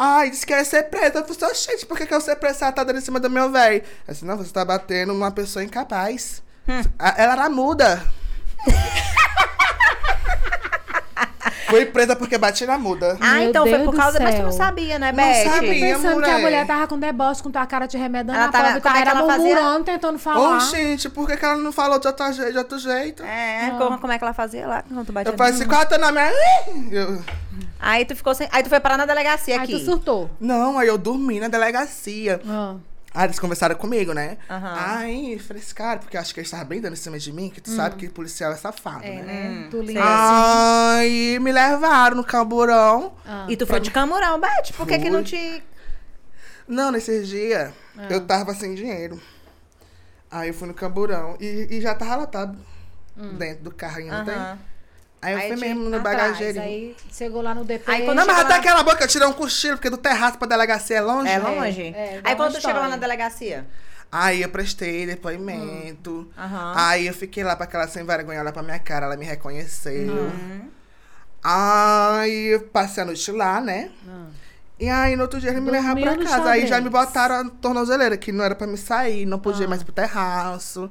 Ai, 0.00 0.30
disse 0.30 0.46
que 0.46 0.52
ia 0.52 0.64
ser 0.64 0.84
presa. 0.84 1.18
Eu 1.18 1.24
falei, 1.26 1.52
assim, 1.52 1.72
gente, 1.72 1.84
por 1.84 1.98
que, 1.98 2.06
que 2.06 2.14
eu 2.14 2.20
ser 2.20 2.36
presa? 2.36 2.70
Tá 2.70 2.84
dando 2.84 2.98
em 2.98 3.02
cima 3.02 3.18
do 3.18 3.28
meu 3.28 3.50
velho. 3.50 3.82
Disse, 4.08 4.24
não, 4.24 4.36
você 4.36 4.52
tá 4.52 4.64
batendo 4.64 5.12
numa 5.12 5.32
pessoa 5.32 5.64
incapaz. 5.64 6.40
A- 6.98 7.14
Ela 7.20 7.32
era 7.32 7.50
muda. 7.50 8.00
Fui 11.68 11.84
presa 11.86 12.16
porque 12.16 12.38
bati 12.38 12.64
na 12.66 12.78
muda. 12.78 13.16
Ah, 13.20 13.34
Meu 13.34 13.48
então 13.50 13.62
foi 13.64 13.72
Deus 13.72 13.84
por 13.84 13.90
do 13.92 13.96
causa. 13.98 14.20
Mas 14.20 14.34
tu 14.36 14.42
não 14.42 14.52
sabia, 14.52 14.98
né, 14.98 15.12
Não 15.12 15.16
Beth? 15.16 15.44
sabia. 15.52 15.70
Pensando 15.94 16.00
que 16.02 16.08
a 16.08 16.12
mulher. 16.32 16.40
mulher 16.40 16.66
tava 16.66 16.86
com 16.86 16.98
deboche, 16.98 17.42
com 17.42 17.50
tua 17.50 17.66
cara 17.66 17.86
te 17.86 17.96
remedando 17.96 18.36
Ela 18.38 18.46
na 18.46 18.52
tava- 18.52 18.68
e 18.70 18.76
é 18.76 18.80
que 18.80 18.88
era 18.88 19.10
ela 19.10 19.26
fazia? 19.26 19.54
murmurando, 19.54 19.84
tentando 19.84 20.18
falar. 20.18 20.56
Ô, 20.56 20.60
gente, 20.60 21.08
por 21.10 21.26
que, 21.26 21.36
que 21.36 21.44
ela 21.44 21.56
não 21.56 21.70
falou 21.72 21.98
de 21.98 22.06
outro, 22.06 22.32
je- 22.32 22.50
de 22.52 22.58
outro 22.58 22.78
jeito? 22.78 23.22
É, 23.22 23.72
como, 23.78 23.98
como 23.98 24.12
é 24.12 24.18
que 24.18 24.24
ela 24.24 24.32
fazia 24.34 24.66
lá 24.66 24.82
quando 24.82 25.06
tu 25.06 25.12
batia? 25.12 25.32
Eu 25.32 25.36
falei 25.36 25.52
assim, 25.52 25.66
qual 25.66 25.82
é 25.82 25.84
teu 25.84 25.98
nome? 25.98 26.20
Ih! 26.20 26.88
Eu, 26.94 27.22
Aí 27.80 28.04
tu 28.04 28.16
ficou 28.16 28.34
sem. 28.34 28.48
Aí 28.50 28.62
tu 28.62 28.68
foi 28.68 28.80
parar 28.80 28.96
na 28.96 29.06
delegacia 29.06 29.54
Aí 29.56 29.62
aqui. 29.62 29.72
tu 29.78 29.84
surtou. 29.84 30.28
não, 30.40 30.78
aí 30.78 30.88
eu 30.88 30.98
dormi 30.98 31.38
na 31.38 31.46
delegacia. 31.48 32.40
Ah. 32.48 32.74
Aí 33.18 33.24
eles 33.26 33.38
conversaram 33.40 33.74
comigo, 33.74 34.12
né? 34.12 34.38
Aham. 34.48 34.74
Aí, 34.78 35.38
frescaram, 35.40 36.00
porque 36.00 36.16
eu 36.16 36.20
acho 36.20 36.32
que 36.32 36.38
eles 36.38 36.46
estavam 36.46 36.66
bem 36.66 36.80
dando 36.80 36.92
em 36.92 36.96
cima 36.96 37.18
de 37.18 37.32
mim, 37.32 37.50
que 37.50 37.60
tu 37.60 37.68
sabe 37.70 37.96
que 37.96 38.08
policial 38.08 38.52
é 38.52 38.54
safado, 38.56 39.02
É, 39.04 39.10
né? 39.16 39.22
né? 39.22 39.68
Tu 39.72 39.80
linda. 39.82 40.00
Aí 40.04 41.36
me 41.40 41.50
levaram 41.50 42.16
no 42.16 42.22
camburão. 42.22 43.14
Ah. 43.26 43.44
E 43.48 43.56
tu 43.56 43.66
foi 43.66 43.80
de 43.80 43.90
camurão, 43.90 44.38
Beth. 44.40 44.72
Por 44.76 44.86
que, 44.86 44.96
que 45.00 45.10
não 45.10 45.24
te. 45.24 45.60
Não, 46.68 46.92
nesses 46.92 47.26
dias, 47.26 47.72
Ah. 47.96 48.06
eu 48.08 48.24
tava 48.24 48.54
sem 48.54 48.76
dinheiro. 48.76 49.20
Aí 50.30 50.50
eu 50.50 50.54
fui 50.54 50.68
no 50.68 50.74
camburão 50.74 51.36
e, 51.40 51.66
e 51.70 51.80
já 51.80 51.96
tava 51.96 52.14
lotado 52.16 52.56
dentro 53.36 53.64
do 53.64 53.72
carro 53.72 53.96
ainda, 53.98 54.18
não 54.18 54.24
tem? 54.26 54.58
Aí 55.20 55.32
eu 55.34 55.38
Aí 55.38 55.48
fui 55.48 55.56
mesmo 55.56 55.88
no 55.90 55.96
Atrás, 55.96 56.18
bagageirinho. 56.18 56.62
Aí 56.64 56.96
chegou 57.12 57.42
lá 57.42 57.52
no 57.54 57.64
DP. 57.64 57.90
Aí 57.90 58.04
quando 58.04 58.18
Não, 58.18 58.26
mas 58.26 58.38
até 58.38 58.50
lá- 58.50 58.56
aquela 58.56 58.82
boca 58.84 59.02
eu 59.02 59.08
tirei 59.08 59.26
um 59.26 59.32
cochilo, 59.32 59.76
porque 59.76 59.90
do 59.90 59.96
terraço 59.96 60.38
pra 60.38 60.46
delegacia 60.46 60.98
é 60.98 61.00
longe. 61.00 61.28
É 61.30 61.38
longe? 61.38 61.82
é, 61.88 62.20
dá 62.22 62.28
Aí 62.30 62.34
uma 62.34 62.36
quando 62.36 62.54
tu 62.54 62.60
chegou 62.60 62.80
lá 62.80 62.88
na 62.88 62.96
delegacia? 62.96 63.66
Aí 64.12 64.40
eu 64.42 64.48
prestei 64.48 65.04
depoimento. 65.06 66.30
Aham. 66.38 66.72
Aí 66.76 67.06
eu 67.06 67.12
fiquei 67.14 67.42
lá 67.44 67.56
pra 67.56 67.64
aquela 67.64 67.88
sem 67.88 68.04
vergonha 68.04 68.40
olhar 68.40 68.52
pra 68.52 68.62
minha 68.62 68.78
cara, 68.78 69.06
ela 69.06 69.16
me 69.16 69.24
reconheceu. 69.26 70.12
Uhum. 70.14 70.68
Aí 71.42 72.46
eu 72.54 72.60
passei 72.62 73.02
a 73.02 73.06
noite 73.06 73.30
lá, 73.32 73.60
né? 73.60 73.90
Ah. 74.08 74.26
E 74.80 74.88
aí 74.88 75.16
no 75.16 75.22
outro 75.22 75.40
dia 75.40 75.50
eles 75.50 75.62
me 75.62 75.70
levaram 75.70 76.00
pra 76.00 76.16
casa. 76.16 76.50
Aí 76.50 76.66
já 76.66 76.80
me 76.80 76.88
botaram 76.88 77.34
a 77.34 77.44
tornozeleira, 77.50 78.16
que 78.16 78.30
não 78.30 78.44
era 78.44 78.54
pra 78.54 78.66
me 78.66 78.76
sair, 78.78 79.26
não 79.26 79.38
podia 79.38 79.66
Ah. 79.66 79.68
mais 79.68 79.80
ir 79.80 79.84
pro 79.84 79.92
terraço. 79.92 80.90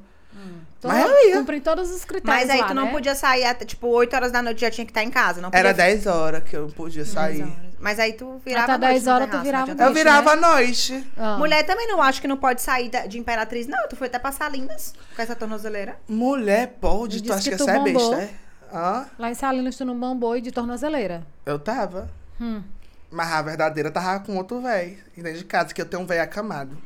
Então, 0.77 0.91
Mas 0.91 1.05
eu 1.05 1.29
ia. 1.29 1.37
Cumprem 1.37 1.59
todos 1.59 1.89
os 1.89 2.05
critérios 2.05 2.43
Mas 2.43 2.49
aí 2.49 2.61
lá, 2.61 2.67
tu 2.67 2.73
não 2.73 2.85
né? 2.85 2.91
podia 2.91 3.15
sair 3.15 3.45
até, 3.45 3.65
tipo, 3.65 3.87
8 3.87 4.15
horas 4.15 4.31
da 4.31 4.41
noite 4.41 4.61
já 4.61 4.69
tinha 4.69 4.85
que 4.85 4.91
estar 4.91 5.03
em 5.03 5.09
casa. 5.09 5.41
Não 5.41 5.49
podia 5.49 5.59
Era 5.59 5.73
10 5.73 6.05
horas 6.05 6.43
que 6.43 6.55
eu 6.55 6.67
podia 6.67 7.03
sair. 7.03 7.47
Mas 7.79 7.99
aí 7.99 8.13
tu 8.13 8.39
virava 8.45 8.73
Até 8.73 8.73
à 8.73 8.77
noite 8.77 8.93
10 8.93 9.05
no 9.05 9.11
horas 9.11 9.29
tu 9.29 9.39
virava 9.41 9.63
adianta. 9.63 9.83
Eu 9.83 9.93
virava 9.93 10.35
né? 10.35 10.47
à 10.47 10.53
noite. 10.53 11.07
Ah. 11.17 11.37
Mulher 11.37 11.63
também 11.63 11.87
não 11.87 12.01
acho 12.01 12.21
que 12.21 12.27
não 12.27 12.37
pode 12.37 12.61
sair 12.61 12.91
de 13.07 13.17
Imperatriz. 13.17 13.67
Não, 13.67 13.87
tu 13.87 13.95
foi 13.95 14.07
até 14.07 14.19
passar 14.19 14.51
lindas 14.51 14.93
com 15.15 15.21
essa 15.21 15.35
tornozeleira. 15.35 15.97
Mulher, 16.07 16.75
pode, 16.79 17.23
tu 17.23 17.33
acha 17.33 17.49
que 17.49 17.55
que 17.55 17.61
essa 17.61 17.71
é 17.71 17.79
besta, 17.79 18.15
é? 18.15 18.29
Hã? 18.73 19.05
Lá 19.17 19.31
em 19.31 19.33
Salinas, 19.33 19.75
tu 19.75 19.85
não 19.85 19.97
bombou 19.97 20.35
e 20.35 20.41
de 20.41 20.51
tornozeleira. 20.51 21.25
Eu 21.45 21.57
tava. 21.57 22.09
Hum. 22.39 22.61
Mas 23.09 23.31
a 23.31 23.41
verdadeira 23.41 23.89
tava 23.89 24.19
com 24.19 24.35
outro 24.37 24.61
velho. 24.61 24.97
Dentro 25.15 25.39
de 25.39 25.45
casa, 25.45 25.73
que 25.73 25.81
eu 25.81 25.85
tenho 25.85 26.03
um 26.03 26.05
velho 26.05 26.21
acamado. 26.21 26.77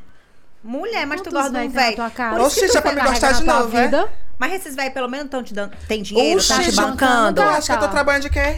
Mulher, 0.63 1.07
mas 1.07 1.21
tu 1.21 1.29
Quantos 1.31 1.51
gosta 1.51 1.59
de 1.61 1.67
um 1.67 1.71
velho. 1.71 1.97
Oxe, 2.45 2.67
tu 2.67 2.73
já 2.73 2.81
pra 2.81 2.93
me 2.93 3.01
gostar 3.01 3.31
de 3.31 3.43
novo, 3.43 3.75
é? 3.77 3.83
vida. 3.85 4.09
Mas 4.37 4.53
esses 4.53 4.75
velhos 4.75 4.93
pelo 4.93 5.07
menos 5.07 5.25
estão 5.25 5.43
te 5.43 5.53
dando. 5.53 5.75
Tem 5.87 6.01
dinheiro, 6.01 6.37
Oxe, 6.39 6.47
tá 6.55 6.61
te 6.63 6.71
bancando. 6.75 7.41
Tu 7.41 7.45
Tá, 7.45 7.49
acha 7.57 7.67
que 7.67 7.71
eu 7.73 7.79
tô 7.79 7.85
tá. 7.85 7.91
trabalhando 7.91 8.21
de 8.23 8.29
quê? 8.29 8.57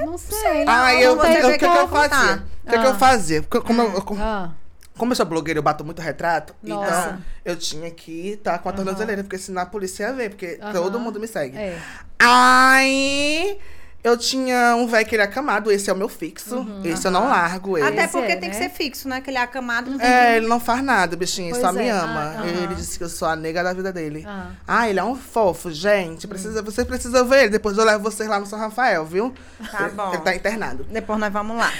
Não 0.00 0.16
sei. 0.18 0.62
Ah, 0.66 0.84
não, 0.84 0.88
eu, 0.90 1.12
o 1.16 1.20
que, 1.20 1.28
que 1.28 1.58
que 1.58 1.64
eu 1.64 1.88
fazia? 1.88 2.44
O 2.64 2.70
que, 2.70 2.76
eu 2.76 2.94
fazia? 2.94 3.42
Porque 3.42 3.66
Como, 3.66 3.82
eu, 3.82 4.02
como, 4.02 4.22
Ah. 4.22 4.50
como 4.96 5.12
eu 5.12 5.16
sou 5.16 5.26
blogueira, 5.26 5.58
eu 5.58 5.62
bato 5.62 5.84
muito 5.84 6.00
retrato. 6.00 6.54
Nossa. 6.62 6.90
Então, 6.90 7.18
eu 7.44 7.56
tinha 7.56 7.90
que 7.90 8.30
estar 8.30 8.58
com 8.60 8.68
a 8.68 8.72
tornozeleira, 8.72 9.22
porque 9.24 9.38
senão 9.38 9.62
a 9.62 9.66
polícia 9.66 10.04
ia 10.04 10.12
ver, 10.12 10.30
porque 10.30 10.58
Aham. 10.62 10.72
todo 10.72 11.00
mundo 11.00 11.18
me 11.18 11.26
segue. 11.26 11.56
É. 11.56 11.78
Aí, 12.18 13.58
eu 14.04 14.16
tinha 14.16 14.74
um 14.76 14.86
velho 14.86 15.06
que 15.06 15.14
ele 15.14 15.22
é 15.22 15.24
acamado, 15.24 15.70
esse 15.72 15.90
é 15.90 15.92
o 15.92 15.96
meu 15.96 16.08
fixo. 16.08 16.66
Esse 16.84 17.06
eu 17.06 17.10
não 17.10 17.28
largo 17.28 17.76
ele. 17.76 17.86
Até 17.86 18.04
Esse 18.04 18.12
porque 18.12 18.32
é, 18.32 18.36
tem 18.36 18.48
que 18.50 18.56
né? 18.56 18.62
ser 18.62 18.70
fixo, 18.70 19.08
né? 19.08 19.20
Que 19.20 19.28
ele 19.30 19.38
é 19.38 19.42
acamado, 19.42 19.90
não 19.90 19.98
tem 19.98 20.06
É, 20.06 20.30
que... 20.30 20.36
ele 20.36 20.46
não 20.46 20.60
faz 20.60 20.82
nada, 20.82 21.16
bichinho, 21.16 21.50
Pois 21.50 21.60
só 21.62 21.72
me 21.72 21.84
é. 21.86 21.90
ama. 21.90 22.34
Ah, 22.38 22.46
ele 22.46 22.74
disse 22.74 22.96
que 22.96 23.04
eu 23.04 23.08
sou 23.08 23.26
a 23.28 23.34
nega 23.36 23.62
da 23.62 23.72
vida 23.72 23.92
dele. 23.92 24.24
Ah. 24.26 24.50
Ah, 24.66 24.88
ele 24.88 24.98
é 25.00 25.04
um 25.04 25.16
fofo, 25.16 25.70
gente. 25.70 26.26
Hum. 26.26 26.30
Precisa, 26.30 26.62
Vocês 26.62 26.86
precisam 26.86 27.26
ver 27.26 27.40
ele. 27.40 27.48
Depois 27.50 27.76
eu 27.76 27.84
levo 27.84 28.02
vocês 28.04 28.28
lá 28.28 28.38
no 28.38 28.46
São 28.46 28.58
Rafael, 28.58 29.04
viu? 29.04 29.34
Tá 29.70 29.88
bom. 29.94 30.12
Ele 30.14 30.22
tá 30.22 30.34
internado. 30.34 30.86
Depois 30.90 31.18
nós 31.18 31.32
vamos 31.32 31.56
lá. 31.56 31.70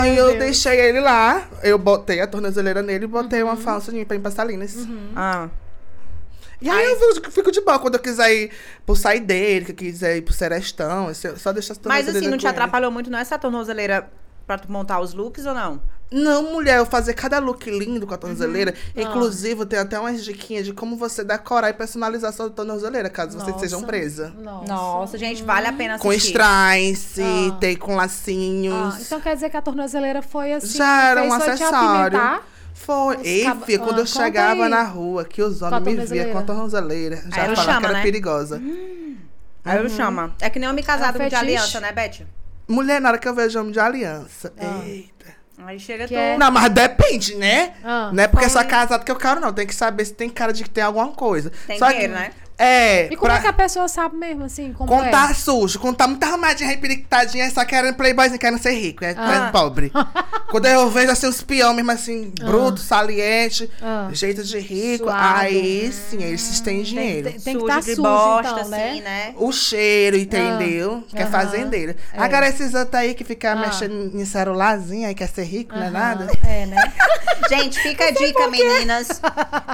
Aí 0.00 0.14
Meu 0.14 0.24
eu 0.24 0.30
Deus. 0.32 0.38
deixei 0.44 0.80
ele 0.80 1.00
lá, 1.00 1.42
eu 1.62 1.78
botei 1.78 2.20
a 2.20 2.26
tornozeleira 2.26 2.82
nele 2.82 3.04
e 3.04 3.08
botei 3.08 3.42
Uhum. 3.42 3.50
uma 3.50 3.56
falsa 3.56 3.92
de 3.92 3.98
mim 3.98 4.04
pra 4.04 4.16
ir 4.16 4.20
pra 4.20 4.30
Salinas. 4.30 4.74
Ah. 5.14 5.48
E 6.60 6.70
aí, 6.70 6.84
eu 6.90 7.30
fico- 7.30 7.52
de 7.52 7.60
boa 7.60 7.78
quando 7.78 7.94
eu 7.94 8.00
quiser 8.00 8.32
ir 8.34 8.50
pro 8.84 8.96
sair 8.96 9.20
dele, 9.20 9.66
que 9.66 9.72
eu 9.72 9.76
quiser 9.76 10.16
ir 10.16 10.22
pro 10.22 10.32
Serestão, 10.34 11.08
só 11.36 11.52
deixo 11.52 11.72
as 11.72 11.80
Mas 11.84 12.08
assim, 12.08 12.28
não 12.28 12.38
te 12.38 12.42
com 12.42 12.48
ele. 12.48 12.48
atrapalhou 12.48 12.90
muito 12.90 13.10
não 13.10 13.18
essa 13.18 13.38
tornozeleira 13.38 14.08
pra 14.46 14.56
tu 14.58 14.70
montar 14.70 15.00
os 15.00 15.12
looks 15.12 15.44
ou 15.44 15.52
não? 15.54 15.80
Não, 16.08 16.52
mulher, 16.52 16.78
eu 16.78 16.86
fazer 16.86 17.14
cada 17.14 17.40
look 17.40 17.68
lindo 17.68 18.06
com 18.06 18.14
a 18.14 18.16
tornozeleira. 18.16 18.72
Uhum. 18.94 19.02
Inclusive, 19.02 19.62
eu 19.62 19.66
tenho 19.66 19.82
até 19.82 19.98
umas 19.98 20.24
diquinhas 20.24 20.64
de 20.64 20.72
como 20.72 20.96
você 20.96 21.24
decorar 21.24 21.70
e 21.70 21.72
personalizar 21.72 22.32
sua 22.32 22.48
tornozeleira, 22.48 23.10
caso 23.10 23.32
vocês 23.36 23.48
Nossa. 23.48 23.58
sejam 23.58 23.82
presa. 23.82 24.32
Nossa. 24.40 24.72
Nossa, 24.72 25.18
gente, 25.18 25.42
vale 25.42 25.66
a 25.66 25.72
pena 25.72 25.98
Com 25.98 26.08
assistir. 26.10 26.28
strass, 26.28 27.16
Ah. 27.18 27.56
tem 27.58 27.76
com 27.76 27.96
lacinhos. 27.96 28.94
Ah, 28.94 28.98
então 29.00 29.20
quer 29.20 29.34
dizer 29.34 29.50
que 29.50 29.56
a 29.56 29.62
tornozeleira 29.62 30.22
foi 30.22 30.52
assim. 30.52 30.78
Já 30.78 31.10
era 31.10 31.22
um 31.24 31.32
acessório. 31.32 32.18
Foi. 32.86 33.18
Ei, 33.24 33.42
cab- 33.42 33.64
filha, 33.64 33.78
quando 33.80 33.96
Ah, 33.98 34.02
eu 34.02 34.06
chegava 34.06 34.64
aí. 34.64 34.70
na 34.70 34.84
rua, 34.84 35.24
que 35.24 35.42
os 35.42 35.60
homens 35.60 35.84
me 35.84 36.06
viam 36.06 36.30
com 36.30 36.38
a 36.38 36.42
tornozeleira. 36.42 37.16
Já 37.16 37.42
Aí 37.42 37.56
falavam 37.56 37.64
chama, 37.64 37.80
que 37.80 37.84
era 37.86 37.94
né? 37.94 38.02
perigosa. 38.02 38.62
Aí 39.64 39.78
eu 39.78 39.88
chamo. 39.88 40.32
É 40.40 40.48
que 40.48 40.58
nem 40.60 40.68
homem 40.68 40.84
casado 40.84 41.20
É 41.20 41.26
um 41.26 41.28
de 41.28 41.34
aliança, 41.34 41.80
né, 41.80 41.90
Beth? 41.90 42.24
Mulher, 42.68 43.00
na 43.00 43.08
hora 43.08 43.18
que 43.18 43.26
eu 43.28 43.34
vejo 43.34 43.58
homem 43.58 43.72
de 43.72 43.80
aliança. 43.80 44.52
Ah. 44.58 44.82
Eita. 44.86 45.26
Aí 45.66 45.80
chega 45.80 46.06
Que 46.06 46.14
tu... 46.14 46.18
é- 46.20 46.36
Não, 46.38 46.50
mas 46.52 46.70
depende, 46.70 47.34
né? 47.34 47.74
Ah. 47.82 48.10
não 48.12 48.22
é 48.22 48.28
porque 48.28 48.44
é 48.44 48.48
só 48.48 48.62
casado 48.62 49.04
que 49.04 49.10
eu 49.10 49.16
quero, 49.16 49.40
não. 49.40 49.52
Tem 49.52 49.66
que 49.66 49.74
saber 49.74 50.04
se 50.04 50.12
tem 50.14 50.28
cara 50.30 50.52
de 50.52 50.62
que 50.62 50.70
tem 50.70 50.84
alguma 50.84 51.08
coisa. 51.08 51.50
Tem 51.66 51.78
só 51.78 51.88
dinheiro, 51.90 52.12
que, 52.12 52.18
né? 52.20 52.30
É. 52.58 53.06
E 53.12 53.16
como 53.16 53.28
pra- 53.30 53.36
é 53.38 53.40
que 53.42 53.46
a 53.46 53.52
pessoa 53.52 53.86
sabe 53.86 54.16
mesmo, 54.16 54.44
assim? 54.44 54.72
Como 54.72 54.88
Quando 54.88 55.04
é? 55.06 55.10
tá 55.10 55.32
sujo, 55.34 55.78
quando 55.78 55.96
tá 55.96 56.06
muito 56.08 56.24
arrumadinha, 56.24 56.68
repirictadinha, 56.70 57.50
só 57.50 57.64
querendo 57.64 57.94
playboyzinho, 57.96 58.38
querendo 58.38 58.58
ser 58.58 58.72
rico, 58.72 59.04
é, 59.04 59.14
Ah. 59.16 59.48
é 59.48 59.52
pobre. 59.52 59.92
Quando 60.50 60.64
eu 60.66 60.88
vejo 60.90 61.10
assim 61.12 61.26
os 61.26 61.42
peão 61.42 61.74
mesmo 61.74 61.90
assim, 61.90 62.32
bruto, 62.40 62.80
saliente, 62.80 63.70
Ah. 63.82 64.08
jeito 64.12 64.42
de 64.42 64.58
rico, 64.58 65.04
Suado. 65.04 65.40
aí 65.40 65.92
sim, 65.92 66.22
eles 66.22 66.60
têm 66.60 66.82
dinheiro. 66.82 67.30
tem- 67.30 67.40
tem 67.40 67.54
que 67.54 67.60
sujo 67.60 67.66
tá 67.66 67.82
sujo, 67.82 68.02
bosta, 68.02 68.50
então, 68.52 68.68
né? 68.70 68.90
assim, 68.90 69.00
né? 69.02 69.34
O 69.36 69.52
cheiro, 69.52 70.16
entendeu? 70.16 71.04
que 71.08 71.18
é 71.20 71.26
fazendeiro. 71.26 71.94
É. 72.12 72.18
Agora 72.22 72.48
esses 72.48 72.72
outros 72.74 72.94
aí 72.94 73.12
que 73.14 73.24
ficam 73.24 73.52
Ah. 73.52 73.56
mexendo 73.56 74.12
em 74.14 74.24
celularzinho 74.24 75.06
aí 75.08 75.14
quer 75.14 75.28
ser 75.28 75.44
rico, 75.44 75.74
não 75.74 75.82
é 75.84 75.90
nada? 75.90 76.26
É, 76.46 76.64
né? 76.66 76.76
Gente, 77.50 77.78
fica 77.80 78.06
a 78.06 78.10
dica, 78.10 78.48
meninas. 78.48 79.20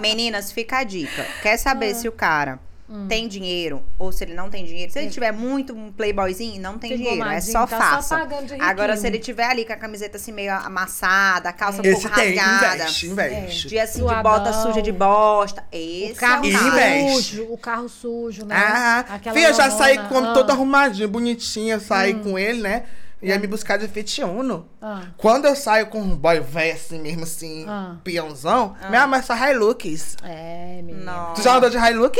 Meninas, 0.00 0.50
fica 0.52 0.78
a 0.78 0.84
dica. 0.84 1.24
Quer 1.42 1.56
saber 1.58 1.92
Ah. 1.92 1.94
se 1.94 2.08
o 2.08 2.12
cara 2.12 2.58
Hum. 2.94 3.06
tem 3.08 3.26
dinheiro 3.26 3.82
ou 3.98 4.12
se 4.12 4.22
ele 4.22 4.34
não 4.34 4.50
tem 4.50 4.66
dinheiro? 4.66 4.92
Se 4.92 4.98
ele 4.98 5.08
tiver 5.08 5.32
muito 5.32 5.72
um 5.72 5.90
playboyzinho, 5.90 6.60
não 6.60 6.76
tem 6.76 6.90
Ficou 6.90 7.10
dinheiro. 7.12 7.30
É 7.30 7.40
só 7.40 7.66
tá 7.66 7.78
só 7.78 7.82
faça. 7.96 8.18
pagando 8.18 8.46
de 8.54 8.60
Agora, 8.60 8.96
se 8.98 9.06
ele 9.06 9.18
tiver 9.18 9.44
ali 9.46 9.64
com 9.64 9.72
a 9.72 9.76
camiseta 9.76 10.18
assim 10.18 10.30
meio 10.32 10.52
amassada, 10.52 11.48
a 11.48 11.52
calça 11.54 11.80
um 11.80 11.84
Esse 11.86 12.02
pouco 12.02 12.14
tem, 12.16 12.36
rasgada. 12.36 12.74
investe, 12.76 13.06
investe. 13.06 13.68
Dia 13.68 13.84
assim 13.84 14.00
de 14.00 14.04
Suadão. 14.04 14.22
bota 14.22 14.52
suja 14.52 14.82
de 14.82 14.92
bosta. 14.92 15.64
Esse 15.72 16.12
O 16.12 16.16
carro 16.16 16.44
é 16.44 16.48
o 16.48 16.50
investe. 16.50 17.22
sujo, 17.36 17.46
o 17.50 17.56
carro 17.58 17.88
sujo, 17.88 18.44
né? 18.44 18.54
Ah, 18.56 18.98
Aquela 19.08 19.34
filha, 19.34 19.48
eu 19.48 19.54
já 19.54 19.70
saí 19.70 19.96
com 20.08 20.18
Ah. 20.18 20.34
todo 20.34 20.50
arrumadinho, 20.50 21.08
bonitinha, 21.08 21.80
saí 21.80 22.12
com 22.14 22.38
ele, 22.38 22.60
né? 22.60 22.84
Ia 23.22 23.38
me 23.38 23.46
buscar 23.46 23.78
de 23.78 23.86
Fiat 23.86 24.24
Uno. 24.24 24.66
Ah. 24.82 25.02
Quando 25.16 25.44
eu 25.46 25.54
saio 25.54 25.86
com 25.86 26.00
um 26.00 26.16
boy 26.16 26.40
velho 26.40 26.72
assim 26.74 26.98
mesmo, 27.00 27.22
assim, 27.22 27.64
Ah. 27.68 27.96
peãozão, 28.02 28.74
minha 28.90 29.06
mãe 29.06 29.20
é 29.20 29.22
só 29.22 29.34
Hilux. 29.36 30.16
É, 30.24 30.82
menina. 30.82 31.32
Tu 31.34 31.40
já 31.42 31.54
andou 31.56 31.70
de 31.70 31.78
Hilux? 31.78 32.18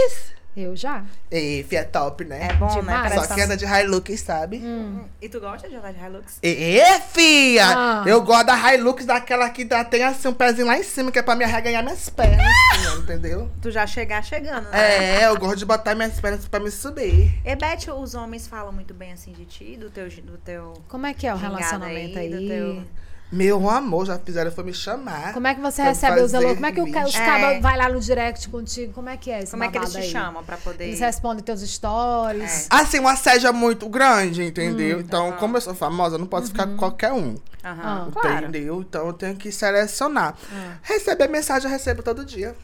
Eu 0.55 0.77
já. 0.77 1.03
Ei, 1.31 1.65
filha, 1.65 1.81
é 1.81 1.85
top, 1.85 2.25
né? 2.25 2.49
É 2.51 2.53
bom, 2.55 2.67
né? 2.67 2.75
Demais. 2.75 3.03
Parece 3.03 3.21
Só 3.21 3.27
que 3.29 3.35
que 3.35 3.41
anda 3.41 3.57
de 3.57 3.65
Hilux, 3.65 4.21
sabe? 4.21 4.59
Hum. 4.59 5.05
E 5.21 5.29
tu 5.29 5.41
gosta 5.41 5.67
de 5.67 5.77
andar 5.77 5.93
de 5.93 5.99
Hilux? 5.99 6.39
E, 6.43 6.79
filha! 7.11 7.65
Ah. 7.75 8.05
Eu 8.07 8.21
gosto 8.23 8.47
da 8.47 8.75
Hilux, 8.75 9.07
daquela 9.07 9.49
que 9.49 9.65
dá, 9.65 9.83
tem 9.83 10.05
assim 10.05 10.29
um 10.29 10.35
pezinho 10.35 10.67
lá 10.67 10.77
em 10.77 10.83
cima, 10.83 11.11
que 11.11 11.19
é 11.19 11.23
pra 11.23 11.35
me 11.35 11.45
arreganhar 11.45 11.83
minhas 11.83 12.11
pernas, 12.11 12.47
filha, 12.75 12.95
entendeu? 12.99 13.51
Tu 13.63 13.71
já 13.71 13.87
chegar 13.87 14.23
chegando, 14.23 14.69
né? 14.69 15.21
É, 15.23 15.27
eu 15.27 15.39
gosto 15.39 15.57
de 15.57 15.65
botar 15.65 15.95
minhas 15.95 16.21
pernas 16.21 16.47
pra 16.47 16.61
me 16.61 16.71
subir. 16.71 17.33
E 17.45 17.57
Beth, 17.57 17.91
os 17.97 18.15
homens 18.15 18.47
falam 18.47 18.73
muito 18.73 18.93
bem 18.93 19.13
assim 19.13 19.33
de 19.33 19.47
ti, 19.47 19.77
do 19.79 19.89
teu, 19.89 20.09
do 20.09 20.37
teu 20.37 20.75
Como 20.87 21.07
é 21.07 21.15
que 21.15 21.27
é 21.27 21.33
o 21.33 21.37
relacionamento 21.37 22.19
aí? 22.19 22.29
do 22.29 22.47
teu... 22.47 22.85
Meu 23.33 23.71
amor, 23.71 24.05
já 24.05 24.19
fizeram 24.19 24.53
foi 24.53 24.63
me 24.63 24.75
chamar. 24.75 25.33
Como 25.33 25.47
é 25.47 25.55
que 25.55 25.61
você 25.63 25.81
recebe 25.83 26.21
os 26.21 26.35
alô? 26.35 26.55
Como 26.55 26.67
é 26.67 26.71
que 26.73 26.81
o 26.83 26.85
os 26.85 27.15
É. 27.15 27.61
vai 27.61 27.79
lá 27.79 27.89
no 27.89 27.99
direct 27.99 28.47
contigo? 28.51 28.93
Como 28.93 29.09
é 29.09 29.17
que 29.17 29.31
é 29.31 29.41
esse 29.43 29.53
Como 29.53 29.65
é 29.65 29.69
que 29.69 29.79
eles 29.79 29.91
te 29.93 29.99
aí? 29.99 30.11
chamam 30.11 30.45
pra 30.45 30.59
poder... 30.59 30.85
Eles 30.85 31.01
respondem 31.01 31.43
teus 31.43 31.63
stories. 31.63 32.67
Assim, 32.69 32.99
uma 32.99 33.13
assédio 33.13 33.49
é 33.49 33.53
muito 33.53 33.89
grande, 33.89 34.43
entendeu? 34.45 34.99
Hum. 34.99 35.01
então, 35.01 35.33
como 35.33 35.57
eu 35.57 35.61
sou 35.63 35.75
famosa, 35.75 36.17
eu 36.17 36.19
não 36.19 36.27
posso 36.27 36.49
ficar 36.49 36.67
com 36.67 36.77
qualquer 36.77 37.13
um. 37.13 37.37
Aham, 37.65 37.81
Ah. 37.83 38.09
claro. 38.13 38.39
Entendeu? 38.49 38.81
Então 38.83 39.07
eu 39.07 39.13
tenho 39.15 39.35
que 39.37 39.51
selecionar. 39.51 40.35
Ah. 40.53 40.75
Receber 40.83 41.29
mensagem 41.29 41.67
eu 41.71 41.73
recebo 41.73 42.03
todo 42.03 42.27
dia. 42.27 42.55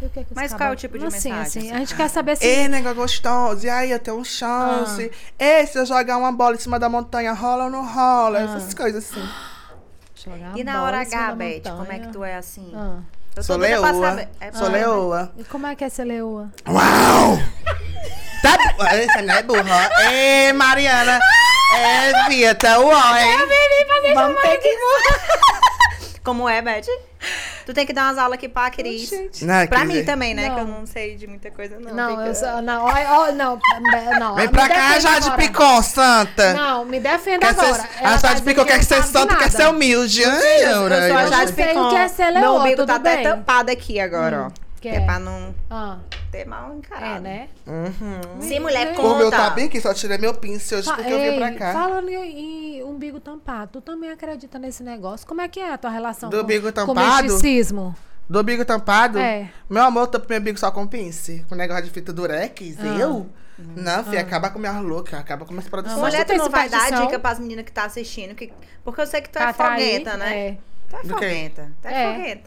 O 0.00 0.08
que 0.08 0.24
que 0.24 0.30
os 0.30 0.36
Mas 0.36 0.52
qual 0.54 0.70
é 0.70 0.72
o 0.72 0.76
tipo 0.76 0.96
de 0.98 1.04
assim, 1.06 1.30
mensagem, 1.30 1.42
Assim, 1.42 1.58
assim? 1.70 1.72
a 1.72 1.78
gente 1.80 1.94
quer 1.94 2.08
saber 2.08 2.36
se... 2.36 2.44
Ei, 2.46 2.68
negócio 2.68 2.96
gostoso. 2.96 3.66
E 3.66 3.70
aí, 3.70 3.90
eu 3.90 3.98
tenho 3.98 4.16
um 4.18 4.24
chance. 4.24 5.10
Ei, 5.38 5.66
se 5.66 5.76
eu 5.78 5.84
jogar 5.84 6.16
uma 6.16 6.30
bola 6.30 6.54
em 6.54 6.58
cima 6.58 6.78
da 6.78 6.88
montanha, 6.88 7.32
rola 7.32 7.64
ou 7.64 7.70
não 7.70 7.84
rola? 7.86 8.38
Essas 8.40 8.72
coisas 8.74 9.04
assim. 9.10 9.28
Jogar 10.14 10.56
E 10.56 10.62
na 10.64 10.72
bola 10.74 10.84
hora 10.84 11.00
H, 11.00 11.32
Beth, 11.34 11.62
como 11.64 11.92
é 11.92 11.98
que 11.98 12.08
tu 12.08 12.22
é 12.24 12.36
assim? 12.36 12.72
Ah. 12.74 12.98
Eu 13.30 13.34
tô 13.36 13.42
Sou 13.42 13.56
leoa. 13.56 13.92
saber. 13.94 14.28
É 14.40 14.52
Sou 14.52 14.68
leoa. 14.68 15.32
E 15.36 15.44
como 15.44 15.66
é 15.66 15.74
que 15.76 15.84
é 15.84 15.88
ser 15.88 16.04
leoa? 16.04 16.50
Uau! 16.68 17.38
Tá 18.42 18.56
bu- 18.76 18.82
Essa 18.86 19.22
não 19.22 19.34
é 19.34 19.42
burra. 19.42 19.90
Ei, 20.10 20.52
Mariana. 20.52 21.18
É, 21.76 22.28
Via, 22.30 22.54
tá 22.54 22.78
uó, 22.78 22.90
hein? 23.18 23.36
Vamos 24.14 24.40
ter 24.40 24.56
que... 24.56 24.70
Como 26.28 26.46
é, 26.46 26.60
Beth? 26.60 26.84
Tu 27.64 27.72
tem 27.72 27.86
que 27.86 27.92
dar 27.94 28.04
umas 28.04 28.18
aulas 28.18 28.34
aqui 28.34 28.50
pra 28.50 28.68
Cris. 28.70 29.10
Não, 29.40 29.66
Pra 29.66 29.82
mim 29.86 29.94
dizer, 29.94 30.04
também, 30.04 30.34
né? 30.34 30.50
Não. 30.50 30.54
Que 30.56 30.60
eu 30.60 30.66
não 30.66 30.86
sei 30.86 31.16
de 31.16 31.26
muita 31.26 31.50
coisa, 31.50 31.80
não. 31.80 31.94
Não, 31.94 32.16
Tem 32.18 32.26
eu 32.26 32.34
sou, 32.34 32.60
não, 32.60 32.84
ó, 32.84 32.90
ó, 32.90 33.32
não, 33.32 33.58
não. 34.20 34.34
Vem 34.34 34.46
pra 34.50 34.68
cá, 34.68 34.98
Jade 34.98 35.28
agora. 35.28 35.42
Picon, 35.42 35.82
santa. 35.82 36.52
Não, 36.52 36.84
me 36.84 37.00
defenda 37.00 37.38
Quer 37.38 37.48
agora. 37.58 37.74
ser, 37.76 37.88
Ela 38.02 38.14
a 38.14 38.18
Jade 38.18 38.42
Picon 38.42 38.64
que 38.66 38.72
quer 38.72 38.84
ser 38.84 39.02
santa, 39.04 39.36
quer 39.36 39.50
ser 39.50 39.68
humilde. 39.68 40.22
Ai, 40.22 40.64
Eu 40.64 40.68
sou 40.68 40.74
a 40.74 40.78
Aurélio. 40.82 41.08
Jade 41.14 41.30
não 41.30 41.38
sei 41.38 41.46
o 41.46 41.68
Picon. 41.68 41.96
é 42.22 42.40
Meu 42.40 42.54
umbigo 42.56 42.84
tá 42.84 42.96
até 42.96 43.22
tampado 43.22 43.72
aqui 43.72 43.98
agora, 43.98 44.48
ó. 44.48 44.67
Que 44.80 44.88
Que 44.90 44.96
é 44.96 45.00
é? 45.00 45.04
pra 45.04 45.18
não 45.18 45.54
Ah, 45.68 45.98
ter 46.30 46.44
mal 46.46 46.74
encarado. 46.76 47.18
é, 47.18 47.20
né? 47.20 47.48
Sim, 48.40 48.60
mulher, 48.60 48.94
Pô, 48.94 49.02
O 49.02 49.16
meu 49.16 49.24
conta. 49.26 49.36
tá 49.36 49.50
bem 49.50 49.66
aqui, 49.66 49.80
só 49.80 49.92
tirei 49.92 50.18
meu 50.18 50.34
pincel 50.34 50.78
hoje 50.78 50.88
Fa- 50.88 50.96
porque 50.96 51.12
eu 51.12 51.18
vim 51.20 51.36
pra 51.36 51.50
Ei, 51.50 51.56
cá. 51.56 51.72
Falando 51.72 52.08
em, 52.08 52.78
em 52.78 52.82
umbigo 52.84 53.18
tampado, 53.20 53.70
tu 53.72 53.80
também 53.80 54.10
acredita 54.10 54.58
nesse 54.58 54.82
negócio? 54.82 55.26
Como 55.26 55.40
é 55.40 55.48
que 55.48 55.58
é 55.60 55.72
a 55.72 55.78
tua 55.78 55.90
relação 55.90 56.30
Do 56.30 56.36
com, 56.38 56.42
umbigo 56.44 56.66
com 56.66 56.72
tampado? 56.72 57.20
o 57.20 57.22
misticismo? 57.24 57.96
Do 58.28 58.40
umbigo 58.40 58.64
tampado? 58.64 59.18
É. 59.18 59.50
Meu 59.68 59.82
amor, 59.82 60.02
eu 60.02 60.06
tô 60.06 60.20
pro 60.20 60.28
meu 60.30 60.40
umbigo 60.40 60.58
só 60.58 60.70
com 60.70 60.86
pince. 60.86 61.44
Com 61.48 61.54
negócio 61.54 61.84
de 61.84 61.90
fita 61.90 62.12
durex. 62.12 62.76
Ah. 62.78 62.86
Eu? 62.98 63.26
Não, 63.58 64.04
filha, 64.04 64.20
acaba 64.20 64.50
com 64.50 64.58
minhas 64.60 64.80
loucas, 64.82 65.18
acaba 65.18 65.44
com 65.44 65.52
minhas 65.52 65.66
produções. 65.68 66.00
Mas 66.00 66.12
Mulher, 66.14 66.24
tu 66.24 66.34
não 66.36 66.48
vai 66.48 66.68
dar 66.68 66.92
dica 67.02 67.18
pras 67.18 67.40
meninas 67.40 67.64
que 67.64 67.72
tá 67.72 67.86
assistindo, 67.86 68.32
que... 68.34 68.52
porque 68.84 69.00
eu 69.00 69.06
sei 69.06 69.20
que 69.20 69.28
tu 69.30 69.38
é 69.38 69.42
atrair, 69.42 69.98
fogueta, 69.98 70.16
né? 70.16 70.38
É. 70.38 70.58
Tu 70.88 70.96
é 70.96 71.04
fogueta. 71.08 71.72
Tu 71.82 71.88
é, 71.88 72.30
É. 72.30 72.42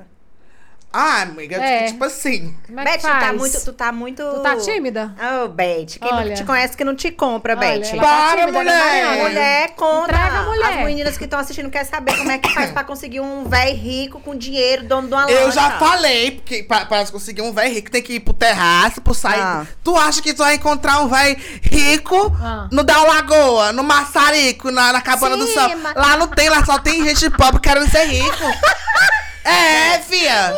Ah, 0.94 1.22
amiga, 1.22 1.56
É. 1.56 1.86
tipo 1.86 2.04
assim. 2.04 2.54
Como 2.68 2.80
é 2.82 2.84
que 2.84 2.92
Beth, 2.92 3.00
tu 3.00 3.20
tá 3.20 3.34
muito... 3.34 3.64
Tu 3.66 3.74
tá 3.74 3.92
muito... 3.92 4.24
Tu 4.24 4.40
tá 4.42 4.56
tímida? 4.58 5.16
Oh, 5.44 5.48
Beth. 5.48 5.98
Quem 6.02 6.12
Olha. 6.14 6.26
não 6.26 6.34
te 6.34 6.44
conhece 6.44 6.76
que 6.76 6.84
não 6.84 6.96
te 6.96 7.12
compra, 7.12 7.56
Olha, 7.58 7.80
Beth. 7.80 7.92
tá 7.92 7.98
Para, 7.98 8.40
tímida, 8.42 8.52
mulher! 8.60 9.06
né? 9.06 9.22
Mulher, 9.24 9.70
conta. 9.76 10.12
Entrega 10.12 10.38
a 10.40 10.44
mulher. 10.44 10.80
As 10.80 10.86
meninas 10.86 11.18
que 11.18 11.24
estão 11.24 11.40
assistindo 11.40 11.70
querem 11.70 11.88
saber 11.88 12.18
como 12.18 12.30
é 12.32 12.38
que 12.38 12.54
faz 12.54 12.72
pra 12.72 12.84
conseguir 12.84 13.22
um 13.22 13.46
véi 13.48 13.74
rico 13.74 14.20
com 14.20 14.36
dinheiro, 14.36 14.84
dono 14.84 15.08
de 15.08 15.14
uma 15.14 15.32
Eu 15.32 15.46
lancha. 15.46 15.62
já 15.62 15.72
falei, 15.80 16.32
porque 16.32 16.64
pra, 16.64 16.86
pra 16.86 17.06
conseguir 17.06 17.42
um 17.42 17.54
velho 17.54 17.74
rico 17.74 17.90
tem 17.90 18.02
que 18.02 18.14
ir 18.16 18.20
pro 18.20 18.34
terraço, 18.34 19.00
pro 19.02 19.14
sair. 19.14 19.40
Ah. 19.42 19.66
Tu 19.84 19.96
acha 19.98 20.22
que 20.22 20.34
tu 20.34 20.40
vai 20.40 20.56
encontrar 20.56 21.00
um 21.00 21.08
velho 21.08 21.38
rico 21.62 22.36
Ah. 22.42 22.68
no 22.72 22.84
Dal 22.84 23.08
Lagoa, 23.08 23.72
no 23.72 23.84
Maçarico, 23.84 24.70
na, 24.72 24.92
na 24.92 25.02
Cabana 25.02 25.38
do 25.38 25.48
Sim, 25.48 25.54
Sol? 25.54 25.78
mas- 25.78 25.96
Lá 25.96 26.18
não 26.18 26.28
tem, 26.28 26.50
lá 26.50 26.66
só 26.66 26.78
tem 26.80 27.02
gente 27.06 27.30
pobre 27.30 27.62
querendo 27.62 27.90
ser 27.90 28.04
rico. 28.06 28.38
é, 29.44 30.00
fia. 30.00 30.56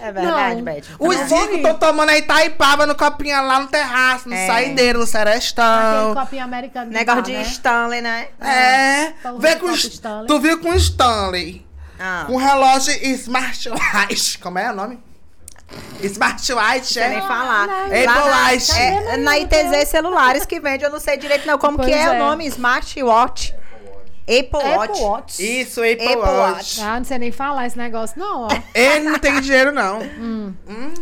É 0.00 0.12
verdade. 0.12 0.62
Beth. 0.62 0.82
Os 0.98 1.16
não 1.30 1.46
rir. 1.48 1.56
estão 1.56 1.74
tomando 1.74 2.10
a 2.10 2.16
Itaipava 2.18 2.86
no 2.86 2.94
copinho 2.94 3.44
lá 3.46 3.58
no 3.60 3.66
terraço, 3.66 4.28
no 4.28 4.34
É. 4.34 4.46
saideiro, 4.46 4.98
no 4.98 5.04
Aquele 5.04 5.24
serestão. 5.24 6.14
copinho 6.14 6.44
americano. 6.44 6.90
Negócio 6.90 7.16
não 7.16 7.22
de 7.22 7.32
né? 7.32 7.42
Stanley, 7.42 8.00
né? 8.00 8.28
É. 8.40 9.12
Pão 9.22 9.38
Vê 9.38 9.48
de 9.54 9.60
com 9.60 9.66
copo 9.66 9.74
Stanley. 9.78 10.26
Tu 10.28 10.40
viu 10.40 10.60
com 10.60 10.68
o 10.70 10.74
Stanley. 10.76 11.66
Ah. 11.98 12.24
Com 12.28 12.36
relógio 12.36 12.92
Smartwatch. 13.02 14.38
Como 14.38 14.58
é 14.58 14.70
o 14.70 14.74
nome? 14.74 15.02
Smartwatch, 16.02 16.94
Sei 16.94 17.08
nem 17.08 17.18
é? 17.18 17.22
falar. 17.22 17.66
não, 17.66 17.84
Apple 17.86 18.04
Lá 18.06 18.14
na- 18.14 18.24
Watch. 18.52 18.72
É, 18.72 19.16
na 19.18 19.38
ITZ 19.38 19.88
Celulares 19.88 20.46
que 20.46 20.60
vende, 20.60 20.84
eu 20.84 20.90
não 20.90 21.00
sei 21.00 21.16
direito 21.18 21.46
não 21.46 21.58
como 21.58 21.76
Pois 21.76 21.88
que 21.88 21.94
é, 21.94 22.04
é. 22.04 22.10
o 22.10 22.18
nome, 22.18 22.46
Smartwatch. 22.46 23.54
Apple 24.28 24.58
Watch. 24.76 24.90
Apple 24.90 25.02
Watch. 25.04 25.60
Isso, 25.60 25.80
Apple, 25.80 26.06
Apple 26.06 26.20
Watch. 26.36 26.80
Ah, 26.82 26.98
não 26.98 27.04
sei 27.04 27.18
nem 27.18 27.32
falar 27.32 27.66
esse 27.66 27.78
negócio, 27.78 28.18
não, 28.18 28.42
ó. 28.42 28.48
Ele 28.74 29.08
não 29.08 29.18
tem 29.18 29.40
dinheiro, 29.40 29.72
não. 29.72 30.00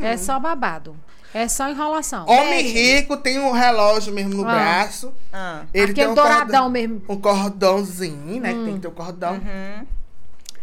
É 0.01 0.17
só 0.17 0.39
babado. 0.39 0.97
É 1.35 1.49
só 1.49 1.69
enrolação. 1.69 2.25
Homem 2.27 2.63
rico 2.67 3.17
tem 3.17 3.39
um 3.39 3.51
relógio 3.53 4.13
mesmo 4.15 4.35
no 4.35 4.49
Ah. 4.49 4.53
braço. 4.53 5.13
Ah. 5.33 5.63
Ele 5.75 5.93
tem 5.93 6.05
Aquele 6.05 6.09
um 6.09 6.15
douradão 6.15 6.39
cordão, 6.45 6.71
mesmo. 6.71 7.03
um 7.09 7.17
cordãozinho, 7.21 8.41
né? 8.41 8.55
Que 8.55 8.65
tem 8.65 8.75
que 8.75 8.81
ter 8.81 8.89
o 8.89 8.93
cordão. 8.93 9.35
Uhum. 9.35 9.87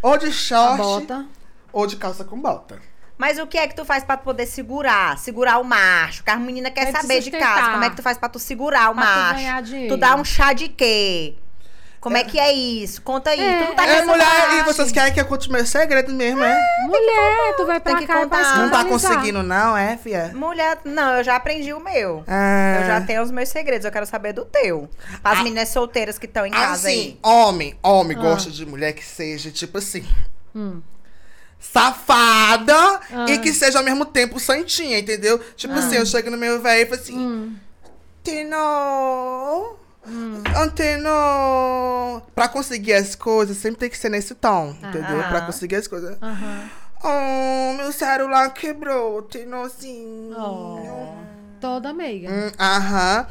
Ou 0.02 0.18
de 0.18 0.28
A 0.28 0.32
short, 0.32 0.78
bota. 0.78 1.26
ou 1.72 1.86
de 1.86 1.96
calça 1.98 2.24
com 2.24 2.40
bota. 2.42 2.80
Mas 3.18 3.38
o 3.38 3.46
que 3.46 3.58
é 3.58 3.68
que 3.68 3.76
tu 3.76 3.86
faz 3.86 4.04
pra 4.04 4.18
tu 4.18 4.24
poder 4.24 4.48
segurar? 4.48 5.18
Segurar 5.20 5.60
o 5.60 5.64
macho. 5.64 6.24
Que 6.24 6.32
a 6.32 6.36
menina 6.38 6.72
quer 6.72 6.90
Pra 6.92 7.00
te 7.00 7.02
saber 7.04 7.20
de 7.22 7.30
casa. 7.30 7.72
Como 7.74 7.84
é 7.84 7.90
que 7.92 7.96
tu 7.96 8.02
faz 8.02 8.18
pra 8.18 8.28
tu 8.28 8.40
segurar 8.40 8.90
o 8.90 8.96
Pra 8.96 9.04
tu 9.04 9.08
macho? 9.10 9.36
ganhar 9.36 9.62
dinheiro. 9.62 9.94
Tu 9.94 10.00
dá 10.00 10.16
um 10.16 10.26
chá 10.26 10.54
de 10.54 10.68
quê? 10.70 11.36
Como 12.04 12.18
é 12.18 12.24
que 12.26 12.38
é 12.38 12.52
isso? 12.52 13.02
Conta 13.02 13.30
aí. 13.30 13.40
É, 13.40 13.64
tu 13.64 13.70
não 13.70 13.76
tá 13.76 13.88
É, 13.88 14.04
mulher, 14.04 14.60
e 14.60 14.64
vocês 14.64 14.92
querem 14.92 15.14
que 15.14 15.22
eu 15.22 15.26
conte 15.26 15.50
meus 15.50 15.70
segredos 15.70 16.14
mesmo, 16.14 16.44
é? 16.44 16.60
Mulher, 16.86 17.56
tu 17.56 17.66
vai 17.66 17.80
pra 17.80 17.94
Tem 17.94 18.02
que 18.02 18.08
cá 18.08 18.20
e 18.20 18.24
contar. 18.24 18.58
Não 18.58 18.70
tá 18.70 18.84
conseguindo, 18.84 19.42
não, 19.42 19.78
é, 19.78 19.96
fia? 19.96 20.30
Mulher, 20.36 20.80
não, 20.84 21.14
eu 21.20 21.24
já 21.24 21.38
aprendi 21.38 21.72
o 21.72 21.80
meu. 21.80 22.26
Ah. 22.28 22.80
Eu 22.82 22.88
já 22.88 23.02
tenho 23.02 23.22
os 23.24 23.32
meus 23.32 23.48
segredos, 23.48 23.86
eu 23.86 23.92
quero 23.92 24.06
saber 24.06 24.34
do 24.34 24.44
teu. 24.44 24.90
As 25.24 25.38
meninas 25.38 25.70
solteiras 25.70 26.20
que 26.20 26.26
estão 26.26 26.46
em 26.46 26.52
casa 26.52 26.74
Assim, 26.90 26.90
aí. 26.90 27.20
homem, 27.24 27.80
homem 27.82 28.18
Ah. 28.18 28.22
gosta 28.22 28.52
de 28.52 28.66
mulher 28.66 28.92
que 28.92 29.06
seja, 29.06 29.50
tipo 29.50 29.78
assim, 29.78 30.06
Hum. 30.54 30.82
safada 31.58 32.76
Ah. 33.14 33.26
e 33.30 33.38
que 33.40 33.54
seja 33.54 33.78
ao 33.80 33.86
mesmo 33.86 34.04
tempo 34.06 34.42
santinha, 34.42 35.00
entendeu? 35.00 35.40
Tipo 35.56 35.74
assim, 35.76 35.96
eu 35.96 36.06
chego 36.06 36.30
no 36.30 36.38
meu 36.38 36.62
velho 36.62 36.82
e 36.84 36.86
falo 36.86 37.02
assim, 37.02 37.18
Hum. 37.18 37.56
Tino, 38.24 39.76
Anteno. 40.56 42.22
Pra 42.36 42.48
conseguir 42.48 42.94
as 42.94 43.16
coisas, 43.16 43.58
sempre 43.58 43.80
tem 43.80 43.90
que 43.90 43.98
ser 43.98 44.10
nesse 44.10 44.36
tom, 44.36 44.76
entendeu? 44.82 45.22
Ah. 45.22 45.28
Pra 45.30 45.42
conseguir 45.42 45.76
as 45.78 45.88
coisas. 45.88 46.18
Aham. 46.22 46.70
Oh, 47.06 47.74
meu 47.78 47.92
celular 47.92 48.50
quebrou, 48.54 49.22
Tinozinho. 49.24 50.36
Oh. 50.38 51.14
Toda 51.60 51.94
meiga. 51.94 52.30
Hum, 52.32 52.52
Aham. 52.60 53.28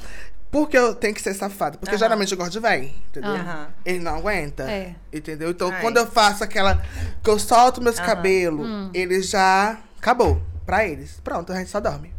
Porque 0.50 0.76
eu 0.76 0.94
tenho 0.94 1.14
que 1.14 1.22
ser 1.22 1.32
safada. 1.32 1.78
Porque 1.78 1.92
Aham. 1.94 1.98
geralmente 1.98 2.30
eu 2.32 2.36
gosto 2.36 2.52
de 2.52 2.60
velho, 2.60 2.84
entendeu? 3.08 3.30
Aham. 3.32 3.68
Ele 3.86 4.00
não 4.00 4.16
aguenta. 4.16 4.64
É. 4.70 4.94
Entendeu? 5.10 5.50
Então, 5.50 5.70
Ai. 5.70 5.80
quando 5.80 5.96
eu 5.96 6.06
faço 6.06 6.44
aquela. 6.44 6.82
que 7.22 7.30
eu 7.30 7.38
solto 7.38 7.80
meus 7.80 7.98
Aham. 7.98 8.06
cabelos, 8.06 8.66
Hum. 8.68 8.90
ele 8.92 9.22
já. 9.22 9.78
Acabou. 9.98 10.42
Pra 10.66 10.86
eles. 10.86 11.18
Pronto, 11.24 11.52
a 11.52 11.56
gente 11.56 11.70
só 11.70 11.80
dorme. 11.80 12.12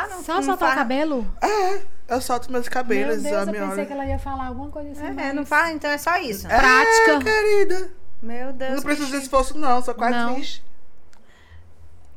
Ah, 0.00 0.06
não. 0.08 0.22
Só 0.22 0.40
soltar 0.42 0.72
o 0.72 0.74
cabelo? 0.76 1.26
É, 1.42 1.80
eu 2.08 2.20
solto 2.20 2.52
meus 2.52 2.64
Meu 2.66 2.72
cabelos, 2.72 3.22
Deus, 3.22 3.46
eu 3.48 3.52
pensei 3.52 3.68
olho. 3.68 3.86
que 3.86 3.92
ela 3.92 4.06
ia 4.06 4.18
falar 4.18 4.46
alguma 4.46 4.68
coisa 4.70 4.92
assim. 4.92 5.06
É, 5.06 5.12
mas- 5.12 5.34
não 5.34 5.44
faz, 5.44 5.74
então 5.74 5.90
é 5.90 5.98
só 5.98 6.16
isso. 6.18 6.46
É, 6.46 6.56
prática. 6.56 7.18
querida. 7.24 7.90
Meu 8.22 8.52
Deus. 8.52 8.74
Não 8.76 8.82
precisa 8.82 9.10
de 9.10 9.16
esforço, 9.24 9.58
não. 9.58 9.82
Só 9.82 9.92
quase 9.94 10.14
Não. 10.14 10.34
fiz. 10.36 10.62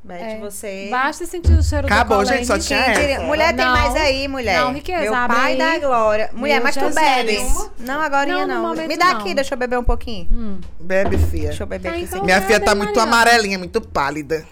Beth, 0.03 0.15
É. 0.15 0.39
você. 0.39 0.87
Basta 0.89 1.27
sentir 1.27 1.51
o 1.53 1.61
cheiro 1.61 1.85
Acabou, 1.85 2.19
do 2.19 2.25
gente, 2.25 2.47
só 2.47 2.57
tinha 2.57 2.79
essa. 2.79 3.21
Mulher 3.23 3.55
tem 3.55 3.63
Não. 3.65 3.71
mais 3.71 3.95
aí, 3.95 4.27
mulher. 4.27 4.59
Não, 4.59 4.73
riqueza, 4.73 5.01
Meu 5.03 5.13
pai 5.27 5.51
aí. 5.51 5.57
da 5.59 5.87
glória. 5.87 6.29
Mulher, 6.33 6.55
Meu 6.55 6.63
mas 6.63 6.75
tu 6.75 6.89
bebes? 6.89 7.69
Não, 7.77 8.01
agora 8.01 8.25
Não, 8.47 8.47
não. 8.73 8.87
Me 8.87 8.97
dá 8.97 9.13
não. 9.13 9.19
aqui, 9.19 9.35
deixa 9.35 9.53
eu 9.53 9.59
beber 9.59 9.77
um 9.77 9.83
pouquinho. 9.83 10.27
Hum. 10.31 10.59
Bebe, 10.79 11.19
fia. 11.19 11.49
Deixa 11.49 11.61
eu 11.63 11.67
beber 11.67 11.89
Tá, 11.89 11.95
aqui. 11.95 12.05
então- 12.05 12.23
Minha 12.25 12.37
Bebe, 12.39 12.47
filha 12.47 12.59
tá 12.65 12.73
muito 12.73 12.99
amarelinha, 12.99 13.59
muito 13.59 13.79
pálida. 13.79 14.43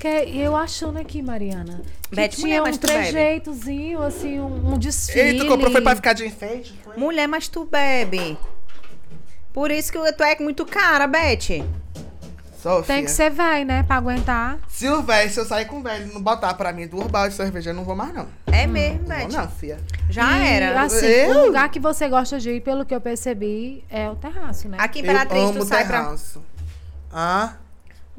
Que 0.00 0.08
eu 0.08 0.56
achando 0.56 0.98
aqui, 0.98 1.20
Mariana. 1.20 1.82
Que 2.08 2.16
Beth, 2.16 2.28
tinha 2.30 2.46
mulher, 2.46 2.60
um 2.60 2.64
mas 2.64 2.78
tu 2.78 2.86
bebe? 2.86 2.98
trejeitozinho, 3.00 4.02
assim, 4.02 4.40
um, 4.40 4.72
um 4.72 4.78
desfile. 4.78 5.20
Ei, 5.20 5.36
tu 5.38 5.46
comprou 5.46 5.70
foi 5.70 5.82
pra 5.82 5.94
ficar 5.94 6.14
de 6.14 6.26
enfeite? 6.26 6.74
Foi? 6.82 6.96
Mulher, 6.96 7.28
mas 7.28 7.48
tu 7.48 7.66
bebe. 7.66 8.38
Por 9.52 9.70
isso 9.70 9.92
que 9.92 10.12
tu 10.14 10.22
é 10.24 10.36
muito 10.40 10.64
cara, 10.64 11.06
Beth. 11.06 11.62
Sofia. 12.62 12.82
Tem 12.94 13.04
que 13.04 13.10
ser 13.10 13.30
velho, 13.30 13.66
né? 13.66 13.82
Pra 13.82 13.96
aguentar. 13.96 14.58
Se 14.68 14.88
o 14.88 15.02
velho, 15.02 15.30
se 15.30 15.38
eu 15.40 15.44
sair 15.44 15.66
com 15.66 15.80
o 15.80 15.82
velho 15.82 16.08
e 16.10 16.14
não 16.14 16.20
botar 16.22 16.52
pra 16.54 16.72
mim 16.72 16.86
duas 16.86 17.06
balas 17.06 17.30
de 17.30 17.36
cerveja, 17.36 17.70
eu 17.70 17.74
não 17.74 17.84
vou 17.84 17.96
mais, 17.96 18.12
não. 18.14 18.26
É 18.52 18.66
mesmo, 18.66 19.00
Não 19.00 19.08
Beth. 19.16 19.28
vou, 19.28 19.32
não, 19.32 19.48
fia. 19.50 19.78
Já 20.08 20.38
E, 20.38 20.46
era. 20.46 20.80
Assim, 20.82 21.04
Eu? 21.06 21.30
o 21.40 21.46
lugar 21.46 21.70
que 21.70 21.78
você 21.80 22.08
gosta 22.08 22.38
de 22.40 22.50
ir, 22.52 22.60
pelo 22.62 22.84
que 22.86 22.94
eu 22.94 23.00
percebi, 23.02 23.84
é 23.90 24.08
o 24.10 24.14
terraço, 24.16 24.66
né? 24.68 24.76
Aqui 24.80 25.00
em 25.00 25.02
Eu 25.02 25.10
Imperatriz, 25.10 25.42
amo 25.42 25.58
tu 25.58 25.64
sai 25.66 25.86
pra. 25.86 26.04
terraço. 26.04 26.42
Ah? 27.12 27.54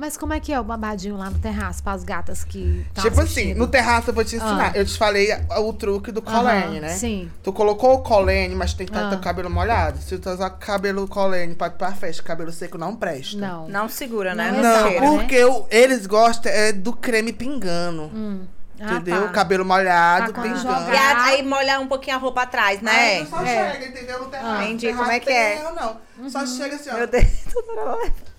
Mas 0.02 0.18
como 0.18 0.34
é 0.34 0.40
que 0.40 0.52
é 0.52 0.60
o 0.60 0.64
babadinho 0.64 1.15
lá 1.15 1.30
no 1.30 1.38
terraço, 1.38 1.84
pras 1.84 2.03
gatas 2.03 2.44
que 2.44 2.84
tão 2.91 3.03
tipo 3.03 3.22
assim, 3.22 3.32
assistindo? 3.41 3.57
no 3.60 3.68
terraço 3.68 4.10
eu 4.10 4.14
vou 4.15 4.26
te 4.26 4.36
ensinar. 4.36 4.72
Ah. 4.73 4.78
Eu 4.78 4.84
te 4.84 4.98
falei 4.98 5.28
o 5.60 5.73
truque 5.73 6.11
do 6.11 6.23
colene, 6.23 6.80
né? 6.80 6.90
Sim. 6.90 7.30
Tu 7.44 7.53
colocou 7.53 7.94
o 7.94 7.99
colene, 7.99 8.56
mas 8.56 8.73
tem 8.73 8.88
que 8.88 8.91
estar 8.91 9.11
Ah. 9.11 9.15
o 9.15 9.22
cabelo 9.22 9.48
molhado. 9.48 9.99
Se 9.99 10.18
tu 10.18 10.28
usar 10.28 10.49
cabelo 10.49 11.07
colene 11.07 11.53
pra 11.53 11.68
ir 11.68 11.73
pra 11.73 11.91
festa, 11.91 12.23
cabelo 12.23 12.52
seco 12.52 12.80
não 12.80 12.95
presta. 12.95 13.38
Não. 13.38 13.68
Não 13.69 13.88
segura, 13.88 14.34
né? 14.34 14.52
Não 14.52 14.64
Não, 14.64 14.90
né? 14.90 14.99
porque 15.19 15.45
o- 15.45 15.68
eles 15.69 16.07
gostam 16.07 16.52
é 16.52 16.72
do 16.73 16.94
creme 16.94 17.32
pingando. 17.32 18.06
Hum. 18.11 18.41
Ah, 18.80 18.94
entendeu? 18.95 19.22
tá. 19.28 19.30
Cabelo 19.30 19.64
molhado, 19.64 20.34
quando 20.34 20.52
pingando. 20.52 20.91
E 20.91 20.98
a- 20.98 21.23
aí 21.26 21.44
molhar 21.44 21.80
um 21.80 21.86
pouquinho 21.88 22.15
a 22.15 22.19
roupa 22.19 22.41
atrás, 22.41 22.82
né? 22.82 23.19
Aí 23.19 23.28
só 23.28 23.40
É. 23.45 23.73
chega, 23.73 23.86
entendeu? 23.86 24.19
No 24.22 24.26
terraço. 24.26 24.49
Ah, 24.49 24.64
entendi 24.65 24.88
Terraço 24.88 25.03
como 25.03 25.11
é 25.11 25.19
que 25.19 25.26
tem 25.28 25.36
é. 25.38 25.60
erro, 25.60 25.76
não. 25.76 26.30
Só 26.32 26.44
chega 26.48 26.76
assim, 26.76 26.90
ó. 26.90 26.95
Meu 26.95 27.06
Deus. 27.06 27.26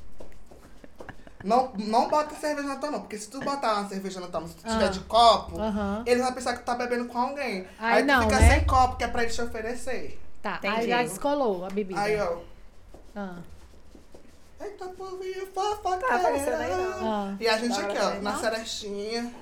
Não, 1.44 1.72
não 1.76 2.08
bota 2.08 2.34
cerveja 2.36 2.68
na 2.68 2.76
tua 2.76 2.90
mão, 2.90 3.00
porque 3.00 3.18
se 3.18 3.28
tu 3.28 3.40
botar 3.40 3.74
uma 3.80 3.88
cerveja 3.88 4.20
na 4.20 4.26
tua 4.28 4.40
mão, 4.40 4.48
se 4.48 4.54
tu 4.56 4.62
tiver 4.68 4.84
Ah. 4.84 4.88
de 4.88 5.00
copo, 5.00 5.58
Aham. 5.60 6.02
ele 6.06 6.22
vai 6.22 6.32
pensar 6.32 6.52
que 6.54 6.60
tu 6.60 6.64
tá 6.64 6.74
bebendo 6.74 7.06
com 7.06 7.18
alguém. 7.18 7.66
Aí 7.78 7.94
Aí, 7.98 8.02
não, 8.04 8.20
tu 8.22 8.28
fica 8.30 8.40
né? 8.40 8.50
sem 8.50 8.64
copo, 8.66 8.96
que 8.96 9.04
é 9.04 9.08
pra 9.08 9.22
ele 9.24 9.32
te 9.32 9.42
oferecer. 9.42 10.20
Tá, 10.42 10.58
aí 10.62 10.68
Entendi. 10.70 10.88
já 10.88 11.02
descolou 11.02 11.64
a 11.64 11.68
bebida. 11.70 12.00
Aí, 12.00 12.20
ó. 12.20 12.36
Ah, 13.16 13.36
Eita, 14.60 14.86
povinho, 14.86 15.46
fofoca. 15.52 16.06
Tá 16.06 16.14
aparecendo 16.16 16.54
aí, 16.60 16.70
não. 16.70 17.12
ah, 17.12 17.34
E 17.40 17.48
a 17.48 17.58
gente 17.58 17.74
Tá 17.74 17.82
aqui, 17.82 17.98
ó, 17.98 18.10
na 18.22 18.32
não? 18.32 18.38
cerestinha. 18.40 19.32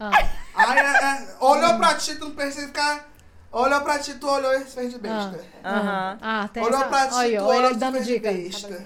ah. 0.00 0.10
Aí, 0.54 0.78
é, 0.78 0.82
é, 0.82 1.28
olhou 1.40 1.76
pra 1.76 1.94
ti, 1.94 2.14
tu 2.16 2.26
não 2.26 2.34
precisa 2.34 2.66
ficar... 2.66 3.08
Olhou 3.52 3.80
pra 3.82 3.98
ti, 3.98 4.14
tu 4.14 4.28
olhou 4.28 4.52
e 4.54 4.64
fez 4.64 4.92
de 4.92 4.98
besta. 4.98 5.42
Aham. 5.64 6.18
Ah, 6.20 6.48
tem 6.52 6.62
Olhou 6.62 6.78
essa... 6.80 6.88
pra 6.88 7.06
ti, 7.06 7.36
tu 7.36 7.44
olhou 7.44 7.70
e 7.70 7.78
fez 7.78 8.06
de 8.06 8.12
dica. 8.14 8.32
besta. 8.32 8.84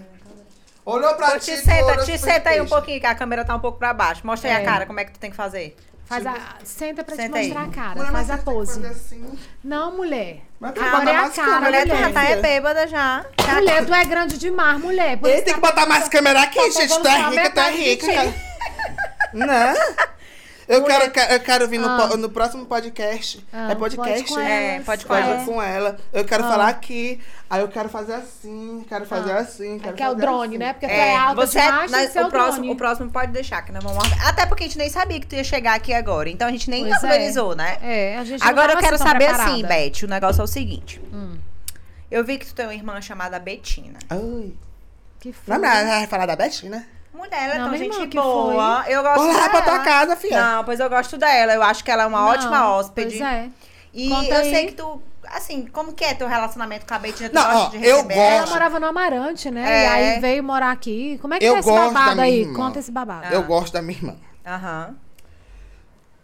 Olhou 0.91 1.15
pra 1.15 1.39
ti, 1.39 1.57
senta, 1.57 1.97
te 2.05 2.19
senta 2.19 2.51
aí 2.51 2.61
um 2.61 2.67
pouquinho, 2.67 3.01
que 3.01 3.07
a 3.07 3.15
câmera 3.15 3.45
tá 3.45 3.55
um 3.55 3.61
pouco 3.61 3.79
pra 3.79 3.93
baixo. 3.95 4.23
Mostra 4.25 4.51
aí 4.51 4.57
É. 4.57 4.59
a 4.61 4.65
cara, 4.65 4.87
como 4.87 4.99
é 5.01 5.05
que 5.05 5.13
tu 5.13 5.19
tem 5.19 5.31
que 5.31 5.37
fazer. 5.37 5.77
Faz 6.07 6.27
a... 6.27 6.35
Senta 6.65 7.05
pra 7.05 7.15
Senta 7.15 7.35
te 7.35 7.39
aí. 7.39 7.47
mostrar 7.53 7.63
a 7.65 7.69
cara. 7.69 7.99
Mulher, 8.01 8.11
mas 8.13 8.27
faz 8.27 8.31
a 8.31 8.37
você 8.37 8.43
tem 8.43 8.53
que 8.53 8.59
pose. 8.59 8.75
fazer 8.83 8.89
assim. 8.89 9.39
Não, 9.63 9.97
mulher. 9.97 10.41
Mas 10.59 10.73
tem 10.73 10.83
que 10.83 10.91
botar 10.91 11.11
é 11.11 11.15
a 11.17 11.21
mais 11.23 11.35
cara, 11.37 11.49
câmera, 11.49 11.67
Mulher, 11.71 11.83
tu 11.83 11.95
mulher. 11.95 12.03
já 12.09 12.13
tá 12.13 12.25
é 12.25 12.37
bêbada 12.37 12.87
já. 12.89 13.25
Já- 13.47 13.55
Mulher, 13.55 13.87
tu 13.87 13.95
é 13.95 14.05
grande 14.05 14.39
demais, 14.39 14.81
mulher. 14.81 15.17
Por 15.19 15.31
Ele 15.31 15.43
tem 15.43 15.55
que 15.55 15.61
botar 15.61 15.87
mais 15.87 16.09
câmera 16.09 16.43
aqui, 16.43 16.59
Tá 16.59 16.81
gente. 16.81 16.99
Tu 17.01 17.07
é 17.07 17.31
rica, 17.31 17.51
tu 17.51 17.61
é 17.61 17.71
rica, 17.71 18.07
cara. 18.13 18.35
Não. 19.33 19.75
Eu 20.73 20.85
quero, 20.85 21.33
eu 21.33 21.41
quero 21.41 21.67
vir 21.69 21.79
no, 21.79 21.89
Ah. 21.89 22.09
po- 22.09 22.17
no 22.17 22.31
próximo 22.31 22.65
podcast. 22.65 23.45
Ah, 23.53 23.73
é 23.73 23.75
podcast? 23.75 24.23
pode 24.23 24.35
com 24.35 24.41
É, 24.41 24.75
elas. 24.77 24.85
pode 24.87 25.05
com 25.05 25.15
Pode 25.15 25.29
ela. 25.29 25.45
com 25.45 25.61
ela. 25.63 25.97
Eu 26.13 26.25
quero 26.25 26.45
Ah. 26.45 26.49
falar 26.49 26.69
aqui. 26.69 27.21
Aí 27.51 27.61
eu 27.61 27.67
quero 27.67 27.89
fazer 27.89 28.15
assim, 28.15 28.85
quero 28.89 29.05
fazer 29.05 29.33
assim. 29.33 29.81
Quero 29.81 29.95
Aqui 29.95 30.03
é 30.05 30.09
o 30.09 30.15
drone, 30.15 30.49
assim. 30.51 30.59
né? 30.59 30.73
Porque 30.73 30.87
tu 30.87 30.93
é 30.93 31.17
alta 31.17 31.35
você 31.45 31.61
demais, 31.61 31.91
nós- 31.91 32.07
que 32.07 32.13
ser 32.13 32.23
o, 32.23 32.27
o 32.29 32.31
próximo, 32.31 32.55
drone. 32.59 32.71
o 32.73 32.77
próximo 32.77 33.11
pode 33.11 33.33
deixar, 33.33 33.63
que 33.63 33.73
nós 33.73 33.83
vamos 33.83 33.99
Até 34.25 34.47
porque 34.47 34.63
a 34.63 34.67
gente 34.69 34.79
nem 34.79 34.89
sabia 34.89 35.19
que 35.19 35.27
tu 35.27 35.35
ia 35.35 35.43
chegar 35.43 35.75
aqui 35.75 35.93
agora. 35.93 36.31
Então 36.31 36.47
a 36.47 36.53
gente 36.53 36.71
nem 36.71 36.85
Pois 36.89 37.03
é. 37.03 37.07
organizou, 37.07 37.57
né? 37.57 37.77
É, 37.83 38.17
a 38.19 38.25
gente 38.25 38.41
não 38.41 38.49
Agora 38.49 38.73
eu 38.75 38.79
quero 38.79 38.95
assim 38.95 39.05
saber 39.05 39.25
preparada. 39.27 39.51
assim, 39.51 39.63
Beth, 39.67 40.05
o 40.05 40.09
negócio 40.09 40.41
é 40.41 40.45
o 40.45 40.47
seguinte. 40.47 41.01
Hum, 41.13 41.37
Eu 42.09 42.25
vi 42.25 42.39
que 42.39 42.47
tu 42.47 42.55
tem 42.55 42.67
uma 42.67 42.75
irmã 42.75 43.01
chamada 43.01 43.39
Betina. 43.41 43.99
Ai. 44.09 44.53
que? 45.19 45.35
Não, 45.49 45.61
mas 45.61 45.87
vai 45.89 46.07
falar 46.07 46.27
da 46.27 46.35
Betina? 46.37 46.87
Mulher, 47.21 47.45
ela 47.45 47.55
é 47.55 47.59
tão 47.59 47.77
gente 47.77 48.07
que 48.09 48.17
boa. 48.17 48.85
Eu 48.89 49.03
gosto 49.03 49.17
Vou 49.23 49.27
lá 49.33 49.33
dela. 49.35 49.49
pra 49.51 49.63
tua 49.63 49.79
casa, 49.81 50.17
filha. 50.17 50.41
Não, 50.43 50.65
pois 50.65 50.81
eu 50.81 50.89
gosto 50.89 51.19
dela. 51.19 51.53
Eu 51.53 51.63
acho 51.63 51.85
que 51.85 51.91
ela 51.91 52.05
é 52.05 52.07
uma 52.07 52.19
Não, 52.21 52.29
ótima 52.29 52.71
hóspede. 52.75 53.19
Pois 53.19 53.21
é. 53.21 53.49
E 53.93 54.09
Conta 54.09 54.27
eu 54.35 54.37
aí. 54.39 54.51
sei 54.51 54.67
que 54.69 54.73
tu, 54.73 55.03
assim, 55.35 55.67
como 55.67 55.93
que 55.93 56.05
é 56.05 56.15
teu 56.15 56.27
relacionamento 56.29 56.87
com 56.87 56.95
a 56.95 56.99
Betina? 56.99 57.29
Tu 57.29 57.35
Não, 57.35 57.43
gosta 57.43 57.59
ó, 57.59 57.69
de 57.71 57.77
eu 57.77 57.97
receber 57.97 58.15
gosto. 58.15 58.21
Ela 58.31 58.37
ela? 58.39 58.47
morava 58.47 58.81
no 58.81 58.87
Amarante, 58.87 59.51
né? 59.51 59.63
É. 59.69 59.85
E 59.85 59.87
aí 60.15 60.21
veio 60.21 60.43
morar 60.45 60.71
aqui. 60.71 61.19
Como 61.21 61.35
é 61.35 61.39
que 61.39 61.45
Eu 61.45 61.57
é 61.57 61.59
esse 61.59 61.69
gosto 61.69 61.93
da 61.93 62.01
babado 62.01 62.21
aí? 62.23 62.41
irmã. 62.43 62.55
Conta 62.55 62.79
esse 62.79 62.91
babado. 62.91 63.27
Ah. 63.29 63.33
Eu 63.35 63.43
gosto 63.43 63.73
da 63.73 63.83
minha 63.83 63.99
irmã. 63.99 64.17
Aham, 64.47 64.95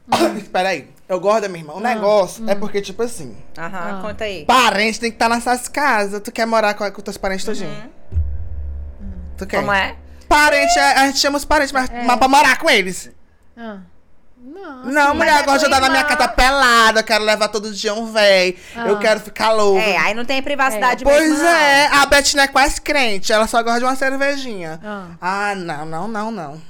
Espera 0.39 0.69
aí. 0.71 0.89
Eu 1.09 1.19
gosto 1.21 1.43
da 1.43 1.49
minha 1.49 1.61
irmã. 1.63 1.75
O 1.75 1.81
negócio 1.81 2.49
é 2.49 2.55
porque, 2.55 2.81
tipo 2.81 3.03
assim, 3.03 3.37
aham, 3.59 3.99
Ah. 3.99 4.03
conta 4.03 4.25
aí. 4.25 4.45
parente 4.45 5.01
tem 5.01 5.11
que 5.11 5.17
estar 5.17 5.29
nessas 5.29 5.67
casas. 5.69 6.21
Tu 6.21 6.31
quer 6.33 6.47
morar 6.47 6.75
com, 6.75 6.89
com 6.91 7.03
teus 7.03 7.17
parentes 7.17 7.45
todinho? 7.45 7.91
Tu 9.37 9.47
quer? 9.47 9.59
Como 9.61 9.73
é? 9.73 9.97
Parente, 10.29 10.79
a, 10.79 11.03
a 11.03 11.07
gente 11.07 11.19
chama 11.19 11.37
os 11.39 11.45
parentes, 11.45 11.73
mas, 11.73 11.89
mas 12.05 12.17
pra 12.17 12.29
morar 12.29 12.59
com 12.59 12.69
eles. 12.71 13.11
Ah. 13.57 13.79
Não, 14.39 14.85
Não, 14.87 15.09
assim, 15.09 15.17
mulher, 15.19 15.35
é 15.35 15.39
de 15.39 15.45
tua 15.45 15.67
andar 15.67 15.81
na 15.81 15.91
minha 15.91 16.05
casa 16.05 16.29
pelada, 16.29 17.01
eu 17.01 17.05
quero 17.05 17.25
levar 17.25 17.49
todo 17.49 17.73
dia 17.73 17.93
um 17.95 18.13
véi, 18.13 18.57
Ah. 18.77 18.87
eu 18.89 18.99
quero 18.99 19.21
ficar 19.21 19.51
louca. 19.53 19.83
É, 19.83 19.97
aí 19.99 20.15
não 20.15 20.25
tem 20.25 20.41
privacidade 20.43 21.03
Pois 21.05 21.21
mesmo, 21.31 21.39
não. 21.43 21.49
é, 21.51 21.87
a 21.89 22.07
Beth 22.07 22.35
não 22.35 22.43
é 22.45 22.49
quase 22.49 22.81
crente, 22.81 23.33
ela 23.33 23.47
só 23.47 23.63
gosta 23.63 23.81
de 23.81 23.85
uma 23.85 23.97
cervejinha. 23.97 24.81
Ah. 24.85 25.07
Ah, 25.21 25.55
não, 25.55 25.85
não, 25.87 26.09
não, 26.09 26.31
não. 26.31 26.63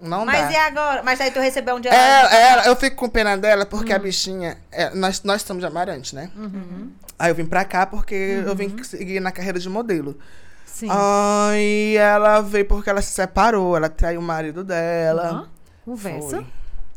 Não 0.00 0.24
Mas 0.24 0.46
dá. 0.46 0.52
e 0.52 0.56
agora? 0.56 1.02
Mas 1.04 1.20
aí 1.20 1.30
tu 1.30 1.38
recebeu 1.38 1.76
um 1.76 1.80
dia... 1.80 1.92
É, 1.94 2.50
ela, 2.50 2.66
eu 2.66 2.74
fico 2.74 2.96
com 2.96 3.08
pena 3.08 3.36
dela 3.36 3.64
porque 3.64 3.92
a 3.92 3.96
Hum. 3.98 4.00
bichinha. 4.00 4.58
é, 4.72 4.90
nós, 4.94 5.22
nós 5.22 5.42
somos 5.42 5.60
de 5.60 5.66
Amarante, 5.66 6.14
né? 6.14 6.28
Uhum. 6.36 6.90
Aí 7.18 7.30
eu 7.30 7.34
vim 7.36 7.46
pra 7.46 7.64
cá 7.64 7.86
porque 7.86 8.42
eu 8.44 8.54
vim 8.56 8.74
seguir 8.82 9.20
na 9.20 9.30
carreira 9.30 9.60
de 9.60 9.68
modelo. 9.68 10.18
Sim. 10.72 10.88
Aí 10.90 11.96
ela 11.96 12.40
veio 12.40 12.64
porque 12.64 12.88
ela 12.90 13.02
se 13.02 13.12
separou, 13.12 13.76
ela 13.76 13.88
traiu 13.88 14.20
o 14.20 14.22
marido 14.22 14.64
dela. 14.64 15.22
Aham. 15.28 15.48
Conversa. 15.84 16.36
Foi. 16.36 16.46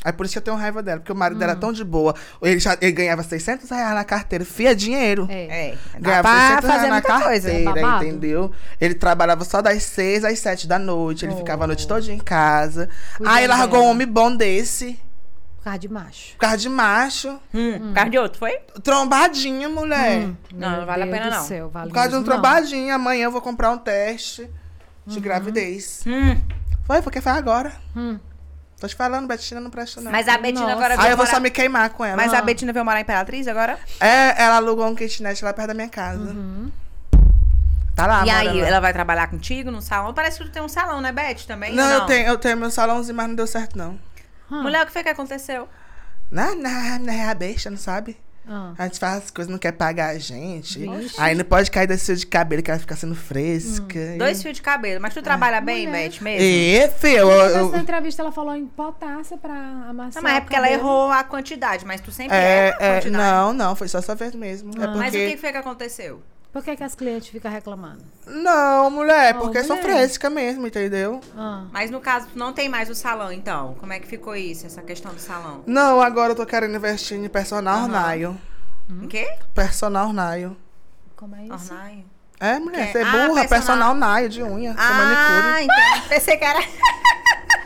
Aí 0.04 0.14
por 0.14 0.24
isso 0.26 0.34
que 0.34 0.38
eu 0.38 0.44
tenho 0.44 0.56
raiva 0.56 0.84
dela, 0.84 1.00
porque 1.00 1.12
o 1.12 1.16
marido 1.16 1.38
Hum. 1.38 1.40
dela 1.40 1.54
é 1.54 1.56
tão 1.56 1.74
de 1.74 1.84
boa. 1.84 2.14
Ele, 2.42 2.60
já, 2.60 2.78
ele 2.80 2.92
ganhava 2.92 3.24
600 3.24 3.68
reais 3.70 3.96
na 3.96 4.04
carteira, 4.04 4.46
fia 4.46 4.76
dinheiro. 4.76 5.28
É. 5.32 5.72
É, 5.72 5.78
Ganhava 6.00 6.30
pra 6.30 6.48
600 6.62 6.70
fazer 6.70 6.86
reais 6.88 6.90
na 6.90 7.02
coisa. 7.02 7.48
carteira, 7.50 7.74
babado. 7.74 8.04
entendeu? 8.06 8.52
Ele 8.80 8.94
trabalhava 8.94 9.44
só 9.44 9.62
das 9.64 9.82
6 9.84 10.24
às 10.24 10.38
7 10.38 10.68
da 10.68 10.78
noite, 10.78 11.26
ele 11.26 11.34
Oh. 11.34 11.38
ficava 11.38 11.64
a 11.64 11.68
noite 11.68 11.88
toda 11.88 12.12
em 12.12 12.20
casa. 12.20 12.88
Cuidando 13.18 13.36
Aí 13.36 13.48
largou 13.48 13.80
dela. 13.80 13.84
um 13.84 13.90
homem 13.90 14.06
bom 14.08 14.36
desse, 14.36 15.00
causa 15.66 15.80
de 15.80 15.90
macho. 15.90 16.32
por 16.34 16.38
causa 16.40 16.58
de 16.58 16.70
macho. 16.70 17.40
Hum, 17.54 17.94
Carro 17.94 18.10
de 18.10 18.18
outro, 18.18 18.40
foi? 18.40 18.58
Trombadinha, 18.84 19.68
mulher. 19.68 20.20
Hum, 20.26 20.36
Não, 20.54 20.78
não 20.80 20.86
vale 20.86 21.04
a 21.04 21.08
pena, 21.08 21.30
não. 21.30 21.44
Céu, 21.44 21.70
vale 21.70 21.90
Por 21.90 21.94
causa 21.96 22.10
de 22.10 22.16
um 22.16 22.20
mesmo 22.20 22.34
não. 22.34 22.42
trombadinho, 22.42 22.94
amanhã 22.96 23.26
eu 23.26 23.32
vou 23.32 23.42
comprar 23.42 23.72
um 23.72 23.78
teste 23.78 24.50
de 25.06 25.20
gravidez. 25.20 26.04
Hum, 26.08 26.40
Foi, 26.86 27.02
porque 27.02 27.20
foi 27.22 27.32
agora. 27.34 27.74
Hum. 27.96 28.18
Tô 28.80 28.88
te 28.88 28.96
falando, 28.96 29.26
Betina 29.28 29.60
não 29.62 29.70
presta 29.72 30.02
não. 30.02 30.12
mas 30.12 30.28
a 30.28 30.38
Betina 30.38 30.62
Nossa. 30.62 30.74
agora 30.74 30.94
Aí 30.96 31.00
veio 31.00 31.12
eu 31.14 31.18
vou 31.18 31.26
morar... 31.26 31.36
só 31.38 31.42
me 31.42 31.50
queimar 31.50 31.90
com 31.92 32.04
ela. 32.04 32.18
Mas 32.18 32.34
Ah. 32.34 32.40
a 32.40 32.42
Betina 32.42 32.74
veio 32.74 32.84
morar 32.84 33.00
em 33.00 33.04
Imperatriz 33.04 33.48
agora? 33.48 33.80
É, 34.02 34.42
ela 34.44 34.58
alugou 34.58 34.86
um 34.86 34.94
kitnet 34.94 35.44
lá 35.44 35.54
perto 35.54 35.70
da 35.70 35.74
minha 35.74 35.88
casa. 35.90 36.20
Uhum. 36.32 36.70
Tá 37.96 38.06
lá, 38.06 38.26
e 38.26 38.30
aí, 38.30 38.62
lá. 38.62 38.68
ela 38.68 38.80
vai 38.82 38.92
trabalhar 38.92 39.28
contigo 39.28 39.72
no 39.72 39.82
salão? 39.82 40.14
Parece 40.14 40.38
que 40.40 40.44
tu 40.46 40.52
tem 40.52 40.62
um 40.62 40.68
salão, 40.68 41.00
né, 41.00 41.14
Beth, 41.14 41.46
também? 41.48 41.74
Não, 41.74 41.86
ou 41.86 41.90
eu 42.02 42.06
tenho, 42.06 42.28
eu 42.28 42.38
tenho 42.38 42.58
meu 42.58 42.70
salãozinho, 42.70 43.16
mas 43.16 43.28
não 43.30 43.36
deu 43.36 43.48
certo, 43.48 43.78
não. 43.78 43.98
Hum. 44.52 44.62
Mulher, 44.64 44.84
o 44.84 44.86
que 44.86 44.92
foi 44.94 45.04
que 45.04 45.10
aconteceu? 45.10 45.68
Não, 46.32 46.56
não, 46.56 47.00
não 47.00 47.14
é 47.14 47.30
a 47.30 47.34
besta, 47.34 47.70
não 47.70 47.78
sabe? 47.78 48.18
Ah. 48.48 48.74
A 48.78 48.84
gente 48.84 49.00
faz 49.00 49.24
as 49.24 49.32
coisas, 49.32 49.52
não 49.52 49.58
quer 49.58 49.72
pagar 49.72 50.10
a 50.16 50.20
gente. 50.20 50.78
Vixe. 50.78 51.16
Aí 51.20 51.34
não 51.34 51.44
pode 51.44 51.72
cair 51.72 51.88
desse 51.88 52.06
fio 52.06 52.16
de 52.16 52.28
cabelo 52.28 52.62
que 52.62 52.70
ela 52.70 52.80
fica 52.80 52.96
sendo 52.96 53.16
fresca. 53.16 53.98
Hum. 53.98 54.16
E- 54.16 54.18
Dois 54.20 54.42
fios 54.44 54.56
de 54.56 54.62
cabelo. 54.62 55.02
Mas 55.02 55.16
tu 55.16 55.22
trabalha 55.24 55.60
bem, 55.60 55.88
Mulher. 55.88 56.10
Beth, 56.12 56.22
mesmo? 56.22 56.42
E, 56.46 56.88
filho, 57.00 57.18
eu, 57.18 57.30
eu- 57.72 57.76
entrevista 57.76 58.22
ela 58.22 58.32
falou 58.32 58.56
em 58.56 58.68
potássio 58.68 59.36
pra 59.40 59.52
amassar 59.90 60.22
Não, 60.22 60.30
mas 60.30 60.38
é 60.38 60.42
porque 60.42 60.56
ela 60.56 60.70
errou 60.70 61.10
a 61.12 61.24
quantidade, 61.24 61.84
mas 61.86 62.02
tu 62.02 62.12
sempre 62.12 62.36
é, 62.38 62.68
erra 62.68 62.78
a 62.80 62.84
é, 62.86 62.94
quantidade. 63.02 63.10
não, 63.32 63.52
não, 63.54 63.76
foi 63.76 63.88
só 63.88 63.98
essa 63.98 64.14
vez 64.14 64.36
mesmo. 64.36 64.70
É 64.80 64.84
Ah. 64.84 64.88
porque... 64.90 64.98
Mas 65.00 65.10
o 65.16 65.18
que 65.18 65.38
foi 65.38 65.52
que 65.52 65.58
aconteceu? 65.58 66.22
Por 66.56 66.64
que, 66.64 66.74
que 66.78 66.84
as 66.86 66.96
clientes 66.96 67.28
ficam 67.28 67.52
reclamando? 67.52 68.02
Não, 68.26 68.90
mulher, 68.90 69.36
Oh, 69.36 69.42
porque 69.42 69.62
são 69.62 69.76
mulher. 69.76 69.92
fresca 69.98 70.30
mesmo, 70.30 70.66
entendeu? 70.66 71.20
Ah. 71.38 71.66
Mas 71.70 71.92
no 71.92 72.00
caso, 72.00 72.30
não 72.34 72.54
tem 72.54 72.70
mais 72.70 72.90
o 72.90 72.96
salão, 72.96 73.30
então. 73.30 73.76
Como 73.78 73.92
é 73.92 74.00
que 74.00 74.08
ficou 74.08 74.34
isso, 74.38 74.66
essa 74.66 74.82
questão 74.82 75.14
do 75.14 75.20
salão? 75.20 75.64
Não, 75.68 76.00
agora 76.02 76.32
eu 76.32 76.36
tô 76.36 76.46
querendo 76.46 76.74
investir 76.74 77.18
em 77.18 77.28
personal 77.28 77.80
Aham. 77.80 77.88
nail. 77.90 78.38
Em 78.90 79.06
quê? 79.06 79.38
Personal 79.54 80.14
nail. 80.14 80.56
Como 81.18 81.36
é 81.36 81.44
isso? 81.44 81.74
Ornaio. 81.74 82.06
É, 82.40 82.58
mulher, 82.58 82.86
Que- 82.88 82.92
você 82.94 82.98
é 83.00 83.02
ah, 83.02 83.12
burra, 83.12 83.28
personal- 83.28 83.50
personal 83.50 83.94
nail 83.96 84.30
de 84.30 84.42
unha, 84.42 84.74
com 84.74 84.80
Ah, 84.80 84.94
manicure. 84.94 85.64
então. 85.66 86.08
Pensei 86.08 86.38
que 86.38 86.46
era... 86.46 86.60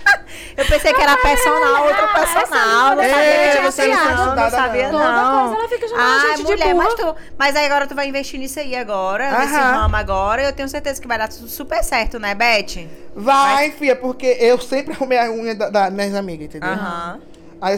Eu 0.57 0.65
pensei 0.65 0.93
que 0.93 1.01
era 1.01 1.15
personal, 1.17 1.85
outro 1.87 2.07
personal. 2.13 2.95
Não 2.95 3.03
sabia 3.03 3.39
que 3.43 3.49
tinha 3.51 3.71
você 3.71 3.87
não 3.87 3.95
não, 4.05 4.23
estudada, 4.25 4.49
sabia, 4.51 4.91
não. 4.91 4.99
Toda 4.99 5.11
não. 5.11 5.39
coisa 5.47 5.55
ela 5.59 5.69
fica 5.69 5.87
chamando 5.87 6.05
a 6.05 6.13
Ah, 6.15 6.19
gente 6.35 6.37
de 6.37 6.43
mulher, 6.51 6.75
mas, 6.75 6.95
burra. 6.95 7.13
tu, 7.13 7.19
mas 7.37 7.55
aí 7.55 7.65
agora 7.65 7.87
tu 7.87 7.95
vai 7.95 8.07
investir 8.07 8.39
nisso 8.39 8.59
aí 8.59 8.75
agora, 8.75 9.39
nesse 9.39 9.53
ramo 9.53 9.95
agora. 9.95 10.43
Eu 10.43 10.53
tenho 10.53 10.67
certeza 10.67 11.01
que 11.01 11.07
vai 11.07 11.17
dar 11.17 11.29
tudo 11.29 11.47
super 11.47 11.83
certo, 11.83 12.19
né, 12.19 12.35
Beth? 12.35 12.87
Vai, 13.15 13.71
filha, 13.71 13.95
porque 13.95 14.37
eu 14.39 14.59
sempre 14.59 14.93
arrumei 14.93 15.17
a 15.17 15.29
unha 15.31 15.55
da, 15.55 15.69
da 15.69 15.89
minhas 15.89 16.15
amigas, 16.15 16.47
entendeu? 16.47 16.69
Aham. 16.69 17.19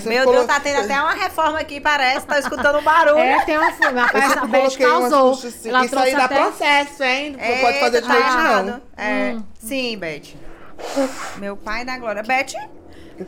Meu 0.05 0.25
colo- 0.25 0.35
Deus, 0.37 0.45
tá 0.47 0.59
tendo 0.59 0.79
até 0.81 0.93
uma 1.01 1.13
reforma 1.13 1.59
aqui, 1.59 1.81
parece. 1.81 2.23
Tá 2.27 2.37
escutando 2.37 2.77
um 2.77 2.83
barulho. 2.83 3.17
É, 3.17 3.43
tem 3.45 3.57
uma. 3.57 3.67
A 3.67 4.45
Beth 4.45 4.59
coloquei 4.59 4.85
umas 4.85 5.09
causou. 5.09 5.31
assim. 5.31 5.69
Ela 5.69 5.85
Isso 5.85 5.97
aí 5.97 6.11
trouxe 6.11 6.15
dá 6.15 6.25
até... 6.25 6.35
processo, 6.35 7.03
hein? 7.03 7.35
Não 7.39 7.57
pode 7.57 7.79
fazer 7.79 8.01
de 8.01 8.07
tá 8.07 8.13
noite, 8.13 8.27
errado. 8.27 8.65
não. 8.65 8.81
É. 8.95 9.33
Hum. 9.33 9.43
Sim, 9.59 9.97
Beth. 9.97 10.35
Meu 11.37 11.55
pai 11.57 11.85
da 11.85 11.97
glória. 11.97 12.23
Beth, 12.23 12.53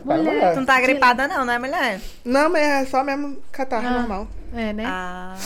Vai, 0.04 0.18
Mulher. 0.18 0.52
tu 0.54 0.58
não 0.60 0.66
tá 0.66 0.80
gripada 0.80 1.28
não, 1.28 1.44
né, 1.44 1.58
mulher? 1.58 2.00
Não, 2.24 2.50
mas 2.50 2.62
é 2.62 2.84
só 2.86 3.04
mesmo 3.04 3.38
catarro 3.52 3.86
Ah. 3.86 3.90
normal. 3.90 4.28
É, 4.52 4.72
né? 4.72 4.84
Ah, 4.86 5.36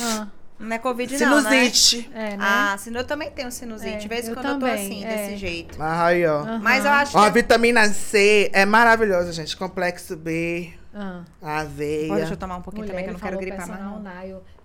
Ah, 0.00 0.26
não 0.58 0.74
é 0.74 0.78
Covid 0.78 1.16
não, 1.24 1.40
né? 1.42 1.50
Sinusite. 1.64 2.10
é, 2.14 2.36
né? 2.36 2.38
Ah, 2.40 2.76
sinu... 2.78 2.98
eu 2.98 3.04
também 3.06 3.30
tenho 3.30 3.50
sinusite. 3.50 3.94
É, 3.94 3.96
De 3.98 4.08
vez 4.08 4.28
em 4.28 4.34
quando 4.34 4.46
eu 4.46 4.54
tô 4.54 4.60
também, 4.60 4.74
assim, 4.74 5.04
é. 5.04 5.08
desse 5.16 5.36
jeito. 5.36 5.82
Aí, 5.82 6.26
ó. 6.26 6.58
Mas 6.58 6.84
eu 6.84 6.90
acho 6.90 7.16
Ó, 7.16 7.22
a 7.22 7.26
que... 7.28 7.34
vitamina 7.34 7.88
C 7.88 8.50
é 8.52 8.66
maravilhosa, 8.66 9.32
gente. 9.32 9.56
Complexo 9.56 10.14
B, 10.16 10.72
Ah. 10.94 11.22
aveia. 11.40 12.08
Pô, 12.08 12.14
deixa 12.16 12.32
eu 12.34 12.36
tomar 12.36 12.56
um 12.56 12.62
pouquinho 12.62 12.86
Mulher, 12.86 12.92
também, 12.92 13.04
que 13.04 13.10
eu 13.10 13.14
não 13.14 13.20
quero 13.20 13.38
gripar 13.38 13.66
mais 13.66 13.80
não. 13.80 14.02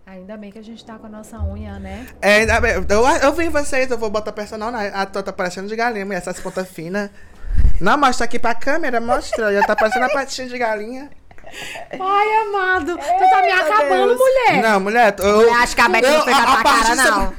Ainda 0.05 0.35
bem 0.35 0.51
que 0.51 0.59
a 0.59 0.63
gente 0.63 0.83
tá 0.83 0.97
com 0.99 1.07
a 1.07 1.09
nossa 1.09 1.39
unha, 1.39 1.79
né? 1.79 2.05
É, 2.21 2.37
ainda 2.37 2.59
bem, 2.59 2.73
eu, 2.73 3.07
eu 3.23 3.33
vi 3.33 3.47
vocês, 3.47 3.89
eu 3.89 3.97
vou 3.97 4.09
botar 4.09 4.33
personal 4.33 4.69
na. 4.69 4.87
A 4.87 5.05
tua 5.05 5.23
tá 5.23 5.31
parecendo 5.31 5.67
de 5.67 5.75
galinha, 5.75 6.05
mulher, 6.05 6.17
essas 6.17 6.39
pontas 6.39 6.67
finas. 6.67 7.09
Não, 7.79 7.97
mostra 7.97 8.25
aqui 8.25 8.37
pra 8.37 8.53
câmera, 8.53 8.99
mostra. 8.99 9.53
Já 9.53 9.65
tá 9.65 9.75
parecendo 9.75 10.05
a 10.05 10.09
patinha 10.09 10.47
de 10.47 10.57
galinha. 10.57 11.09
Ai, 11.91 12.27
amado, 12.47 12.97
tu 12.97 13.29
tá 13.29 13.41
me 13.41 13.51
acabando, 13.51 14.17
mulher. 14.17 14.61
Não, 14.63 14.79
mulher, 14.79 15.15
eu. 15.19 15.41
Eu 15.43 15.53
acho 15.55 15.75
que 15.75 15.81
a 15.81 15.87
Beth 15.89 16.01
não 16.01 16.21
fez 16.23 16.37
a 16.37 16.45
tua 16.45 16.63
cara, 16.63 16.95
não. 16.95 17.03
sema- 17.05 17.33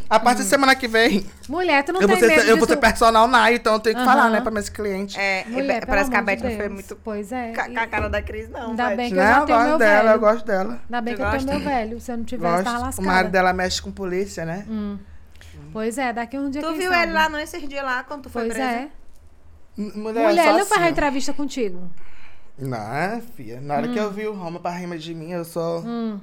A 0.08 0.20
partir 0.20 0.42
de 0.42 0.48
semana 0.48 0.74
que 0.74 0.86
vem, 0.88 1.26
Mulher, 1.48 1.82
tu 1.82 1.92
não 1.92 2.00
eu 2.00 2.06
vou 2.08 2.16
tem 2.16 2.28
ser, 2.28 2.36
medo 2.36 2.48
eu 2.50 2.56
vou 2.56 2.66
ser 2.68 2.76
personal 2.76 3.26
na, 3.26 3.50
então 3.52 3.74
eu 3.74 3.80
tenho 3.80 3.96
que 3.96 4.04
falar, 4.04 4.30
né, 4.30 4.40
pra 4.40 4.50
meus 4.52 4.68
clientes. 4.68 5.16
É, 5.18 5.44
Mulher, 5.48 5.84
parece 5.86 6.08
que 6.10 6.16
a 6.16 6.22
Beth 6.22 6.36
não 6.36 6.50
foi 6.50 6.56
Deus. 6.58 6.72
muito 6.72 6.96
Pois 7.02 7.32
é. 7.32 7.52
com 7.52 7.78
a- 7.78 7.86
cara 7.86 8.08
da 8.08 8.22
Cris, 8.22 8.48
não. 8.48 8.70
Ainda 8.70 8.94
bem 8.96 9.10
que 9.10 9.18
eu 9.18 9.24
Não, 9.24 9.46
tenho 9.46 9.58
meu 9.64 9.78
dela, 9.78 10.02
velho. 10.02 10.14
eu 10.14 10.20
gosto 10.20 10.44
dela. 10.46 10.80
Ainda 10.84 11.00
bem 11.00 11.16
que 11.16 11.22
eu 11.22 11.30
tenho 11.30 11.44
meu 11.44 11.60
velho. 11.60 12.00
Se 12.00 12.12
eu 12.12 12.16
não 12.18 12.24
tivesse, 12.24 12.64
tava 12.64 12.78
Gosto. 12.78 12.82
O 12.82 12.86
lascada. 12.86 13.08
marido 13.08 13.30
dela 13.32 13.52
mexe 13.52 13.82
com 13.82 13.90
polícia, 13.90 14.44
né? 14.44 14.64
Hum. 14.68 14.98
Pois 15.72 15.98
é, 15.98 16.12
daqui 16.12 16.38
um 16.38 16.50
dia 16.50 16.62
Tu 16.62 16.72
viu 16.74 16.92
ele 16.92 17.12
lá, 17.12 17.28
não, 17.28 17.38
esses 17.38 17.68
dias 17.68 17.84
lá, 17.84 18.02
quando 18.04 18.22
tu 18.24 18.30
foi 18.30 18.42
Pois 18.42 18.54
presa? 18.54 18.70
é. 18.70 18.88
Mulher, 19.76 20.26
Mulher, 20.26 20.48
ele 20.48 20.58
não 20.58 20.66
faz 20.66 20.80
a 20.80 20.84
assim, 20.84 20.92
entrevista 20.92 21.32
contigo. 21.32 21.90
Não, 22.60 23.20
filha. 23.34 23.60
Na 23.60 23.74
hora 23.76 23.88
que 23.88 23.98
eu 23.98 24.10
vi 24.10 24.26
o 24.26 24.34
Roma 24.34 24.60
pra 24.60 24.70
rima 24.72 24.98
de 24.98 25.14
mim, 25.14 25.30
eu 25.32 25.44
só. 25.44 25.80
Hum. 25.80 26.20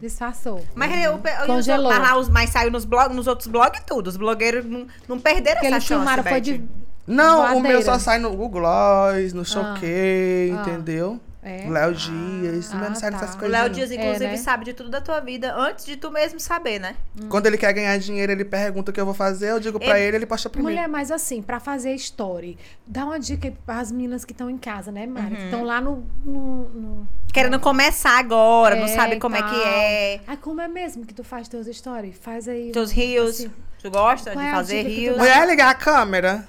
Disfarçou. 0.00 0.64
Mas 0.74 0.90
o, 1.14 1.18
pe- 1.18 1.30
Congelou. 1.46 1.90
Mas, 1.92 1.98
lá, 2.00 2.18
os, 2.18 2.28
mas 2.28 2.50
saiu 2.50 2.70
nos, 2.72 2.84
blog, 2.84 3.14
nos 3.14 3.26
outros 3.26 3.46
blogs 3.48 3.80
e 3.80 3.84
tudo. 3.84 4.08
Os 4.08 4.16
blogueiros 4.16 4.64
não, 4.64 4.86
não 5.08 5.18
perderam 5.20 5.56
Porque 5.60 5.66
essa 5.68 5.76
eles 5.76 5.84
chance, 5.84 6.00
filmaram, 6.00 6.22
foi 6.24 6.40
de... 6.40 6.64
Não, 7.06 7.38
o 7.38 7.42
Voadeira. 7.42 7.68
meu 7.68 7.82
só 7.82 7.98
sai 7.98 8.18
no 8.18 8.30
Google 8.30 8.60
Gloss, 8.60 9.32
no 9.32 9.44
Choquei, 9.44 10.52
Ah. 10.52 10.60
entendeu? 10.62 11.20
É. 11.44 11.68
Léo 11.68 11.92
Dias, 11.92 12.70
Ah, 12.72 12.76
não 12.76 12.94
sai 12.94 13.10
tá. 13.10 13.18
dessas 13.18 13.34
O 13.34 13.38
coisas. 13.38 13.50
Léo 13.58 13.64
não. 13.68 13.74
Dias, 13.74 13.90
É, 13.90 13.94
inclusive, 13.96 14.30
né? 14.30 14.36
sabe 14.36 14.64
de 14.64 14.72
tudo 14.72 14.88
da 14.88 15.00
tua 15.00 15.18
vida 15.18 15.52
antes 15.56 15.84
de 15.84 15.96
tu 15.96 16.08
mesmo 16.10 16.38
saber, 16.38 16.78
né? 16.78 16.94
Quando 17.28 17.46
ele 17.46 17.58
quer 17.58 17.72
ganhar 17.72 17.98
dinheiro, 17.98 18.30
ele 18.30 18.44
pergunta 18.44 18.92
o 18.92 18.94
que 18.94 19.00
eu 19.00 19.04
vou 19.04 19.12
fazer, 19.14 19.50
eu 19.50 19.58
digo 19.58 19.80
pra 19.80 19.98
Ele- 19.98 20.08
ele, 20.08 20.16
ele 20.18 20.26
posta 20.26 20.48
primeiro. 20.48 20.76
Mulher, 20.76 20.88
mas 20.88 21.10
assim, 21.10 21.42
pra 21.42 21.58
fazer 21.58 21.94
story, 21.96 22.56
dá 22.86 23.04
uma 23.04 23.18
dica 23.18 23.52
para 23.66 23.80
as 23.80 23.90
meninas 23.90 24.24
que 24.24 24.30
estão 24.32 24.48
em 24.48 24.56
casa, 24.56 24.92
né, 24.92 25.04
Mari? 25.04 25.30
Uhum. 25.30 25.36
Que 25.36 25.44
estão 25.46 25.64
lá 25.64 25.80
no... 25.80 26.06
no, 26.24 26.68
no- 26.68 27.08
Querendo 27.32 27.58
começar 27.58 28.18
agora, 28.20 28.76
não 28.76 28.84
É, 28.84 28.88
sabe 28.88 29.16
e 29.16 29.18
como 29.18 29.34
é 29.34 29.42
que 29.42 29.48
tal. 29.50 29.66
é. 29.66 30.20
Ah, 30.28 30.36
como 30.36 30.60
é 30.60 30.68
mesmo 30.68 31.04
que 31.04 31.12
tu 31.14 31.24
faz 31.24 31.48
teus 31.48 31.66
stories? 31.66 32.16
Faz 32.20 32.46
aí... 32.46 32.70
Teus 32.70 32.92
rios. 32.92 33.30
assim. 33.40 33.50
Tu 33.82 33.90
gosta 33.90 34.30
Qual 34.30 34.40
de 34.44 34.48
é 34.48 34.54
fazer 34.54 34.84
que 34.84 34.90
rios? 34.90 35.16
Mulher, 35.18 35.44
ligar 35.48 35.70
a 35.70 35.74
câmera. 35.74 36.46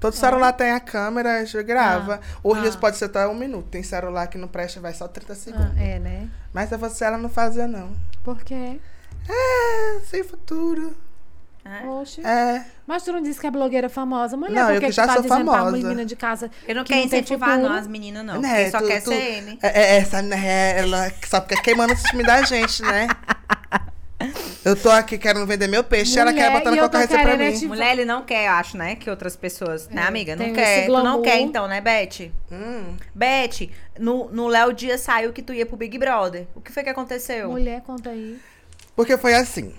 Todo 0.00 0.14
celular 0.14 0.52
tem 0.54 0.70
a 0.72 0.80
câmera, 0.80 1.40
a 1.40 1.44
gente 1.44 1.62
grava. 1.62 2.20
O 2.42 2.54
Ah. 2.54 2.60
Rios 2.60 2.74
pode 2.74 2.96
ser 2.96 3.04
até 3.04 3.26
um 3.28 3.34
minuto. 3.34 3.68
Tem 3.68 3.82
celular 3.82 4.26
que 4.28 4.38
não 4.38 4.48
presta, 4.48 4.80
vai 4.80 4.94
só 4.94 5.06
30 5.06 5.34
segundos. 5.34 5.72
Ah, 5.76 5.82
é, 5.82 5.98
né? 5.98 6.26
Mas 6.54 6.72
é 6.72 6.76
você 6.78 7.04
ela 7.04 7.18
não 7.18 7.28
fazer, 7.28 7.66
não. 7.66 7.94
Por 8.24 8.42
quê? 8.42 8.80
É, 9.28 10.00
sem 10.06 10.24
futuro. 10.24 10.96
É. 11.62 11.86
Oxe. 11.86 12.26
É. 12.26 12.64
Mas 12.86 13.02
tu 13.02 13.12
não 13.12 13.20
disse 13.20 13.38
que 13.38 13.46
é 13.46 13.50
blogueira 13.50 13.90
famosa. 13.90 14.34
Mulher, 14.34 14.54
Não, 14.54 14.70
eu 14.70 14.80
que 14.80 14.90
já 14.90 15.06
tá 15.06 15.14
sou 15.16 15.24
famosa. 15.24 15.70
menina 15.72 16.06
de 16.06 16.16
casa 16.16 16.50
Ele 16.64 16.78
não 16.78 16.84
que 16.84 16.92
quer 16.94 17.00
não 17.00 17.04
incentivar 17.04 17.50
futuro? 17.50 17.68
não, 17.68 17.78
as 17.78 17.86
meninas, 17.86 18.24
não. 18.24 18.40
Né, 18.40 18.62
Ele 18.62 18.70
só 18.70 18.78
tu- 18.80 18.86
quer 18.86 19.02
tu- 19.02 19.10
ser 19.10 19.14
ele. 19.20 19.58
É, 19.62 19.68
é, 19.80 19.96
essa, 19.98 20.22
né, 20.22 20.78
ela 20.78 21.12
só 21.28 21.42
fica 21.42 21.60
queimando 21.62 21.92
o 21.92 21.96
time 21.96 22.22
da 22.24 22.40
gente, 22.42 22.82
né? 22.82 23.06
Eu 24.64 24.76
tô 24.76 24.90
aqui 24.90 25.16
querendo 25.16 25.46
vender 25.46 25.66
meu 25.66 25.82
peixe, 25.82 26.18
ela 26.18 26.30
Mulher, 26.30 26.50
quer 26.50 26.58
botando 26.58 26.74
e 26.74 26.78
eu 26.78 26.82
tô 26.84 26.88
concorrência 26.98 27.16
pra 27.18 27.24
querendo 27.36 27.40
é 27.42 27.50
mim. 27.52 27.58
te- 27.58 27.66
Mulher, 27.66 27.92
ele 27.92 28.04
não 28.04 28.22
quer, 28.22 28.46
eu 28.46 28.52
acho, 28.52 28.76
né? 28.76 28.94
Que 28.96 29.08
outras 29.08 29.34
pessoas. 29.36 29.88
né, 29.88 30.02
É, 30.02 30.06
amiga? 30.06 30.36
Não 30.36 30.52
quer. 30.52 30.86
Tu 30.86 30.92
não 30.92 31.22
quer, 31.22 31.40
então, 31.40 31.66
né, 31.66 31.80
Beth? 31.80 32.30
Hum. 32.52 32.96
Beth, 33.14 33.70
no, 33.98 34.30
no 34.30 34.46
Léo 34.48 34.72
Dias 34.74 35.00
saiu 35.00 35.32
que 35.32 35.42
tu 35.42 35.54
ia 35.54 35.64
pro 35.64 35.76
Big 35.76 35.96
Brother. 35.98 36.46
O 36.54 36.60
que 36.60 36.70
foi 36.70 36.82
que 36.82 36.90
aconteceu? 36.90 37.48
Mulher, 37.50 37.80
conta 37.82 38.10
aí. 38.10 38.38
Porque 38.94 39.16
foi 39.16 39.32
assim. 39.34 39.74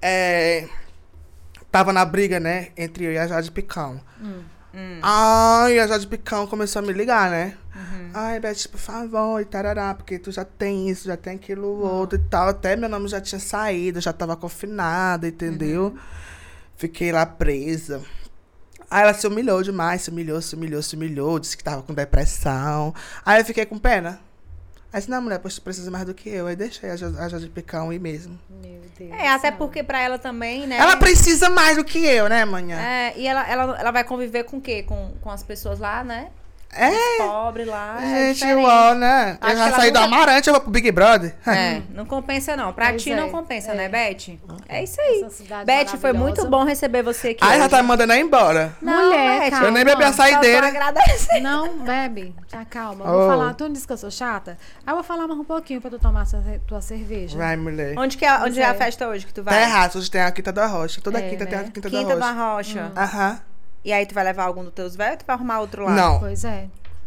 É, 0.00 0.66
tava 1.70 1.92
na 1.92 2.04
briga, 2.04 2.40
né? 2.40 2.68
Entre 2.76 3.04
eu 3.04 3.12
e 3.12 3.18
a 3.18 3.26
Jade 3.26 3.50
Picão. 3.50 4.00
Hum. 4.20 4.98
Ai, 5.02 5.78
a 5.78 5.86
Jade 5.86 6.06
Picão 6.06 6.46
começou 6.46 6.80
a 6.80 6.82
me 6.82 6.92
ligar, 6.92 7.30
né? 7.30 7.54
Uhum. 7.82 8.10
Ai, 8.14 8.40
Beth, 8.40 8.68
por 8.70 8.78
favor, 8.78 9.40
e 9.40 9.44
tarará, 9.44 9.94
porque 9.94 10.18
tu 10.18 10.30
já 10.30 10.44
tem 10.44 10.88
isso, 10.88 11.06
já 11.06 11.16
tem 11.16 11.34
aquilo 11.34 11.68
outro 11.80 12.18
e 12.18 12.22
tal. 12.22 12.48
Até 12.48 12.76
meu 12.76 12.88
nome 12.88 13.08
já 13.08 13.20
tinha 13.20 13.38
saído, 13.38 14.00
já 14.00 14.12
tava 14.12 14.36
confinada, 14.36 15.28
entendeu? 15.28 15.84
Uhum. 15.84 15.98
Fiquei 16.76 17.12
lá 17.12 17.26
presa. 17.26 18.02
Aí 18.90 19.02
ela 19.02 19.14
se 19.14 19.26
humilhou 19.26 19.62
demais, 19.62 20.02
se 20.02 20.10
humilhou, 20.10 20.40
se 20.42 20.54
humilhou, 20.54 20.82
se 20.82 20.94
humilhou, 20.96 21.38
disse 21.38 21.56
que 21.56 21.64
tava 21.64 21.82
com 21.82 21.94
depressão. 21.94 22.94
Aí 23.24 23.40
eu 23.40 23.44
fiquei 23.44 23.64
com 23.64 23.78
pena. 23.78 24.20
Aí 24.92 25.00
disse, 25.00 25.10
não, 25.10 25.22
mulher, 25.22 25.38
pois 25.38 25.54
tu 25.54 25.62
precisa 25.62 25.90
mais 25.90 26.04
do 26.04 26.12
que 26.12 26.28
eu. 26.28 26.46
Aí 26.46 26.54
deixei 26.54 26.90
a 26.90 26.92
a 26.92 27.28
Jade 27.28 27.48
Picão 27.48 27.90
ir 27.90 27.98
mesmo. 27.98 28.38
Meu 28.50 28.82
Deus. 28.98 29.10
É, 29.12 29.28
até 29.28 29.48
céu. 29.48 29.56
porque 29.56 29.82
pra 29.82 29.98
ela 29.98 30.18
também, 30.18 30.66
né? 30.66 30.76
Ela 30.76 30.98
precisa 30.98 31.48
mais 31.48 31.78
do 31.78 31.84
que 31.84 32.04
eu, 32.04 32.28
né, 32.28 32.44
manhã? 32.44 32.78
É, 32.78 33.14
e 33.16 33.26
ela, 33.26 33.48
ela, 33.48 33.80
ela 33.80 33.90
vai 33.90 34.04
conviver 34.04 34.44
com 34.44 34.58
o 34.58 34.60
quê? 34.60 34.82
Com, 34.82 35.14
com 35.22 35.30
as 35.30 35.42
pessoas 35.42 35.78
lá, 35.78 36.04
né? 36.04 36.30
É, 36.74 36.90
Os 36.90 37.26
pobres 37.26 37.66
lá. 37.66 37.98
é 38.02 38.26
gente, 38.28 38.34
diferente. 38.40 38.64
uau, 38.64 38.94
né? 38.94 39.36
Acho 39.40 39.52
eu 39.52 39.58
já 39.58 39.72
saí 39.72 39.90
do 39.90 40.00
nunca- 40.00 40.14
Amarante, 40.16 40.48
eu 40.48 40.54
vou 40.54 40.60
pro 40.62 40.70
Big 40.70 40.90
Brother. 40.90 41.34
É, 41.46 41.82
não 41.94 42.06
compensa 42.06 42.56
não. 42.56 42.72
Pra 42.72 42.88
Pois 42.90 43.02
ti 43.02 43.12
é, 43.12 43.16
não 43.16 43.28
compensa, 43.30 43.72
é. 43.72 43.74
né, 43.74 43.88
Beth? 43.90 44.38
É 44.68 44.82
isso 44.82 44.98
aí. 45.00 45.26
Beth, 45.66 45.98
foi 46.00 46.12
muito 46.14 46.46
bom 46.48 46.64
receber 46.64 47.02
você 47.02 47.28
aqui. 47.28 47.38
Aí 47.44 47.58
já 47.58 47.64
hoje. 47.64 47.68
tá 47.68 47.82
me 47.82 47.88
mandando 47.88 48.14
ir 48.14 48.20
embora. 48.20 48.74
Não, 48.80 49.04
Mulher, 49.06 49.40
Beth, 49.40 49.50
calma. 49.50 49.66
Eu 49.66 49.72
nem 49.72 49.84
bebi 49.84 50.04
a 50.04 50.12
saideira. 50.12 50.72
Não, 51.42 51.78
bebe. 51.80 52.34
Tá 52.50 52.64
calma. 52.64 53.04
Eu 53.04 53.10
Oh. 53.12 53.18
Vou 53.18 53.28
falar. 53.28 53.54
Tu 53.54 53.64
não 53.64 53.72
disse 53.72 53.86
que 53.86 53.92
eu 53.92 53.98
sou 53.98 54.10
chata? 54.10 54.56
Aí 54.86 54.90
eu 54.92 54.94
vou 54.94 55.04
falar 55.04 55.26
mais 55.28 55.38
um 55.38 55.44
pouquinho 55.44 55.80
pra 55.80 55.90
tu 55.90 55.98
tomar 55.98 56.24
sua, 56.26 56.42
tua 56.66 56.80
cerveja. 56.80 57.36
Vai, 57.36 57.56
mulher. 57.56 57.94
Onde, 57.98 58.16
que 58.16 58.24
é, 58.24 58.38
onde 58.38 58.58
é 58.60 58.64
a 58.64 58.70
é. 58.70 58.74
festa 58.74 59.06
hoje 59.08 59.26
que 59.26 59.34
tu 59.34 59.42
vai? 59.42 59.52
Tá 59.54 59.60
errado, 59.60 59.96
hoje 59.96 60.10
tem 60.10 60.22
a 60.22 60.30
Quinta 60.30 60.50
da 60.52 60.66
Rocha. 60.66 61.00
Toda 61.02 61.18
É, 61.18 61.28
quinta 61.28 61.44
tem 61.44 61.58
a 61.58 61.62
né? 61.62 61.70
Quinta, 61.72 61.90
Quinta 61.90 62.16
da 62.16 62.32
da 62.32 62.32
Rocha. 62.32 62.84
Rocha. 62.84 62.92
Aham. 62.96 63.40
E 63.84 63.92
aí 63.92 64.06
tu 64.06 64.14
vai 64.14 64.24
levar 64.24 64.44
algum 64.44 64.62
dos 64.64 64.72
teus 64.72 64.94
velhos 64.96 65.14
ou 65.14 65.18
tu 65.18 65.26
vai 65.26 65.34
arrumar 65.36 65.60
outro 65.60 65.84
lá? 65.84 65.90
Não, 65.92 66.18
Pois 66.20 66.44
é. 66.44 66.66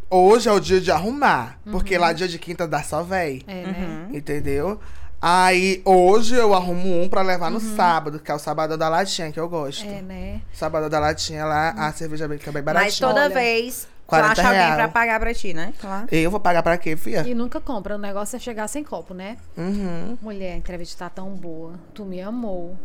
hoje 0.10 0.50
é 0.50 0.52
o 0.52 0.60
dia 0.60 0.82
de 0.82 0.92
arrumar. 0.92 1.58
Uhum. 1.66 1.72
Porque 1.72 1.98
lá 1.98 2.12
dia 2.14 2.28
de 2.28 2.38
quinta 2.38 2.68
dá 2.68 2.84
só 2.84 3.02
véi. 3.04 3.44
É, 3.48 3.54
Uhum. 3.54 3.64
né? 3.72 4.08
Entendeu? 4.14 4.80
Aí 5.22 5.82
hoje 5.86 6.36
eu 6.36 6.54
arrumo 6.54 7.02
um 7.02 7.08
pra 7.10 7.22
levar 7.22 7.50
no 7.50 7.60
Uhum. 7.60 7.76
sábado, 7.76 8.20
que 8.20 8.30
é 8.30 8.36
o 8.36 8.40
sábado 8.40 8.78
da 8.78 8.90
latinha, 8.90 9.32
que 9.32 9.40
eu 9.40 9.48
gosto. 9.50 9.86
É, 9.86 10.02
né? 10.02 10.42
Sábado 10.54 10.90
da 10.90 11.00
latinha 11.00 11.46
lá, 11.46 11.70
a 11.70 11.92
cerveja 11.94 12.28
bem, 12.28 12.38
que 12.38 12.48
é 12.48 12.52
bem 12.52 12.62
baratinha. 12.62 12.88
Mas 12.88 13.00
toda 13.00 13.22
Olha, 13.26 13.34
vez 13.34 13.84
tu 13.86 13.88
40 14.08 14.32
acha 14.34 14.44
alguém 14.48 14.62
real. 14.66 14.76
pra 14.76 14.88
pagar 14.90 15.20
pra 15.20 15.34
ti, 15.34 15.54
né? 15.54 15.74
Claro. 15.80 16.08
Eu 16.12 16.30
vou 16.30 16.40
pagar 16.40 16.62
pra 16.62 16.78
quê, 16.78 16.96
filha? 16.96 17.24
E 17.26 17.34
nunca 17.34 17.60
compra. 17.62 17.96
O 17.96 17.98
negócio 17.98 18.36
é 18.36 18.40
chegar 18.40 18.68
sem 18.68 18.84
copo, 18.84 19.14
né? 19.16 19.38
Uhum. 19.58 20.16
Mulher, 20.22 20.54
a 20.54 20.58
entrevista 20.58 21.06
tá 21.06 21.10
tão 21.10 21.30
boa. 21.32 21.74
Tu 21.94 22.06
me 22.06 22.22
amou. 22.22 22.78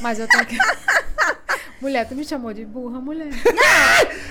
Mas 0.00 0.18
eu 0.20 0.28
tenho 0.28 0.46
que. 0.46 0.56
mulher, 1.84 2.08
tu 2.08 2.14
me 2.14 2.24
chamou 2.24 2.52
de 2.52 2.64
burra, 2.64 3.00
mulher. 3.00 3.28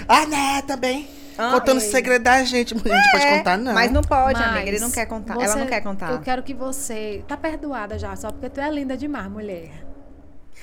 Ah, 0.08 0.26
né, 0.26 0.62
também. 0.64 1.08
Ah, 1.38 1.52
Contando 1.54 1.82
ei. 1.82 1.90
segredo 1.90 2.22
da 2.24 2.44
gente. 2.44 2.76
Mulher, 2.76 2.94
a 2.94 3.02
gente 3.02 3.12
pode 3.12 3.24
É, 3.26 3.38
contar, 3.38 3.58
não. 3.58 3.74
Mas 3.74 3.92
não 3.92 4.02
pode, 4.02 4.40
Mas 4.40 4.50
amiga. 4.50 4.68
Ele 4.70 4.80
não 4.80 4.92
quer 4.92 5.06
contar. 5.08 5.34
Ela 5.36 5.48
você- 5.48 5.60
não 5.60 5.68
quer 5.68 5.82
contar. 5.82 6.12
Eu 6.12 6.20
quero 6.20 6.44
que 6.44 6.54
você. 6.54 7.24
Tá 7.28 7.36
perdoada 7.38 7.98
já, 7.98 8.16
só 8.16 8.30
porque 8.32 8.50
tu 8.50 8.60
é 8.60 8.70
linda 8.70 8.96
demais, 8.98 9.30
mulher. 9.32 9.72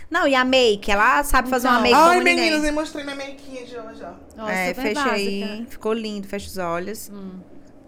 Não, 0.08 0.26
e 0.26 0.34
a 0.34 0.44
make? 0.44 0.90
Ela 0.90 1.22
sabe 1.24 1.48
fazer 1.48 1.66
uma 1.68 1.78
Então. 1.78 1.82
make 1.82 1.94
Ai, 1.94 2.08
como 2.10 2.18
ninguém. 2.18 2.36
meninas, 2.36 2.64
eu 2.64 2.72
mostrei 2.72 3.04
minha 3.04 3.16
maquinha 3.16 3.64
de 3.64 3.76
hoje, 3.76 4.02
ó. 4.04 4.36
Nossa, 4.36 4.52
é, 4.52 4.68
super 4.68 4.82
fecha 4.82 4.94
básica. 5.04 5.14
aí. 5.16 5.66
Ficou 5.68 5.92
lindo, 5.92 6.26
fecha 6.28 6.46
os 6.48 6.58
olhos. 6.58 6.98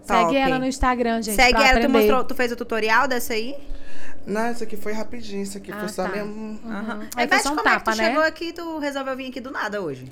Segue 0.03 0.25
Top. 0.25 0.37
ela 0.37 0.59
no 0.59 0.67
Instagram, 0.67 1.23
gente. 1.23 1.37
Segue 1.37 1.53
pra 1.53 1.61
ela. 1.63 1.73
Tu, 1.81 1.85
aprender. 1.87 1.89
mostrou, 1.99 2.25
tu 2.25 2.35
fez 2.35 2.51
o 2.51 2.57
tutorial 2.57 3.07
dessa 3.07 3.35
aí? 3.35 3.55
Não, 4.27 4.53
isso 4.53 4.63
aqui 4.63 4.77
foi 4.77 4.93
rapidinho, 4.93 5.43
isso 5.43 5.59
aqui 5.59 5.73
Ah, 5.73 5.81
foi 5.81 5.89
só 5.89 6.05
tá. 6.05 6.09
mesmo. 6.11 6.59
Aham. 6.65 7.01
Aí 7.17 7.25
Aí, 7.25 7.29
foi 7.29 7.37
Beth, 7.39 7.43
só 7.43 7.53
um 7.53 7.57
como 7.57 7.69
é 7.69 7.73
que 7.73 7.79
tapa, 7.79 7.93
tu 7.93 7.99
né? 7.99 8.05
chegou 8.09 8.23
aqui 8.23 8.45
e 8.49 8.53
tu 8.53 8.79
resolveu 8.79 9.17
vir 9.17 9.29
aqui 9.31 9.41
do 9.41 9.51
nada 9.51 9.81
hoje? 9.81 10.11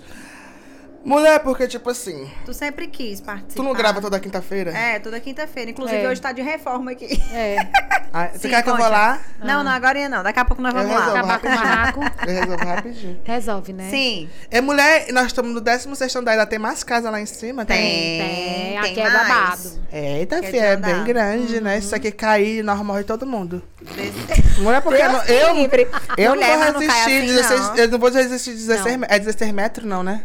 Mulher, 1.02 1.40
porque, 1.40 1.66
tipo 1.66 1.88
assim, 1.88 2.30
Tu 2.44 2.52
sempre 2.52 2.86
quis 2.86 3.20
participar. 3.22 3.54
tu 3.54 3.62
não 3.62 3.72
grava 3.72 4.00
toda 4.02 4.20
quinta-feira? 4.20 4.70
É, 4.76 4.98
toda 4.98 5.18
quinta-feira. 5.18 5.70
Inclusive, 5.70 6.02
É. 6.02 6.08
hoje 6.08 6.20
tá 6.20 6.30
de 6.30 6.42
reforma 6.42 6.90
aqui. 6.92 7.06
É. 7.32 7.56
Ah, 8.12 8.26
você 8.32 8.38
Sim, 8.40 8.48
quer 8.48 8.62
que 8.64 8.68
eu 8.68 8.74
vou 8.74 8.82
conte. 8.84 8.92
lá? 8.92 9.20
Não, 9.38 9.62
não, 9.62 9.70
agora 9.70 10.08
não. 10.08 10.20
Daqui 10.24 10.40
a 10.40 10.44
pouco 10.44 10.60
nós 10.60 10.74
Eu 10.74 10.80
vamos 10.80 10.96
lá. 10.96 11.00
resolvo 11.12 11.18
Acabar 11.32 11.38
com 11.40 11.46
o 11.46 11.50
barraco. 11.50 12.00
Eu 12.26 12.34
resolvo 12.40 12.64
rapidinho. 12.64 13.20
Resolve, 13.22 13.72
né? 13.72 13.88
Sim. 13.88 14.28
É, 14.50 14.60
mulher, 14.60 15.06
nós 15.12 15.26
estamos 15.26 15.54
no 15.54 15.60
16 15.60 16.16
andar, 16.16 16.32
ainda 16.32 16.44
tem 16.44 16.58
mais 16.58 16.82
casa 16.82 17.08
lá 17.08 17.20
em 17.20 17.26
cima? 17.26 17.64
Tem. 17.64 17.78
Tem. 17.78 18.78
Aqui 18.78 18.94
tem 18.96 19.04
é 19.04 19.10
mais. 19.10 19.28
babado. 19.28 19.70
Eita, 19.92 20.42
filha, 20.42 20.60
é 20.60 20.74
de 20.76 20.82
bem 20.82 21.04
grande, 21.04 21.60
né? 21.60 21.80
Se 21.80 21.86
isso 21.86 21.94
aqui 21.94 22.10
cair, 22.10 22.64
nós 22.64 22.80
morre 22.80 23.04
todo 23.04 23.24
mundo. 23.24 23.62
Desse- 23.80 24.60
Mulher, 24.60 24.82
porque 24.82 24.98
Deus 25.00 25.12
não- 25.12 25.24
eu, 25.26 25.54
livre. 25.54 25.88
eu 26.18 26.30
Mulher, 26.34 26.56
não 26.58 26.64
vou 26.64 26.72
não 26.72 26.80
resistir 26.80 27.00
assim, 27.16 27.26
16, 27.26 27.60
não. 27.60 27.76
eu 27.76 27.88
não 27.88 27.98
vou 28.00 28.10
resistir 28.10 28.50
16, 28.54 28.96
Não. 28.96 29.06
é 29.08 29.18
16 29.20 29.52
metros 29.52 29.86
não, 29.86 30.02
né? 30.02 30.22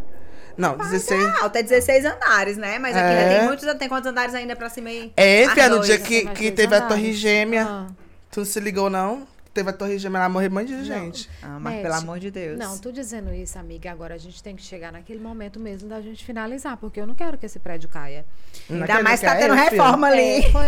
Não, 0.57 0.77
16... 0.77 1.41
Alto 1.41 1.57
é 1.57 1.63
16 1.63 2.05
andares, 2.05 2.57
né? 2.57 2.79
Mas 2.79 2.95
aqui 2.95 3.05
É. 3.05 3.19
ainda 3.19 3.39
tem 3.39 3.47
muitos. 3.47 3.73
Tem 3.75 3.89
quantos 3.89 4.09
andares 4.09 4.33
ainda 4.35 4.55
pra 4.55 4.69
cima 4.69 4.89
aí? 4.89 5.11
É, 5.17 5.47
filha, 5.49 5.69
no 5.69 5.79
dia 5.81 5.97
que, 5.99 6.25
que 6.29 6.51
teve 6.51 6.73
a 6.73 6.77
andares. 6.77 6.95
torre 6.95 7.13
gêmea, 7.13 7.65
Ah. 7.67 7.87
tu 8.31 8.39
não 8.39 8.45
se 8.45 8.59
ligou 8.59 8.89
não? 8.89 9.27
Teve 9.53 9.69
a 9.69 9.73
torre 9.73 9.97
gêmea, 9.97 10.19
ela 10.19 10.27
morreu 10.29 10.49
um 10.49 10.53
monte 10.53 10.67
de 10.67 10.83
gente. 10.83 11.29
Ah, 11.41 11.57
mas 11.61 11.75
Beth, 11.75 11.81
pelo 11.83 11.93
amor 11.93 12.19
de 12.19 12.29
Deus. 12.29 12.59
Não, 12.59 12.77
tô 12.77 12.91
dizendo 12.91 13.33
isso, 13.33 13.57
amiga. 13.57 13.89
Agora 13.89 14.13
a 14.13 14.17
gente 14.17 14.43
tem 14.43 14.53
que 14.53 14.61
chegar 14.61 14.91
naquele 14.91 15.19
momento 15.21 15.59
mesmo 15.61 15.87
da 15.87 16.01
gente 16.01 16.25
finalizar, 16.25 16.75
porque 16.75 16.99
eu 16.99 17.07
não 17.07 17.15
quero 17.15 17.37
que 17.37 17.45
esse 17.45 17.57
prédio 17.57 17.87
caia. 17.87 18.25
Ainda 18.69 19.01
mais 19.01 19.21
que 19.21 19.25
tá 19.25 19.35
tendo 19.37 19.53
eu, 19.53 19.55
reforma 19.55 20.07
ali. 20.07 20.39
É, 20.45 20.51
foi- 20.51 20.67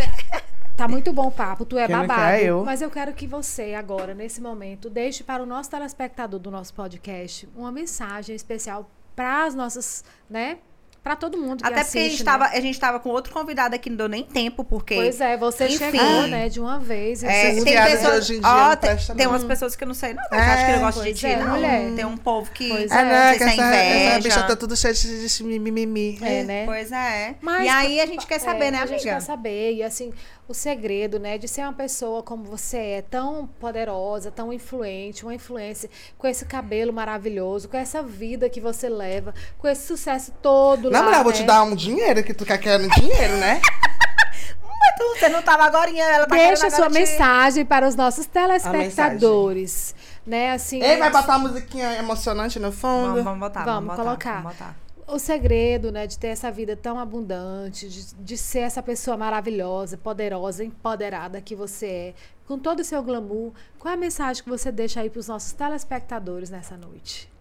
Tá 0.77 0.88
muito 0.88 1.11
bom 1.11 1.26
o 1.27 1.31
papo, 1.31 1.65
tu 1.65 1.76
é 1.76 1.88
Quem 1.88 1.95
não 1.95 2.05
babado. 2.05 2.22
quer, 2.38 2.43
eu. 2.43 2.64
Mas 2.64 2.84
eu 2.84 2.89
quero 2.91 3.11
que 3.11 3.26
você, 3.26 3.73
agora, 3.73 4.14
nesse 4.14 4.39
momento, 4.39 4.91
deixe 4.91 5.23
para 5.23 5.41
o 5.41 5.45
nosso 5.45 5.72
telespectador 5.72 6.39
do 6.39 6.51
nosso 6.51 6.72
podcast 6.72 7.49
uma 7.55 7.72
mensagem 7.72 8.35
especial 8.35 8.88
para 9.18 9.45
as 9.45 9.56
nossas, 9.56 10.03
né? 10.30 10.60
Pra 11.03 11.15
todo 11.15 11.38
mundo 11.38 11.64
que 11.64 11.65
Até 11.65 11.85
porque 11.85 11.98
a 11.98 12.02
gente, 12.02 12.07
assiste, 12.07 12.23
tava, 12.26 12.49
né? 12.49 12.57
a 12.57 12.60
gente 12.60 12.77
tava 12.77 12.99
com 12.99 13.07
outro 13.10 13.31
convidado 13.31 13.73
aqui, 13.73 13.89
não 13.89 13.95
deu 13.95 14.10
nem 14.10 14.26
tempo, 14.26 14.61
porque. 14.61 14.94
Pois 14.95 15.22
é, 15.22 15.38
você 15.38 15.68
Enfim. 15.68 15.77
chegou, 15.77 16.27
né, 16.27 16.49
de 16.49 16.60
uma 16.60 16.80
vez. 16.80 17.23
É, 17.23 17.53
tem 17.64 17.64
pessoas, 17.64 18.18
hoje 18.18 18.35
em 18.35 18.41
dia 18.41 18.49
ó, 18.72 18.76
tem, 18.76 18.98
tem 19.15 19.26
umas 19.27 19.44
pessoas 19.45 19.73
que 19.73 19.85
eu 19.85 19.88
não 19.88 19.95
sei, 19.95 20.14
não. 20.14 20.23
mas 20.30 20.41
É, 20.41 20.44
acho 20.53 20.65
que 20.65 20.72
não 20.73 20.80
gosta 20.81 21.03
de 21.03 21.14
ti, 21.14 21.26
é, 21.27 21.38
não. 21.38 21.49
mulher. 21.52 21.94
Tem 21.95 22.03
um 22.06 22.18
povo 22.18 22.52
que. 22.52 22.68
Pois 22.68 22.91
é. 22.91 22.95
Não 22.95 23.10
que 23.10 23.15
é 23.15 23.35
essa, 23.35 23.44
essa 23.45 23.64
inveja. 23.64 24.19
bicha 24.19 24.44
tá 24.44 24.56
tudo 24.57 24.76
cheia 24.76 24.94
de 24.94 25.44
mimimi. 25.44 26.19
É, 26.22 26.44
né? 26.44 26.65
Pois 26.65 26.91
é. 26.91 27.35
Mas, 27.39 27.65
e 27.65 27.69
aí 27.69 28.02
a 28.02 28.06
gente 28.06 28.27
quer 28.27 28.39
saber, 28.39 28.65
é, 28.65 28.72
né, 28.72 28.77
A 28.80 28.85
gente 28.85 28.95
amiga? 29.02 29.14
quer 29.14 29.22
saber. 29.22 29.73
E 29.76 29.84
assim, 29.84 30.11
o 30.48 30.53
segredo, 30.53 31.19
né, 31.19 31.38
de 31.38 31.48
ser 31.48 31.61
uma 31.61 31.74
pessoa 31.74 32.24
como 32.24 32.44
você 32.45 32.78
é, 32.78 33.02
tão 33.02 33.48
poderosa, 33.60 34.32
tão 34.32 34.53
influente, 34.53 35.24
uma 35.24 35.36
influência, 35.36 35.90
com 36.18 36.26
esse 36.26 36.45
cabelo 36.45 36.94
maravilhoso, 36.94 37.68
com 37.68 37.76
essa 37.76 38.02
vida 38.02 38.49
que 38.49 38.61
você 38.61 38.88
leva, 38.88 39.34
com 39.57 39.68
esse 39.68 39.86
sucesso 39.86 40.32
todo 40.41 40.90
Não, 40.90 40.99
lá, 40.99 41.06
mulher, 41.06 41.18
eu 41.18 41.24
vou 41.24 41.34
né? 41.34 41.38
te 41.40 41.44
dar 41.44 41.64
um 41.64 41.76
dinheiro 41.76 42.24
que 42.24 42.34
tu 42.34 42.45
quer 42.45 42.57
querendo 42.60 42.90
dinheiro, 42.91 43.36
né? 43.38 43.60
Mas 44.64 44.95
tu- 44.98 45.19
você 45.19 45.28
não 45.30 45.41
tava 45.41 45.64
agora, 45.65 45.90
ela 45.91 46.26
tá 46.26 46.36
Deixa 46.36 46.69
sua 46.69 46.90
mensagem 46.90 47.65
para 47.65 47.86
os 47.88 47.95
nossos 47.95 48.26
telespectadores, 48.26 49.94
né? 50.26 50.52
Assim, 50.52 50.82
Ei, 50.82 50.98
vai 50.98 51.11
botar 51.11 51.38
uma 51.38 51.49
musiquinha 51.49 51.94
emocionante 51.98 52.60
no 52.60 52.72
fundo. 52.72 53.07
Vamos, 53.10 53.24
vamos 53.24 53.40
botar, 53.40 53.64
vamos, 53.65 53.74
Vamos 53.74 53.90
botar, 53.90 54.03
colocar. 54.03 54.41
Vamos 54.44 54.57
botar. 54.57 54.86
O 55.08 55.18
segredo, 55.18 55.90
né, 55.90 56.06
de 56.06 56.20
ter 56.20 56.28
essa 56.28 56.52
vida 56.52 56.76
tão 56.76 57.00
abundante, 57.00 57.88
de, 57.88 58.14
de 58.14 58.38
ser 58.38 58.60
essa 58.60 58.84
pessoa 58.84 59.16
maravilhosa, 59.16 59.98
poderosa, 59.98 60.66
empoderada 60.66 61.42
que 61.42 61.56
você 61.56 61.88
é, 61.88 62.14
com 62.46 62.60
todo 62.60 62.82
o 62.82 62.84
seu 62.84 63.02
glamour, 63.02 63.54
qual 63.80 63.94
é 63.94 63.96
a 63.96 64.00
mensagem 64.00 64.44
que 64.44 64.50
você 64.50 64.72
deixa 64.72 65.00
aí 65.00 65.10
para 65.10 65.20
os 65.20 65.28
nossos 65.28 65.54
telespectadores 65.54 66.50
nessa 66.50 66.76
noite? 66.76 67.32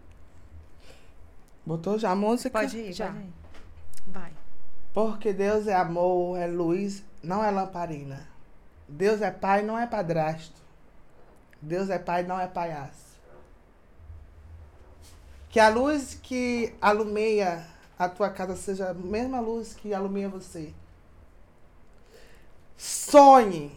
Botou 1.65 1.99
já 1.99 2.11
a 2.11 2.15
música? 2.15 2.59
Pode 2.59 2.77
ir, 2.77 2.93
Já. 2.93 3.07
pode 3.07 3.19
ir. 3.19 3.33
Vai. 4.07 4.31
Porque 4.93 5.33
Deus 5.33 5.67
é 5.67 5.75
amor, 5.75 6.37
é 6.37 6.47
luz, 6.47 7.03
não 7.21 7.43
é 7.43 7.51
lamparina. 7.51 8.27
Deus 8.87 9.21
é 9.21 9.29
pai, 9.29 9.61
não 9.61 9.77
é 9.77 9.85
padrasto. 9.85 10.61
Deus 11.61 11.89
é 11.89 11.99
pai, 11.99 12.23
não 12.23 12.39
é 12.39 12.47
palhaço. 12.47 13.06
Que 15.57 15.61
a 15.61 15.69
luz 15.69 16.13
que 16.13 16.75
alumeia 16.79 17.65
a 17.97 18.07
tua 18.07 18.29
casa 18.29 18.55
seja 18.55 18.91
a 18.91 18.93
mesma 18.93 19.39
luz 19.39 19.73
que 19.73 19.91
alumeia 19.91 20.29
você. 20.29 20.71
Sonhe, 22.77 23.75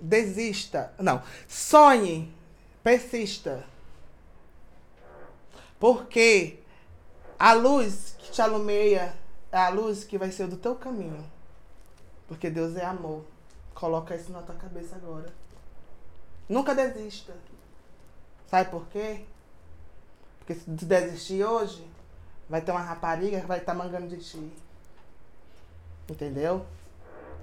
desista. 0.00 0.90
Não, 0.98 1.22
sonhe, 1.46 2.34
persista. 2.82 3.62
Porque 5.78 6.60
a 7.38 7.52
luz 7.52 8.16
que 8.18 8.32
te 8.32 8.40
alumeia 8.40 9.14
é 9.52 9.58
a 9.58 9.68
luz 9.68 10.04
que 10.04 10.16
vai 10.16 10.32
ser 10.32 10.46
do 10.46 10.56
teu 10.56 10.76
caminho. 10.76 11.30
Porque 12.26 12.48
Deus 12.48 12.74
é 12.74 12.86
amor. 12.86 13.22
Coloca 13.74 14.16
isso 14.16 14.32
na 14.32 14.40
tua 14.40 14.54
cabeça 14.54 14.96
agora. 14.96 15.30
Nunca 16.48 16.74
desista. 16.74 17.34
Sabe 18.46 18.70
por 18.70 18.86
quê? 18.86 19.26
Porque 20.42 20.54
se 20.54 20.64
tu 20.64 20.84
desistir 20.84 21.44
hoje, 21.44 21.86
vai 22.48 22.60
ter 22.60 22.72
uma 22.72 22.80
rapariga 22.80 23.40
que 23.40 23.46
vai 23.46 23.58
estar 23.58 23.74
mangando 23.74 24.08
de 24.08 24.16
ti. 24.16 24.52
Entendeu? 26.10 26.66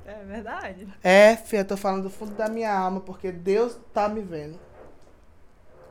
É 0.06 0.22
verdade. 0.26 0.86
É, 1.02 1.38
filha, 1.38 1.62
eu 1.62 1.66
tô 1.66 1.78
falando 1.78 2.04
do 2.04 2.10
fundo 2.10 2.36
da 2.36 2.50
minha 2.50 2.78
alma, 2.78 3.00
porque 3.00 3.32
Deus 3.32 3.78
tá 3.94 4.10
me 4.10 4.22
vendo. 4.22 4.60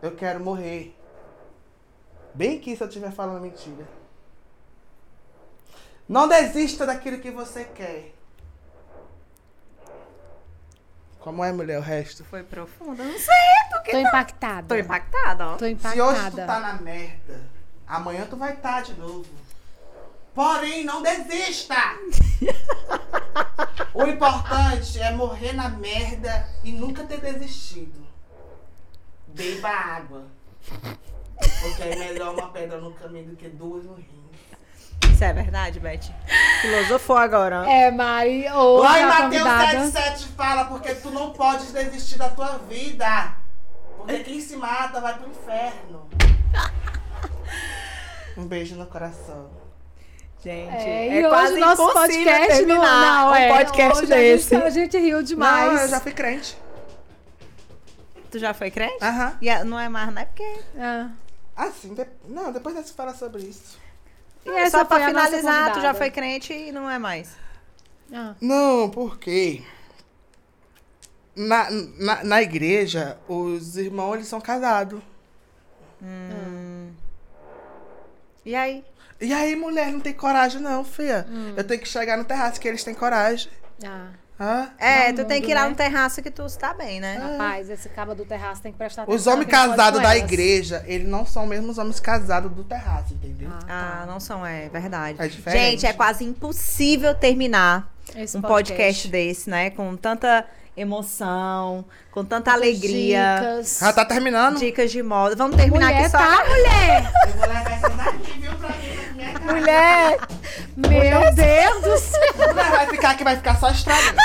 Eu 0.03 0.15
quero 0.15 0.39
morrer. 0.39 0.95
Bem 2.35 2.61
que 2.61 2.77
se 2.77 2.83
eu 2.83 2.89
estiver 2.89 3.11
falando 3.11 3.41
mentira. 3.41 3.89
Não 6.07 6.29
desista 6.29 6.85
daquilo 6.85 7.21
que 7.21 7.31
você 7.31 7.65
quer. 7.65 8.15
Como 11.29 11.45
é, 11.45 11.53
mulher, 11.53 11.79
o 11.79 11.83
resto? 11.83 12.25
Foi 12.25 12.43
profundo. 12.43 13.03
Eu 13.03 13.13
não 13.13 13.19
sei. 13.19 13.91
Tô 13.91 13.99
impactada. 13.99 14.67
Tô 14.67 14.75
impactada, 14.75 15.47
ó. 15.47 15.57
Tô 15.57 15.67
Se 15.67 15.73
impactada. 15.73 16.05
hoje 16.05 16.31
tu 16.31 16.37
tá 16.37 16.59
na 16.59 16.73
merda, 16.81 17.41
amanhã 17.87 18.27
tu 18.27 18.35
vai 18.39 18.55
estar 18.55 18.83
de 18.83 18.95
novo. 18.95 19.27
Porém, 20.35 20.87
não 20.87 21.03
desista! 21.03 21.77
o 23.93 24.05
importante 24.05 24.99
é 25.01 25.13
morrer 25.13 25.53
na 25.53 25.69
merda 25.69 26.49
e 26.65 26.73
nunca 26.73 27.05
ter 27.05 27.21
desistido. 27.21 28.07
Beba 29.27 29.69
água. 29.69 30.25
Porque 31.61 31.83
é 31.83 31.95
melhor 31.95 32.33
uma 32.33 32.49
pedra 32.49 32.81
no 32.81 32.95
caminho 32.95 33.33
do 33.33 33.37
que 33.37 33.51
duas 33.51 33.85
no 33.85 33.97
rim. 33.97 34.18
Isso 35.19 35.25
é 35.25 35.33
verdade, 35.33 35.81
Beth? 35.81 36.13
Filosofou 36.61 37.17
agora. 37.17 37.69
É, 37.69 37.91
Mari, 37.91 38.45
em 38.45 38.47
a 38.47 38.53
Mateus 38.55 39.17
convidada... 39.43 39.79
7,7 39.81 40.29
fala 40.37 40.65
porque 40.67 40.95
tu 40.95 41.11
não 41.11 41.33
podes 41.33 41.73
desistir 41.73 42.17
da 42.19 42.29
tua 42.29 42.59
vida. 42.71 43.35
Porque 43.97 44.21
quem 44.21 44.41
se 44.41 44.55
mata 44.55 45.01
vai 45.01 45.19
pro 45.19 45.29
inferno. 45.29 46.09
Um 48.37 48.47
beijo 48.47 48.77
no 48.77 48.87
coração. 48.87 49.51
Gente, 50.41 50.71
É, 50.73 51.09
é, 51.09 51.15
e 51.21 51.27
hoje 51.27 51.29
quase 51.31 51.55
o 51.55 51.59
nosso 51.59 51.83
impossível 51.83 51.95
podcast 52.25 52.47
terminar 52.47 53.25
não 53.25 53.31
um 53.31 53.35
é. 53.35 53.49
podcast 53.57 54.03
hoje 54.05 54.13
a 54.13 54.17
desse. 54.17 54.51
gente, 54.51 54.63
a 54.65 54.71
gente 54.71 54.99
riu 54.99 55.23
demais. 55.25 55.73
Não, 55.73 55.81
eu 55.83 55.89
já 55.89 55.99
fui 56.01 56.13
crente. 56.13 56.57
Tu 58.31 58.39
já 58.39 58.55
foi 58.55 58.71
crente? 58.71 59.03
Aham. 59.03 59.37
E 59.43 59.51
a- 59.51 59.65
não 59.65 59.81
é 59.81 59.89
mais, 59.89 60.15
não 60.15 60.23
é 60.23 60.27
porque... 60.27 60.61
Ah. 60.79 61.09
Ah, 61.57 61.73
sim. 61.73 61.93
de- 61.93 62.07
Não, 62.29 62.53
depois 62.53 62.77
a 62.77 62.83
gente 62.83 62.93
fala 62.93 63.13
sobre 63.13 63.43
isso. 63.43 63.88
E 64.45 64.51
É 64.51 64.61
essa 64.63 64.79
só 64.79 64.85
pra 64.85 64.99
foi 64.99 65.07
a 65.07 65.13
nossa 65.13 65.27
finalizar, 65.27 65.73
tu 65.73 65.81
já 65.81 65.95
foi 65.95 66.11
crente 66.11 66.53
e 66.53 66.73
não 66.73 66.89
é 66.91 66.99
mais. 66.99 67.37
Ah. 68.13 68.35
Não, 68.41 68.89
porque 68.89 69.63
na, 71.37 71.69
na, 71.71 72.25
na 72.25 72.43
igreja, 72.43 73.19
os 73.29 73.77
irmãos 73.77 74.15
eles 74.15 74.29
são 74.29 74.41
casados. 74.41 75.01
E 78.45 78.55
aí? 78.55 78.85
E 79.21 79.33
aí, 79.33 79.55
mulher, 79.55 79.93
não 79.93 80.01
tem 80.01 80.15
coragem, 80.15 80.61
não, 80.61 80.85
filha. 80.85 81.27
Hum. 81.29 81.55
Eu 81.57 81.65
tenho 81.65 81.81
que 81.81 81.89
chegar 81.89 82.17
no 82.17 82.25
terraço 82.25 82.61
que 82.61 82.67
eles 82.67 82.83
têm 82.83 82.95
coragem. 82.95 83.51
Ah. 83.85 84.09
Ah? 84.41 84.69
É, 84.79 85.13
tu 85.13 85.25
tem 85.25 85.39
mundo, 85.39 85.47
que 85.47 85.51
ir 85.53 85.55
lá 85.55 85.65
né? 85.65 85.71
no 85.71 85.75
terraço 85.75 86.23
que 86.23 86.31
tu 86.31 86.47
está 86.47 86.73
bem, 86.73 87.01
né? 87.01 87.17
Rapaz, 87.17 87.69
esse 87.69 87.89
cabo 87.89 88.15
do 88.15 88.25
terraço 88.25 88.63
tem 88.63 88.71
que 88.71 88.79
prestar 88.79 89.03
atenção. 89.03 89.17
Os 89.17 89.27
homens 89.27 89.49
casados 89.51 90.01
da 90.01 90.17
igreja, 90.17 90.85
eles 90.87 91.09
não 91.09 91.27
são 91.27 91.45
mesmo 91.47 91.71
os 91.71 91.79
homens 91.79 91.99
casados 91.99 92.51
do 92.53 92.63
terraço, 92.63 93.15
entendeu? 93.15 93.49
Ah, 93.69 94.03
Ah, 94.03 94.07
não 94.07 94.21
são, 94.21 94.47
é 94.47 94.69
verdade. 94.69 95.21
É 95.21 95.27
diferente. 95.27 95.71
Gente, 95.71 95.87
é 95.87 95.93
quase 95.93 96.25
impossível 96.25 97.15
terminar 97.15 97.93
Esse 98.15 98.37
um 98.37 98.41
podcast. 98.41 99.09
desse, 99.09 99.51
né? 99.51 99.71
Com 99.71 99.97
tanta 99.97 100.45
emoção, 100.81 101.85
com 102.11 102.25
tanta 102.25 102.53
alegria. 102.53 103.37
Dicas. 103.41 103.79
Já 103.81 103.93
tá 103.93 104.05
terminando? 104.05 104.59
Dicas 104.59 104.91
de 104.91 105.03
moda. 105.03 105.35
Vamos 105.37 105.57
terminar 105.57 105.87
Mulher, 105.87 106.01
aqui 106.01 106.11
só. 106.11 106.19
tá, 106.19 106.45
mulher? 106.49 107.13
Eu 107.27 107.33
vou 107.39 107.49
levar 107.49 107.73
essas 107.73 107.95
daqui, 107.97 108.33
viu, 108.41 108.53
pra 108.57 108.69
mim, 108.69 108.97
pra 109.05 109.13
minha 109.15 109.33
casa. 109.33 109.53
Mulher! 109.53 110.19
Meu 110.77 111.35
Deus 111.35 111.83
do 111.83 111.99
céu. 111.99 112.35
Mulher, 112.49 112.71
vai 112.71 112.87
ficar 112.87 113.11
aqui, 113.11 113.25
vai 113.25 113.37
ficar 113.37 113.57
só 113.59 113.71
estragando. 113.71 114.17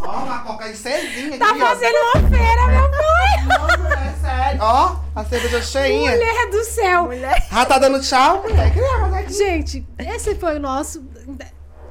Ó, 0.00 0.10
uma 0.10 0.38
coca 0.40 0.68
de 0.70 0.76
cezinha 0.76 1.38
Tá 1.38 1.50
aqui, 1.50 1.62
ó. 1.62 1.66
fazendo 1.66 1.96
uma 1.96 2.28
feira, 2.28 2.66
meu 2.66 2.90
pai. 2.90 3.44
Não, 3.46 3.82
mulher, 3.84 4.14
sério. 4.20 4.60
Ó, 4.62 4.96
a 5.16 5.24
cerveja 5.24 5.62
cheinha. 5.62 6.10
Mulher 6.10 6.50
do 6.50 6.64
céu. 6.64 7.08
Já 7.50 7.64
tá 7.64 7.78
dando 7.78 8.00
tchau, 8.00 8.42
mulher. 8.42 8.72
Gente, 9.28 9.86
esse 9.98 10.34
foi 10.34 10.56
o 10.56 10.60
nosso... 10.60 11.02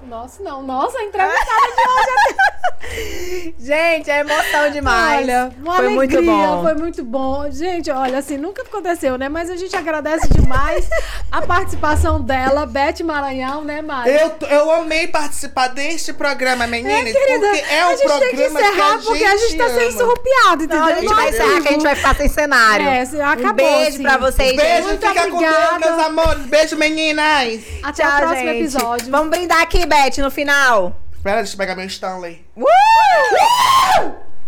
Nosso 0.08 0.44
não, 0.44 0.62
nossa 0.64 1.02
entrevistada 1.02 1.68
de 1.68 2.94
hoje. 2.94 3.56
Gente, 3.60 4.12
é 4.12 4.20
emoção 4.20 4.70
demais. 4.72 5.22
Olha, 5.24 5.52
uma 5.62 5.76
foi 5.76 5.86
alegria, 5.86 6.22
muito 6.22 6.32
bom. 6.32 6.62
foi 6.64 6.74
muito 6.76 7.04
bom. 7.04 7.52
Gente, 7.52 7.90
olha, 7.90 8.18
assim, 8.20 8.38
nunca 8.38 8.62
aconteceu, 8.62 9.18
né? 9.18 9.30
Mas 9.30 9.50
a 9.50 9.56
gente 9.56 9.76
agradece 9.76 10.28
demais 10.28 10.88
a 11.32 11.42
participação 11.42 12.22
dela, 12.22 12.66
Beth 12.66 13.02
Maranhão, 13.04 13.64
né, 13.64 13.82
Mari? 13.82 14.12
Eu, 14.12 14.36
eu 14.50 14.72
amei 14.72 15.08
participar 15.08 15.68
deste 15.70 16.12
programa, 16.14 16.68
meninas, 16.68 17.14
Querida, 17.14 17.48
porque 17.48 17.74
é 17.74 17.86
um 17.86 17.90
a 17.90 17.96
gente 17.96 18.04
programa 18.04 18.20
tem 18.26 18.36
que 18.36 18.44
encerrar 18.46 18.98
que 19.00 19.06
porque 19.06 19.24
a 19.24 19.38
gente 19.38 19.58
tá 19.58 19.70
sendo 19.70 19.82
ama. 19.82 19.92
surrupiado, 19.92 20.64
entendeu? 20.64 20.80
Não, 20.86 20.88
a 20.88 21.00
gente 21.00 21.14
vai 21.16 21.30
encerrar 21.30 21.62
que 21.62 21.68
a 21.68 21.72
gente 21.72 21.84
vai 21.84 21.96
ficar 21.96 22.16
sem 22.16 22.28
cenário. 22.30 22.88
É, 22.88 23.06
se- 23.06 23.22
acabou, 23.22 23.50
um 23.50 23.54
beijo 23.56 23.88
assim. 23.90 24.04
pra 24.04 24.18
vocês, 24.18 24.56
Beijo, 24.56 24.74
gente. 24.74 24.84
Muito 24.88 25.08
fica 25.08 25.24
com 25.32 25.38
Deus, 25.40 25.54
obrigada. 25.56 25.80
meus 25.92 26.06
amores. 26.06 26.46
Beijo, 26.46 26.76
meninas. 26.76 27.60
Até 27.82 28.04
Tchau, 28.04 28.12
o 28.12 28.18
próximo 28.18 28.48
gente. 28.50 28.60
episódio. 28.60 29.10
Vamos 29.12 29.30
brindar 29.30 29.62
aqui, 29.62 29.86
Beth, 29.94 30.18
no 30.18 30.32
final. 30.32 30.96
Espera, 31.12 31.38
deixa 31.38 31.54
eu 31.54 31.58
pegar 31.60 31.76
meu 31.76 31.86
Stanley. 31.86 32.44
Uh! 32.58 32.64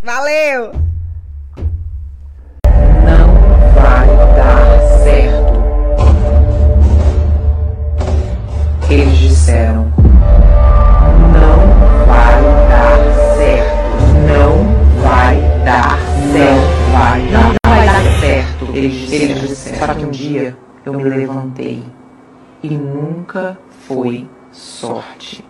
Valeu! 0.02 0.72
não 3.04 3.36
vai 3.76 4.08
dar 4.36 4.80
certo. 5.04 5.54
Eles 8.90 9.18
disseram: 9.20 9.94
não 11.32 12.06
vai 12.08 12.42
dar 12.68 12.98
certo, 13.38 13.86
não 14.26 14.66
vai 15.04 15.36
dar 15.64 16.00
certo, 16.32 16.92
vai, 16.92 17.22
não 17.22 17.54
vai 17.68 17.86
dar 17.86 18.20
certo. 18.20 18.66
Eles 18.74 18.94
disseram. 18.94 19.24
Eles 19.24 19.50
disseram. 19.50 19.78
Só 19.78 19.94
que 19.94 20.06
um 20.06 20.10
dia 20.10 20.58
eu 20.84 20.94
me 20.94 21.04
levantei 21.04 21.84
e 22.64 22.76
nunca 22.76 23.60
foi 23.88 24.28
sorte. 24.56 25.44